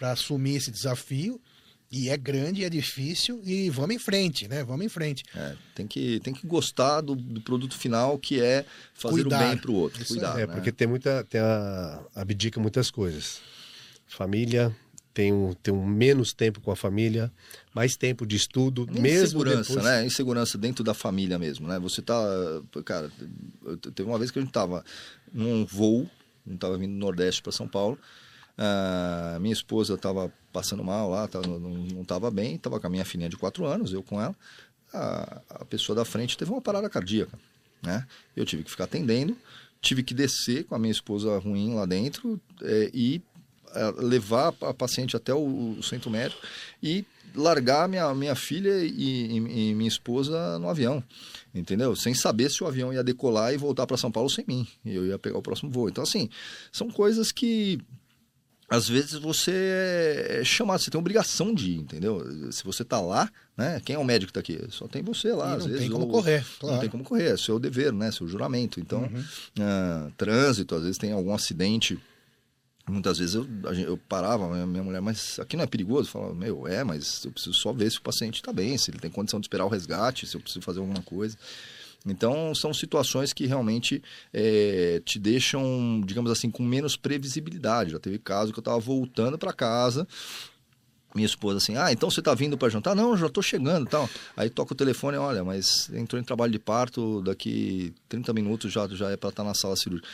assumir 0.00 0.56
esse 0.56 0.70
desafio 0.70 1.40
e 1.90 2.08
é 2.08 2.16
grande, 2.16 2.64
é 2.64 2.68
difícil 2.68 3.40
e 3.44 3.70
vamos 3.70 3.94
em 3.94 3.98
frente, 3.98 4.48
né? 4.48 4.64
Vamos 4.64 4.84
em 4.84 4.88
frente. 4.88 5.22
É, 5.34 5.54
tem, 5.74 5.86
que, 5.86 6.18
tem 6.20 6.34
que 6.34 6.46
gostar 6.46 7.00
do, 7.00 7.14
do 7.14 7.40
produto 7.40 7.78
final 7.78 8.18
que 8.18 8.40
é 8.40 8.64
fazer 8.92 9.22
Cuidar. 9.22 9.44
o 9.44 9.48
bem 9.48 9.56
para 9.56 9.70
o 9.70 9.74
outro. 9.74 10.02
Isso 10.02 10.14
Cuidar, 10.14 10.38
é, 10.38 10.46
né? 10.46 10.54
porque 10.54 10.72
tem 10.72 10.88
muita, 10.88 11.24
tem 11.24 11.40
a, 11.40 12.02
abdica 12.14 12.58
muitas 12.58 12.90
coisas. 12.90 13.40
Família, 14.08 14.74
tem 15.16 15.32
um, 15.32 15.54
tem 15.54 15.72
um 15.72 15.82
menos 15.82 16.34
tempo 16.34 16.60
com 16.60 16.70
a 16.70 16.76
família, 16.76 17.32
mais 17.74 17.96
tempo 17.96 18.26
de 18.26 18.36
estudo, 18.36 18.86
mesmo 18.92 19.24
Insegurança, 19.24 19.68
depois... 19.70 19.84
né? 19.86 20.04
Insegurança 20.04 20.58
dentro 20.58 20.84
da 20.84 20.92
família 20.92 21.38
mesmo, 21.38 21.66
né? 21.66 21.78
Você 21.78 22.02
tá... 22.02 22.22
Cara, 22.84 23.10
teve 23.94 24.06
uma 24.06 24.18
vez 24.18 24.30
que 24.30 24.38
a 24.38 24.42
gente 24.42 24.52
tava 24.52 24.84
num 25.32 25.64
voo, 25.64 26.06
a 26.46 26.50
gente 26.50 26.58
tava 26.58 26.76
vindo 26.76 26.92
do 26.92 26.98
Nordeste 26.98 27.40
para 27.40 27.50
São 27.50 27.66
Paulo, 27.66 27.98
uh, 28.58 29.40
minha 29.40 29.54
esposa 29.54 29.96
tava 29.96 30.30
passando 30.52 30.84
mal 30.84 31.08
lá, 31.08 31.26
tava, 31.26 31.46
não, 31.46 31.58
não 31.58 32.04
tava 32.04 32.30
bem, 32.30 32.58
tava 32.58 32.78
com 32.78 32.86
a 32.86 32.90
minha 32.90 33.04
filhinha 33.06 33.30
de 33.30 33.38
quatro 33.38 33.64
anos, 33.64 33.94
eu 33.94 34.02
com 34.02 34.20
ela, 34.20 34.36
a, 34.92 35.40
a 35.48 35.64
pessoa 35.64 35.96
da 35.96 36.04
frente 36.04 36.36
teve 36.36 36.50
uma 36.50 36.60
parada 36.60 36.90
cardíaca, 36.90 37.38
né? 37.82 38.06
Eu 38.36 38.44
tive 38.44 38.62
que 38.62 38.70
ficar 38.70 38.84
atendendo, 38.84 39.34
tive 39.80 40.02
que 40.02 40.12
descer 40.12 40.64
com 40.64 40.74
a 40.74 40.78
minha 40.78 40.92
esposa 40.92 41.38
ruim 41.38 41.74
lá 41.74 41.86
dentro 41.86 42.38
é, 42.60 42.90
e 42.92 43.22
levar 43.98 44.54
a 44.62 44.74
paciente 44.74 45.16
até 45.16 45.34
o, 45.34 45.76
centro 45.82 46.10
médico 46.10 46.40
e 46.82 47.04
largar 47.34 47.88
minha, 47.88 48.14
minha 48.14 48.34
filha 48.34 48.82
e, 48.82 49.36
e, 49.36 49.74
minha 49.74 49.88
esposa 49.88 50.58
no 50.58 50.68
avião, 50.68 51.02
entendeu? 51.54 51.94
Sem 51.94 52.14
saber 52.14 52.50
se 52.50 52.64
o 52.64 52.66
avião 52.66 52.92
ia 52.92 53.04
decolar 53.04 53.52
e 53.52 53.56
voltar 53.56 53.86
para 53.86 53.96
São 53.96 54.10
Paulo 54.10 54.30
sem 54.30 54.44
mim. 54.46 54.66
Eu 54.84 55.06
ia 55.06 55.18
pegar 55.18 55.38
o 55.38 55.42
próximo 55.42 55.70
voo. 55.70 55.88
Então, 55.88 56.02
assim, 56.02 56.30
são 56.72 56.90
coisas 56.90 57.30
que 57.30 57.78
às 58.68 58.88
vezes 58.88 59.12
você 59.12 60.38
é 60.40 60.44
chamado, 60.44 60.82
você 60.82 60.90
tem 60.90 60.98
obrigação 60.98 61.54
de 61.54 61.70
ir, 61.70 61.78
entendeu? 61.78 62.50
Se 62.50 62.64
você 62.64 62.84
tá 62.84 63.00
lá, 63.00 63.30
né? 63.56 63.80
Quem 63.84 63.94
é 63.94 63.98
o 63.98 64.04
médico 64.04 64.28
que 64.28 64.32
tá 64.32 64.40
aqui? 64.40 64.58
Só 64.70 64.88
tem 64.88 65.02
você 65.02 65.32
lá, 65.32 65.54
às 65.54 65.60
não 65.60 65.66
vezes. 65.68 65.82
tem 65.82 65.90
como 65.90 66.06
ou... 66.06 66.10
correr, 66.10 66.44
claro. 66.58 66.74
Não 66.74 66.80
tem 66.80 66.90
como 66.90 67.04
correr, 67.04 67.34
é 67.34 67.36
seu 67.36 67.60
dever, 67.60 67.92
né? 67.92 68.10
Seu 68.10 68.26
juramento. 68.26 68.80
Então, 68.80 69.02
uhum. 69.02 69.20
uh, 69.20 70.12
trânsito, 70.16 70.74
às 70.74 70.82
vezes 70.82 70.98
tem 70.98 71.12
algum 71.12 71.32
acidente. 71.32 71.98
Muitas 72.88 73.18
vezes 73.18 73.34
eu, 73.34 73.46
eu 73.78 73.96
parava, 73.96 74.48
minha 74.64 74.82
mulher, 74.82 75.02
mas 75.02 75.40
aqui 75.40 75.56
não 75.56 75.64
é 75.64 75.66
perigoso? 75.66 76.08
Eu 76.08 76.12
falava, 76.12 76.34
meu, 76.34 76.68
é, 76.68 76.84
mas 76.84 77.24
eu 77.24 77.32
preciso 77.32 77.54
só 77.54 77.72
ver 77.72 77.90
se 77.90 77.98
o 77.98 78.02
paciente 78.02 78.36
está 78.36 78.52
bem, 78.52 78.78
se 78.78 78.90
ele 78.92 79.00
tem 79.00 79.10
condição 79.10 79.40
de 79.40 79.46
esperar 79.46 79.64
o 79.64 79.68
resgate, 79.68 80.26
se 80.26 80.36
eu 80.36 80.40
preciso 80.40 80.62
fazer 80.62 80.78
alguma 80.78 81.02
coisa. 81.02 81.36
Então, 82.06 82.54
são 82.54 82.72
situações 82.72 83.32
que 83.32 83.46
realmente 83.46 84.00
é, 84.32 85.02
te 85.04 85.18
deixam, 85.18 86.00
digamos 86.06 86.30
assim, 86.30 86.48
com 86.48 86.62
menos 86.62 86.96
previsibilidade. 86.96 87.90
Já 87.90 87.98
teve 87.98 88.18
caso 88.20 88.52
que 88.52 88.58
eu 88.58 88.62
estava 88.62 88.78
voltando 88.78 89.36
para 89.36 89.52
casa, 89.52 90.06
minha 91.16 91.26
esposa 91.26 91.56
assim, 91.56 91.76
ah, 91.76 91.90
então 91.90 92.10
você 92.10 92.20
está 92.20 92.34
vindo 92.34 92.56
para 92.58 92.68
jantar? 92.68 92.94
Não, 92.94 93.16
já 93.16 93.26
estou 93.26 93.42
chegando 93.42 93.88
tal. 93.88 94.08
Aí 94.36 94.50
toca 94.50 94.74
o 94.74 94.76
telefone, 94.76 95.16
olha, 95.16 95.42
mas 95.42 95.90
entrou 95.92 96.20
em 96.20 96.24
trabalho 96.24 96.52
de 96.52 96.58
parto, 96.58 97.22
daqui 97.22 97.92
30 98.08 98.32
minutos 98.34 98.72
já, 98.72 98.86
já 98.88 99.10
é 99.10 99.16
para 99.16 99.30
estar 99.30 99.42
tá 99.42 99.48
na 99.48 99.54
sala 99.54 99.74
cirúrgica. 99.74 100.06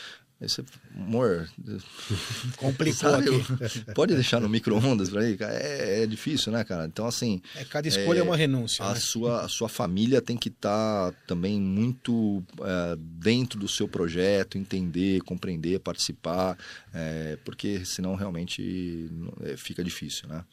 Você, 0.49 0.65
amor. 0.95 1.49
Complicou 2.57 3.11
sabe. 3.11 3.27
Pode 3.95 4.15
deixar 4.15 4.41
no 4.41 4.49
micro-ondas 4.49 5.11
para 5.11 5.23
aí? 5.23 5.37
É, 5.41 6.03
é, 6.03 6.07
difícil, 6.07 6.53
né, 6.53 6.65
cara? 6.65 6.87
Então, 6.87 7.07
assim. 7.07 7.41
É, 7.55 7.65
cada 7.65 7.87
escolha 7.87 8.19
é, 8.19 8.21
é 8.21 8.25
uma 8.25 8.37
renúncia. 8.37 8.85
A, 8.85 8.95
né? 8.95 9.01
sua, 9.01 9.45
a 9.45 9.49
sua 9.49 9.69
família 9.69 10.21
tem 10.21 10.37
que 10.37 10.49
estar 10.49 11.13
tá 11.13 11.19
também 11.27 11.61
muito 11.61 12.43
é, 12.61 12.97
dentro 12.99 13.59
do 13.59 13.69
seu 13.69 13.87
projeto, 13.87 14.59
entender, 14.59 15.21
compreender, 15.23 15.79
participar, 15.81 16.59
é, 16.93 17.39
porque 17.45 17.85
senão 17.85 18.15
realmente 18.15 19.11
é, 19.43 19.57
fica 19.57 19.83
difícil, 19.85 20.29
né? 20.29 20.45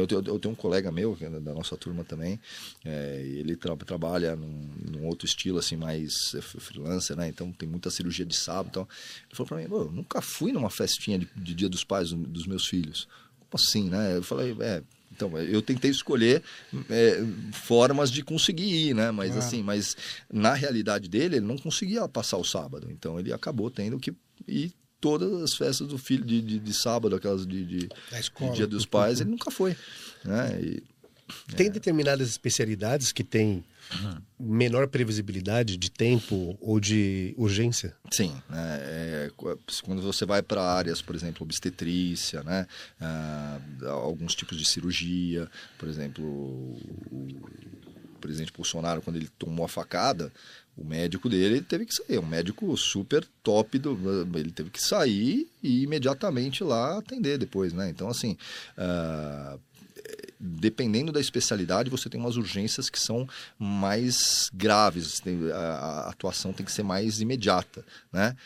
Eu 0.00 0.06
tenho, 0.06 0.22
eu 0.26 0.38
tenho 0.38 0.52
um 0.52 0.56
colega 0.56 0.90
meu, 0.90 1.16
é 1.20 1.28
da 1.28 1.52
nossa 1.52 1.76
turma 1.76 2.04
também, 2.04 2.40
é, 2.84 3.22
ele 3.24 3.56
tra 3.56 3.76
trabalha 3.76 4.36
num, 4.36 4.70
num, 4.90 5.06
outro 5.06 5.26
estilo, 5.26 5.58
assim, 5.58 5.76
mais 5.76 6.12
freelancer, 6.40 7.16
né? 7.16 7.28
Então 7.28 7.52
tem 7.52 7.68
muita 7.68 7.90
cirurgia 7.90 8.24
de 8.24 8.36
sábado. 8.36 8.68
Então, 8.70 8.88
ele 9.26 9.36
falou 9.36 9.48
para 9.48 9.56
mim, 9.58 9.66
eu 9.70 9.90
nunca 9.90 10.20
fui 10.20 10.52
numa 10.52 10.70
festinha 10.70 11.18
de, 11.18 11.28
de 11.36 11.54
dia 11.54 11.68
dos 11.68 11.84
pais 11.84 12.12
dos 12.12 12.46
meus 12.46 12.66
filhos. 12.66 13.08
Como 13.38 13.50
assim, 13.54 13.88
né? 13.88 14.16
Eu 14.16 14.22
falei, 14.22 14.56
é, 14.60 14.82
então, 15.14 15.38
eu 15.38 15.60
tentei 15.60 15.90
escolher 15.90 16.42
é, 16.88 17.22
formas 17.52 18.10
de 18.10 18.22
conseguir 18.22 18.88
ir, 18.88 18.94
né? 18.94 19.10
Mas 19.10 19.36
ah. 19.36 19.38
assim, 19.38 19.62
mas 19.62 19.96
na 20.32 20.54
realidade 20.54 21.08
dele, 21.08 21.36
ele 21.36 21.46
não 21.46 21.58
conseguia 21.58 22.08
passar 22.08 22.38
o 22.38 22.44
sábado. 22.44 22.88
Então 22.90 23.20
ele 23.20 23.32
acabou 23.32 23.70
tendo 23.70 23.98
que 23.98 24.14
ir 24.48 24.72
todas 25.02 25.42
as 25.42 25.54
festas 25.54 25.88
do 25.88 25.98
filho 25.98 26.24
de, 26.24 26.40
de, 26.40 26.58
de 26.60 26.72
sábado, 26.72 27.16
aquelas 27.16 27.44
de, 27.44 27.64
de, 27.64 27.88
de, 27.88 28.54
Dia 28.54 28.68
dos 28.68 28.86
Pais, 28.86 29.20
ele 29.20 29.30
nunca 29.30 29.50
foi. 29.50 29.76
Né? 30.24 30.60
E, 30.62 30.82
tem 31.56 31.66
é. 31.66 31.70
determinadas 31.70 32.28
especialidades 32.28 33.10
que 33.10 33.24
têm 33.24 33.64
menor 34.38 34.86
previsibilidade 34.86 35.76
de 35.76 35.90
tempo 35.90 36.56
ou 36.60 36.78
de 36.78 37.34
urgência? 37.36 37.96
Sim. 38.12 38.32
Né? 38.48 38.78
É, 38.82 39.30
quando 39.82 40.00
você 40.02 40.24
vai 40.24 40.40
para 40.40 40.62
áreas, 40.62 41.02
por 41.02 41.16
exemplo, 41.16 41.42
obstetrícia, 41.42 42.42
né? 42.44 42.66
Ah, 43.00 43.58
alguns 43.88 44.34
tipos 44.34 44.56
de 44.56 44.64
cirurgia, 44.64 45.50
por 45.78 45.88
exemplo, 45.88 46.24
o 46.24 47.40
presidente 48.20 48.52
Bolsonaro, 48.52 49.02
quando 49.02 49.16
ele 49.16 49.28
tomou 49.38 49.64
a 49.64 49.68
facada, 49.68 50.32
o 50.76 50.84
médico 50.84 51.28
dele 51.28 51.60
teve 51.60 51.84
que 51.84 51.94
sair, 51.94 52.18
um 52.18 52.26
médico 52.26 52.76
super 52.76 53.26
top, 53.42 53.78
do, 53.78 53.96
ele 54.38 54.50
teve 54.50 54.70
que 54.70 54.80
sair 54.80 55.46
e 55.62 55.82
imediatamente 55.82 56.64
lá 56.64 56.98
atender 56.98 57.38
depois, 57.38 57.72
né? 57.72 57.90
Então, 57.90 58.08
assim, 58.08 58.36
uh, 58.78 59.60
dependendo 60.42 61.12
da 61.12 61.20
especialidade, 61.20 61.88
você 61.88 62.08
tem 62.08 62.20
umas 62.20 62.36
urgências 62.36 62.90
que 62.90 62.98
são 62.98 63.28
mais 63.56 64.50
graves, 64.52 65.20
tem, 65.20 65.38
a, 65.52 65.56
a, 65.56 66.10
atuação 66.10 66.52
tem 66.52 66.66
que 66.66 66.72
ser 66.72 66.82
mais 66.82 67.20
imediata, 67.20 67.84
né? 68.12 68.36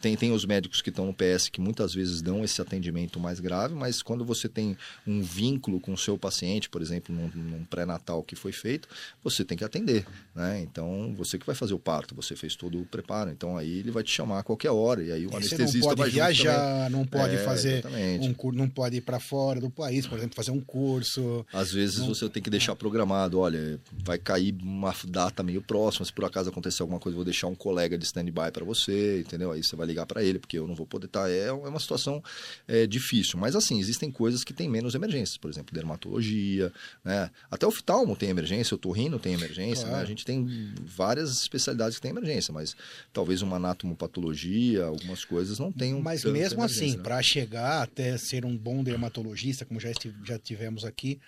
Tem, 0.00 0.16
tem 0.16 0.32
os 0.32 0.44
médicos 0.44 0.82
que 0.82 0.90
estão 0.90 1.06
no 1.06 1.14
PS 1.14 1.48
que 1.48 1.60
muitas 1.60 1.94
vezes 1.94 2.20
dão 2.20 2.44
esse 2.44 2.60
atendimento 2.60 3.20
mais 3.20 3.38
grave, 3.38 3.74
mas 3.74 4.02
quando 4.02 4.24
você 4.24 4.48
tem 4.48 4.76
um 5.06 5.22
vínculo 5.22 5.78
com 5.78 5.92
o 5.92 5.98
seu 5.98 6.18
paciente, 6.18 6.68
por 6.68 6.82
exemplo, 6.82 7.14
num, 7.14 7.28
num 7.28 7.64
pré-natal 7.64 8.22
que 8.24 8.34
foi 8.34 8.52
feito, 8.52 8.88
você 9.22 9.44
tem 9.44 9.56
que 9.56 9.64
atender, 9.64 10.04
né? 10.34 10.60
Então, 10.60 11.14
você 11.16 11.38
que 11.38 11.46
vai 11.46 11.54
fazer 11.54 11.74
o 11.74 11.78
parto, 11.78 12.14
você 12.16 12.34
fez 12.34 12.56
todo 12.56 12.80
o 12.80 12.86
preparo, 12.86 13.30
então 13.30 13.56
aí 13.56 13.78
ele 13.78 13.92
vai 13.92 14.02
te 14.02 14.10
chamar 14.10 14.40
a 14.40 14.42
qualquer 14.42 14.70
hora, 14.70 15.02
e 15.04 15.12
aí 15.12 15.26
o 15.26 15.30
e 15.30 15.36
anestesista 15.36 15.88
não 15.88 15.96
pode 15.96 16.10
viajar, 16.10 16.90
não 16.90 17.06
pode 17.06 17.34
é, 17.36 17.38
fazer 17.38 17.84
um 18.20 18.34
curso, 18.34 18.58
não 18.58 18.68
pode 18.68 18.96
ir 18.96 19.00
para 19.02 19.20
fora 19.20 19.60
do 19.60 19.70
país, 19.70 20.04
por 20.06 20.18
exemplo, 20.18 20.34
fazer 20.34 20.50
um 20.50 20.60
curso, 20.60 21.43
às 21.52 21.72
vezes 21.72 21.98
não... 21.98 22.08
você 22.08 22.28
tem 22.28 22.42
que 22.42 22.50
deixar 22.50 22.74
programado, 22.76 23.38
olha, 23.38 23.80
vai 24.04 24.18
cair 24.18 24.54
uma 24.62 24.94
data 25.08 25.42
meio 25.42 25.62
próxima, 25.62 26.04
se 26.04 26.12
por 26.12 26.24
acaso 26.24 26.50
acontecer 26.50 26.82
alguma 26.82 27.00
coisa, 27.00 27.16
vou 27.16 27.24
deixar 27.24 27.46
um 27.46 27.54
colega 27.54 27.96
de 27.96 28.04
stand-by 28.04 28.50
para 28.52 28.64
você, 28.64 29.20
entendeu? 29.20 29.52
Aí 29.52 29.62
você 29.62 29.76
vai 29.76 29.86
ligar 29.86 30.06
para 30.06 30.22
ele, 30.22 30.38
porque 30.38 30.58
eu 30.58 30.66
não 30.66 30.74
vou 30.74 30.86
poder 30.86 31.06
estar. 31.06 31.22
Tá, 31.22 31.30
é, 31.30 31.46
é 31.46 31.52
uma 31.52 31.80
situação 31.80 32.22
é, 32.66 32.86
difícil. 32.86 33.38
Mas 33.38 33.56
assim, 33.56 33.78
existem 33.78 34.10
coisas 34.10 34.44
que 34.44 34.52
têm 34.52 34.68
menos 34.68 34.94
emergências, 34.94 35.36
por 35.36 35.50
exemplo, 35.50 35.74
dermatologia, 35.74 36.72
né? 37.04 37.30
Até 37.50 37.66
o 37.66 37.68
oftalmo 37.68 38.16
tem 38.16 38.30
emergência, 38.30 38.74
o 38.74 38.78
torrino 38.78 39.18
tem 39.18 39.34
emergência, 39.34 39.84
claro. 39.84 39.96
né? 39.98 40.02
A 40.02 40.06
gente 40.06 40.24
tem 40.24 40.72
várias 40.84 41.30
especialidades 41.40 41.96
que 41.96 42.02
têm 42.02 42.10
emergência, 42.10 42.52
mas 42.52 42.76
talvez 43.12 43.42
uma 43.42 43.56
anatomopatologia, 43.56 44.84
algumas 44.84 45.24
coisas 45.24 45.58
não 45.58 45.72
tenham. 45.72 46.00
Mas 46.00 46.24
mesmo 46.24 46.62
assim, 46.62 46.96
né? 46.96 47.02
para 47.02 47.22
chegar 47.22 47.82
até 47.82 48.16
ser 48.16 48.44
um 48.44 48.56
bom 48.56 48.82
dermatologista, 48.82 49.64
como 49.64 49.80
já, 49.80 49.90
já 50.24 50.38
tivemos 50.38 50.84
aqui, 50.84 51.20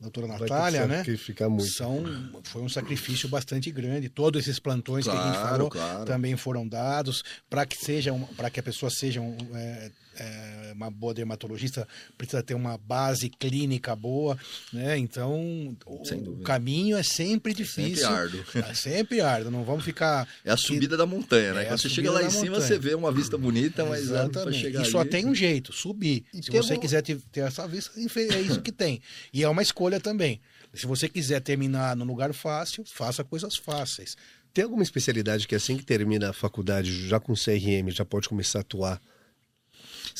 doutora 0.00 0.26
Natália, 0.26 0.86
né? 0.86 0.98
Sacrificar 0.98 1.50
muito. 1.50 1.66
São, 1.66 2.02
foi 2.44 2.62
um 2.62 2.68
sacrifício 2.68 3.28
bastante 3.28 3.70
grande. 3.70 4.08
Todos 4.08 4.40
esses 4.40 4.58
plantões 4.58 5.04
claro, 5.04 5.20
que 5.20 5.24
a 5.24 5.32
gente 5.32 5.50
falou 5.50 5.70
claro. 5.70 6.04
também 6.06 6.36
foram 6.36 6.66
dados 6.66 7.22
para 7.48 7.66
que 7.66 7.76
seja 7.76 8.12
para 8.36 8.48
que 8.48 8.58
a 8.58 8.62
pessoa 8.62 8.88
seja 8.88 9.20
um, 9.20 9.36
é, 9.54 9.90
é, 10.18 10.72
uma 10.74 10.90
boa 10.90 11.14
dermatologista 11.14 11.86
precisa 12.16 12.42
ter 12.42 12.54
uma 12.54 12.76
base 12.76 13.28
clínica 13.28 13.94
boa, 13.94 14.38
né? 14.72 14.98
Então 14.98 15.76
o 15.86 16.42
caminho 16.42 16.96
é 16.96 17.02
sempre 17.02 17.54
difícil, 17.54 18.06
é 18.06 18.08
sempre 18.08 18.14
árduo, 18.14 18.44
é 18.54 18.74
sempre 18.74 19.20
árduo. 19.20 19.50
Não 19.50 19.64
vamos 19.64 19.84
ficar 19.84 20.28
é 20.44 20.50
a 20.50 20.56
subida 20.56 20.96
da 20.96 21.06
montanha, 21.06 21.54
né? 21.54 21.62
É 21.62 21.64
Quando 21.66 21.80
você 21.80 21.88
chega 21.88 22.10
lá 22.10 22.22
em 22.22 22.30
cima 22.30 22.56
montanha. 22.56 22.60
você 22.60 22.78
vê 22.78 22.94
uma 22.94 23.12
vista 23.12 23.38
bonita, 23.38 23.84
mas 23.84 24.08
para 24.08 24.52
chegar 24.52 24.82
e 24.82 24.90
só 24.90 25.00
ali... 25.00 25.10
tem 25.10 25.26
um 25.26 25.34
jeito, 25.34 25.72
subir. 25.72 26.24
E 26.34 26.42
Se 26.42 26.50
você 26.50 26.76
quiser 26.76 27.02
ter, 27.02 27.18
ter 27.32 27.40
essa 27.40 27.66
vista, 27.66 27.92
é 27.98 28.40
isso 28.40 28.60
que 28.60 28.72
tem. 28.72 29.00
E 29.32 29.42
é 29.42 29.48
uma 29.48 29.62
escolha 29.62 30.00
também. 30.00 30.40
Se 30.72 30.86
você 30.86 31.08
quiser 31.08 31.40
terminar 31.40 31.96
no 31.96 32.04
lugar 32.04 32.32
fácil, 32.32 32.84
faça 32.86 33.24
coisas 33.24 33.56
fáceis. 33.56 34.16
Tem 34.52 34.64
alguma 34.64 34.82
especialidade 34.82 35.46
que 35.46 35.54
assim 35.54 35.76
que 35.76 35.84
termina 35.84 36.30
a 36.30 36.32
faculdade, 36.32 37.08
já 37.08 37.20
com 37.20 37.34
CRM, 37.34 37.90
já 37.90 38.04
pode 38.04 38.28
começar 38.28 38.58
a 38.58 38.62
atuar 38.62 39.00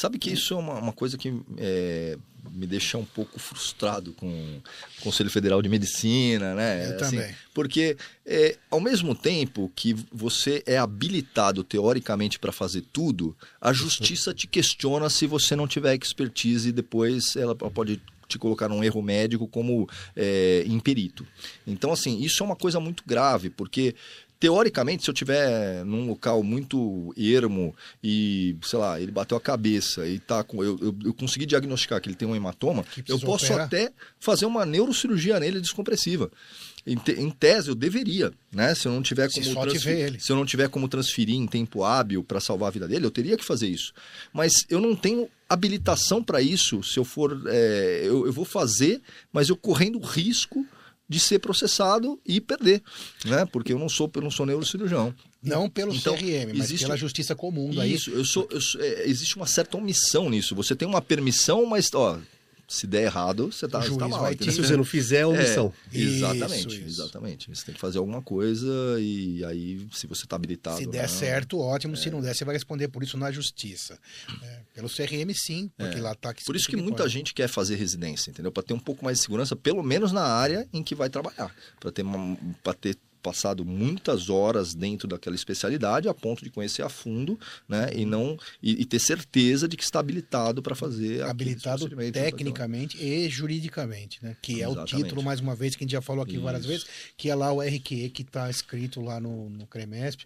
Sabe 0.00 0.18
que 0.18 0.30
isso 0.30 0.54
é 0.54 0.56
uma, 0.56 0.78
uma 0.78 0.92
coisa 0.94 1.18
que 1.18 1.42
é, 1.58 2.16
me 2.52 2.66
deixa 2.66 2.96
um 2.96 3.04
pouco 3.04 3.38
frustrado 3.38 4.14
com 4.14 4.26
o 4.26 5.02
Conselho 5.02 5.28
Federal 5.28 5.60
de 5.60 5.68
Medicina, 5.68 6.54
né? 6.54 6.86
Eu 6.86 6.96
assim, 6.96 7.16
também. 7.18 7.34
Porque, 7.52 7.98
é, 8.24 8.56
ao 8.70 8.80
mesmo 8.80 9.14
tempo 9.14 9.70
que 9.76 9.94
você 10.10 10.62
é 10.64 10.78
habilitado 10.78 11.62
teoricamente 11.62 12.38
para 12.38 12.50
fazer 12.50 12.82
tudo, 12.90 13.36
a 13.60 13.74
justiça 13.74 14.32
te 14.32 14.46
questiona 14.46 15.10
se 15.10 15.26
você 15.26 15.54
não 15.54 15.68
tiver 15.68 15.94
expertise 15.94 16.70
e 16.70 16.72
depois 16.72 17.36
ela 17.36 17.54
pode 17.54 18.00
te 18.26 18.38
colocar 18.38 18.70
num 18.70 18.82
erro 18.82 19.02
médico 19.02 19.46
como 19.46 19.86
é, 20.16 20.64
imperito. 20.66 21.26
Então, 21.66 21.92
assim, 21.92 22.22
isso 22.22 22.42
é 22.42 22.46
uma 22.46 22.56
coisa 22.56 22.80
muito 22.80 23.02
grave, 23.06 23.50
porque 23.50 23.94
teoricamente, 24.40 25.04
se 25.04 25.10
eu 25.10 25.14
tiver 25.14 25.84
num 25.84 26.08
local 26.08 26.42
muito 26.42 27.12
ermo 27.16 27.76
e, 28.02 28.56
sei 28.62 28.78
lá, 28.78 28.98
ele 28.98 29.12
bateu 29.12 29.36
a 29.36 29.40
cabeça 29.40 30.08
e 30.08 30.18
tá 30.18 30.42
com. 30.42 30.64
Eu, 30.64 30.78
eu, 30.80 30.96
eu 31.04 31.14
consegui 31.14 31.44
diagnosticar 31.44 32.00
que 32.00 32.08
ele 32.08 32.16
tem 32.16 32.26
um 32.26 32.34
hematoma, 32.34 32.84
eu 33.06 33.20
posso 33.20 33.44
operar. 33.44 33.66
até 33.66 33.92
fazer 34.18 34.46
uma 34.46 34.64
neurocirurgia 34.64 35.38
nele 35.38 35.60
descompressiva. 35.60 36.30
Em, 36.86 36.96
te, 36.96 37.12
em, 37.12 37.30
tese, 37.30 37.68
eu 37.68 37.74
deveria, 37.74 38.32
né? 38.50 38.74
Se 38.74 38.88
eu 38.88 38.92
não 38.92 39.02
tiver 39.02 39.30
como 39.30 39.44
se, 39.44 39.52
transferir, 39.52 40.18
se 40.18 40.32
eu 40.32 40.36
não 40.36 40.46
tiver 40.46 40.68
como 40.70 40.88
transferir 40.88 41.36
em 41.36 41.46
tempo 41.46 41.84
hábil 41.84 42.24
para 42.24 42.40
salvar 42.40 42.68
a 42.68 42.72
vida 42.72 42.88
dele, 42.88 43.04
eu 43.04 43.10
teria 43.10 43.36
que 43.36 43.44
fazer 43.44 43.68
isso. 43.68 43.92
Mas 44.32 44.64
eu 44.70 44.80
não 44.80 44.96
tenho 44.96 45.28
habilitação 45.46 46.24
para 46.24 46.40
isso. 46.40 46.82
Se 46.82 46.98
eu 46.98 47.04
for, 47.04 47.42
é, 47.46 48.00
eu, 48.04 48.24
eu 48.24 48.32
vou 48.32 48.46
fazer, 48.46 49.02
mas 49.30 49.50
eu 49.50 49.56
correndo 49.56 50.00
risco 50.00 50.66
de 51.10 51.18
ser 51.18 51.40
processado 51.40 52.18
e 52.24 52.40
perder, 52.40 52.80
né? 53.24 53.44
Porque 53.44 53.72
eu 53.72 53.78
não 53.80 53.88
sou, 53.88 54.08
eu 54.14 54.22
não 54.22 54.30
sou 54.30 54.46
neurocirurgião. 54.46 55.12
Não 55.42 55.68
pelo 55.68 55.92
Então, 55.92 56.14
CRM, 56.16 56.52
mas 56.54 56.66
existe- 56.66 56.84
pela 56.84 56.96
justiça 56.96 57.34
comum. 57.34 57.74
Daí, 57.74 57.94
Isso, 57.94 58.10
eu 58.10 58.24
sou, 58.24 58.46
eu 58.50 58.60
sou- 58.60 58.80
é, 58.80 59.08
existe 59.08 59.34
uma 59.36 59.46
certa 59.46 59.76
omissão 59.76 60.30
nisso. 60.30 60.54
Você 60.54 60.76
tem 60.76 60.86
uma 60.86 61.02
permissão, 61.02 61.66
mas 61.66 61.90
ó, 61.92 62.16
se 62.72 62.86
der 62.86 63.02
errado, 63.02 63.50
você 63.52 63.66
tá, 63.66 63.80
você 63.82 63.88
tá 63.88 63.98
juiz 64.06 64.10
mal. 64.10 64.32
entendeu? 64.32 64.54
Se 64.54 64.60
você 64.62 64.76
não 64.76 64.84
fizer, 64.84 65.18
é 65.22 65.26
omissão. 65.26 65.72
É, 65.92 65.98
exatamente, 65.98 66.68
Isso, 66.68 66.68
isso. 66.76 66.84
exatamente. 67.02 67.50
Você 67.50 67.64
tem 67.66 67.74
que 67.74 67.80
fazer 67.80 67.98
alguma 67.98 68.22
coisa 68.22 68.70
e 69.00 69.44
aí, 69.44 69.88
se 69.92 70.06
você 70.06 70.22
está 70.22 70.36
habilitado. 70.36 70.78
se 70.78 70.86
ou 70.86 70.92
der 70.92 71.02
não, 71.02 71.08
certo, 71.08 71.58
ótimo. 71.58 71.96
Se 71.96 72.08
não 72.10 72.20
der, 72.20 72.32
você 72.32 72.44
vai 72.44 72.54
responder 72.54 72.86
por 72.86 73.02
isso 73.02 73.16
na 73.18 73.32
justiça. 73.32 73.98
É, 74.42 74.60
pelo 74.72 74.88
CRM, 74.88 75.34
sim, 75.34 75.68
porque 75.76 75.98
lá 76.00 76.14
tá 76.14 76.32
Por 76.46 76.54
isso 76.54 76.68
que 76.68 76.76
muita 76.76 77.08
gente 77.08 77.34
quer 77.34 77.48
fazer 77.48 77.74
residência, 77.74 78.30
entendeu? 78.30 78.52
Para 78.52 78.62
ter 78.62 78.72
um 78.72 78.78
pouco 78.78 79.04
mais 79.04 79.18
de 79.18 79.24
segurança, 79.24 79.56
pelo 79.56 79.82
menos 79.82 80.12
na 80.12 80.22
área 80.22 80.68
em 80.72 80.82
que 80.84 80.94
vai 80.94 81.10
trabalhar. 81.10 81.52
Para 81.80 81.90
ter, 81.90 82.02
uma- 82.02 82.38
ter 82.80 82.96
passado 83.22 83.64
muitas 83.64 84.28
horas 84.30 84.74
dentro 84.74 85.06
daquela 85.08 85.36
especialidade 85.36 86.08
a 86.08 86.14
ponto 86.14 86.42
de 86.42 86.50
conhecer 86.50 86.82
a 86.82 86.88
fundo, 86.88 87.38
né? 87.68 87.90
E 87.94 88.04
não 88.04 88.36
e, 88.62 88.80
e 88.82 88.84
ter 88.84 88.98
certeza 88.98 89.68
de 89.68 89.76
que 89.76 89.82
está 89.84 90.00
habilitado 90.00 90.62
para 90.62 90.74
fazer 90.74 91.22
habilitado 91.22 91.86
pra 91.88 91.96
fazer- 91.96 92.12
tecnicamente 92.12 92.96
e 93.02 93.28
juridicamente, 93.28 94.18
né? 94.22 94.36
Que 94.40 94.62
é 94.62 94.68
o 94.68 94.72
Exatamente. 94.72 94.96
título, 95.04 95.22
mais 95.22 95.40
uma 95.40 95.54
vez, 95.54 95.76
que 95.76 95.84
a 95.84 95.86
gente 95.86 95.92
já 95.92 96.00
falou 96.02 96.22
aqui 96.22 96.38
várias 96.38 96.62
Isso. 96.62 96.70
vezes, 96.72 96.86
que 97.16 97.28
é 97.28 97.34
lá 97.34 97.52
o 97.52 97.60
RQE 97.60 98.10
que 98.10 98.22
está 98.22 98.48
escrito 98.48 99.00
lá 99.00 99.20
no, 99.20 99.48
no 99.50 99.66
CREMESP, 99.66 100.24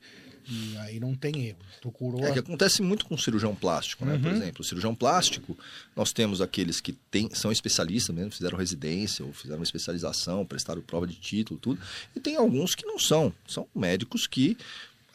e 0.49 0.77
aí 0.79 1.01
não 1.01 1.15
tem 1.15 1.47
erro. 1.47 1.59
Procurou. 1.81 2.25
É 2.25 2.33
que 2.33 2.39
acontece 2.39 2.83
muito 2.83 3.05
com 3.07 3.15
o 3.15 3.19
cirurgião 3.19 3.55
plástico, 3.55 4.05
né? 4.05 4.19
Por 4.19 4.31
Uhum. 4.31 4.37
exemplo, 4.37 4.61
o 4.61 4.65
cirurgião 4.65 4.95
plástico, 4.95 5.57
nós 5.97 6.13
temos 6.13 6.41
aqueles 6.41 6.81
que 6.81 6.93
tem, 6.93 7.29
são 7.35 7.51
especialistas 7.53 8.15
mesmo, 8.15 8.31
fizeram 8.33 8.57
residência 8.59 9.25
ou 9.25 9.33
fizeram 9.33 9.59
uma 9.61 9.65
especialização, 9.65 10.45
prestaram 10.45 10.81
prova 10.83 11.07
de 11.07 11.15
título, 11.17 11.59
tudo. 11.61 11.81
E 12.15 12.21
tem 12.21 12.37
alguns 12.37 12.75
que 12.75 12.85
não 12.87 12.99
são. 12.99 13.33
São 13.47 13.67
médicos 13.75 14.27
que 14.27 14.57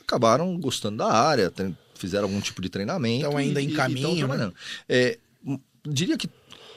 acabaram 0.02 0.58
gostando 0.60 0.98
da 0.98 1.12
área, 1.12 1.52
fizeram 1.96 2.26
algum 2.26 2.42
tipo 2.42 2.62
de 2.62 2.70
treinamento. 2.70 3.26
Estão 3.26 3.38
ainda 3.38 3.62
e- 3.62 3.66
em 3.66 3.70
e- 3.70 3.72
e 3.74 3.76
caminho, 3.76 4.26
estão 4.26 4.38
né? 4.48 4.52
É, 4.88 5.18
diria 5.88 6.18
que 6.18 6.30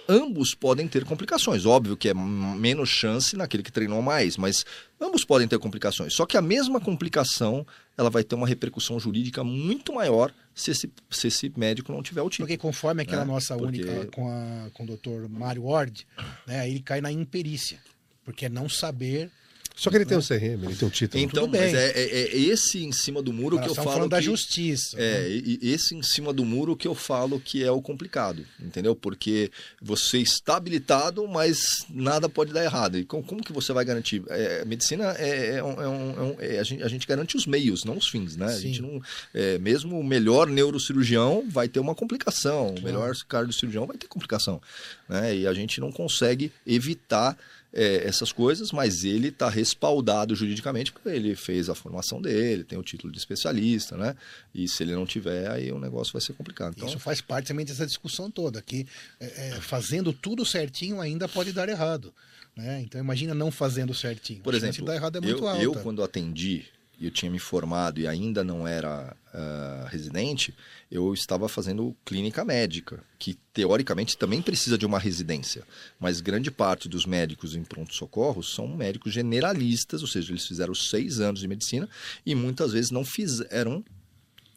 ambos 0.08 0.54
podem 0.54 0.86
ter 0.88 1.04
complicações. 1.04 1.64
Óbvio 1.66 1.96
que 1.96 2.08
é 2.08 2.14
menos 2.14 2.88
chance 2.88 3.36
naquele 3.36 3.62
que 3.62 3.72
treinou 3.72 4.00
mais, 4.02 4.36
mas 4.36 4.64
ambos 5.00 5.24
podem 5.24 5.46
ter 5.48 5.58
complicações. 5.58 6.14
Só 6.14 6.26
que 6.26 6.36
a 6.36 6.42
mesma 6.42 6.80
complicação 6.80 7.66
ela 7.96 8.10
vai 8.10 8.24
ter 8.24 8.34
uma 8.34 8.46
repercussão 8.46 8.98
jurídica 8.98 9.42
muito 9.44 9.92
maior 9.92 10.32
se 10.54 10.70
esse, 10.70 10.90
se 11.10 11.28
esse 11.28 11.52
médico 11.56 11.92
não 11.92 12.02
tiver 12.02 12.22
o 12.22 12.28
título. 12.30 12.46
Porque 12.48 12.58
conforme 12.58 13.02
aquela 13.02 13.22
É, 13.22 13.26
nossa 13.26 13.56
porque- 13.56 13.82
única 13.82 14.06
com, 14.06 14.28
a, 14.28 14.70
com 14.72 14.84
o 14.84 14.86
doutor 14.86 15.28
Mário 15.28 15.64
Ward, 15.64 16.06
né, 16.46 16.60
aí 16.60 16.70
ele 16.70 16.80
cai 16.80 17.00
na 17.00 17.10
imperícia. 17.12 17.78
Porque 18.24 18.46
é 18.46 18.48
não 18.48 18.68
saber. 18.68 19.30
Só 19.74 19.90
que 19.90 19.96
ele 19.96 20.04
tem 20.04 20.16
um 20.18 20.22
CRM, 20.22 20.64
ele 20.64 20.74
tem 20.76 20.86
um 20.86 20.90
título. 20.90 21.22
Então, 21.22 21.44
tudo 21.44 21.52
bem. 21.52 21.62
mas 21.62 21.74
é, 21.74 21.90
é- 21.90 22.28
é 22.28 22.36
esse 22.38 22.84
em 22.84 22.92
cima 22.92 23.22
do 23.22 23.32
muro 23.32 23.56
Nós 23.56 23.64
que 23.64 23.70
eu 23.70 23.74
falo 23.74 23.90
falando 23.90 24.10
da 24.10 24.18
que... 24.18 24.24
justiça. 24.24 24.96
É, 25.00 25.28
né? 25.28 25.58
esse 25.62 25.94
em 25.94 26.02
cima 26.02 26.32
do 26.32 26.44
muro 26.44 26.76
que 26.76 26.86
eu 26.86 26.94
falo 26.94 27.40
que 27.40 27.64
é 27.64 27.70
o 27.70 27.80
complicado, 27.82 28.44
entendeu? 28.60 28.94
Porque 28.94 29.50
você 29.80 30.18
está 30.18 30.56
habilitado, 30.56 31.26
mas 31.26 31.62
nada 31.90 32.28
pode 32.28 32.52
dar 32.52 32.62
errado. 32.64 32.98
E 32.98 33.04
como, 33.04 33.22
como 33.24 33.42
que 33.42 33.52
você 33.52 33.72
vai 33.72 33.84
garantir? 33.84 34.22
É, 34.28 34.60
a 34.62 34.64
medicina 34.64 35.14
é, 35.18 35.56
é 35.56 35.64
um- 35.64 35.82
é 35.82 35.88
um- 35.88 36.36
é 36.38 36.56
é- 36.56 36.58
a, 36.58 36.62
gente, 36.62 36.82
a 36.82 36.88
gente 36.88 37.06
garante 37.06 37.36
os 37.36 37.46
meios, 37.46 37.84
não 37.84 37.96
os 37.96 38.08
fins, 38.08 38.36
né? 38.36 38.46
A 38.46 38.50
Sim. 38.50 38.60
gente 38.68 38.82
não, 38.82 39.00
é, 39.32 39.58
mesmo 39.58 39.98
o 39.98 40.04
melhor 40.04 40.46
neurocirurgião 40.48 41.44
vai 41.48 41.66
ter 41.68 41.80
uma 41.80 41.94
complicação, 41.94 42.74
o 42.74 42.82
melhor 42.82 43.14
cardiocirurgião 43.28 43.86
vai 43.86 43.96
ter 43.96 44.06
complicação, 44.06 44.60
né? 45.08 45.34
E 45.34 45.46
a 45.46 45.54
gente 45.54 45.80
não 45.80 45.90
consegue 45.90 46.52
evitar 46.66 47.36
é, 47.72 48.06
essas 48.06 48.30
coisas, 48.32 48.70
mas 48.70 49.04
ele 49.04 49.28
está 49.28 49.48
respaldado 49.48 50.34
juridicamente 50.34 50.92
porque 50.92 51.08
ele 51.08 51.34
fez 51.34 51.70
a 51.70 51.74
formação 51.74 52.20
dele, 52.20 52.64
tem 52.64 52.78
o 52.78 52.82
título 52.82 53.12
de 53.12 53.18
especialista, 53.18 53.96
né? 53.96 54.14
E 54.54 54.68
se 54.68 54.82
ele 54.82 54.94
não 54.94 55.06
tiver, 55.06 55.50
aí 55.50 55.72
o 55.72 55.78
negócio 55.78 56.12
vai 56.12 56.20
ser 56.20 56.34
complicado. 56.34 56.74
Então, 56.76 56.88
Isso 56.88 56.98
faz 56.98 57.20
parte 57.20 57.46
também 57.46 57.64
dessa 57.64 57.86
discussão 57.86 58.30
toda, 58.30 58.60
que 58.60 58.86
é, 59.18 59.48
é, 59.48 59.50
fazendo 59.60 60.12
tudo 60.12 60.44
certinho 60.44 61.00
ainda 61.00 61.26
pode 61.26 61.52
dar 61.52 61.68
errado. 61.68 62.12
Né? 62.54 62.82
Então 62.82 63.00
imagina 63.00 63.34
não 63.34 63.50
fazendo 63.50 63.94
certinho. 63.94 64.42
por 64.42 64.54
a 64.54 64.60
chance 64.60 64.66
exemplo, 64.66 64.82
de 64.82 64.86
dar 64.86 64.96
errado 64.96 65.16
é 65.16 65.20
muito 65.22 65.42
eu, 65.42 65.48
alta. 65.48 65.62
eu 65.62 65.74
quando 65.76 66.02
atendi, 66.02 66.66
eu 67.00 67.10
tinha 67.10 67.30
me 67.30 67.38
formado 67.38 67.98
e 67.98 68.06
ainda 68.06 68.44
não 68.44 68.68
era 68.68 69.16
ah, 69.32 69.86
residente, 69.90 70.54
eu 70.90 71.12
estava 71.14 71.48
fazendo 71.48 71.96
clínica 72.04 72.44
médica, 72.44 73.02
que 73.18 73.34
teoricamente 73.52 74.16
também 74.16 74.42
precisa 74.42 74.76
de 74.76 74.84
uma 74.86 74.98
residência, 74.98 75.64
mas 75.98 76.20
grande 76.20 76.50
parte 76.50 76.88
dos 76.88 77.06
médicos 77.06 77.54
em 77.54 77.64
pronto-socorro 77.64 78.42
são 78.42 78.68
médicos 78.68 79.12
generalistas, 79.12 80.02
ou 80.02 80.08
seja, 80.08 80.32
eles 80.32 80.46
fizeram 80.46 80.74
seis 80.74 81.20
anos 81.20 81.40
de 81.40 81.48
medicina 81.48 81.88
e 82.26 82.34
muitas 82.34 82.72
vezes 82.72 82.90
não 82.90 83.04
fizeram 83.04 83.84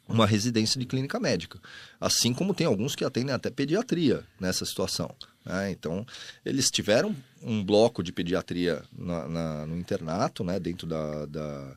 uma 0.08 0.24
residência 0.26 0.78
de 0.78 0.86
clínica 0.86 1.18
médica. 1.18 1.58
Assim 2.00 2.32
como 2.32 2.54
tem 2.54 2.64
alguns 2.66 2.94
que 2.94 3.04
atendem 3.04 3.34
até 3.34 3.50
pediatria 3.50 4.24
nessa 4.38 4.64
situação. 4.64 5.12
né? 5.44 5.70
Então, 5.70 6.04
eles 6.44 6.66
tiveram 6.70 7.14
um 7.42 7.64
bloco 7.64 8.02
de 8.02 8.12
pediatria 8.12 8.82
na- 8.96 9.28
na- 9.28 9.66
no 9.66 9.76
internato, 9.76 10.42
né, 10.44 10.58
dentro 10.58 10.86
da, 10.88 11.24
da, 11.26 11.76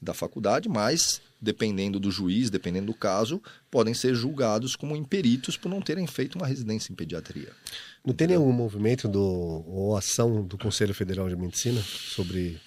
da 0.00 0.14
faculdade, 0.14 0.68
mas, 0.70 1.20
dependendo 1.40 1.98
do 1.98 2.10
juiz, 2.10 2.50
dependendo 2.50 2.86
do 2.86 2.94
caso, 2.94 3.42
podem 3.70 3.94
ser 3.94 4.14
julgados 4.14 4.76
como 4.76 4.96
imperitos 4.96 5.56
por 5.56 5.68
não 5.68 5.80
terem 5.80 6.06
feito 6.06 6.36
uma 6.36 6.46
residência 6.46 6.92
em 6.92 6.96
pediatria. 6.96 7.48
Não 8.04 8.14
tem 8.14 8.28
nenhum 8.28 8.52
movimento 8.52 9.08
do, 9.08 9.22
ou 9.22 9.96
ação 9.96 10.42
do 10.42 10.58
Conselho 10.58 10.94
Federal 10.94 11.28
de 11.28 11.36
Medicina 11.36 11.80
sobre 11.82 12.60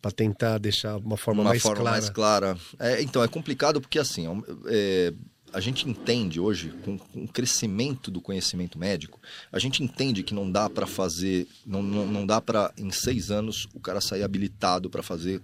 para 0.00 0.10
tentar 0.10 0.58
deixar 0.58 0.96
uma 0.96 1.16
forma 1.16 1.42
uma 1.42 1.50
mais 1.50 1.62
forma 1.62 1.82
clara. 1.82 1.96
mais 1.96 2.10
clara. 2.10 2.58
É, 2.78 3.00
então, 3.00 3.22
é 3.22 3.28
complicado 3.28 3.80
porque 3.80 4.00
assim, 4.00 4.26
é, 4.66 5.14
a 5.52 5.60
gente 5.60 5.88
entende 5.88 6.40
hoje, 6.40 6.72
com, 6.84 6.98
com 6.98 7.24
o 7.24 7.28
crescimento 7.28 8.10
do 8.10 8.20
conhecimento 8.20 8.78
médico, 8.78 9.20
a 9.52 9.58
gente 9.58 9.82
entende 9.82 10.22
que 10.22 10.34
não 10.34 10.50
dá 10.50 10.68
para 10.68 10.86
fazer, 10.86 11.46
não, 11.64 11.82
não, 11.82 12.06
não 12.06 12.26
dá 12.26 12.40
para, 12.40 12.72
em 12.76 12.90
seis 12.90 13.30
anos, 13.30 13.68
o 13.74 13.80
cara 13.80 14.00
sair 14.00 14.22
habilitado 14.22 14.90
para 14.90 15.02
fazer 15.02 15.40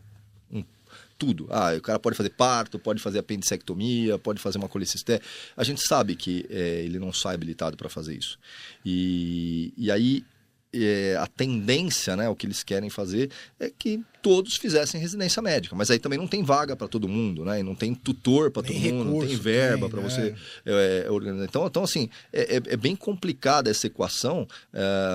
tudo. 1.19 1.49
Ah, 1.51 1.75
o 1.77 1.81
cara 1.81 1.99
pode 1.99 2.17
fazer 2.17 2.31
parto, 2.31 2.79
pode 2.79 3.03
fazer 3.03 3.19
apendicectomia, 3.19 4.19
pode 4.19 4.41
fazer 4.41 4.59
uma 4.59 4.69
colicistese. 4.69 5.21
A 5.57 5.65
gente 5.65 5.87
sabe 5.87 6.15
que 6.15 6.47
é, 6.49 6.83
ele 6.85 6.99
não 6.99 7.13
sai 7.13 7.35
habilitado 7.35 7.77
para 7.77 7.89
fazer 7.89 8.17
isso. 8.17 8.39
E, 8.87 9.73
e 9.77 9.91
aí 9.91 10.25
é, 10.73 11.17
a 11.19 11.27
tendência, 11.27 12.17
né, 12.17 12.29
o 12.29 12.37
que 12.37 12.47
eles 12.47 12.63
querem 12.63 12.91
fazer 12.91 13.31
é 13.59 13.71
que 13.71 14.03
todos 14.21 14.57
fizessem 14.57 15.01
residência 15.01 15.41
médica, 15.41 15.75
mas 15.75 15.91
aí 15.91 15.99
também 15.99 16.19
não 16.19 16.27
tem 16.27 16.43
vaga 16.43 16.77
para 16.77 16.87
todo 16.89 17.09
mundo, 17.09 17.45
né, 17.45 17.61
e 17.61 17.63
não 17.63 17.75
tem 17.75 17.95
tutor 17.95 18.51
para 18.51 18.63
todo 18.63 18.73
Nem 18.75 18.93
mundo, 18.93 19.05
não 19.05 19.13
tem 19.21 19.21
recurso 19.21 19.43
verba 19.43 19.89
para 19.89 20.01
né? 20.03 20.09
você 20.11 20.35
é, 20.67 21.05
é, 21.07 21.11
organizar. 21.11 21.45
Então, 21.45 21.67
então 21.67 21.85
assim, 21.85 22.11
é, 22.33 22.57
é- 22.57 22.63
é 22.75 22.77
bem 22.77 22.95
complicada 22.95 23.71
essa 23.71 23.87
equação 23.87 24.47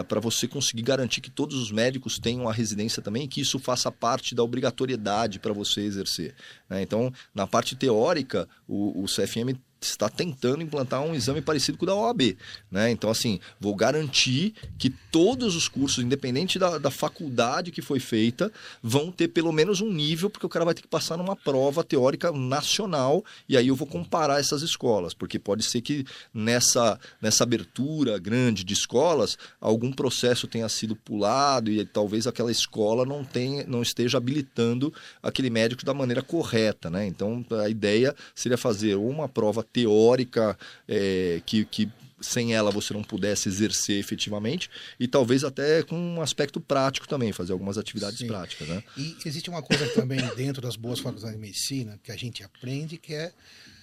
para 0.07 0.19
você 0.19 0.47
conseguir 0.47 0.81
garantir 0.81 1.21
que 1.21 1.29
todos 1.29 1.55
os 1.57 1.71
médicos 1.71 2.17
tenham 2.17 2.47
a 2.49 2.53
residência 2.53 3.01
também 3.01 3.23
e 3.25 3.27
que 3.27 3.41
isso 3.41 3.59
faça 3.59 3.91
parte 3.91 4.33
da 4.33 4.43
obrigatoriedade 4.43 5.39
para 5.39 5.53
você 5.53 5.81
exercer. 5.81 6.33
né? 6.69 6.81
Então, 6.81 7.11
na 7.33 7.45
parte 7.45 7.75
teórica, 7.75 8.47
o, 8.67 9.03
o 9.03 9.05
CFM 9.05 9.57
está 9.89 10.09
tentando 10.09 10.63
implantar 10.63 11.01
um 11.01 11.15
exame 11.15 11.41
parecido 11.41 11.77
com 11.77 11.85
o 11.85 11.87
da 11.87 11.95
OAB. 11.95 12.37
Né? 12.71 12.91
Então, 12.91 13.09
assim, 13.09 13.39
vou 13.59 13.75
garantir 13.75 14.53
que 14.77 14.89
todos 14.89 15.55
os 15.55 15.67
cursos, 15.67 16.03
independente 16.03 16.57
da, 16.57 16.77
da 16.77 16.91
faculdade 16.91 17.71
que 17.71 17.81
foi 17.81 17.99
feita, 17.99 18.51
vão 18.81 19.11
ter 19.11 19.27
pelo 19.27 19.51
menos 19.51 19.81
um 19.81 19.91
nível, 19.91 20.29
porque 20.29 20.45
o 20.45 20.49
cara 20.49 20.65
vai 20.65 20.73
ter 20.73 20.81
que 20.81 20.87
passar 20.87 21.17
numa 21.17 21.35
prova 21.35 21.83
teórica 21.83 22.31
nacional, 22.31 23.23
e 23.47 23.57
aí 23.57 23.67
eu 23.67 23.75
vou 23.75 23.87
comparar 23.87 24.39
essas 24.39 24.61
escolas, 24.61 25.13
porque 25.13 25.37
pode 25.37 25.63
ser 25.63 25.81
que 25.81 26.05
nessa, 26.33 26.99
nessa 27.21 27.43
abertura 27.43 28.17
grande 28.17 28.63
de 28.63 28.73
escolas, 28.73 29.37
algum 29.59 29.91
processo 29.91 30.47
tenha 30.47 30.67
sido 30.69 30.95
pulado 30.95 31.71
e 31.71 31.85
talvez 31.85 32.27
aquela 32.27 32.51
escola 32.51 33.05
não, 33.05 33.23
tenha, 33.23 33.65
não 33.67 33.81
esteja 33.81 34.17
habilitando 34.17 34.93
aquele 35.21 35.49
médico 35.49 35.85
da 35.85 35.93
maneira 35.93 36.21
correta. 36.21 36.89
Né? 36.89 37.05
Então, 37.07 37.45
a 37.61 37.69
ideia 37.69 38.15
seria 38.33 38.57
fazer 38.57 38.95
uma 38.95 39.27
prova 39.27 39.63
teórica 39.73 40.57
é, 40.87 41.41
que, 41.45 41.65
que 41.65 41.91
sem 42.23 42.53
ela 42.53 42.71
você 42.71 42.93
não 42.93 43.03
pudesse 43.03 43.49
exercer 43.49 43.99
efetivamente 43.99 44.69
e 44.99 45.07
talvez 45.07 45.43
até 45.43 45.83
com 45.83 45.95
um 45.95 46.21
aspecto 46.21 46.61
prático 46.61 47.07
também, 47.07 47.33
fazer 47.33 47.51
algumas 47.51 47.77
atividades 47.77 48.19
Sim. 48.19 48.27
práticas, 48.27 48.67
né? 48.67 48.83
E 48.97 49.17
existe 49.25 49.49
uma 49.49 49.61
coisa 49.61 49.87
também 49.89 50.19
dentro 50.35 50.61
das 50.61 50.75
boas 50.75 50.99
faculdades 50.99 51.35
de 51.35 51.41
medicina 51.41 51.99
que 52.01 52.11
a 52.11 52.15
gente 52.15 52.43
aprende 52.43 52.97
que 52.97 53.13
é, 53.13 53.33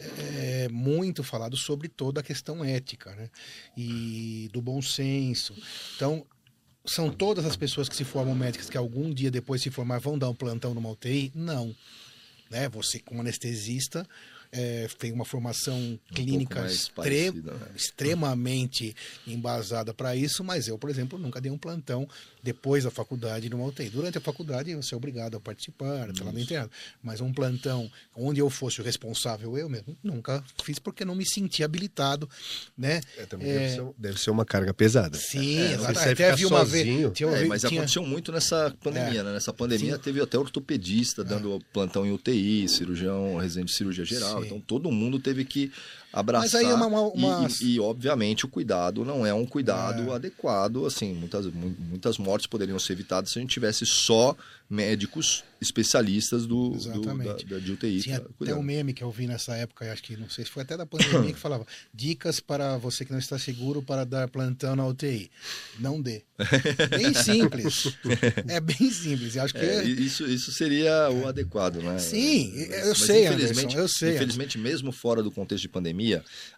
é 0.01 0.68
muito 0.70 1.22
falado 1.22 1.57
sobre 1.57 1.88
toda 1.88 2.20
a 2.20 2.22
questão 2.22 2.64
ética, 2.64 3.14
né? 3.14 3.28
E 3.76 4.49
do 4.53 4.62
bom 4.62 4.80
senso. 4.80 5.55
Então, 5.97 6.24
são 6.84 7.11
todas 7.11 7.45
as 7.45 7.57
pessoas 7.57 7.88
que 7.88 7.97
se 7.97 8.05
formam 8.05 8.34
médicas 8.34 8.70
que 8.70 8.76
algum 8.76 9.12
dia 9.12 9.30
depois 9.30 9.61
de 9.61 9.64
se 9.64 9.70
formar 9.70 9.99
vão 9.99 10.18
dar 10.18 10.30
um 10.30 10.34
plantão 10.34 10.72
numa 10.72 10.91
UTI? 10.91 11.30
Não. 11.34 11.74
Né? 12.51 12.68
Você, 12.70 12.99
como 12.99 13.20
anestesista, 13.20 14.07
é, 14.53 14.88
tem 14.98 15.12
uma 15.12 15.24
formação 15.24 15.98
clínica 16.12 16.61
mais 16.61 16.72
extre- 16.74 16.94
parecida, 16.94 17.53
né? 17.53 17.66
extremamente 17.76 18.94
embasada 19.26 19.94
para 19.94 20.16
isso, 20.16 20.42
mas 20.42 20.66
eu, 20.68 20.76
por 20.78 20.90
exemplo, 20.90 21.18
nunca 21.18 21.40
dei 21.40 21.51
um 21.53 21.59
plantão 21.59 22.09
depois 22.42 22.84
da 22.84 22.90
faculdade 22.90 23.48
numa 23.48 23.64
UTI. 23.66 23.90
Durante 23.90 24.18
a 24.18 24.20
faculdade, 24.20 24.74
você 24.74 24.94
é 24.94 24.96
obrigado 24.96 25.36
a 25.36 25.40
participar, 25.40 26.12
pela 26.12 26.32
minha 26.32 26.42
internado. 26.44 26.70
Mas 27.03 27.20
um 27.20 27.32
plantão 27.32 27.90
onde 28.16 28.40
eu 28.40 28.48
fosse 28.51 28.80
o 28.80 28.84
responsável, 28.84 29.57
eu 29.57 29.68
mesmo, 29.68 29.96
nunca 30.03 30.42
fiz 30.64 30.78
porque 30.78 31.05
não 31.05 31.14
me 31.14 31.24
senti 31.26 31.62
habilitado, 31.62 32.28
né? 32.76 33.01
É, 33.18 33.26
também 33.26 33.48
É, 33.48 33.55
Deve, 33.61 33.74
ser, 33.74 33.86
deve 33.98 34.20
ser 34.20 34.30
uma 34.30 34.44
carga 34.44 34.72
pesada. 34.74 35.16
Sim, 35.18 35.59
É, 35.61 35.74
Até 36.11 36.34
vi 36.34 36.46
uma 36.46 36.61
sozinho. 36.61 37.09
vez. 37.09 37.12
tinha- 37.12 37.28
É, 37.30 37.44
mas 37.44 37.61
tinha- 37.62 37.80
aconteceu 37.80 38.03
muito 38.05 38.32
nessa 38.32 38.74
pandemia, 38.82 39.22
né? 39.22 39.32
Nessa 39.32 39.53
pandemia 39.53 39.96
Sim. 39.96 40.03
teve 40.03 40.20
até 40.20 40.38
ortopedista 40.38 41.22
dando 41.22 41.61
plantão 41.72 42.05
em 42.07 42.11
UTI, 42.12 42.68
cirurgião, 42.68 43.36
residente 43.36 43.68
de 43.68 43.74
cirurgia 43.76 44.05
geral. 44.05 44.39
Sim. 44.39 44.39
Então 44.45 44.61
todo 44.61 44.91
mundo 44.91 45.18
teve 45.18 45.45
que 45.45 45.72
abraçar. 46.12 46.44
Mas 46.46 46.54
aí 46.54 46.66
é 46.66 46.74
uma- 46.74 46.86
uma- 46.86 47.48
E- 47.48 47.64
E, 47.64 47.74
e, 47.74 47.80
obviamente 47.80 48.44
o 48.44 48.48
cuidado 48.48 49.04
não 49.04 49.24
é 49.26 49.32
um 49.34 49.46
cuidado 49.46 50.11
É. 50.11 50.14
adequado. 50.14 50.84
Assim, 50.86 51.14
muitas, 51.14 51.46
mu- 51.46 51.76
muitas 51.78 52.18
mortes 52.18 52.46
poderiam 52.46 52.78
ser 52.78 52.92
evitadas 52.94 53.30
se 53.30 53.38
a 53.38 53.42
gente 53.42 53.50
tivesse 53.52 53.84
só 53.86 54.36
médicos 54.68 55.42
especialistas 55.61 56.46
do, 56.46 56.70
do 56.70 57.00
da, 57.02 57.12
da, 57.34 57.58
de 57.58 57.72
UTI. 57.72 58.00
Tinha 58.02 58.16
até 58.40 58.54
um 58.54 58.62
meme 58.62 58.94
que 58.94 59.02
eu 59.02 59.11
vi 59.11 59.26
nessa 59.26 59.54
época, 59.56 59.92
acho 59.92 60.02
que 60.02 60.16
não 60.16 60.28
sei 60.30 60.44
se 60.44 60.50
foi 60.50 60.62
até 60.62 60.76
da 60.76 60.86
pandemia, 60.86 61.32
que 61.34 61.38
falava 61.38 61.66
dicas 61.92 62.38
para 62.40 62.78
você 62.78 63.04
que 63.04 63.11
não 63.12 63.18
está 63.18 63.38
seguro 63.38 63.82
para 63.82 64.04
dar 64.06 64.28
plantão 64.28 64.74
na 64.76 64.86
UTI. 64.86 65.30
Não 65.78 66.00
dê. 66.00 66.22
Bem 66.88 67.12
simples. 67.12 67.92
É 68.48 68.61
bem 68.61 68.90
simples. 68.90 69.36
Eu 69.36 69.42
acho 69.42 69.52
que 69.54 69.61
É, 69.61 69.84
isso, 69.84 70.24
isso 70.26 70.50
seria 70.52 71.11
o 71.11 71.26
adequado, 71.26 71.76
né? 71.82 71.98
Sim, 71.98 72.52
eu 72.56 72.88
mas 72.88 72.98
sei, 72.98 73.26
infelizmente, 73.26 73.74
Anderson, 73.76 73.78
eu 73.80 73.88
sei, 73.88 74.14
Infelizmente, 74.14 74.56
mesmo 74.56 74.92
fora 74.92 75.22
do 75.22 75.30
contexto 75.30 75.62
de 75.62 75.68
pandemia, 75.68 75.99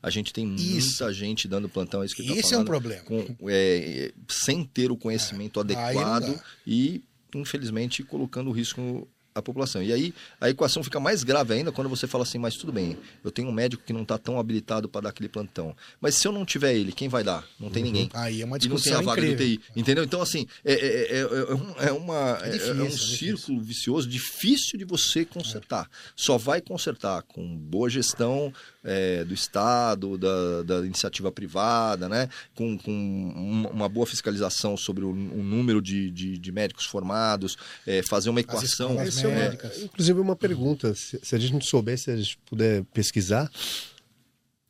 a 0.03 0.11
gente 0.11 0.33
tem 0.33 0.55
Isso. 0.55 1.03
muita 1.03 1.13
gente 1.13 1.47
dando 1.49 1.69
plantão. 1.69 2.03
É 2.03 2.07
isso 2.07 2.15
que 2.17 2.23
tô 2.27 2.35
Isso 2.35 2.47
é 2.55 2.59
um 2.59 2.65
falando, 2.65 2.67
problema. 2.67 3.03
com- 3.05 3.37
é, 3.49 4.13
sem 4.29 4.65
ter 4.65 4.91
o 4.91 4.97
conhecimento 4.97 5.57
não 5.57 5.63
adequado 5.63 6.41
e, 6.67 7.03
infelizmente, 7.35 8.03
colocando 8.03 8.51
risco 8.51 9.09
à 9.35 9.41
população. 9.43 9.83
E 9.83 9.93
aí 9.93 10.15
a 10.41 10.49
equação 10.51 10.83
fica 10.83 11.01
mais 11.01 11.25
grave 11.25 11.55
ainda 11.55 11.73
quando 11.73 11.89
você 11.89 12.07
fala 12.07 12.25
assim, 12.25 12.39
mas 12.39 12.57
tudo 12.57 12.73
bem, 12.73 12.97
eu 13.25 13.31
tenho 13.31 13.49
um 13.49 13.53
médico 13.53 13.83
que 13.85 13.93
não 13.93 14.03
está 14.03 14.19
tão 14.19 14.39
habilitado 14.39 14.89
para 14.89 15.03
dar 15.03 15.09
aquele 15.11 15.29
plantão. 15.29 15.75
Mas 16.01 16.15
se 16.17 16.27
eu 16.27 16.33
não 16.33 16.45
tiver 16.45 16.75
ele, 16.75 16.93
quem 16.93 17.09
vai 17.09 17.25
dar? 17.25 17.45
Não 17.59 17.71
tem 17.71 17.83
ninguém. 17.83 18.11
Aí 18.15 18.43
é 18.43 18.45
uma 18.45 18.57
E 18.57 18.69
não 18.69 18.77
tem 18.77 18.77
discussão 18.77 18.99
a 19.01 19.03
vaga 19.03 19.21
do 19.23 19.27
incrível. 19.29 19.55
UTI. 19.55 19.61
Entendeu? 19.77 20.05
Então, 20.05 20.21
assim, 20.23 20.47
é, 20.65 20.73
é, 20.73 21.19
é, 21.19 21.21
é 21.21 21.55
um- 21.55 21.75
é 21.89 21.93
uma, 21.93 22.39
É 22.43 22.49
é, 22.49 22.51
difícil, 22.53 22.75
é 22.75 22.83
um 22.83 22.87
é 22.87 22.91
círculo 22.91 23.61
vicioso 23.63 24.09
difícil 24.09 24.79
de 24.79 24.85
você 24.85 25.25
consertar. 25.25 25.89
Só 26.17 26.37
vai 26.39 26.61
consertar 26.61 27.23
com 27.23 27.57
boa 27.57 27.89
gestão 27.89 28.53
é, 28.85 29.25
do 29.25 29.33
Estado, 29.33 30.19
da, 30.19 30.63
da 30.65 30.87
iniciativa 30.87 31.31
privada, 31.31 32.09
né? 32.09 32.29
com, 32.55 32.77
com 32.77 33.69
uma, 33.73 33.89
boa 33.89 34.07
fiscalização 34.07 34.77
sobre 34.77 35.05
o, 35.05 35.11
o 35.11 35.43
número 35.43 35.81
de, 35.81 36.11
de, 36.11 36.37
de 36.37 36.53
médicos 36.53 36.85
formados, 36.85 37.57
é, 37.87 38.03
fazer 38.03 38.31
uma 38.31 38.41
equação. 38.41 39.01
Esse 39.03 39.22
é 39.31 39.35
médicas. 39.35 39.79
inclusive, 39.83 40.19
uma 40.21 40.37
pergunta. 40.37 40.95
Se, 40.95 41.19
se 41.23 41.35
a 41.35 41.39
gente 41.39 41.53
não 41.53 41.61
souber, 41.61 41.99
se 41.99 42.11
a 42.11 42.17
gente 42.17 42.39
puder 42.47 42.85
pesquisar. 42.93 43.51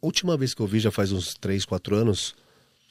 A 0.02 0.06
última 0.06 0.36
vez 0.36 0.52
que 0.54 0.60
eu 0.60 0.66
vi, 0.66 0.80
já 0.80 0.90
faz 0.90 1.12
uns 1.12 1.34
3, 1.34 1.64
4 1.64 1.94
anos, 1.94 2.34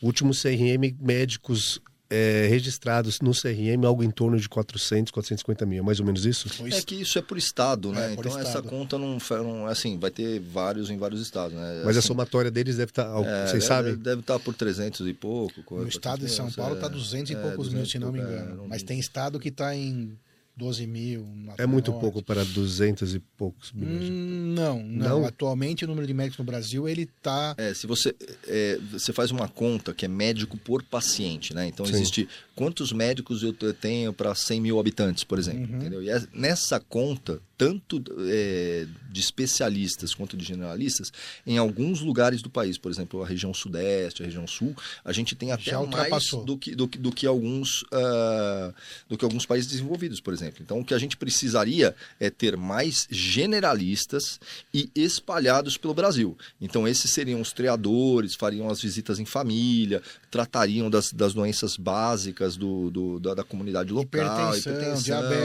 o 0.01 0.05
último 0.05 0.31
CRM, 0.33 0.95
médicos 0.99 1.81
é, 2.09 2.45
registrados 2.49 3.21
no 3.21 3.31
CRM, 3.31 3.85
algo 3.85 4.03
em 4.03 4.11
torno 4.11 4.37
de 4.39 4.47
400, 4.49 5.11
450 5.11 5.65
mil. 5.65 5.79
É 5.79 5.81
mais 5.81 5.99
ou 5.99 6.05
menos 6.05 6.25
isso? 6.25 6.47
É 6.69 6.81
que 6.81 6.95
isso 6.95 7.17
é 7.17 7.21
por 7.21 7.37
estado, 7.37 7.91
né? 7.91 8.13
É, 8.13 8.15
por 8.15 8.25
então 8.25 8.37
essa 8.39 8.49
estado. 8.49 8.67
conta 8.69 8.97
não, 8.97 9.17
não 9.43 9.65
assim, 9.67 9.97
vai 9.97 10.11
ter 10.11 10.39
vários 10.39 10.89
em 10.89 10.97
vários 10.97 11.21
estados, 11.21 11.53
né? 11.55 11.83
Mas 11.85 11.95
a 11.95 11.99
Assim, 11.99 12.07
somatória 12.09 12.51
deles 12.51 12.75
deve 12.77 12.91
estar. 12.91 13.07
algo- 13.07 13.29
é, 13.29 13.41
vocês 13.47 13.51
deve, 13.51 13.65
sabem? 13.65 13.95
Deve 13.95 14.19
estar 14.21 14.39
por 14.39 14.53
300 14.53 15.07
e 15.07 15.13
pouco. 15.13 15.57
No 15.59 15.63
400 15.63 15.95
estado 15.95 16.25
de 16.25 16.31
São 16.31 16.45
mil, 16.47 16.55
Paulo 16.55 16.73
é, 16.73 16.77
está 16.77 16.87
200 16.89 17.31
e 17.31 17.33
é, 17.35 17.41
poucos 17.41 17.67
mil, 17.69 17.81
200 17.81 17.91
se 17.91 17.99
não 17.99 18.11
me 18.11 18.19
e 18.19 18.21
é, 18.21 18.25
engano. 18.25 18.55
não- 18.55 18.67
Mas 18.67 18.83
tem 18.83 18.99
estado 18.99 19.39
que 19.39 19.47
está 19.49 19.73
em 19.75 20.17
12 20.55 20.85
mil. 20.85 21.25
É 21.57 21.65
muito 21.65 21.91
Norte. 21.91 22.01
pouco 22.01 22.21
para 22.23 22.43
200 22.43 23.15
e 23.15 23.19
poucos 23.37 23.71
milhões. 23.71 24.09
Hum, 24.09 24.53
não, 24.55 24.83
não, 24.83 25.19
Não? 25.21 25.25
Atualmente 25.25 25.85
o 25.85 25.87
número 25.87 26.05
de 26.05 26.13
médicos 26.13 26.37
no 26.39 26.45
Brasil 26.45 26.87
ele 26.87 27.05
tá 27.21 27.55
É, 27.57 27.73
se 27.73 27.87
você, 27.87 28.13
é, 28.47 28.77
você 28.91 29.11
faz 29.13 29.31
uma 29.31 29.47
conta 29.47 29.93
que 29.93 30.05
é 30.05 30.07
médico 30.07 30.57
por 30.57 30.83
paciente, 30.83 31.53
né? 31.53 31.67
Então 31.67 31.85
Sim. 31.85 31.93
existe 31.93 32.27
quantos 32.55 32.91
médicos 32.91 33.41
eu 33.43 33.53
te- 33.53 33.73
tenho 33.73 34.13
para 34.13 34.35
100 34.35 34.61
mil 34.61 34.79
habitantes, 34.79 35.23
por 35.23 35.39
exemplo, 35.39 35.69
Uhum. 35.71 35.77
entendeu? 35.77 36.03
E 36.03 36.09
é- 36.09 36.23
nessa 36.33 36.79
conta, 36.79 37.41
tanto 37.61 38.03
é, 38.27 38.87
de 39.11 39.19
especialistas 39.19 40.15
quanto 40.15 40.35
de 40.35 40.43
generalistas, 40.43 41.13
em 41.45 41.59
alguns 41.59 42.01
lugares 42.01 42.41
do 42.41 42.49
país, 42.49 42.75
por 42.75 42.91
exemplo, 42.91 43.21
a 43.21 43.27
região 43.27 43.53
sudeste, 43.53 44.23
a 44.23 44.25
região 44.25 44.47
sul, 44.47 44.75
a 45.05 45.11
gente 45.13 45.35
tem 45.35 45.51
até 45.51 45.69
mais 46.09 46.09
do 46.43 46.57
que, 46.57 46.73
do, 46.73 46.87
do 46.87 47.11
que 47.11 47.27
alguns 47.27 47.83
ah, 47.91 48.73
do 49.07 49.15
que 49.15 49.23
alguns 49.23 49.45
países 49.45 49.69
desenvolvidos, 49.69 50.19
por 50.19 50.33
exemplo. 50.33 50.63
Então, 50.63 50.79
o 50.79 50.83
que 50.83 50.95
a 50.95 50.97
gente 50.97 51.15
precisaria 51.15 51.95
é 52.19 52.31
ter 52.31 52.57
mais 52.57 53.05
generalistas 53.11 54.39
e 54.73 54.89
espalhados 54.95 55.77
pelo 55.77 55.93
Brasil. 55.93 56.35
Então, 56.59 56.87
esses 56.87 57.11
seriam 57.11 57.39
os 57.41 57.51
triadores, 57.53 58.33
fariam 58.33 58.69
as 58.71 58.81
visitas 58.81 59.19
em 59.19 59.25
família, 59.25 60.01
tratariam 60.31 60.89
das, 60.89 61.11
das 61.11 61.33
doenças 61.35 61.77
básicas 61.77 62.57
do, 62.57 62.89
do- 62.89 63.19
da, 63.19 63.35
da 63.35 63.43
comunidade 63.43 63.91
local, 63.93 64.55
Hipertensão, 64.57 65.03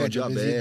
diabetes, 0.09 0.15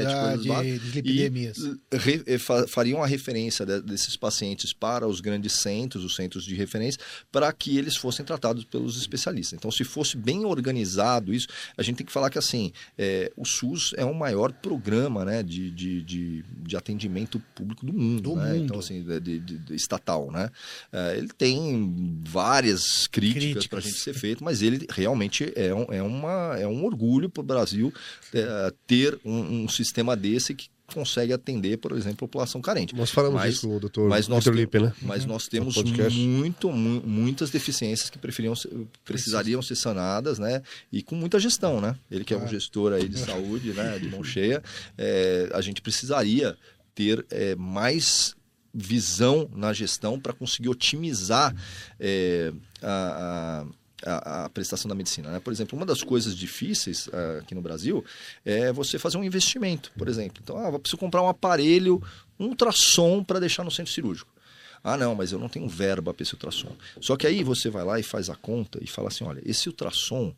obesidade, 0.04 0.48
básicas, 0.48 0.80
dislipidemias. 0.82 1.45
E 1.56 1.96
re- 1.96 2.22
eh, 2.26 2.38
fa- 2.38 2.66
fariam 2.66 3.02
a 3.02 3.06
referência 3.06 3.64
de- 3.66 3.80
desses 3.82 4.16
pacientes 4.16 4.72
para 4.72 5.06
os 5.06 5.20
grandes 5.20 5.52
centros, 5.54 6.04
os 6.04 6.14
centros 6.16 6.44
de 6.44 6.54
referência, 6.54 7.00
para 7.30 7.52
que 7.52 7.76
eles 7.76 7.96
fossem 7.96 8.24
tratados 8.24 8.64
pelos 8.64 8.96
especialistas. 8.98 9.56
Então, 9.56 9.70
se 9.70 9.84
fosse 9.84 10.16
bem 10.16 10.44
organizado 10.44 11.32
isso, 11.32 11.48
a 11.76 11.82
gente 11.82 11.96
tem 11.96 12.06
que 12.06 12.12
falar 12.12 12.30
que 12.30 12.38
assim, 12.38 12.72
eh, 12.98 13.30
o 13.36 13.44
SUS 13.44 13.92
é 13.96 14.04
o 14.04 14.14
maior 14.14 14.52
programa 14.52 15.24
né, 15.24 15.42
de, 15.42 15.70
de, 15.70 16.02
de, 16.02 16.44
de 16.62 16.76
atendimento 16.76 17.38
público 17.54 17.84
do 17.84 17.92
mundo. 17.92 18.22
Do 18.22 18.36
né? 18.36 18.52
mundo. 18.52 18.64
Então, 18.64 18.78
assim, 18.78 19.02
de, 19.02 19.38
de- 19.40 19.74
estatal. 19.74 20.30
Né? 20.30 20.50
Eh, 20.92 21.14
ele 21.18 21.28
tem 21.28 22.20
várias 22.26 23.06
críticas 23.06 23.66
para 23.66 23.78
a 23.78 23.82
gente 23.82 23.98
ser 23.98 24.14
feito, 24.14 24.42
mas 24.44 24.62
ele 24.62 24.86
realmente 24.90 25.52
é 25.54 25.74
um, 25.74 25.84
é 25.92 26.02
uma, 26.02 26.56
é 26.58 26.66
um 26.66 26.84
orgulho 26.84 27.28
para 27.28 27.40
o 27.40 27.44
Brasil 27.44 27.92
eh, 28.32 28.72
ter 28.86 29.18
um, 29.24 29.64
um 29.64 29.68
sistema 29.68 30.16
desse 30.16 30.54
que 30.54 30.68
consegue 30.92 31.32
atender, 31.32 31.76
por 31.78 31.92
exemplo, 31.92 32.14
a 32.24 32.28
população 32.28 32.60
carente. 32.60 32.94
Nós 32.94 33.10
falamos 33.10 33.34
Mas- 33.40 33.54
disso 33.54 33.78
doutor 33.80 34.08
mas 34.08 34.28
nós, 34.28 34.44
Lippe, 34.46 34.78
né? 34.78 34.92
mas 35.02 35.24
nós 35.26 35.48
temos 35.48 35.76
muito, 35.82 36.70
mu- 36.70 37.02
muitas 37.04 37.50
deficiências 37.50 38.08
que 38.08 38.18
preferiam, 38.18 38.54
precisariam 39.04 39.60
ser 39.60 39.74
sanadas, 39.76 40.38
né? 40.38 40.62
E 40.92 41.02
com 41.02 41.14
muita 41.16 41.38
gestão, 41.40 41.80
né? 41.80 41.96
Ele 42.10 42.24
que 42.24 42.32
é 42.32 42.36
um 42.36 42.40
Claro. 42.40 42.54
gestor 42.54 42.92
aí 42.92 43.08
de 43.08 43.18
saúde, 43.18 43.72
né? 43.72 43.98
De 43.98 44.08
mão 44.08 44.22
cheia, 44.24 44.62
é, 44.96 45.50
a 45.52 45.60
gente 45.60 45.80
precisaria 45.82 46.56
ter 46.94 47.24
é, 47.30 47.54
mais 47.56 48.34
visão 48.72 49.48
na 49.54 49.72
gestão 49.72 50.20
para 50.20 50.32
conseguir 50.32 50.68
otimizar 50.68 51.54
é, 51.98 52.52
a, 52.82 53.62
a- 53.64 53.66
a, 54.04 54.44
a 54.44 54.48
prestação 54.48 54.88
da 54.88 54.94
medicina. 54.94 55.30
Né? 55.30 55.40
Por 55.40 55.52
exemplo, 55.52 55.76
uma 55.76 55.86
das 55.86 56.02
coisas 56.02 56.36
difíceis 56.36 57.08
ah, 57.12 57.38
aqui 57.40 57.54
no 57.54 57.62
Brasil 57.62 58.04
é 58.44 58.72
você 58.72 58.98
fazer 58.98 59.16
um 59.16 59.24
investimento, 59.24 59.90
por 59.96 60.08
exemplo. 60.08 60.40
Então, 60.42 60.58
ah, 60.58 60.70
eu 60.70 60.78
preciso 60.78 60.98
comprar 60.98 61.22
um 61.22 61.28
aparelho, 61.28 62.02
um 62.38 62.46
ultrassom 62.46 63.24
para 63.24 63.40
deixar 63.40 63.64
no 63.64 63.70
centro 63.70 63.92
cirúrgico. 63.92 64.30
Ah, 64.82 64.96
não, 64.96 65.14
mas 65.14 65.32
eu 65.32 65.38
não 65.38 65.48
tenho 65.48 65.68
verba 65.68 66.14
para 66.14 66.22
esse 66.22 66.34
ultrassom. 66.34 66.72
Só 67.00 67.16
que 67.16 67.26
aí 67.26 67.42
você 67.42 67.68
vai 67.68 67.84
lá 67.84 67.98
e 67.98 68.04
faz 68.04 68.30
a 68.30 68.36
conta 68.36 68.78
e 68.82 68.86
fala 68.86 69.08
assim: 69.08 69.24
olha, 69.24 69.42
esse 69.44 69.68
ultrassom, 69.68 70.32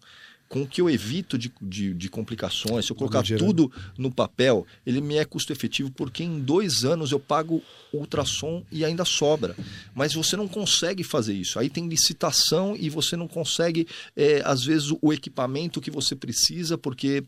com 0.49 0.63
o 0.63 0.67
que 0.67 0.81
eu 0.81 0.89
evito 0.89 1.37
de, 1.37 1.53
de, 1.61 1.93
de 1.93 2.09
complicações, 2.09 2.87
se 2.87 2.93
eu 2.93 2.97
colocar 2.97 3.19
tudo 3.45 3.71
no 3.99 4.11
papel, 4.11 4.67
ele 4.87 5.01
me 5.01 5.17
é 5.17 5.25
custo 5.25 5.53
efetivo 5.53 5.91
porque 5.91 6.25
em 6.25 6.41
dois 6.41 6.85
anos 6.85 7.13
eu 7.13 7.21
pago 7.21 7.63
ultrassom 7.93 8.65
e 8.73 8.85
ainda 8.85 9.05
sobra. 9.05 9.55
Mas 9.95 10.15
você 10.15 10.37
não 10.37 10.49
consegue 10.49 11.03
fazer 11.05 11.35
isso. 11.35 11.59
Aí 11.59 11.69
tem 11.69 11.87
licitação 11.89 12.75
e 12.79 12.89
você 12.89 13.15
não 13.17 13.29
consegue, 13.29 13.87
é, 14.17 14.43
às 14.45 14.65
vezes, 14.65 14.93
o 15.03 15.13
equipamento 15.13 15.81
que 15.81 15.91
você 15.91 16.17
precisa, 16.17 16.79
porque 16.79 17.23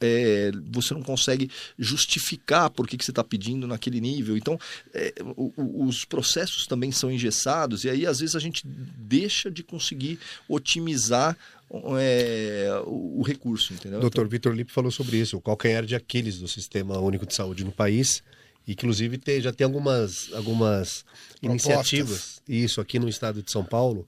é, 0.00 0.50
você 0.70 0.92
não 0.94 1.02
consegue 1.02 1.50
justificar 1.78 2.68
por 2.70 2.86
que, 2.88 2.96
que 2.96 3.04
você 3.04 3.10
está 3.10 3.24
pedindo 3.24 3.66
naquele 3.66 4.00
nível. 4.00 4.36
Então, 4.36 4.58
é, 4.94 5.14
o- 5.36 5.52
o- 5.56 5.84
os 5.86 6.04
processos 6.04 6.66
também 6.66 6.90
são 6.92 7.10
engessados 7.10 7.84
e 7.84 7.90
aí, 7.90 8.06
às 8.06 8.20
vezes, 8.20 8.36
a 8.36 8.40
gente 8.40 8.66
deixa 8.66 9.50
de 9.50 9.62
conseguir 9.62 10.18
otimizar 10.48 11.36
é, 11.98 12.82
o, 12.86 13.20
o 13.20 13.22
recurso, 13.22 13.72
entendeu? 13.72 13.98
O 13.98 14.02
doutor 14.02 14.28
Vitor 14.28 14.52
Lippe 14.52 14.72
falou 14.72 14.90
sobre 14.90 15.16
isso, 15.16 15.36
o 15.36 15.40
calcanhar 15.40 15.84
de 15.84 15.94
Aquiles 15.94 16.38
do 16.38 16.48
Sistema 16.48 16.98
Único 16.98 17.26
de 17.26 17.34
Saúde 17.34 17.64
no 17.64 17.72
país. 17.72 18.22
E 18.66 18.74
que, 18.74 18.84
inclusive, 18.84 19.18
tem, 19.18 19.40
já 19.40 19.52
tem 19.52 19.64
algumas, 19.64 20.32
algumas 20.32 21.04
Propostas. 21.40 21.42
iniciativas. 21.42 22.42
Isso, 22.48 22.80
aqui 22.80 22.98
no 22.98 23.08
estado 23.08 23.42
de 23.42 23.50
São 23.50 23.64
Paulo, 23.64 24.06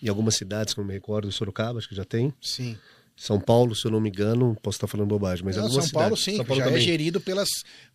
em 0.00 0.08
algumas 0.08 0.36
cidades, 0.36 0.72
como 0.72 0.86
me 0.86 0.92
recordo, 0.92 1.26
em 1.26 1.32
Sorocaba, 1.32 1.78
acho 1.78 1.88
que 1.88 1.96
já 1.96 2.04
tem. 2.04 2.32
sim. 2.40 2.76
São 3.18 3.40
Paulo, 3.40 3.74
se 3.74 3.84
eu 3.84 3.90
não 3.90 4.00
me 4.00 4.08
engano, 4.10 4.56
posso 4.62 4.76
estar 4.76 4.86
falando 4.86 5.08
bobagem, 5.08 5.44
mas 5.44 5.56
Não, 5.56 5.64
algumas 5.64 5.86
São 5.86 5.92
Paulo 6.00 6.16
sim, 6.16 6.36
São 6.36 6.44
Paulo 6.44 6.60
já 6.60 6.66
é 6.66 6.68
também. 6.70 6.84
gerido 6.86 7.20
pelas, 7.20 7.48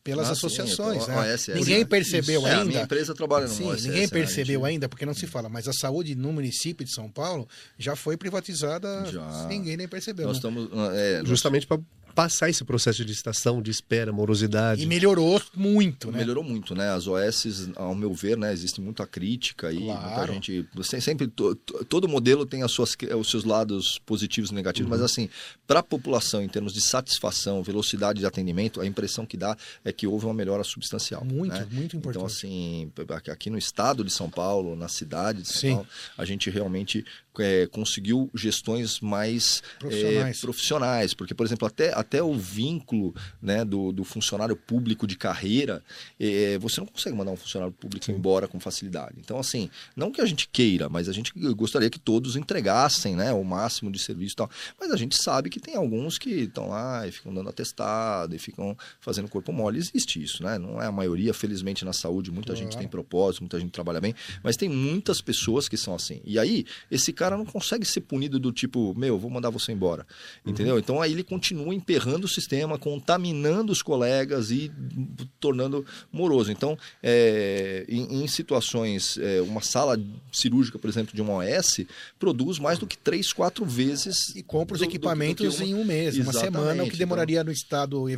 pelas 0.03 0.25
Ah, 0.25 0.35
sim, 0.35 0.37
associações. 0.37 1.03
então, 1.03 1.15
né? 1.21 1.33
OSS, 1.33 1.53
Ninguém 1.55 1.85
percebeu 1.85 2.41
Isso. 2.41 2.47
É, 2.49 2.51
a 2.51 2.57
ainda. 2.57 2.65
minha 2.65 2.81
empresa 2.83 3.13
trabalha 3.15 3.47
no 3.47 3.53
Sim, 3.53 3.63
OSS, 3.69 3.87
ninguém 3.87 4.09
percebeu 4.09 4.65
ainda, 4.65 4.89
porque 4.89 5.05
não 5.05 5.13
se 5.13 5.25
fala, 5.25 5.47
mas 5.47 5.65
a 5.67 5.71
saúde 5.73 6.13
no 6.13 6.33
município 6.33 6.85
de 6.85 6.93
São 6.93 7.09
Paulo 7.09 7.47
já 7.79 7.95
foi 7.95 8.17
privatizada, 8.17 9.05
Já. 9.09 9.47
ninguém 9.47 9.77
nem 9.77 9.87
percebeu. 9.87 10.27
Nós 10.27 10.43
né? 10.43 10.49
estamos. 10.49 10.69
É, 10.93 11.21
Justamente 11.23 11.65
para 11.65 11.79
passar 12.15 12.49
esse 12.49 12.63
processo 12.63 12.97
de 12.99 13.05
licitação, 13.05 13.61
de 13.61 13.71
espera, 13.71 14.11
morosidade. 14.11 14.83
E 14.83 14.85
melhorou 14.85 15.41
muito, 15.55 16.11
né? 16.11 16.19
Melhorou 16.19 16.43
muito, 16.43 16.75
né? 16.75 16.89
As 16.91 17.07
OS, 17.07 17.69
ao 17.75 17.95
meu 17.95 18.13
ver, 18.13 18.37
né, 18.37 18.53
existe 18.53 18.79
muita 18.81 19.05
crítica 19.07 19.71
e 19.71 19.77
Claro. 19.85 20.03
muita 20.31 20.33
gente. 20.33 20.67
Você 20.75 20.99
sempre 21.01 21.27
to- 21.27 21.55
to- 21.55 21.85
todo 21.85 22.07
modelo 22.07 22.45
tem 22.45 22.63
as 22.63 22.71
suas, 22.71 22.95
os 23.19 23.29
seus 23.29 23.43
lados 23.43 23.99
positivos 24.05 24.51
e 24.51 24.53
negativos, 24.53 24.89
mas 24.89 25.01
assim, 25.01 25.29
para 25.67 25.79
a 25.79 25.83
população, 25.83 26.41
em 26.41 26.47
termos 26.47 26.73
de 26.73 26.81
satisfação, 26.81 27.61
velocidade 27.63 28.19
de 28.19 28.25
atendimento, 28.25 28.79
a 28.81 28.85
impressão 28.85 29.25
que 29.25 29.35
dá 29.37 29.57
é 29.83 29.91
que 29.91 30.05
houve 30.07 30.25
uma 30.25 30.33
melhora 30.33 30.63
substancial. 30.63 31.23
Muito, 31.25 31.53
né? 31.53 31.67
muito 31.71 31.97
importante. 31.97 32.17
Então, 32.23 32.25
assim, 32.25 32.91
aqui 33.31 33.49
no 33.49 33.57
estado 33.57 34.03
de 34.03 34.11
São 34.11 34.29
Paulo, 34.29 34.75
na 34.75 34.87
cidade 34.87 35.41
de 35.41 35.47
São 35.47 35.59
Sim. 35.61 35.71
Paulo, 35.75 35.87
a 36.17 36.25
gente 36.25 36.49
realmente 36.49 37.05
é, 37.39 37.65
conseguiu 37.67 38.29
gestões 38.35 38.99
mais 38.99 39.63
é, 39.63 39.79
Profissionais. 39.79 40.39
profissionais, 40.41 41.13
porque, 41.15 41.33
por 41.33 41.43
exemplo, 41.45 41.67
até, 41.67 41.91
até 42.03 42.21
o 42.21 42.33
vínculo 42.33 43.15
né, 43.41 43.65
do, 43.65 43.91
do 43.91 44.03
funcionário 44.03 44.55
público 44.55 45.07
de 45.07 45.17
carreira, 45.17 45.83
é, 46.19 46.57
você 46.59 46.79
não 46.79 46.87
consegue 46.87 47.15
mandar 47.15 47.31
um 47.31 47.35
funcionário 47.35 47.73
público 47.73 48.11
embora 48.11 48.47
com 48.47 48.59
facilidade. 48.59 49.15
Então, 49.17 49.39
assim, 49.39 49.69
não 49.95 50.11
que 50.11 50.21
a 50.21 50.25
gente 50.25 50.47
queira, 50.47 50.89
mas 50.89 51.09
a 51.09 51.13
gente 51.13 51.33
gostaria 51.53 51.89
que 51.89 51.99
todos 51.99 52.35
entregassem 52.35 53.15
né, 53.15 53.33
o 53.33 53.43
máximo 53.43 53.91
de 53.91 53.99
serviço 53.99 54.33
e 54.33 54.37
tal. 54.37 54.49
Mas 54.79 54.91
a 54.91 54.97
gente 54.97 55.15
sabe 55.21 55.49
que 55.49 55.59
tem 55.59 55.75
alguns 55.75 56.17
que 56.17 56.29
estão 56.29 56.69
lá 56.69 57.07
e 57.07 57.11
ficam 57.11 57.33
dando 57.33 57.49
atestado 57.49 58.35
e 58.35 58.39
ficam 58.39 58.77
fazendo 58.99 59.27
corpo 59.27 59.51
mole. 59.51 59.79
Existe 59.79 60.21
isso, 60.21 60.43
né? 60.43 60.57
Não 60.57 60.81
é 60.81 60.85
a 60.85 60.91
maioria, 60.91 61.33
felizmente, 61.33 61.85
na 61.85 61.93
saúde, 61.93 62.31
muita 62.31 62.55
gente 62.55 62.77
tem 62.77 62.87
propósito, 62.87 63.41
muita 63.41 63.59
gente 63.59 63.71
trabalha 63.71 63.99
bem, 63.99 64.13
mas 64.43 64.55
tem 64.57 64.69
muitas 64.69 65.21
pessoas 65.21 65.67
que 65.67 65.77
são 65.77 65.95
assim. 65.95 66.21
E 66.25 66.37
aí, 66.37 66.65
esse 66.91 67.11
cara 67.13 67.37
não 67.37 67.45
consegue 67.45 67.85
ser 67.85 68.01
punido 68.01 68.39
do 68.39 68.51
tipo, 68.51 68.93
meu, 68.95 69.17
vou 69.17 69.29
mandar 69.29 69.49
você 69.49 69.71
embora. 69.71 70.05
Entendeu? 70.45 70.77
Então 70.77 71.01
aí 71.01 71.11
ele 71.11 71.23
continua 71.23 71.73
emperrando 71.93 72.25
o 72.25 72.29
sistema, 72.29 72.77
contaminando 72.79 73.71
os 73.71 73.81
colegas 73.83 74.49
e 74.49 74.71
tornando 75.39 75.85
moroso. 76.11 76.51
Então, 76.51 76.77
é, 77.01 77.85
em, 77.87 78.23
em 78.23 78.27
situações, 78.27 79.17
é, 79.19 79.41
uma 79.41 79.61
sala 79.61 79.99
cirúrgica, 80.31 80.79
por 80.79 80.89
exemplo, 80.89 81.13
de 81.15 81.21
uma 81.21 81.33
OS, 81.35 81.85
produz 82.17 82.57
mais 82.57 82.79
do 82.79 82.87
que 82.87 82.97
três, 82.97 83.31
quatro 83.31 83.63
vezes. 83.65 84.35
E 84.35 84.41
compra 84.41 84.73
os 84.73 84.79
do- 84.79 84.85
do- 84.85 84.89
do 84.89 84.91
equipamentos 84.95 85.59
uma- 85.59 85.65
em 85.67 85.73
um 85.75 85.83
mês, 85.85 86.15
uma 86.15 86.23
Exatamente, 86.31 86.41
semana, 86.53 86.73
o 86.83 86.85
que 86.85 86.95
então- 86.95 86.97
demoraria 86.99 87.43
no 87.43 87.51
estado 87.51 88.09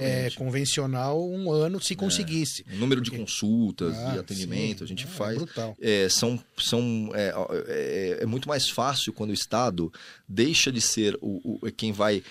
é, 0.00 0.30
convencional 0.30 1.22
um 1.30 1.50
ano 1.52 1.80
se 1.82 1.94
conseguisse. 1.94 2.64
O 2.72 2.76
número 2.76 3.00
de 3.00 3.10
consultas, 3.10 3.94
Ah, 3.98 4.12
de 4.12 4.18
atendimento, 4.20 4.78
sim. 4.78 4.84
a 4.84 4.86
gente 4.86 5.04
Ah, 5.06 5.10
é 5.10 5.12
faz. 5.12 5.36
brutal. 5.36 5.76
é, 5.80 6.08
são, 6.08 6.40
são, 6.58 7.10
é, 7.14 7.32
é, 7.68 8.18
é 8.22 8.26
muito 8.26 8.48
mais 8.48 8.68
fácil 8.68 9.12
quando 9.12 9.30
o 9.30 9.34
Estado 9.34 9.92
deixa 10.28 10.70
de 10.72 10.80
ser 10.80 11.16
o, 11.20 11.58
o- 11.62 11.72
quem 11.72 11.92
vai 11.92 12.22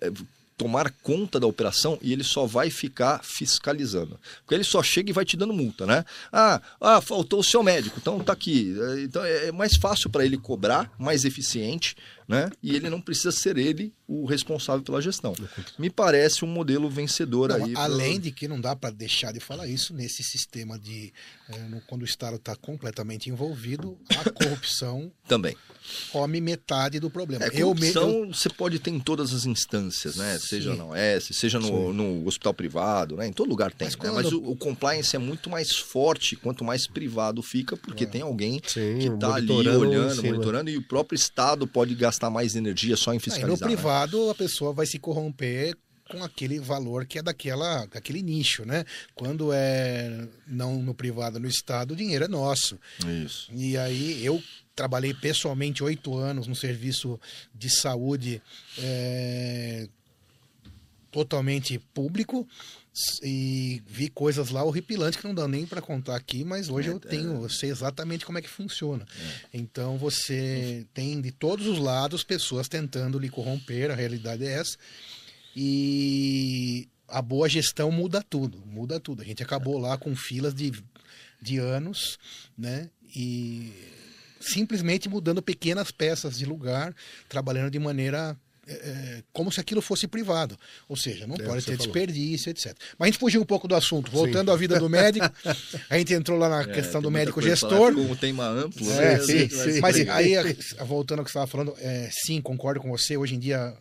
é, 0.00 0.10
tomar 0.56 0.90
conta 1.02 1.38
da 1.40 1.46
operação 1.46 1.98
e 2.00 2.12
ele 2.12 2.24
só 2.24 2.46
vai 2.46 2.70
ficar 2.70 3.20
fiscalizando. 3.22 4.18
Porque 4.40 4.54
ele 4.54 4.64
só 4.64 4.82
chega 4.82 5.10
e 5.10 5.12
vai 5.12 5.24
te 5.24 5.36
dando 5.36 5.52
multa, 5.52 5.86
né? 5.86 6.04
Ah, 6.32 6.60
ah 6.80 7.00
faltou 7.00 7.40
o 7.40 7.44
seu 7.44 7.62
médico, 7.62 7.98
então 8.00 8.20
tá 8.20 8.32
aqui. 8.32 8.74
É, 8.78 9.02
Então 9.02 9.24
é 9.24 9.34
é 9.44 9.52
mais 9.52 9.76
fácil 9.76 10.08
para 10.08 10.24
ele 10.24 10.38
cobrar, 10.38 10.90
mais 10.98 11.24
eficiente, 11.24 11.96
né? 12.28 12.50
E 12.62 12.74
ele 12.74 12.88
não 12.90 13.00
precisa 13.00 13.30
ser 13.32 13.56
ele 13.58 13.92
o 14.06 14.24
responsável 14.26 14.82
pela 14.82 15.00
gestão. 15.00 15.34
Me 15.78 15.88
parece 15.90 16.44
um 16.44 16.48
modelo 16.48 16.88
vencedor 16.90 17.48
Não, 17.50 17.64
aí. 17.64 17.72
pra- 17.72 17.82
além 17.84 18.20
de 18.20 18.30
que 18.30 18.46
não 18.46 18.60
dá 18.60 18.76
para 18.76 18.90
deixar 18.90 19.32
de 19.32 19.40
falar 19.40 19.66
isso 19.66 19.94
nesse 19.94 20.22
sistema 20.22 20.78
de 20.78 21.12
eh, 21.50 21.80
quando 21.86 22.02
o 22.02 22.04
Estado 22.04 22.36
está 22.36 22.54
completamente 22.54 23.30
envolvido, 23.30 23.98
a 24.10 24.24
corrupção 24.30 25.10
Também. 25.26 25.56
come 26.12 26.40
metade 26.40 27.00
do 27.00 27.08
problema. 27.10 27.44
É, 27.44 27.48
eu, 27.48 27.68
corrupção 27.74 28.10
eu- 28.24 28.26
você 28.34 28.48
pode 28.50 28.78
ter 28.78 28.90
em 28.90 29.00
todas 29.00 29.32
as 29.32 29.46
instâncias, 29.46 30.16
né? 30.16 30.38
Seja 30.38 30.72
Sim. 30.72 30.78
na 30.78 30.84
OS, 30.86 31.28
seja 31.32 31.58
no, 31.58 31.92
no 31.92 32.26
hospital 32.26 32.52
privado, 32.54 33.16
né? 33.16 33.26
Em 33.26 33.32
todo 33.32 33.48
lugar 33.48 33.72
tem. 33.72 33.86
Mas 33.86 33.96
né? 33.96 34.00
quando- 34.00 34.14
Mas 34.14 34.32
o, 34.32 34.38
o 34.42 34.56
compliance 34.56 35.16
é 35.16 35.18
muito 35.18 35.48
mais 35.50 35.72
forte 35.76 36.36
quanto 36.36 36.62
mais 36.64 36.86
privado 36.86 37.42
fica, 37.42 37.76
porque 37.76 38.06
tem 38.06 38.20
alguém 38.22 38.60
Sim, 38.66 38.98
que 38.98 39.08
está 39.08 39.34
ali 39.34 39.50
olhando, 39.50 40.22
monitorando, 40.22 40.70
e 40.70 40.76
o 40.76 40.82
próprio 40.82 41.16
Estado 41.16 41.66
pode 41.66 41.94
gastar 41.94 42.13
mais 42.30 42.56
energia 42.56 42.96
só 42.96 43.12
em 43.14 43.18
fiscalizar. 43.18 43.50
no 43.50 43.56
né? 43.56 43.66
privado 43.74 44.30
a 44.30 44.34
pessoa 44.34 44.72
vai 44.72 44.86
se 44.86 44.98
corromper 44.98 45.76
com 46.10 46.22
aquele 46.22 46.58
valor 46.58 47.06
que 47.06 47.18
é 47.18 47.22
daquela, 47.22 47.86
daquele 47.86 48.22
nicho, 48.22 48.64
né? 48.64 48.84
Quando 49.14 49.52
é 49.52 50.28
não 50.46 50.82
no 50.82 50.94
privado, 50.94 51.40
no 51.40 51.48
Estado, 51.48 51.92
o 51.92 51.96
dinheiro 51.96 52.24
é 52.24 52.28
nosso. 52.28 52.78
Isso. 53.24 53.50
E 53.52 53.76
aí 53.76 54.24
eu 54.24 54.42
trabalhei 54.76 55.14
pessoalmente 55.14 55.82
oito 55.82 56.16
anos 56.16 56.46
no 56.46 56.54
serviço 56.54 57.18
de 57.54 57.70
saúde 57.70 58.42
é, 58.78 59.88
totalmente 61.10 61.78
público 61.78 62.46
e 63.22 63.82
vi 63.86 64.08
coisas 64.08 64.50
lá 64.50 64.62
horripilantes 64.62 65.18
que 65.18 65.26
não 65.26 65.34
dá 65.34 65.48
nem 65.48 65.66
para 65.66 65.82
contar 65.82 66.14
aqui, 66.14 66.44
mas 66.44 66.68
hoje 66.68 66.90
É, 66.90 66.92
eu 66.92 67.00
tenho, 67.00 67.42
eu 67.42 67.48
sei 67.48 67.70
exatamente 67.70 68.24
como 68.24 68.38
é 68.38 68.42
que 68.42 68.48
funciona. 68.48 69.04
Então 69.52 69.98
você 69.98 70.86
tem 70.94 71.20
de 71.20 71.32
todos 71.32 71.66
os 71.66 71.78
lados 71.78 72.22
pessoas 72.22 72.68
tentando 72.68 73.18
lhe 73.18 73.28
corromper, 73.28 73.90
a 73.90 73.94
realidade 73.94 74.44
é 74.44 74.52
essa. 74.52 74.76
E 75.56 76.88
a 77.08 77.20
boa 77.20 77.48
gestão 77.48 77.90
muda 77.90 78.22
tudo, 78.22 78.64
muda 78.64 79.00
tudo. 79.00 79.22
A 79.22 79.24
gente 79.24 79.42
acabou 79.42 79.78
lá 79.78 79.96
com 79.98 80.14
filas 80.14 80.54
de, 80.54 80.72
de 81.40 81.58
anos, 81.58 82.18
né? 82.56 82.90
E 83.14 83.72
simplesmente 84.40 85.08
mudando 85.08 85.42
pequenas 85.42 85.90
peças 85.90 86.38
de 86.38 86.44
lugar, 86.44 86.94
trabalhando 87.28 87.70
de 87.70 87.78
maneira 87.78 88.36
é, 88.68 89.22
como 89.32 89.50
se 89.52 89.60
aquilo 89.60 89.80
fosse 89.82 90.06
privado. 90.06 90.58
Ou 90.88 90.96
seja, 90.96 91.26
não 91.26 91.36
É, 91.36 91.42
pode 91.42 91.64
ter 91.64 91.72
falou. 91.72 91.78
desperdício, 91.86 92.50
etc. 92.50 92.76
Mas 92.98 93.06
a 93.08 93.10
gente 93.10 93.18
fugiu 93.20 93.40
um 93.40 93.44
pouco 93.44 93.66
do 93.68 93.74
assunto. 93.74 94.10
Voltando 94.10 94.50
à 94.50 94.56
vida 94.56 94.78
do 94.78 94.88
médico, 94.88 95.26
a 95.90 95.98
gente 95.98 96.14
entrou 96.14 96.38
lá 96.38 96.48
na 96.48 96.62
É, 96.62 96.66
questão 96.74 97.00
do 97.00 97.08
tem 97.08 97.18
médico 97.18 97.40
gestor. 97.42 97.70
falar, 97.92 97.92
Como 97.94 98.16
tema 98.16 98.46
amplo, 98.48 98.90
É, 98.92 98.96
né? 98.96 99.14
A 99.14 99.20
sim, 99.22 99.48
sim. 99.48 99.80
Mas 99.80 99.96
aí, 100.08 100.34
voltando 100.86 101.18
ao 101.20 101.24
que 101.24 101.30
você 101.30 101.38
estava 101.38 101.46
falando, 101.50 101.74
é, 101.78 102.08
sim, 102.12 102.40
concordo 102.40 102.80
com 102.80 102.90
você. 102.90 103.16
Hoje 103.16 103.34
em 103.34 103.38
dia 103.38 103.74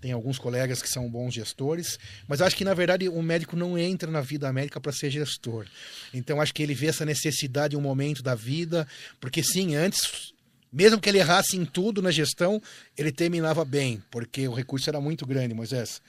tem 0.00 0.10
alguns 0.12 0.38
colegas 0.38 0.80
que 0.80 0.88
são 0.88 1.06
bons 1.06 1.34
gestores, 1.34 1.98
mas 2.26 2.40
acho 2.40 2.56
que 2.56 2.64
na 2.64 2.72
verdade 2.72 3.10
o 3.10 3.20
médico 3.22 3.54
não 3.56 3.76
entra 3.76 4.10
na 4.10 4.22
vida 4.22 4.50
médica 4.50 4.80
para 4.80 4.90
ser 4.90 5.10
gestor. 5.10 5.66
Então 6.14 6.40
acho 6.40 6.54
que 6.54 6.62
ele 6.62 6.72
vê 6.74 6.86
essa 6.86 7.04
necessidade 7.04 7.74
em 7.74 7.78
um 7.78 7.82
momento 7.82 8.22
da 8.22 8.34
vida, 8.34 8.88
porque 9.20 9.42
sim, 9.42 9.74
antes, 9.76 10.32
mesmo 10.72 11.00
que 11.00 11.08
ele 11.08 11.18
errasse 11.18 11.56
em 11.56 11.64
tudo 11.64 12.00
na 12.02 12.10
gestão, 12.10 12.60
ele 12.96 13.12
terminava 13.12 13.64
bem, 13.64 14.02
porque 14.10 14.46
o 14.48 14.52
recurso 14.54 14.88
era 14.90 15.00
muito 15.00 15.26
grande, 15.26 15.54
Moisés. 15.54 16.00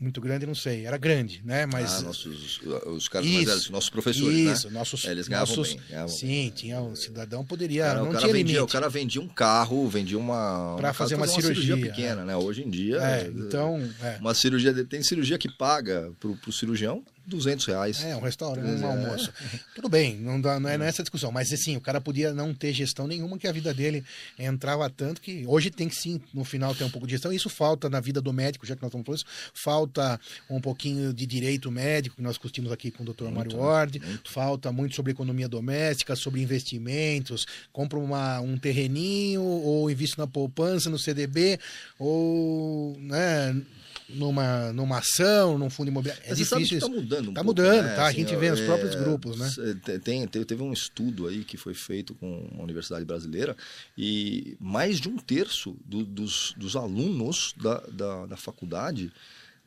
Muito 0.00 0.18
grande, 0.18 0.46
não 0.46 0.54
sei, 0.54 0.86
era 0.86 0.96
grande, 0.96 1.42
né? 1.44 1.66
Mas 1.66 1.98
Ah, 1.98 2.00
nossos, 2.00 2.58
os 2.86 3.06
caras 3.06 3.28
mais 3.28 3.40
Isso. 3.42 3.46
velhos, 3.50 3.68
nossos 3.70 3.90
professores, 3.90 4.34
isso, 4.58 4.68
né? 4.68 4.72
nossos, 4.78 5.04
É, 5.04 5.10
eles 5.10 5.28
ganhavam 5.28 5.54
nossos, 5.54 5.74
bem, 5.74 5.82
ganhavam 5.90 6.08
sim, 6.08 6.52
tinha 6.56 6.80
o 6.80 6.96
cidadão 6.96 7.44
poderia, 7.44 7.82
Cara, 7.84 7.98
não 8.00 8.08
o, 8.08 8.12
cara 8.12 8.20
tinha 8.20 8.32
vendia, 8.32 8.54
limite. 8.54 8.70
o 8.70 8.72
cara 8.72 8.88
vendia 8.88 9.20
um 9.20 9.28
carro, 9.28 9.86
vendia 9.90 10.16
uma. 10.18 10.76
Pra 10.78 10.88
uma 10.88 10.94
fazer 10.94 11.18
casa, 11.18 11.30
uma 11.34 11.42
cirurgia, 11.42 11.76
pequena, 11.76 12.24
né? 12.24 12.34
Hoje 12.34 12.62
em 12.62 12.70
dia. 12.70 12.96
É, 12.96 13.26
então, 13.26 13.78
é. 14.00 14.16
Uma 14.22 14.32
cirurgia. 14.32 14.72
Tem 14.86 15.02
cirurgia 15.02 15.36
que 15.36 15.50
paga 15.54 16.10
pro, 16.18 16.34
pro 16.34 16.50
cirurgião 16.50 17.04
200 17.30 17.66
reais. 17.66 18.04
É, 18.04 18.14
um 18.16 18.20
restaurante, 18.20 18.66
um 18.82 18.84
É. 18.84 18.90
almoço. 18.90 19.32
Tudo 19.74 19.88
bem, 19.88 20.16
não, 20.16 20.40
dá, 20.40 20.60
não 20.60 20.68
é 20.68 20.76
nessa 20.76 21.02
discussão, 21.02 21.32
mas 21.32 21.52
assim, 21.52 21.76
o 21.76 21.80
cara 21.80 22.00
podia 22.00 22.32
não 22.34 22.52
ter 22.54 22.72
gestão 22.72 23.06
nenhuma, 23.06 23.38
que 23.38 23.46
a 23.48 23.52
vida 23.52 23.72
dele 23.72 24.04
entrava 24.38 24.88
tanto 24.90 25.20
que 25.20 25.44
hoje 25.46 25.70
tem 25.70 25.88
que 25.88 25.94
sim, 25.96 26.20
no 26.34 26.44
final, 26.44 26.74
ter 26.74 26.84
um 26.84 26.90
pouco 26.90 27.06
de 27.06 27.12
gestão. 27.12 27.32
Isso 27.32 27.48
falta 27.48 27.88
na 27.88 28.00
vida 28.00 28.20
do 28.20 28.32
médico, 28.32 28.66
já 28.66 28.74
que 28.76 28.82
nós 28.82 28.88
estamos 28.90 29.04
falando 29.06 29.16
isso, 29.18 29.26
falta 29.54 30.20
um 30.48 30.60
pouquinho 30.60 31.12
de 31.12 31.26
direito 31.26 31.70
médico, 31.70 32.16
que 32.16 32.22
nós 32.22 32.32
discutimos 32.32 32.70
aqui 32.72 32.90
com 32.90 33.02
o 33.02 33.06
Dr. 33.12 33.28
Mário 33.30 33.56
Ward, 33.56 34.00
falta 34.24 34.70
muito 34.72 34.94
sobre 34.94 35.12
economia 35.12 35.48
doméstica, 35.48 36.14
sobre 36.16 36.42
investimentos, 36.42 37.46
compra 37.72 37.98
uma, 37.98 38.40
um 38.40 38.58
terreninho, 38.58 39.42
ou 39.42 39.90
invisto 39.90 40.18
na 40.20 40.26
poupança, 40.26 40.90
no 40.90 40.98
CDB, 40.98 41.58
ou 41.98 42.96
né, 42.98 43.54
numa, 44.14 44.72
numa 44.72 44.98
ação, 44.98 45.56
num 45.58 45.68
fundo 45.70 45.88
imobiliário. 45.88 46.22
É 46.24 46.30
Mas 46.30 46.38
você 46.38 46.44
sabe 46.44 46.62
difícil 46.64 46.78
que 46.80 46.84
isso. 46.86 46.94
tá 46.94 47.00
mudando 47.02 47.30
um 47.30 47.34
Tá 47.34 47.44
pouco, 47.44 47.60
mudando, 47.62 47.82
né? 47.86 47.94
tá? 47.94 48.02
A 48.04 48.08
Assim, 48.08 48.16
gente 48.18 48.34
ó, 48.34 48.38
vê 48.38 48.50
nos 48.50 48.60
é, 48.60 48.66
próprios 48.66 48.94
grupos, 48.94 49.38
né? 49.38 49.50
Tem, 50.02 50.26
tem- 50.26 50.44
teve 50.44 50.62
um 50.62 50.72
estudo 50.72 51.26
aí 51.28 51.44
que 51.44 51.56
foi 51.56 51.74
feito 51.74 52.14
com 52.14 52.40
uma 52.52 52.62
universidade 52.62 53.04
brasileira 53.04 53.56
e 53.96 54.56
mais 54.60 55.00
de 55.00 55.08
um 55.08 55.16
terço 55.16 55.76
do- 55.84 56.04
dos, 56.04 56.54
dos 56.56 56.76
alunos 56.76 57.54
da, 57.56 57.78
da, 57.92 58.26
da 58.26 58.36
faculdade 58.36 59.12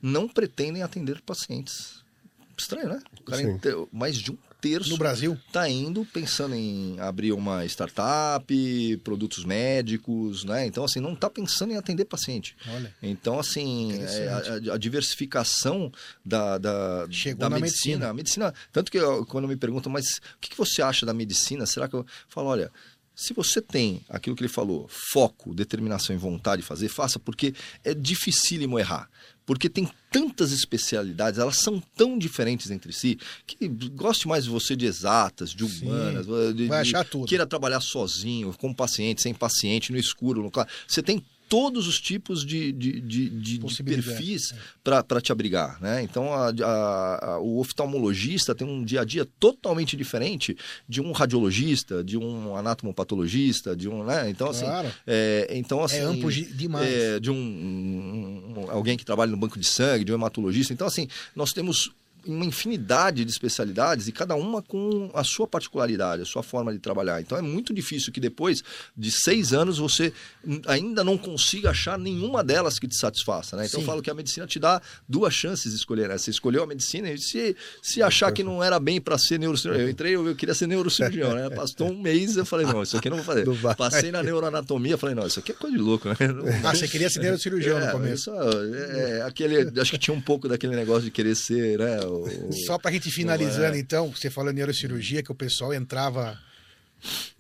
não 0.02 0.28
pretendem 0.28 0.84
atender 0.84 1.22
pacientes. 1.22 2.04
Estranho, 2.58 2.90
né? 2.90 3.02
O 3.20 3.24
cara 3.24 3.42
mais 3.92 4.18
de 4.18 4.32
um 4.32 4.38
terço 4.64 4.90
No 4.90 4.98
Brasil? 4.98 5.38
está 5.48 5.68
indo 5.70 6.06
pensando 6.06 6.56
em 6.56 6.98
abrir 7.00 7.34
uma 7.34 7.66
startup, 7.66 8.98
produtos 9.04 9.44
médicos, 9.44 10.46
né? 10.46 10.66
Então, 10.66 10.86
assim, 10.86 11.00
não 11.02 11.14
está 11.14 11.30
pensando 11.30 11.74
em 11.74 11.76
atender 11.78 12.06
paciente. 12.06 12.56
Olha. 12.74 12.96
Então, 13.04 13.38
assim, 13.38 13.92
é, 14.02 14.70
a, 14.70 14.74
a 14.76 14.78
diversificação 14.78 15.92
da, 16.26 16.58
da, 16.58 17.06
da 17.06 17.50
na 17.50 17.60
medicina. 17.60 18.10
A 18.10 18.14
medicina. 18.14 18.54
Tanto 18.72 18.92
que 18.92 18.98
eu- 18.98 19.26
quando 19.26 19.48
me 19.48 19.56
perguntam, 19.58 19.92
mas 19.92 20.06
o 20.36 20.40
que, 20.40 20.50
que 20.50 20.58
você 20.58 20.82
acha 20.82 21.06
da 21.06 21.14
medicina? 21.14 21.66
Será 21.66 21.88
que 21.88 21.96
eu 21.96 22.06
falo, 22.28 22.48
olha. 22.48 22.72
Se 23.16 23.32
você 23.32 23.62
tem 23.62 24.02
aquilo 24.10 24.36
que 24.36 24.42
ele 24.42 24.50
falou, 24.52 24.88
foco, 24.90 25.54
determinação 25.54 26.16
e 26.16 26.18
vontade 26.18 26.64
de 26.64 26.68
fazer, 26.68 26.88
faça, 26.88 27.20
porque 27.20 27.54
é 27.84 27.94
dificílimo 27.94 28.80
errar. 28.80 29.08
Porque 29.46 29.70
tem 29.70 29.90
tantas 30.12 30.52
especialidades, 30.52 31.40
elas 31.40 31.58
são 31.58 31.82
tão 31.96 32.18
diferentes 32.18 32.72
entre 32.72 32.94
si, 32.94 33.18
que 33.46 33.68
goste 33.68 34.28
mais 34.28 34.46
de 34.46 34.50
você 34.50 34.76
de 34.76 34.86
exatas, 34.86 35.50
de 35.50 35.64
humanas, 35.64 36.26
de, 36.56 36.68
vai 36.68 36.82
achar 36.82 37.04
tudo. 37.04 37.28
queira 37.28 37.46
trabalhar 37.46 37.82
sozinho, 37.82 38.54
com 38.58 38.74
paciente, 38.74 39.22
sem 39.22 39.34
paciente, 39.34 39.92
no 39.92 39.98
escuro, 39.98 40.42
no 40.42 40.52
claro. 40.52 40.70
Você 40.88 41.02
tem 41.02 41.24
todos 41.54 41.88
os 41.88 42.00
tipos 42.02 42.44
de, 42.44 42.72
de, 42.72 43.00
de, 43.00 43.30
de- 43.30 43.58
de 43.60 43.84
perfis 43.84 44.56
para 44.84 45.22
te 45.22 45.32
abrigar, 45.32 45.80
né? 45.80 46.02
Então, 46.02 46.34
a- 46.34 46.50
a- 46.50 47.26
a- 47.34 47.40
o 47.40 47.60
oftalmologista 47.60 48.56
tem 48.56 48.68
um 48.68 48.84
dia 48.84 49.02
a 49.02 49.06
dia 49.06 49.24
totalmente 49.40 49.96
diferente 49.96 50.58
de 50.90 51.00
um 51.00 51.12
radiologista, 51.12 52.04
de 52.04 52.18
um 52.18 52.56
anatomopatologista, 52.56 53.76
de 53.76 53.88
um, 53.88 54.04
né? 54.04 54.32
Então, 54.32 54.50
assim, 54.50 54.66
Claro. 54.66 54.92
é, 55.06 55.48
então, 55.52 55.84
assim, 55.84 55.98
É 55.98 56.02
amplo 56.02 56.32
de- 56.32 56.46
demais. 56.54 56.88
é, 56.92 57.20
de 57.20 57.30
um, 57.30 57.36
um- 57.36 58.54
um- 58.66 58.72
alguém 58.72 58.98
que 58.98 59.06
trabalha 59.06 59.30
no 59.32 59.38
banco 59.38 59.60
de 59.60 59.68
sangue, 59.68 60.04
de 60.06 60.12
um 60.12 60.16
hematologista. 60.16 60.74
Então, 60.74 60.88
assim, 60.88 61.08
nós 61.36 61.52
temos 61.54 61.92
uma 62.26 62.46
infinidade 62.46 63.26
de 63.26 63.32
especialidades 63.32 64.08
e 64.08 64.12
cada 64.12 64.36
uma 64.36 64.62
com 64.62 65.12
a 65.14 65.24
sua 65.24 65.48
particularidade, 65.48 66.22
a 66.22 66.26
sua 66.26 66.44
forma 66.44 66.72
de 66.72 66.80
trabalhar. 66.80 67.22
Então 67.22 67.38
é 67.38 67.42
muito 67.42 67.74
difícil 67.74 68.12
que 68.12 68.20
depois 68.20 68.64
de 68.96 69.12
seis 69.12 69.54
anos 69.54 69.78
você 69.78 70.14
ainda 70.68 71.04
não 71.04 71.18
consiga 71.18 71.72
achar 71.72 71.98
nenhuma 71.98 72.44
delas 72.44 72.80
que 72.80 72.88
te 72.88 72.98
satisfaça. 72.98 73.56
Né? 73.58 73.66
Então 73.66 73.80
Sim. 73.80 73.86
eu 73.86 73.90
falo 73.90 74.02
que 74.02 74.10
a 74.10 74.14
medicina 74.14 74.48
te 74.48 74.60
dá 74.60 74.82
duas 75.08 75.34
chances 75.34 75.72
de 75.72 75.78
escolher. 75.78 76.10
Né? 76.10 76.18
Você 76.18 76.32
escolheu 76.32 76.64
a 76.64 76.68
medicina 76.68 77.10
e 77.10 77.18
se, 77.18 77.56
se 77.82 78.02
achar 78.02 78.32
que 78.32 78.44
não 78.44 78.64
era 78.64 78.80
bem 78.80 79.02
para 79.02 79.18
ser 79.18 79.40
neurocirurgião, 79.40 79.86
eu 79.86 79.92
entrei, 79.92 80.16
eu, 80.16 80.28
eu 80.28 80.36
queria 80.36 80.56
ser 80.56 80.68
neurocirurgião. 80.68 81.34
Né? 81.34 81.50
Passou 81.50 81.92
um 81.92 82.02
mês, 82.02 82.38
eu 82.38 82.46
falei, 82.46 82.66
não, 82.66 82.84
isso 82.84 82.98
aqui 82.98 83.08
eu 83.08 83.12
não 83.12 83.22
vou 83.22 83.26
fazer. 83.26 83.46
Passei 83.76 84.12
na 84.12 84.24
neuroanatomia, 84.24 84.98
falei, 84.98 85.16
não, 85.16 85.28
isso 85.28 85.40
aqui 85.40 85.52
é 85.52 85.56
coisa 85.56 85.76
de 85.76 85.82
louco. 85.82 86.10
Né? 86.10 86.16
Ah, 86.64 86.74
você 86.74 86.88
queria 86.88 87.10
ser 87.10 87.20
neurocirurgião 87.20 87.80
é, 87.80 87.86
no 87.86 87.92
começo. 87.92 88.14
isso 88.14 88.32
é, 88.32 89.20
é, 89.20 89.22
aquele, 89.24 89.80
acho 89.80 89.92
que 89.92 89.98
tinha 89.98 90.16
um 90.16 90.22
pouco 90.22 90.48
daquele 90.48 90.76
negócio 90.76 91.04
de 91.04 91.12
querer 91.12 91.36
ser, 91.36 91.80
né? 91.80 92.00
O- 92.18 92.54
Só 92.66 92.78
pra 92.78 92.92
gente 92.92 93.10
finalizando, 93.12 93.76
é. 93.76 93.80
então, 93.80 94.12
você 94.12 94.30
falou 94.30 94.52
em 94.52 94.56
neurocirurgia, 94.56 95.24
que 95.24 95.32
o 95.32 95.36
pessoal 95.36 95.74
entrava 95.74 96.38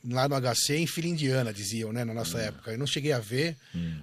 lá 0.09 0.27
no 0.27 0.35
HC 0.35 0.75
em 0.77 0.87
fila 0.87 1.07
indiana, 1.07 1.53
diziam, 1.53 1.93
né, 1.93 2.03
na 2.03 2.13
nossa 2.13 2.37
época. 2.37 2.71
Eu 2.71 2.77
não 2.77 2.85
cheguei 2.85 3.13
a 3.13 3.19
ver, 3.19 3.55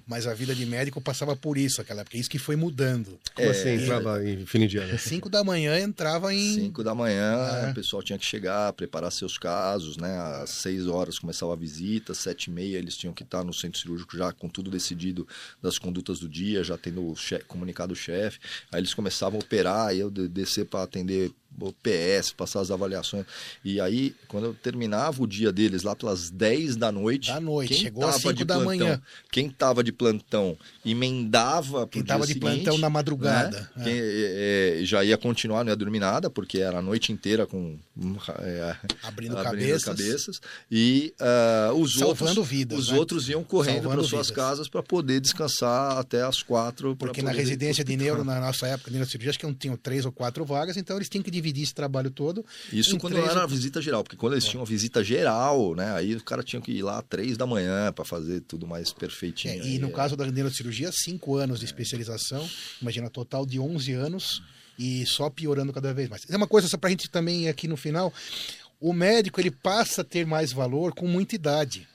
mas 0.06 0.26
a 0.26 0.32
vida 0.32 0.54
de 0.54 0.64
médico 0.64 1.00
passava 1.00 1.36
por 1.36 1.58
isso 1.58 1.80
aquela 1.80 2.00
época. 2.00 2.16
Isso 2.16 2.30
que 2.30 2.38
foi 2.38 2.56
mudando. 2.56 3.18
Como 3.34 3.46
É, 3.46 3.50
assim 3.50 3.68
entrava 3.82 4.24
em 4.24 4.66
de 4.66 4.78
ano? 4.78 4.98
Cinco 4.98 5.28
da 5.28 5.44
manhã 5.44 5.78
entrava 5.78 6.32
em... 6.32 6.54
Cinco 6.54 6.82
da 6.82 6.94
manhã, 6.94 7.36
É. 7.66 7.70
o 7.70 7.74
pessoal 7.74 8.02
tinha 8.02 8.18
que 8.18 8.24
chegar, 8.24 8.72
preparar 8.72 9.12
seus 9.12 9.36
casos, 9.36 9.96
né? 9.98 10.16
Às 10.42 10.50
seis 10.50 10.86
horas 10.86 11.18
começava 11.18 11.52
a 11.52 11.56
visita, 11.56 12.14
sete 12.14 12.44
e 12.46 12.50
meia 12.50 12.78
eles 12.78 12.96
tinham 12.96 13.12
que 13.12 13.22
estar 13.22 13.44
no 13.44 13.52
centro 13.52 13.78
cirúrgico 13.78 14.16
já 14.16 14.32
com 14.32 14.48
tudo 14.48 14.70
decidido 14.70 15.28
das 15.62 15.78
condutas 15.78 16.18
do 16.18 16.28
dia, 16.28 16.64
já 16.64 16.78
tendo 16.78 17.06
o 17.06 17.14
che- 17.16 17.40
comunicado 17.46 17.92
o 17.92 17.96
chefe. 17.96 18.38
Aí 18.72 18.80
eles 18.80 18.94
começavam 18.94 19.38
a 19.38 19.42
operar, 19.42 19.88
aí 19.88 20.00
eu 20.00 20.10
de- 20.10 20.28
descer 20.28 20.64
para 20.64 20.82
atender 20.82 21.30
o 21.60 21.72
PS, 21.72 22.32
passar 22.32 22.60
as 22.60 22.70
avaliações. 22.70 23.26
E 23.64 23.80
aí, 23.80 24.14
quando 24.28 24.44
eu 24.44 24.54
terminava 24.54 25.20
o 25.22 25.26
dia 25.26 25.50
deles 25.52 25.82
lá 25.82 25.89
pelas 25.96 26.30
10 26.30 26.76
da 26.76 26.90
noite, 26.92 27.28
Da 27.30 27.40
noite, 27.40 27.68
quem 27.74 27.82
chegou 27.82 28.04
às 28.04 28.16
tava 28.16 28.22
cinco 28.22 28.34
de 28.34 28.44
da 28.44 28.54
plantão, 28.54 28.66
manhã. 28.66 29.02
Quem 29.30 29.46
estava 29.46 29.84
de 29.84 29.92
plantão 29.92 30.56
emendava 30.84 31.86
Quem 31.88 32.02
dia 32.02 32.14
tava 32.14 32.26
de 32.26 32.32
seguinte, 32.34 32.62
plantão 32.62 32.78
na 32.78 32.90
madrugada, 32.90 33.60
né? 33.76 33.82
é. 33.82 33.84
Quem, 33.84 33.98
é, 34.00 34.80
é, 34.80 34.84
já 34.84 35.04
ia 35.04 35.16
continuar, 35.16 35.64
não 35.64 35.70
ia 35.70 35.76
dormir 35.76 36.00
nada, 36.00 36.30
porque 36.30 36.58
era 36.58 36.78
a 36.78 36.82
noite 36.82 37.12
inteira 37.12 37.46
com 37.46 37.78
é, 38.40 38.76
Abrindo 39.02 39.36
as 39.36 39.84
cabeças. 39.84 40.40
E 40.70 41.12
ah, 41.20 41.72
os 41.74 41.94
Salvando 41.94 42.30
outros, 42.30 42.48
vidas, 42.48 42.78
os 42.78 42.90
né? 42.90 42.98
outros 42.98 43.28
iam 43.28 43.44
correndo 43.44 43.88
para 43.88 44.02
suas 44.02 44.28
vidas. 44.28 44.30
casas 44.30 44.68
para 44.68 44.82
poder 44.82 45.20
descansar 45.20 45.98
até 45.98 46.22
as 46.22 46.42
quatro. 46.42 46.96
Porque 46.96 47.22
na 47.22 47.32
residência 47.32 47.84
de 47.84 47.96
neuro, 47.96 48.24
na 48.24 48.40
nossa 48.40 48.66
época 48.66 48.90
de 48.90 48.96
neurocirurgia, 48.96 49.30
acho 49.30 49.38
que 49.38 49.46
não 49.46 49.54
tinham 49.54 49.76
três 49.76 50.04
ou 50.04 50.12
quatro 50.12 50.44
vagas, 50.44 50.76
então 50.76 50.96
eles 50.96 51.08
tinham 51.08 51.22
que 51.22 51.30
dividir 51.30 51.64
esse 51.64 51.74
trabalho 51.74 52.10
todo. 52.10 52.44
Isso 52.72 52.96
quando 52.98 53.14
três 53.14 53.28
era 53.28 53.42
a 53.42 53.46
visita 53.46 53.80
geral, 53.80 54.02
porque 54.02 54.16
quando 54.16 54.34
eles 54.34 54.44
tinham 54.44 54.62
a 54.62 54.66
visita 54.66 55.04
geral, 55.04 55.74
né? 55.80 55.94
Aí 55.94 56.14
o 56.14 56.22
cara 56.22 56.42
tinha 56.42 56.60
que 56.60 56.70
ir 56.70 56.82
lá 56.82 57.00
três 57.00 57.36
da 57.36 57.46
manhã 57.46 57.90
para 57.92 58.04
fazer 58.04 58.40
tudo 58.42 58.66
mais 58.66 58.92
perfeitinho. 58.92 59.62
É, 59.62 59.66
e 59.66 59.78
no 59.78 59.88
é. 59.88 59.92
caso 59.92 60.14
da 60.16 60.26
neurocirurgia, 60.26 60.92
cinco 60.92 61.36
anos 61.36 61.60
de 61.60 61.64
especialização, 61.64 62.48
imagina, 62.80 63.08
total 63.08 63.46
de 63.46 63.58
11 63.58 63.92
anos 63.94 64.42
e 64.78 65.04
só 65.06 65.30
piorando 65.30 65.72
cada 65.72 65.92
vez 65.94 66.08
mais. 66.08 66.28
É 66.28 66.36
uma 66.36 66.46
coisa 66.46 66.68
só 66.68 66.76
para 66.76 66.88
a 66.88 66.90
gente 66.90 67.08
também 67.08 67.48
aqui 67.48 67.66
no 67.66 67.76
final, 67.76 68.12
o 68.78 68.92
médico 68.92 69.40
ele 69.40 69.50
passa 69.50 70.02
a 70.02 70.04
ter 70.04 70.26
mais 70.26 70.52
valor 70.52 70.94
com 70.94 71.06
muita 71.06 71.34
idade. 71.34 71.88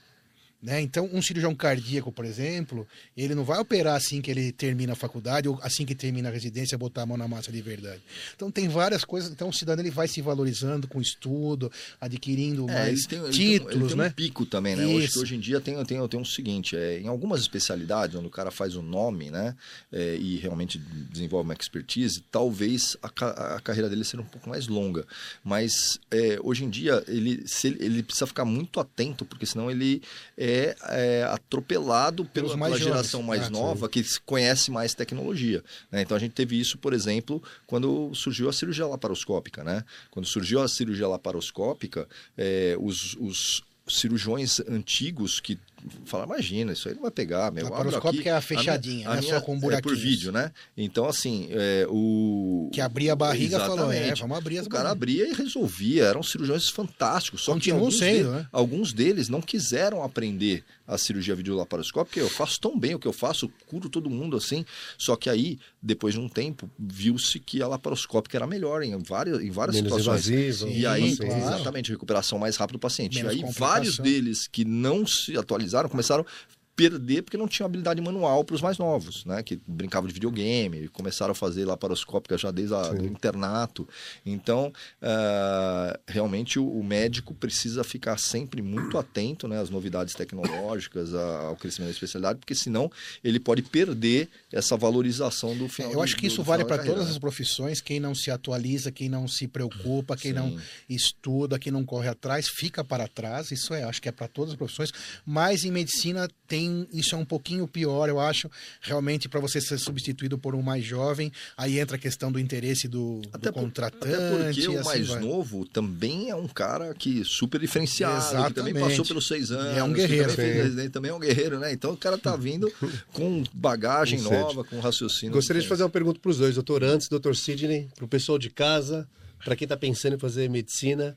Né? 0.62 0.80
Então, 0.80 1.08
um 1.12 1.20
cirurgião 1.22 1.54
cardíaco, 1.54 2.10
por 2.10 2.24
exemplo, 2.24 2.86
ele 3.16 3.34
não 3.34 3.44
vai 3.44 3.58
operar 3.60 3.94
assim 3.94 4.20
que 4.20 4.30
ele 4.30 4.50
termina 4.50 4.94
a 4.94 4.96
faculdade 4.96 5.48
ou 5.48 5.58
assim 5.62 5.84
que 5.84 5.94
termina 5.94 6.28
a 6.28 6.32
residência, 6.32 6.76
botar 6.78 7.02
a 7.02 7.06
mão 7.06 7.16
na 7.16 7.28
massa 7.28 7.52
de 7.52 7.60
verdade. 7.62 8.00
Então, 8.34 8.50
tem 8.50 8.66
várias 8.66 9.04
coisas. 9.04 9.30
Então, 9.30 9.48
o 9.50 9.52
cidadão 9.52 9.84
ele 9.84 9.90
vai 9.92 10.08
se 10.08 10.20
valorizando 10.20 10.88
com 10.88 11.00
estudo, 11.00 11.70
adquirindo 12.00 12.68
É, 12.70 12.74
mais 12.74 12.98
ele 13.00 13.06
tem, 13.06 13.18
ele 13.18 13.28
tem 13.28 13.28
um- 13.28 13.30
títulos, 13.58 13.74
ele 13.76 13.88
tem 13.88 13.96
né? 13.98 14.08
um 14.08 14.12
pico 14.12 14.46
também, 14.46 14.74
né? 14.76 14.86
Isso. 14.86 15.20
hoje 15.20 15.36
em 15.36 15.40
dia 15.40 15.60
tem, 15.60 15.82
tem, 15.84 16.08
tem 16.08 16.20
um 16.20 16.24
seguinte, 16.24 16.76
é, 16.76 16.98
em 17.00 17.06
algumas 17.06 17.40
especialidades, 17.42 18.16
onde 18.16 18.26
o 18.26 18.30
cara 18.30 18.50
faz 18.50 18.74
o 18.76 18.82
nome, 18.82 19.30
né? 19.30 19.54
é, 19.92 20.16
e 20.16 20.36
realmente 20.36 20.78
desenvolve 20.78 21.46
uma 21.48 21.54
expertise, 21.54 22.20
talvez 22.30 22.96
a, 23.02 23.08
a 23.56 23.60
carreira 23.60 23.88
dele 23.88 24.04
seja 24.04 24.22
um 24.22 24.26
pouco 24.26 24.48
mais 24.48 24.66
longa. 24.68 25.06
Mas 25.44 25.98
é, 26.10 26.38
hoje 26.42 26.64
em 26.64 26.70
dia 26.70 27.04
ele, 27.06 27.46
se 27.46 27.68
ele, 27.68 27.84
ele 27.84 28.02
precisa 28.02 28.26
ficar 28.26 28.44
muito 28.44 28.80
atento, 28.80 29.24
porque 29.24 29.46
senão 29.46 29.70
ele 29.70 30.02
é, 30.46 30.76
é, 30.88 31.24
atropelado 31.24 32.24
pela, 32.24 32.56
pela 32.56 32.78
geração 32.78 33.22
mais 33.22 33.42
Ah, 33.42 33.46
sim. 33.46 33.52
nova 33.52 33.88
que 33.88 34.02
se 34.04 34.20
conhece 34.20 34.70
mais 34.70 34.94
tecnologia. 34.94 35.62
né? 35.90 36.02
Então 36.02 36.16
a 36.16 36.20
gente 36.20 36.32
teve 36.32 36.58
isso, 36.58 36.78
por 36.78 36.92
exemplo, 36.92 37.42
quando 37.66 38.14
surgiu 38.14 38.48
a 38.48 38.52
cirurgia 38.52 38.86
laparoscópica. 38.86 39.64
Né? 39.64 39.84
Quando 40.10 40.26
surgiu 40.26 40.60
a 40.62 40.68
cirurgia 40.68 41.08
laparoscópica, 41.08 42.08
é, 42.36 42.76
os, 42.78 43.14
os 43.20 43.62
cirurgiões 43.88 44.60
antigos 44.68 45.40
que 45.40 45.58
falaram, 46.04 46.30
imagina, 46.32 46.72
isso 46.72 46.88
aí 46.88 46.94
não 46.94 47.02
vai 47.02 47.10
pegar. 47.10 47.50
Meu, 47.52 47.64
Laparoscópica 47.64 48.28
é 48.28 48.32
a 48.32 48.34
minha- 48.34 48.40
fechadinha, 48.40 49.08
a 49.08 49.14
né? 49.14 49.20
minha- 49.20 49.34
Só 49.34 49.40
com 49.40 49.56
é 49.72 49.80
por 49.80 49.94
vídeo, 49.96 50.32
né? 50.32 50.50
Então, 50.76 51.06
assim, 51.06 51.48
é, 51.50 51.86
o... 51.88 52.68
Que 52.72 52.80
abria 52.80 53.12
a 53.12 53.16
barriga 53.16 53.56
e 53.56 53.60
falou, 53.60 53.90
é, 53.92 53.96
Exatamente. 53.96 54.20
vamos 54.22 54.36
abrir 54.38 54.58
as 54.58 54.66
O 54.66 54.70
cara 54.70 54.90
abria 54.90 55.28
e 55.28 55.32
resolvia, 55.32 56.04
eram 56.04 56.22
cirurgiões 56.22 56.68
fantásticos. 56.68 57.42
Só 57.42 57.52
que 57.52 57.58
Continuam 57.58 57.80
alguns, 57.80 57.98
sendo, 57.98 58.24
de- 58.30 58.36
né? 58.36 58.46
alguns 58.52 58.92
deles 58.92 59.28
não 59.28 59.40
quiseram 59.40 60.02
aprender 60.02 60.64
a 60.86 60.96
cirurgia 60.96 61.34
videolaparoscópica, 61.34 62.20
eu 62.20 62.28
faço 62.28 62.60
tão 62.60 62.78
bem 62.78 62.94
o 62.94 62.98
que 62.98 63.08
eu 63.08 63.12
faço, 63.12 63.50
curo 63.66 63.88
todo 63.88 64.08
mundo 64.08 64.36
assim. 64.36 64.64
Só 64.96 65.16
que 65.16 65.28
aí, 65.28 65.58
depois 65.82 66.14
de 66.14 66.20
um 66.20 66.28
tempo, 66.28 66.70
viu-se 66.78 67.40
que 67.40 67.62
a 67.62 67.68
laparoscópica 67.68 68.36
era 68.36 68.46
melhor 68.46 68.82
em 68.82 68.96
várias, 68.98 69.40
em 69.40 69.50
várias 69.50 69.76
Menos 69.76 69.92
situações. 69.92 70.26
E 70.62 70.86
aí, 70.86 71.16
claro. 71.16 71.36
exatamente, 71.36 71.90
recuperação 71.90 72.38
mais 72.38 72.56
rápida 72.56 72.78
do 72.78 72.80
paciente. 72.80 73.16
Menos 73.16 73.34
e 73.34 73.44
aí, 73.44 73.52
vários 73.52 73.98
deles 73.98 74.46
que 74.46 74.64
não 74.64 75.06
se 75.06 75.36
atualizaram 75.36 75.88
começaram 75.88 76.24
a 76.24 76.55
perder 76.76 77.22
porque 77.22 77.38
não 77.38 77.48
tinham 77.48 77.64
habilidade 77.66 78.00
manual 78.02 78.44
para 78.44 78.54
os 78.54 78.60
mais 78.60 78.76
novos, 78.76 79.24
né? 79.24 79.42
Que 79.42 79.58
brincavam 79.66 80.06
de 80.06 80.12
videogame, 80.12 80.88
começaram 80.88 81.32
a 81.32 81.34
fazer 81.34 81.64
laparoscópica 81.64 82.36
já 82.36 82.50
desde 82.50 82.74
do 82.94 83.06
internato. 83.06 83.88
Então, 84.26 84.70
ah, 85.00 85.98
realmente 86.06 86.58
o, 86.58 86.68
o 86.68 86.84
médico 86.84 87.34
precisa 87.34 87.82
ficar 87.82 88.18
sempre 88.18 88.60
muito 88.60 88.98
atento, 88.98 89.48
né? 89.48 89.58
Às 89.60 89.70
novidades 89.70 90.14
tecnológicas, 90.14 91.14
a- 91.14 91.38
ao 91.46 91.56
crescimento 91.56 91.88
da 91.88 91.94
especialidade, 91.94 92.38
porque 92.38 92.54
senão 92.54 92.90
ele 93.24 93.40
pode 93.40 93.62
perder 93.62 94.28
essa 94.52 94.76
valorização 94.76 95.56
do 95.56 95.68
final. 95.68 95.92
É, 95.92 95.94
Eu 95.94 96.02
acho 96.02 96.16
que 96.16 96.26
isso 96.26 96.42
vale 96.42 96.64
para 96.64 96.84
todas 96.84 97.08
as 97.08 97.18
profissões. 97.18 97.80
Quem 97.80 97.98
não 97.98 98.14
se 98.14 98.30
atualiza, 98.30 98.92
quem 98.92 99.08
não 99.08 99.26
se 99.26 99.48
preocupa, 99.48 100.16
quem 100.16 100.32
não 100.32 100.50
Sim. 100.50 100.58
estuda, 100.90 101.58
quem 101.58 101.72
não 101.72 101.84
corre 101.84 102.08
atrás, 102.08 102.48
fica 102.48 102.84
para 102.84 103.08
trás. 103.08 103.50
Isso 103.50 103.72
é, 103.72 103.82
acho 103.84 104.02
que 104.02 104.08
é 104.08 104.12
para 104.12 104.28
todas 104.28 104.50
as 104.52 104.56
profissões. 104.56 104.90
Mas 105.24 105.64
em 105.64 105.70
medicina 105.70 106.28
tem 106.46 106.65
tem 106.66 106.88
isso 106.92 107.14
é 107.14 107.18
um 107.18 107.24
pouquinho 107.24 107.66
pior, 107.66 108.08
eu 108.08 108.18
acho, 108.18 108.50
realmente 108.80 109.28
para 109.28 109.40
você 109.40 109.60
ser 109.60 109.78
substituído 109.78 110.36
por 110.36 110.54
um 110.54 110.62
mais 110.62 110.84
jovem, 110.84 111.32
aí 111.56 111.78
entra 111.78 111.96
a 111.96 111.98
questão 111.98 112.30
do 112.30 112.38
interesse 112.38 112.88
do, 112.88 113.22
até 113.32 113.50
do 113.50 113.52
contratante. 113.52 114.14
Até 114.14 114.44
porque 114.44 114.68
o 114.68 114.78
assim 114.78 114.84
mais 114.84 115.08
vai. 115.08 115.20
novo 115.20 115.64
também 115.66 116.30
é 116.30 116.34
um 116.34 116.48
cara 116.48 116.94
que 116.94 117.24
super 117.24 117.60
diferenciado, 117.60 118.14
que 118.48 118.54
também 118.54 118.72
Exatamente. 118.72 118.80
passou 118.80 119.04
pelos 119.04 119.26
seis 119.26 119.50
anos. 119.50 119.76
É 119.76 119.82
um 119.82 119.92
guerreiro. 119.92 120.34
Também, 120.34 120.74
fez 120.74 120.90
também 120.90 121.10
é 121.10 121.14
um 121.14 121.20
guerreiro, 121.20 121.58
né? 121.58 121.72
Então 121.72 121.92
o 121.92 121.96
cara 121.96 122.18
tá 122.18 122.36
vindo 122.36 122.72
com 123.12 123.44
bagagem 123.52 124.22
Com 124.22 124.30
nova, 124.30 124.64
com 124.64 124.80
raciocínio. 124.80 125.34
Gostaria 125.34 125.62
de 125.62 125.68
fazer 125.68 125.82
uma 125.84 125.90
pergunta 125.90 126.18
para 126.20 126.30
os 126.30 126.38
dois, 126.38 126.54
doutor 126.54 126.82
Antes, 126.82 127.08
doutor 127.08 127.36
Sidney, 127.36 127.88
para 127.94 128.04
o 128.04 128.08
pessoal 128.08 128.38
de 128.38 128.50
casa, 128.50 129.08
para 129.44 129.54
quem 129.54 129.64
está 129.64 129.76
pensando 129.76 130.14
em 130.14 130.18
fazer 130.18 130.48
medicina, 130.48 131.16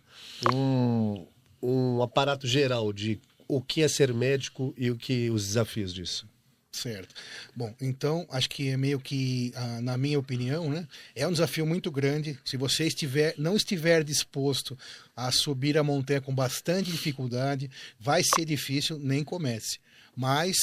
um, 0.53 1.25
um 1.61 2.01
aparato 2.01 2.47
geral 2.47 2.91
de 2.93 3.19
o 3.49 3.59
que 3.59 3.81
é 3.81 3.87
ser 3.87 4.13
médico 4.13 4.73
e 4.77 4.91
o 4.91 4.95
que 4.95 5.29
os 5.31 5.47
desafios 5.47 5.91
disso. 5.91 6.29
Certo. 6.71 7.15
Bom, 7.55 7.73
então 7.81 8.27
acho 8.29 8.47
que 8.47 8.69
é 8.69 8.77
meio 8.77 8.99
que, 8.99 9.51
ah, 9.55 9.81
na 9.81 9.97
minha 9.97 10.19
opinião, 10.19 10.69
né, 10.69 10.87
é 11.15 11.27
um 11.27 11.31
desafio 11.31 11.65
muito 11.65 11.89
grande. 11.89 12.39
Se 12.45 12.55
você 12.55 12.85
estiver, 12.85 13.33
não 13.39 13.55
estiver 13.55 14.03
disposto 14.03 14.77
a 15.15 15.31
subir 15.31 15.79
a 15.79 15.83
montanha 15.83 16.21
com 16.21 16.33
bastante 16.33 16.91
dificuldade, 16.91 17.71
vai 17.99 18.21
ser 18.23 18.45
difícil, 18.45 18.99
nem 18.99 19.23
comece. 19.23 19.79
Mas 20.15 20.57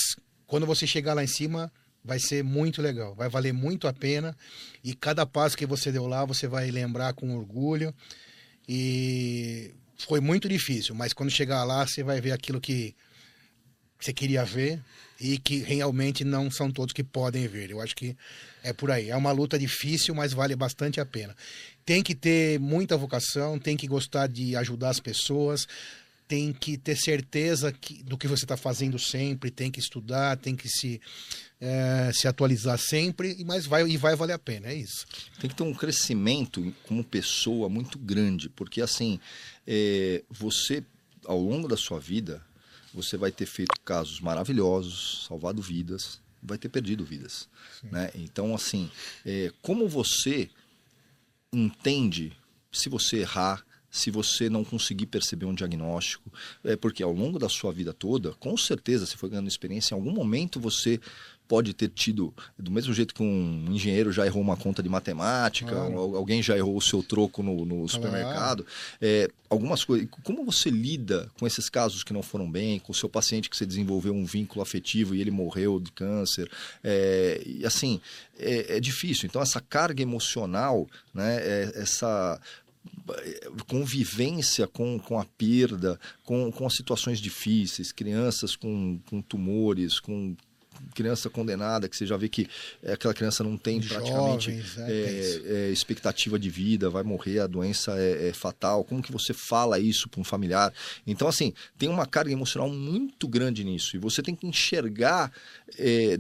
quando 0.47 0.65
você 0.65 0.87
chegar 0.87 1.13
lá 1.13 1.25
em 1.25 1.27
cima, 1.29 1.73
vai 2.05 2.21
ser 2.21 2.45
muito 2.45 2.81
legal, 2.81 3.17
vai 3.17 3.29
valer 3.29 3.53
muito 3.53 3.89
a 3.89 3.93
pena. 3.93 4.37
E 4.85 4.95
cada 4.95 5.27
passo 5.27 5.57
que 5.57 5.67
você 5.67 5.91
deu 5.91 6.07
lá, 6.07 6.25
você 6.25 6.47
vai 6.47 6.71
lembrar 6.71 7.15
com 7.15 7.37
orgulho. 7.37 7.93
E 8.69 9.75
foi 9.99 10.21
muito 10.21 10.49
difícil, 10.49 10.95
mas 10.95 11.13
quando 11.13 11.31
chegar 11.31 11.65
lá, 11.65 11.87
você 11.87 12.03
vai 12.03 12.21
ver 12.21 12.33
aquilo 12.33 12.61
que 12.61 12.95
você 13.99 14.13
queria 14.13 14.45
ver 14.45 14.83
e 15.19 15.39
que 15.39 15.59
realmente 15.59 16.25
não 16.25 16.51
são 16.51 16.71
todos 16.71 16.93
que 16.93 17.03
podem 17.03 17.47
ver. 17.47 17.71
Eu 17.71 17.81
acho 17.81 17.97
que 17.97 18.17
é 18.63 18.73
por 18.73 18.91
aí. 18.91 19.09
É 19.09 19.17
uma 19.17 19.33
luta 19.33 19.59
difícil, 19.59 20.15
mas 20.15 20.33
vale 20.33 20.55
bastante 20.55 21.01
a 21.01 21.07
pena. 21.07 21.35
Tem 21.85 22.03
que 22.03 22.15
ter 22.15 22.61
muita 22.61 22.97
vocação, 22.97 23.59
tem 23.59 23.77
que 23.77 23.87
gostar 23.87 24.27
de 24.27 24.55
ajudar 24.57 24.91
as 24.91 25.01
pessoas, 25.01 25.67
tem 26.29 26.53
que 26.53 26.77
ter 26.77 26.97
certeza 26.97 27.73
que, 27.73 28.03
do 28.03 28.19
que 28.19 28.29
você 28.29 28.45
está 28.45 28.57
fazendo 28.57 28.99
sempre, 28.99 29.51
tem 29.51 29.71
que 29.71 29.81
estudar, 29.81 30.37
tem 30.37 30.55
que 30.55 30.69
se, 30.69 31.01
eh, 31.61 32.11
se 32.13 32.29
atualizar 32.29 32.79
sempre, 32.79 33.43
mas 33.45 33.67
vai, 33.67 33.89
e 33.89 33.97
vai 33.97 34.15
valer 34.15 34.35
a 34.35 34.39
pena, 34.39 34.69
é 34.69 34.75
isso. 34.75 35.07
tem 35.41 35.49
que 35.49 35.57
ter 35.57 35.63
um 35.63 35.75
crescimento 35.75 36.75
como 36.85 37.03
pessoa 37.03 37.69
muito 37.69 37.99
grande, 37.99 38.49
porque 38.49 38.81
assim, 38.81 39.19
é, 39.67 40.23
você, 40.29 40.85
ao 41.25 41.41
longo 41.41 41.67
da 41.67 41.77
sua 41.77 41.99
vida, 41.99 42.45
você 42.93 43.17
vai 43.17 43.31
ter 43.31 43.47
feito 43.47 43.79
casos 43.85 44.21
maravilhosos, 44.21 45.27
salvado 45.27 45.61
vidas, 45.61 46.21
vai 46.43 46.59
ter 46.59 46.69
perdido 46.69 47.05
vidas. 47.05 47.49
Né? 47.83 48.11
Então, 48.15 48.55
assim, 48.55 48.91
é, 49.25 49.53
como 49.63 49.89
você 49.89 50.49
entende 51.53 52.33
se 52.71 52.89
você 52.89 53.19
errar, 53.19 53.65
se 53.91 54.11
você 54.11 54.51
não 54.51 54.63
conseguir 54.63 55.07
perceber 55.07 55.47
um 55.47 55.55
diagnóstico, 55.55 56.31
é 56.63 56.77
porque 56.77 57.03
ao 57.03 57.13
longo 57.13 57.39
da 57.39 57.49
sua 57.49 57.73
vida 57.73 57.93
toda, 57.93 58.33
com 58.35 58.57
certeza, 58.57 59.07
você 59.07 59.17
foi 59.17 59.31
ganhando 59.31 59.49
experiência, 59.49 59.95
em 59.95 59.99
algum 59.99 60.13
momento 60.13 60.61
você 60.61 61.01
pode 61.49 61.73
ter 61.75 61.89
tido, 61.89 62.35
do 62.59 62.71
mesmo 62.71 62.93
jeito 62.93 63.15
que 63.15 63.23
um 63.23 63.67
engenheiro 63.71 64.11
já 64.13 64.27
errou 64.27 64.43
uma 64.43 64.57
conta 64.57 64.83
de 64.83 64.89
matemática, 64.89 65.71
Claro. 65.71 65.99
al- 65.99 66.17
alguém 66.17 66.43
já 66.43 66.57
errou 66.57 66.77
o 66.77 66.81
seu 66.83 67.03
troco 67.03 67.43
no, 67.43 67.65
no 67.65 67.89
supermercado, 67.89 68.67
é, 69.01 69.29
algumas 69.49 69.85
coisas. 69.85 70.09
Como 70.25 70.45
você 70.45 70.71
lida 70.71 71.31
com 71.39 71.47
esses 71.47 71.69
casos 71.69 72.03
que 72.03 72.13
não 72.13 72.23
foram 72.23 72.51
bem, 72.51 72.79
com 72.79 72.93
o 72.93 72.95
seu 72.95 73.09
paciente 73.09 73.49
que 73.49 73.57
você 73.57 73.65
desenvolveu 73.67 74.13
um 74.15 74.25
vínculo 74.25 74.61
afetivo 74.63 75.15
e 75.15 75.21
ele 75.21 75.31
morreu 75.31 75.79
de 75.79 75.93
câncer, 75.93 76.51
é, 76.83 77.43
e 77.47 77.65
assim, 77.65 78.01
é, 78.39 78.77
é 78.77 78.81
difícil. 78.81 79.27
Então 79.27 79.41
essa 79.41 79.61
carga 79.61 80.03
emocional, 80.03 80.87
né, 81.15 81.37
é- 81.41 81.73
essa 81.77 82.41
convivência 83.67 84.67
com, 84.67 84.99
com 84.99 85.19
a 85.19 85.25
perda, 85.25 85.99
com, 86.25 86.51
com 86.53 86.67
as 86.67 86.75
situações 86.75 87.21
difíceis, 87.21 87.93
crianças 87.93 88.55
com, 88.57 88.99
com 89.09 89.21
tumores, 89.23 89.99
com 90.01 90.37
criança 90.95 91.29
condenada, 91.29 91.89
que 91.89 91.97
você 91.97 92.07
já 92.07 92.17
vê 92.17 92.29
que 92.29 92.49
é, 92.83 92.93
aquela 92.93 93.15
criança 93.15 93.43
não 93.43 93.57
tem 93.57 93.81
praticamente 93.81 94.51
Jovens, 94.51 94.79
é, 94.79 94.91
é, 94.91 95.69
é, 95.69 95.71
expectativa 95.71 96.39
de 96.39 96.49
vida, 96.51 96.89
vai 96.89 97.03
morrer, 97.03 97.41
a 97.41 97.47
doença 97.47 97.93
é, 97.99 98.29
é 98.29 98.33
fatal. 98.33 98.85
Como 98.85 99.03
que 99.03 99.13
você 99.13 99.33
fala 99.33 99.79
isso 99.79 100.09
para 100.09 100.21
um 100.21 100.25
familiar? 100.25 100.73
Então, 101.07 101.29
assim, 101.29 101.53
tem 101.79 101.89
uma 101.89 102.07
carga 102.07 102.33
emocional 102.33 102.69
muito 102.69 103.29
grande 103.29 103.65
nisso. 103.65 103.97
E 103.97 103.99
você 103.99 104.23
tem 104.23 104.35
que 104.35 104.47
enxergar 104.47 105.33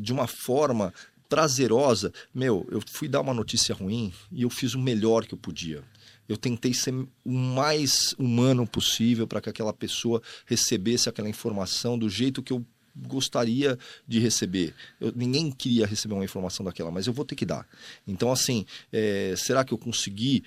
de 0.00 0.12
uma 0.12 0.26
forma 0.26 0.92
prazerosa. 1.28 2.12
Meu, 2.34 2.66
eu 2.70 2.82
fui 2.86 3.08
dar 3.08 3.20
uma 3.20 3.34
notícia 3.34 3.74
ruim 3.74 4.12
e 4.30 4.42
eu 4.42 4.50
fiz 4.50 4.74
o 4.74 4.78
melhor 4.78 5.26
que 5.26 5.34
eu 5.34 5.38
podia. 5.38 5.82
Eu 6.28 6.36
tentei 6.36 6.74
ser 6.74 6.92
o 6.92 7.30
mais 7.30 8.14
humano 8.18 8.66
possível 8.66 9.26
para 9.26 9.40
que 9.40 9.48
aquela 9.48 9.72
pessoa 9.72 10.20
recebesse 10.44 11.08
aquela 11.08 11.28
informação 11.28 11.98
do 11.98 12.08
jeito 12.08 12.42
que 12.42 12.52
eu 12.52 12.64
gostaria 13.06 13.78
de 14.06 14.18
receber. 14.18 14.74
Eu- 15.00 15.12
ninguém 15.14 15.50
queria 15.50 15.86
receber 15.86 16.14
uma 16.14 16.24
informação 16.24 16.64
daquela, 16.64 16.90
mas 16.90 17.06
eu 17.06 17.12
vou 17.12 17.24
ter 17.24 17.34
que 17.34 17.44
dar. 17.46 17.66
Então, 18.06 18.30
assim, 18.32 18.64
é, 18.92 19.34
será 19.36 19.64
que 19.64 19.72
eu 19.74 19.78
consegui 19.78 20.42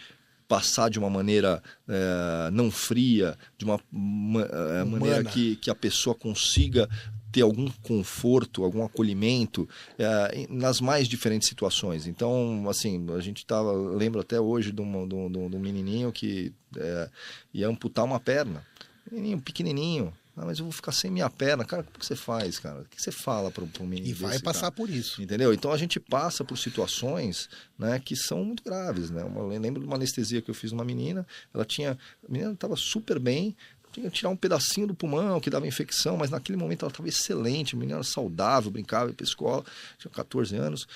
passar 0.47 0.89
de 0.89 0.97
uma 0.97 1.09
maneira 1.11 1.61
é, 1.87 2.49
não 2.51 2.71
fria, 2.71 3.37
de 3.57 3.65
uma 3.65 3.79
ma- 3.91 4.41
é, 4.41 4.83
maneira 4.83 5.17
que, 5.31 5.55
que 5.57 5.69
a 5.69 5.75
pessoa 5.75 6.15
consiga 6.15 6.89
ter 7.31 7.43
algum 7.43 7.69
conforto, 7.83 8.63
algum 8.63 8.83
acolhimento 8.83 9.69
é, 9.99 10.47
nas 10.49 10.81
mais 10.81 11.07
diferentes 11.07 11.47
situações. 11.47 12.07
Então, 12.07 12.65
assim, 12.67 13.05
a 13.15 13.19
gente 13.19 13.45
tava, 13.45 13.69
eu 13.69 13.95
lembro 13.95 14.19
até 14.19 14.39
hoje 14.41 14.71
de 14.71 14.81
um- 14.81 15.07
de 15.07 15.13
um- 15.13 15.49
de 15.49 15.55
um 15.55 15.59
menininho 15.59 16.11
que 16.11 16.51
é, 16.75 17.09
ia 17.53 17.67
amputar 17.67 18.03
uma 18.03 18.19
perna, 18.19 18.65
menininho 19.11 19.39
pequenininho. 19.39 20.11
Ah, 20.41 20.45
mas 20.45 20.57
eu 20.57 20.63
vou 20.63 20.71
ficar 20.71 20.93
sem 20.93 21.11
minha 21.11 21.29
perna. 21.29 21.65
Cara, 21.65 21.83
como 21.83 21.99
que 21.99 22.05
você 22.05 22.15
faz, 22.15 22.59
cara? 22.59 22.81
O 22.81 22.85
que 22.85 23.01
você 23.01 23.11
fala 23.11 23.51
para 23.51 23.61
um 23.63 23.85
menino 23.85 24.07
E 24.07 24.13
vai 24.13 24.31
desse, 24.31 24.43
passar 24.43 24.61
cara? 24.61 24.71
por 24.71 24.89
isso. 24.89 25.21
Entendeu? 25.21 25.53
Então 25.53 25.69
a 25.71 25.77
gente 25.77 25.99
passa 25.99 26.45
por 26.45 26.57
situações 26.57 27.49
né, 27.77 27.99
que 27.99 28.15
são 28.15 28.45
muito 28.45 28.63
graves. 28.63 29.09
Né? 29.09 29.21
Uma- 29.23 29.53
Eu 29.53 29.59
lembro 29.59 29.81
de 29.81 29.85
uma 29.87 29.97
anestesia 29.97 30.41
que 30.41 30.49
eu 30.49 30.55
fiz 30.55 30.71
numa 30.71 30.85
menina, 30.85 31.27
ela 31.53 31.65
tinha. 31.65 31.97
A 32.27 32.31
menina 32.31 32.53
estava 32.53 32.77
super 32.77 33.19
bem, 33.19 33.53
tinha 33.91 34.09
que 34.09 34.15
tirar 34.17 34.29
um 34.29 34.35
pedacinho 34.37 34.87
do 34.87 34.93
pulmão 34.95 35.41
que 35.41 35.49
dava 35.49 35.67
infecção, 35.67 36.15
mas 36.15 36.29
naquele 36.29 36.57
momento 36.57 36.85
ela 36.85 36.91
estava 36.91 37.09
excelente, 37.09 37.75
a 37.75 37.77
menina 37.77 37.97
era 37.97 38.03
saudável, 38.03 38.71
brincava, 38.71 39.09
ia 39.09 39.13
para 39.15 39.23
escola, 39.25 39.65
tinha 39.97 40.09
14 40.11 40.55
anos. 40.55 40.87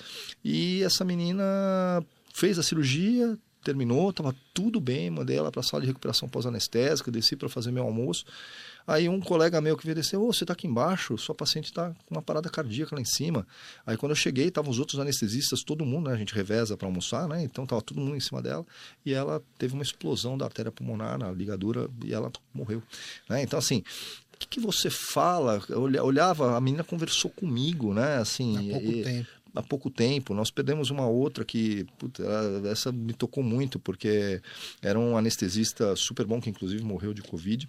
E 0.42 0.82
essa 0.82 1.04
menina 1.04 1.44
fez 2.32 2.58
a 2.58 2.62
cirurgia, 2.62 3.36
terminou, 3.62 4.10
estava 4.10 4.34
tudo 4.52 4.80
bem, 4.80 5.10
mandei 5.10 5.36
ela 5.36 5.50
para 5.50 5.60
a 5.60 5.62
sala 5.64 5.80
de 5.82 5.86
recuperação 5.88 6.28
pós-anestésica, 6.28 7.10
desci 7.10 7.34
para 7.34 7.48
fazer 7.48 7.70
meu 7.72 7.82
almoço. 7.84 8.24
Aí 8.86 9.08
um 9.08 9.18
colega 9.20 9.60
meu 9.60 9.76
que 9.78 9.84
veio 9.84 9.94
descer, 9.94 10.16
ô, 10.18 10.26
você 10.32 10.44
tá 10.44 10.52
aqui 10.52 10.66
embaixo, 10.66 11.16
sua 11.16 11.34
paciente 11.34 11.72
tá 11.72 11.94
com 12.04 12.14
uma 12.14 12.20
parada 12.22 12.50
cardíaca 12.50 12.94
lá 12.94 13.00
em 13.00 13.04
cima. 13.06 13.46
Aí 13.86 13.96
quando 13.96 14.10
eu 14.12 14.16
cheguei, 14.16 14.48
estavam 14.48 14.70
os 14.70 14.78
outros 14.78 15.00
anestesistas, 15.00 15.62
todo 15.62 15.86
mundo, 15.86 16.08
né? 16.10 16.14
A 16.14 16.18
gente 16.18 16.34
reveza 16.34 16.76
para 16.76 16.86
almoçar, 16.86 17.26
né? 17.26 17.42
Então 17.42 17.64
tava 17.66 17.80
todo 17.80 17.98
mundo 18.00 18.14
em 18.16 18.20
cima 18.20 18.42
dela 18.42 18.66
e 19.04 19.14
ela 19.14 19.42
teve 19.58 19.72
uma 19.74 19.82
explosão 19.82 20.36
da 20.36 20.44
artéria 20.44 20.70
pulmonar 20.70 21.18
na 21.18 21.30
ligadura 21.30 21.88
e 22.04 22.12
ela 22.12 22.30
morreu, 22.52 22.82
né? 23.28 23.42
Então 23.42 23.58
assim, 23.58 23.82
o 24.34 24.36
que, 24.38 24.46
que 24.48 24.60
você 24.60 24.90
fala? 24.90 25.62
Eu 25.70 25.82
olha- 25.82 26.04
olhava, 26.04 26.54
a 26.56 26.60
menina 26.60 26.84
conversou 26.84 27.30
comigo, 27.30 27.94
né? 27.94 28.16
Assim, 28.18 28.58
Há 28.68 28.72
pouco 28.72 28.90
e- 28.92 29.02
tempo. 29.02 29.28
há 29.54 29.62
pouco 29.62 29.90
tempo. 29.90 30.34
Nós 30.34 30.50
perdemos 30.50 30.90
uma 30.90 31.06
outra 31.06 31.42
que, 31.44 31.86
puta, 31.98 32.22
essa 32.70 32.92
me 32.92 33.14
tocou 33.14 33.42
muito, 33.42 33.78
porque 33.78 34.42
era 34.82 34.98
um 34.98 35.16
anestesista 35.16 35.96
super 35.96 36.26
bom, 36.26 36.38
que 36.40 36.50
inclusive 36.50 36.82
morreu 36.84 37.14
de 37.14 37.22
Covid. 37.22 37.66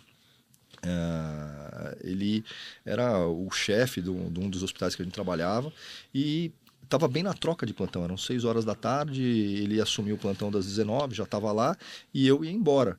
Ah, 0.86 1.96
ele 2.04 2.44
era 2.86 3.28
o 3.28 3.50
chefe 3.52 4.02
de 4.02 4.10
um 4.10 4.32
de 4.32 4.40
um 4.40 4.50
dos 4.50 4.64
hospitais 4.64 4.96
que 4.96 5.02
a 5.02 5.06
gente 5.06 5.14
trabalhava 5.14 5.72
e 6.14 6.52
estava 6.84 7.08
bem 7.08 7.24
na 7.24 7.34
troca 7.34 7.66
de 7.66 7.74
plantão. 7.74 8.04
Eram 8.04 8.18
6 8.18 8.44
horas 8.44 8.64
da 8.64 8.76
tarde, 8.76 9.22
ele 9.24 9.82
assumiu 9.82 10.16
o 10.16 10.20
plantão 10.20 10.52
das 10.52 10.66
19, 10.66 11.16
já 11.16 11.24
estava 11.24 11.52
lá 11.52 11.76
e 12.14 12.28
eu 12.28 12.44
ia 12.46 12.52
embora. 12.52 12.98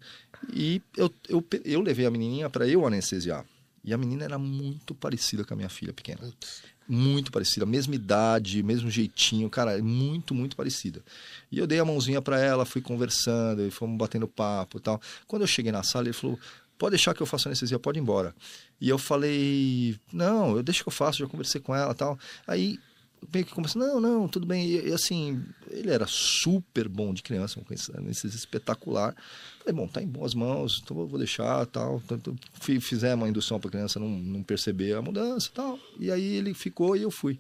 E 0.53 0.83
eu, 0.97 1.13
eu, 1.29 1.45
eu 1.65 1.81
levei 1.81 2.07
a 2.07 2.11
menininha 2.11 2.51
para 2.51 2.67
eu 2.69 2.87
anestesiar. 2.87 3.45
E 3.85 3.95
a 3.95 3.99
menina 3.99 4.25
era 4.25 4.39
muito 4.39 4.95
parecida 4.95 5.45
com 5.45 5.55
a 5.55 5.57
minha 5.57 5.69
filha 5.69 5.93
pequena 5.93 6.29
muito 6.89 7.33
parecida, 7.33 7.67
mesma 7.67 7.95
idade, 7.95 8.63
mesmo 8.63 8.91
jeitinho, 8.91 9.51
cara, 9.51 9.83
muito, 9.83 10.35
muito 10.35 10.57
parecida. 10.57 11.03
E 11.51 11.59
eu 11.59 11.67
dei 11.67 11.81
a 11.81 11.85
mãozinha 11.85 12.23
pra 12.23 12.39
ela, 12.39 12.65
fui 12.65 12.81
conversando, 12.81 13.67
e 13.67 13.71
fomos 13.71 13.99
batendo 13.99 14.29
papo 14.29 14.79
e 14.79 14.81
tal. 14.81 15.01
Quando 15.27 15.43
eu 15.43 15.49
cheguei 15.49 15.73
na 15.73 15.83
sala, 15.83 16.07
ele 16.07 16.13
falou: 16.13 16.39
pode 16.79 16.93
deixar 16.93 17.15
que 17.15 17.23
eu 17.23 17.27
faça 17.27 17.49
anestesia, 17.49 17.79
pode 17.79 17.99
ir 17.99 18.03
embora. 18.03 18.35
E 18.81 18.89
eu 18.89 18.99
falei: 18.99 19.99
não, 20.13 20.57
eu 20.57 20.63
deixo 20.63 20.83
que 20.83 20.89
eu 20.89 20.93
faço, 20.93 21.19
já 21.19 21.27
conversei 21.27 21.61
com 21.61 21.75
ela 21.75 21.95
tal. 21.95 22.19
Aí 22.47 22.79
meio 23.33 23.45
que 23.45 23.53
começa, 23.53 23.79
não, 23.79 24.01
não, 24.01 24.29
tudo 24.29 24.47
bem. 24.47 24.67
E, 24.67 24.89
e, 24.89 24.93
assim, 24.93 25.45
ele 25.71 25.91
era 25.91 26.07
super 26.07 26.89
bom 26.89 27.13
de 27.13 27.23
criança, 27.23 27.59
uma 27.59 27.67
anestesia 27.99 28.37
espetacular. 28.37 29.15
Falei, 29.59 29.75
bom, 29.75 29.89
tá 29.89 30.03
em 30.03 30.07
boas 30.07 30.35
mãos, 30.35 30.81
então 30.83 31.07
vou 31.07 31.19
deixar 31.19 31.67
tal. 31.67 32.01
Tanto, 32.07 32.37
fizemos 32.81 33.23
uma 33.23 33.29
indução 33.29 33.59
para 33.59 33.69
a 33.69 33.73
criança 33.73 33.99
não, 33.99 34.09
não 34.09 34.43
perceber 34.43 34.95
a 34.95 35.03
mudança 35.03 35.51
tal. 35.53 35.79
E 35.99 36.11
aí 36.11 36.37
ele 36.37 36.55
ficou 36.55 36.97
e 36.97 37.03
eu 37.03 37.11
fui. 37.11 37.39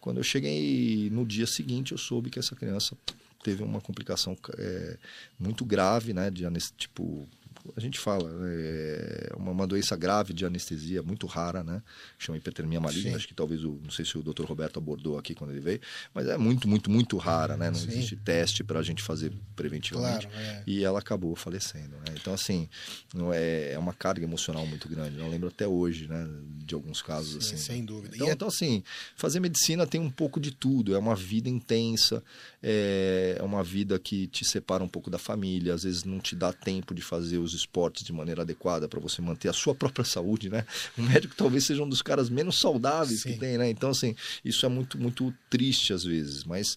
Quando 0.00 0.18
eu 0.18 0.22
cheguei 0.22 1.10
no 1.10 1.26
dia 1.26 1.46
seguinte, 1.46 1.92
eu 1.92 1.98
soube 1.98 2.30
que 2.30 2.38
essa 2.38 2.54
criança 2.54 2.96
teve 3.42 3.62
uma 3.62 3.80
complicação 3.80 4.36
é, 4.58 4.96
muito 5.38 5.64
grave, 5.64 6.12
né, 6.12 6.30
de 6.30 6.44
tipo 6.76 7.28
a 7.74 7.80
gente 7.80 7.98
fala, 7.98 8.30
é 8.44 9.32
uma, 9.36 9.50
uma, 9.50 9.66
doença 9.66 9.96
grave 9.96 10.32
de 10.32 10.44
anestesia, 10.44 11.02
muito 11.02 11.26
rara, 11.26 11.64
né? 11.64 11.82
Chama 12.18 12.38
hipertermia 12.38 12.80
maligna, 12.80 13.10
Sim. 13.10 13.16
acho 13.16 13.28
que 13.28 13.34
talvez, 13.34 13.64
o, 13.64 13.80
não 13.82 13.90
sei 13.90 14.04
se 14.04 14.16
o 14.18 14.22
Dr. 14.22 14.44
Roberto 14.44 14.78
abordou 14.78 15.18
aqui 15.18 15.34
quando 15.34 15.50
ele 15.50 15.60
veio, 15.60 15.80
mas 16.12 16.26
é 16.26 16.36
muito, 16.36 16.68
muito, 16.68 16.90
muito 16.90 17.16
rara, 17.16 17.56
né? 17.56 17.70
Não 17.70 17.78
Sim. 17.78 17.88
existe 17.88 18.16
teste 18.16 18.62
para 18.62 18.78
a 18.78 18.82
gente 18.82 19.02
fazer 19.02 19.32
preventivamente. 19.54 20.26
Claro, 20.26 20.42
é. 20.42 20.62
E 20.66 20.84
ela 20.84 20.98
acabou 20.98 21.34
falecendo, 21.34 21.96
né? 21.96 22.14
Então, 22.14 22.34
assim, 22.34 22.68
não 23.14 23.32
é, 23.32 23.72
é 23.72 23.78
uma 23.78 23.92
carga 23.92 24.24
emocional 24.24 24.66
muito 24.66 24.88
grande. 24.88 25.18
Eu 25.18 25.28
lembro 25.28 25.48
até 25.48 25.66
hoje, 25.66 26.06
né? 26.08 26.28
De 26.64 26.74
alguns 26.74 27.02
casos, 27.02 27.44
Sim, 27.44 27.54
assim. 27.54 27.56
Sem 27.56 27.84
dúvida. 27.84 28.14
Então, 28.16 28.28
é... 28.28 28.32
então, 28.32 28.48
assim, 28.48 28.82
fazer 29.16 29.40
medicina 29.40 29.86
tem 29.86 30.00
um 30.00 30.10
pouco 30.10 30.40
de 30.40 30.50
tudo. 30.50 30.94
É 30.94 30.98
uma 30.98 31.14
vida 31.14 31.48
intensa, 31.48 32.22
é, 32.62 33.36
é 33.38 33.42
uma 33.42 33.62
vida 33.62 33.98
que 33.98 34.26
te 34.26 34.44
separa 34.44 34.82
um 34.82 34.88
pouco 34.88 35.10
da 35.10 35.18
família, 35.18 35.74
às 35.74 35.84
vezes 35.84 36.04
não 36.04 36.18
te 36.18 36.34
dá 36.34 36.52
tempo 36.52 36.94
de 36.94 37.02
fazer 37.02 37.38
os 37.38 37.54
esportes 37.56 38.04
de 38.04 38.12
maneira 38.12 38.42
adequada 38.42 38.88
para 38.88 39.00
você 39.00 39.20
manter 39.20 39.48
a 39.48 39.52
sua 39.52 39.74
própria 39.74 40.04
saúde, 40.06 40.48
né? 40.48 40.64
O 40.96 41.02
médico 41.02 41.34
talvez 41.36 41.64
seja 41.64 41.82
um 41.82 41.88
dos 41.88 42.02
caras 42.02 42.28
menos 42.28 42.60
saudáveis 42.60 43.22
Sim. 43.22 43.32
que 43.32 43.38
tem, 43.38 43.58
né? 43.58 43.68
Então, 43.70 43.90
assim, 43.90 44.14
isso 44.44 44.64
é 44.64 44.68
muito, 44.68 44.98
muito 44.98 45.34
triste 45.48 45.92
às 45.92 46.04
vezes, 46.04 46.44
mas 46.44 46.76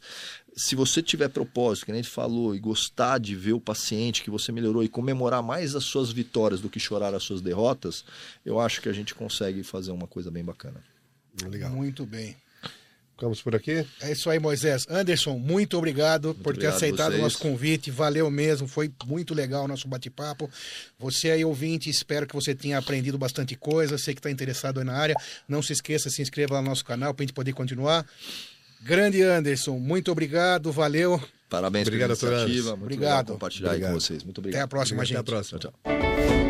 se 0.55 0.75
você 0.75 1.01
tiver 1.01 1.29
propósito, 1.29 1.85
que 1.85 1.91
a 1.91 1.95
gente 1.95 2.09
falou, 2.09 2.53
e 2.53 2.59
gostar 2.59 3.17
de 3.17 3.35
ver 3.35 3.53
o 3.53 3.61
paciente 3.61 4.23
que 4.23 4.29
você 4.29 4.51
melhorou 4.51 4.83
e 4.83 4.89
comemorar 4.89 5.41
mais 5.41 5.75
as 5.75 5.85
suas 5.85 6.11
vitórias 6.11 6.59
do 6.59 6.69
que 6.69 6.79
chorar 6.79 7.13
as 7.13 7.23
suas 7.23 7.41
derrotas, 7.41 8.03
eu 8.45 8.59
acho 8.59 8.81
que 8.81 8.89
a 8.89 8.93
gente 8.93 9.15
consegue 9.15 9.63
fazer 9.63 9.91
uma 9.91 10.07
coisa 10.07 10.29
bem 10.29 10.43
bacana. 10.43 10.83
Legal. 11.47 11.71
Muito 11.71 12.05
bem. 12.05 12.35
Ficamos 13.19 13.41
por 13.41 13.53
aqui? 13.53 13.85
É 13.99 14.13
isso 14.13 14.29
aí, 14.29 14.39
Moisés. 14.39 14.85
Anderson, 14.89 15.37
muito 15.37 15.77
obrigado 15.77 16.27
muito 16.29 16.41
por 16.41 16.55
ter 16.55 16.67
aceitado 16.67 17.15
o 17.15 17.17
nosso 17.17 17.37
convite. 17.37 17.91
Valeu 17.91 18.31
mesmo, 18.31 18.65
foi 18.65 18.89
muito 19.05 19.33
legal 19.33 19.65
o 19.65 19.67
nosso 19.67 19.89
bate-papo. 19.89 20.49
Você 20.97 21.29
aí, 21.29 21.43
ouvinte, 21.43 21.89
espero 21.89 22.25
que 22.25 22.33
você 22.33 22.55
tenha 22.55 22.77
aprendido 22.77 23.17
bastante 23.17 23.57
coisa. 23.57 23.97
Sei 23.97 24.13
que 24.13 24.19
está 24.19 24.31
interessado 24.31 24.81
na 24.85 24.93
área. 24.93 25.15
Não 25.49 25.61
se 25.61 25.73
esqueça, 25.73 26.09
se 26.09 26.21
inscreva 26.21 26.61
no 26.61 26.69
nosso 26.69 26.85
canal 26.85 27.13
para 27.13 27.23
a 27.23 27.25
gente 27.25 27.33
poder 27.33 27.51
continuar. 27.51 28.05
Grande 28.81 29.21
Anderson, 29.21 29.77
muito 29.77 30.09
obrigado, 30.13 30.71
valeu. 30.71 31.21
Parabéns 31.49 31.89
obrigado, 31.89 32.15
pela 32.15 32.43
iniciativa. 32.43 32.69
Muito 32.77 32.83
obrigado. 32.83 33.33
compartilhar 33.33 33.69
obrigado. 33.71 33.91
com 33.91 33.99
vocês. 33.99 34.23
Muito 34.23 34.37
obrigado. 34.37 34.61
Até 34.61 34.63
a 34.63 34.67
próxima, 34.69 35.03
obrigado, 35.03 35.25
gente. 35.25 35.55
Até 35.55 35.67
a 35.67 35.71
próxima. 35.73 35.91
Tchau, 36.23 36.39
tchau. 36.39 36.48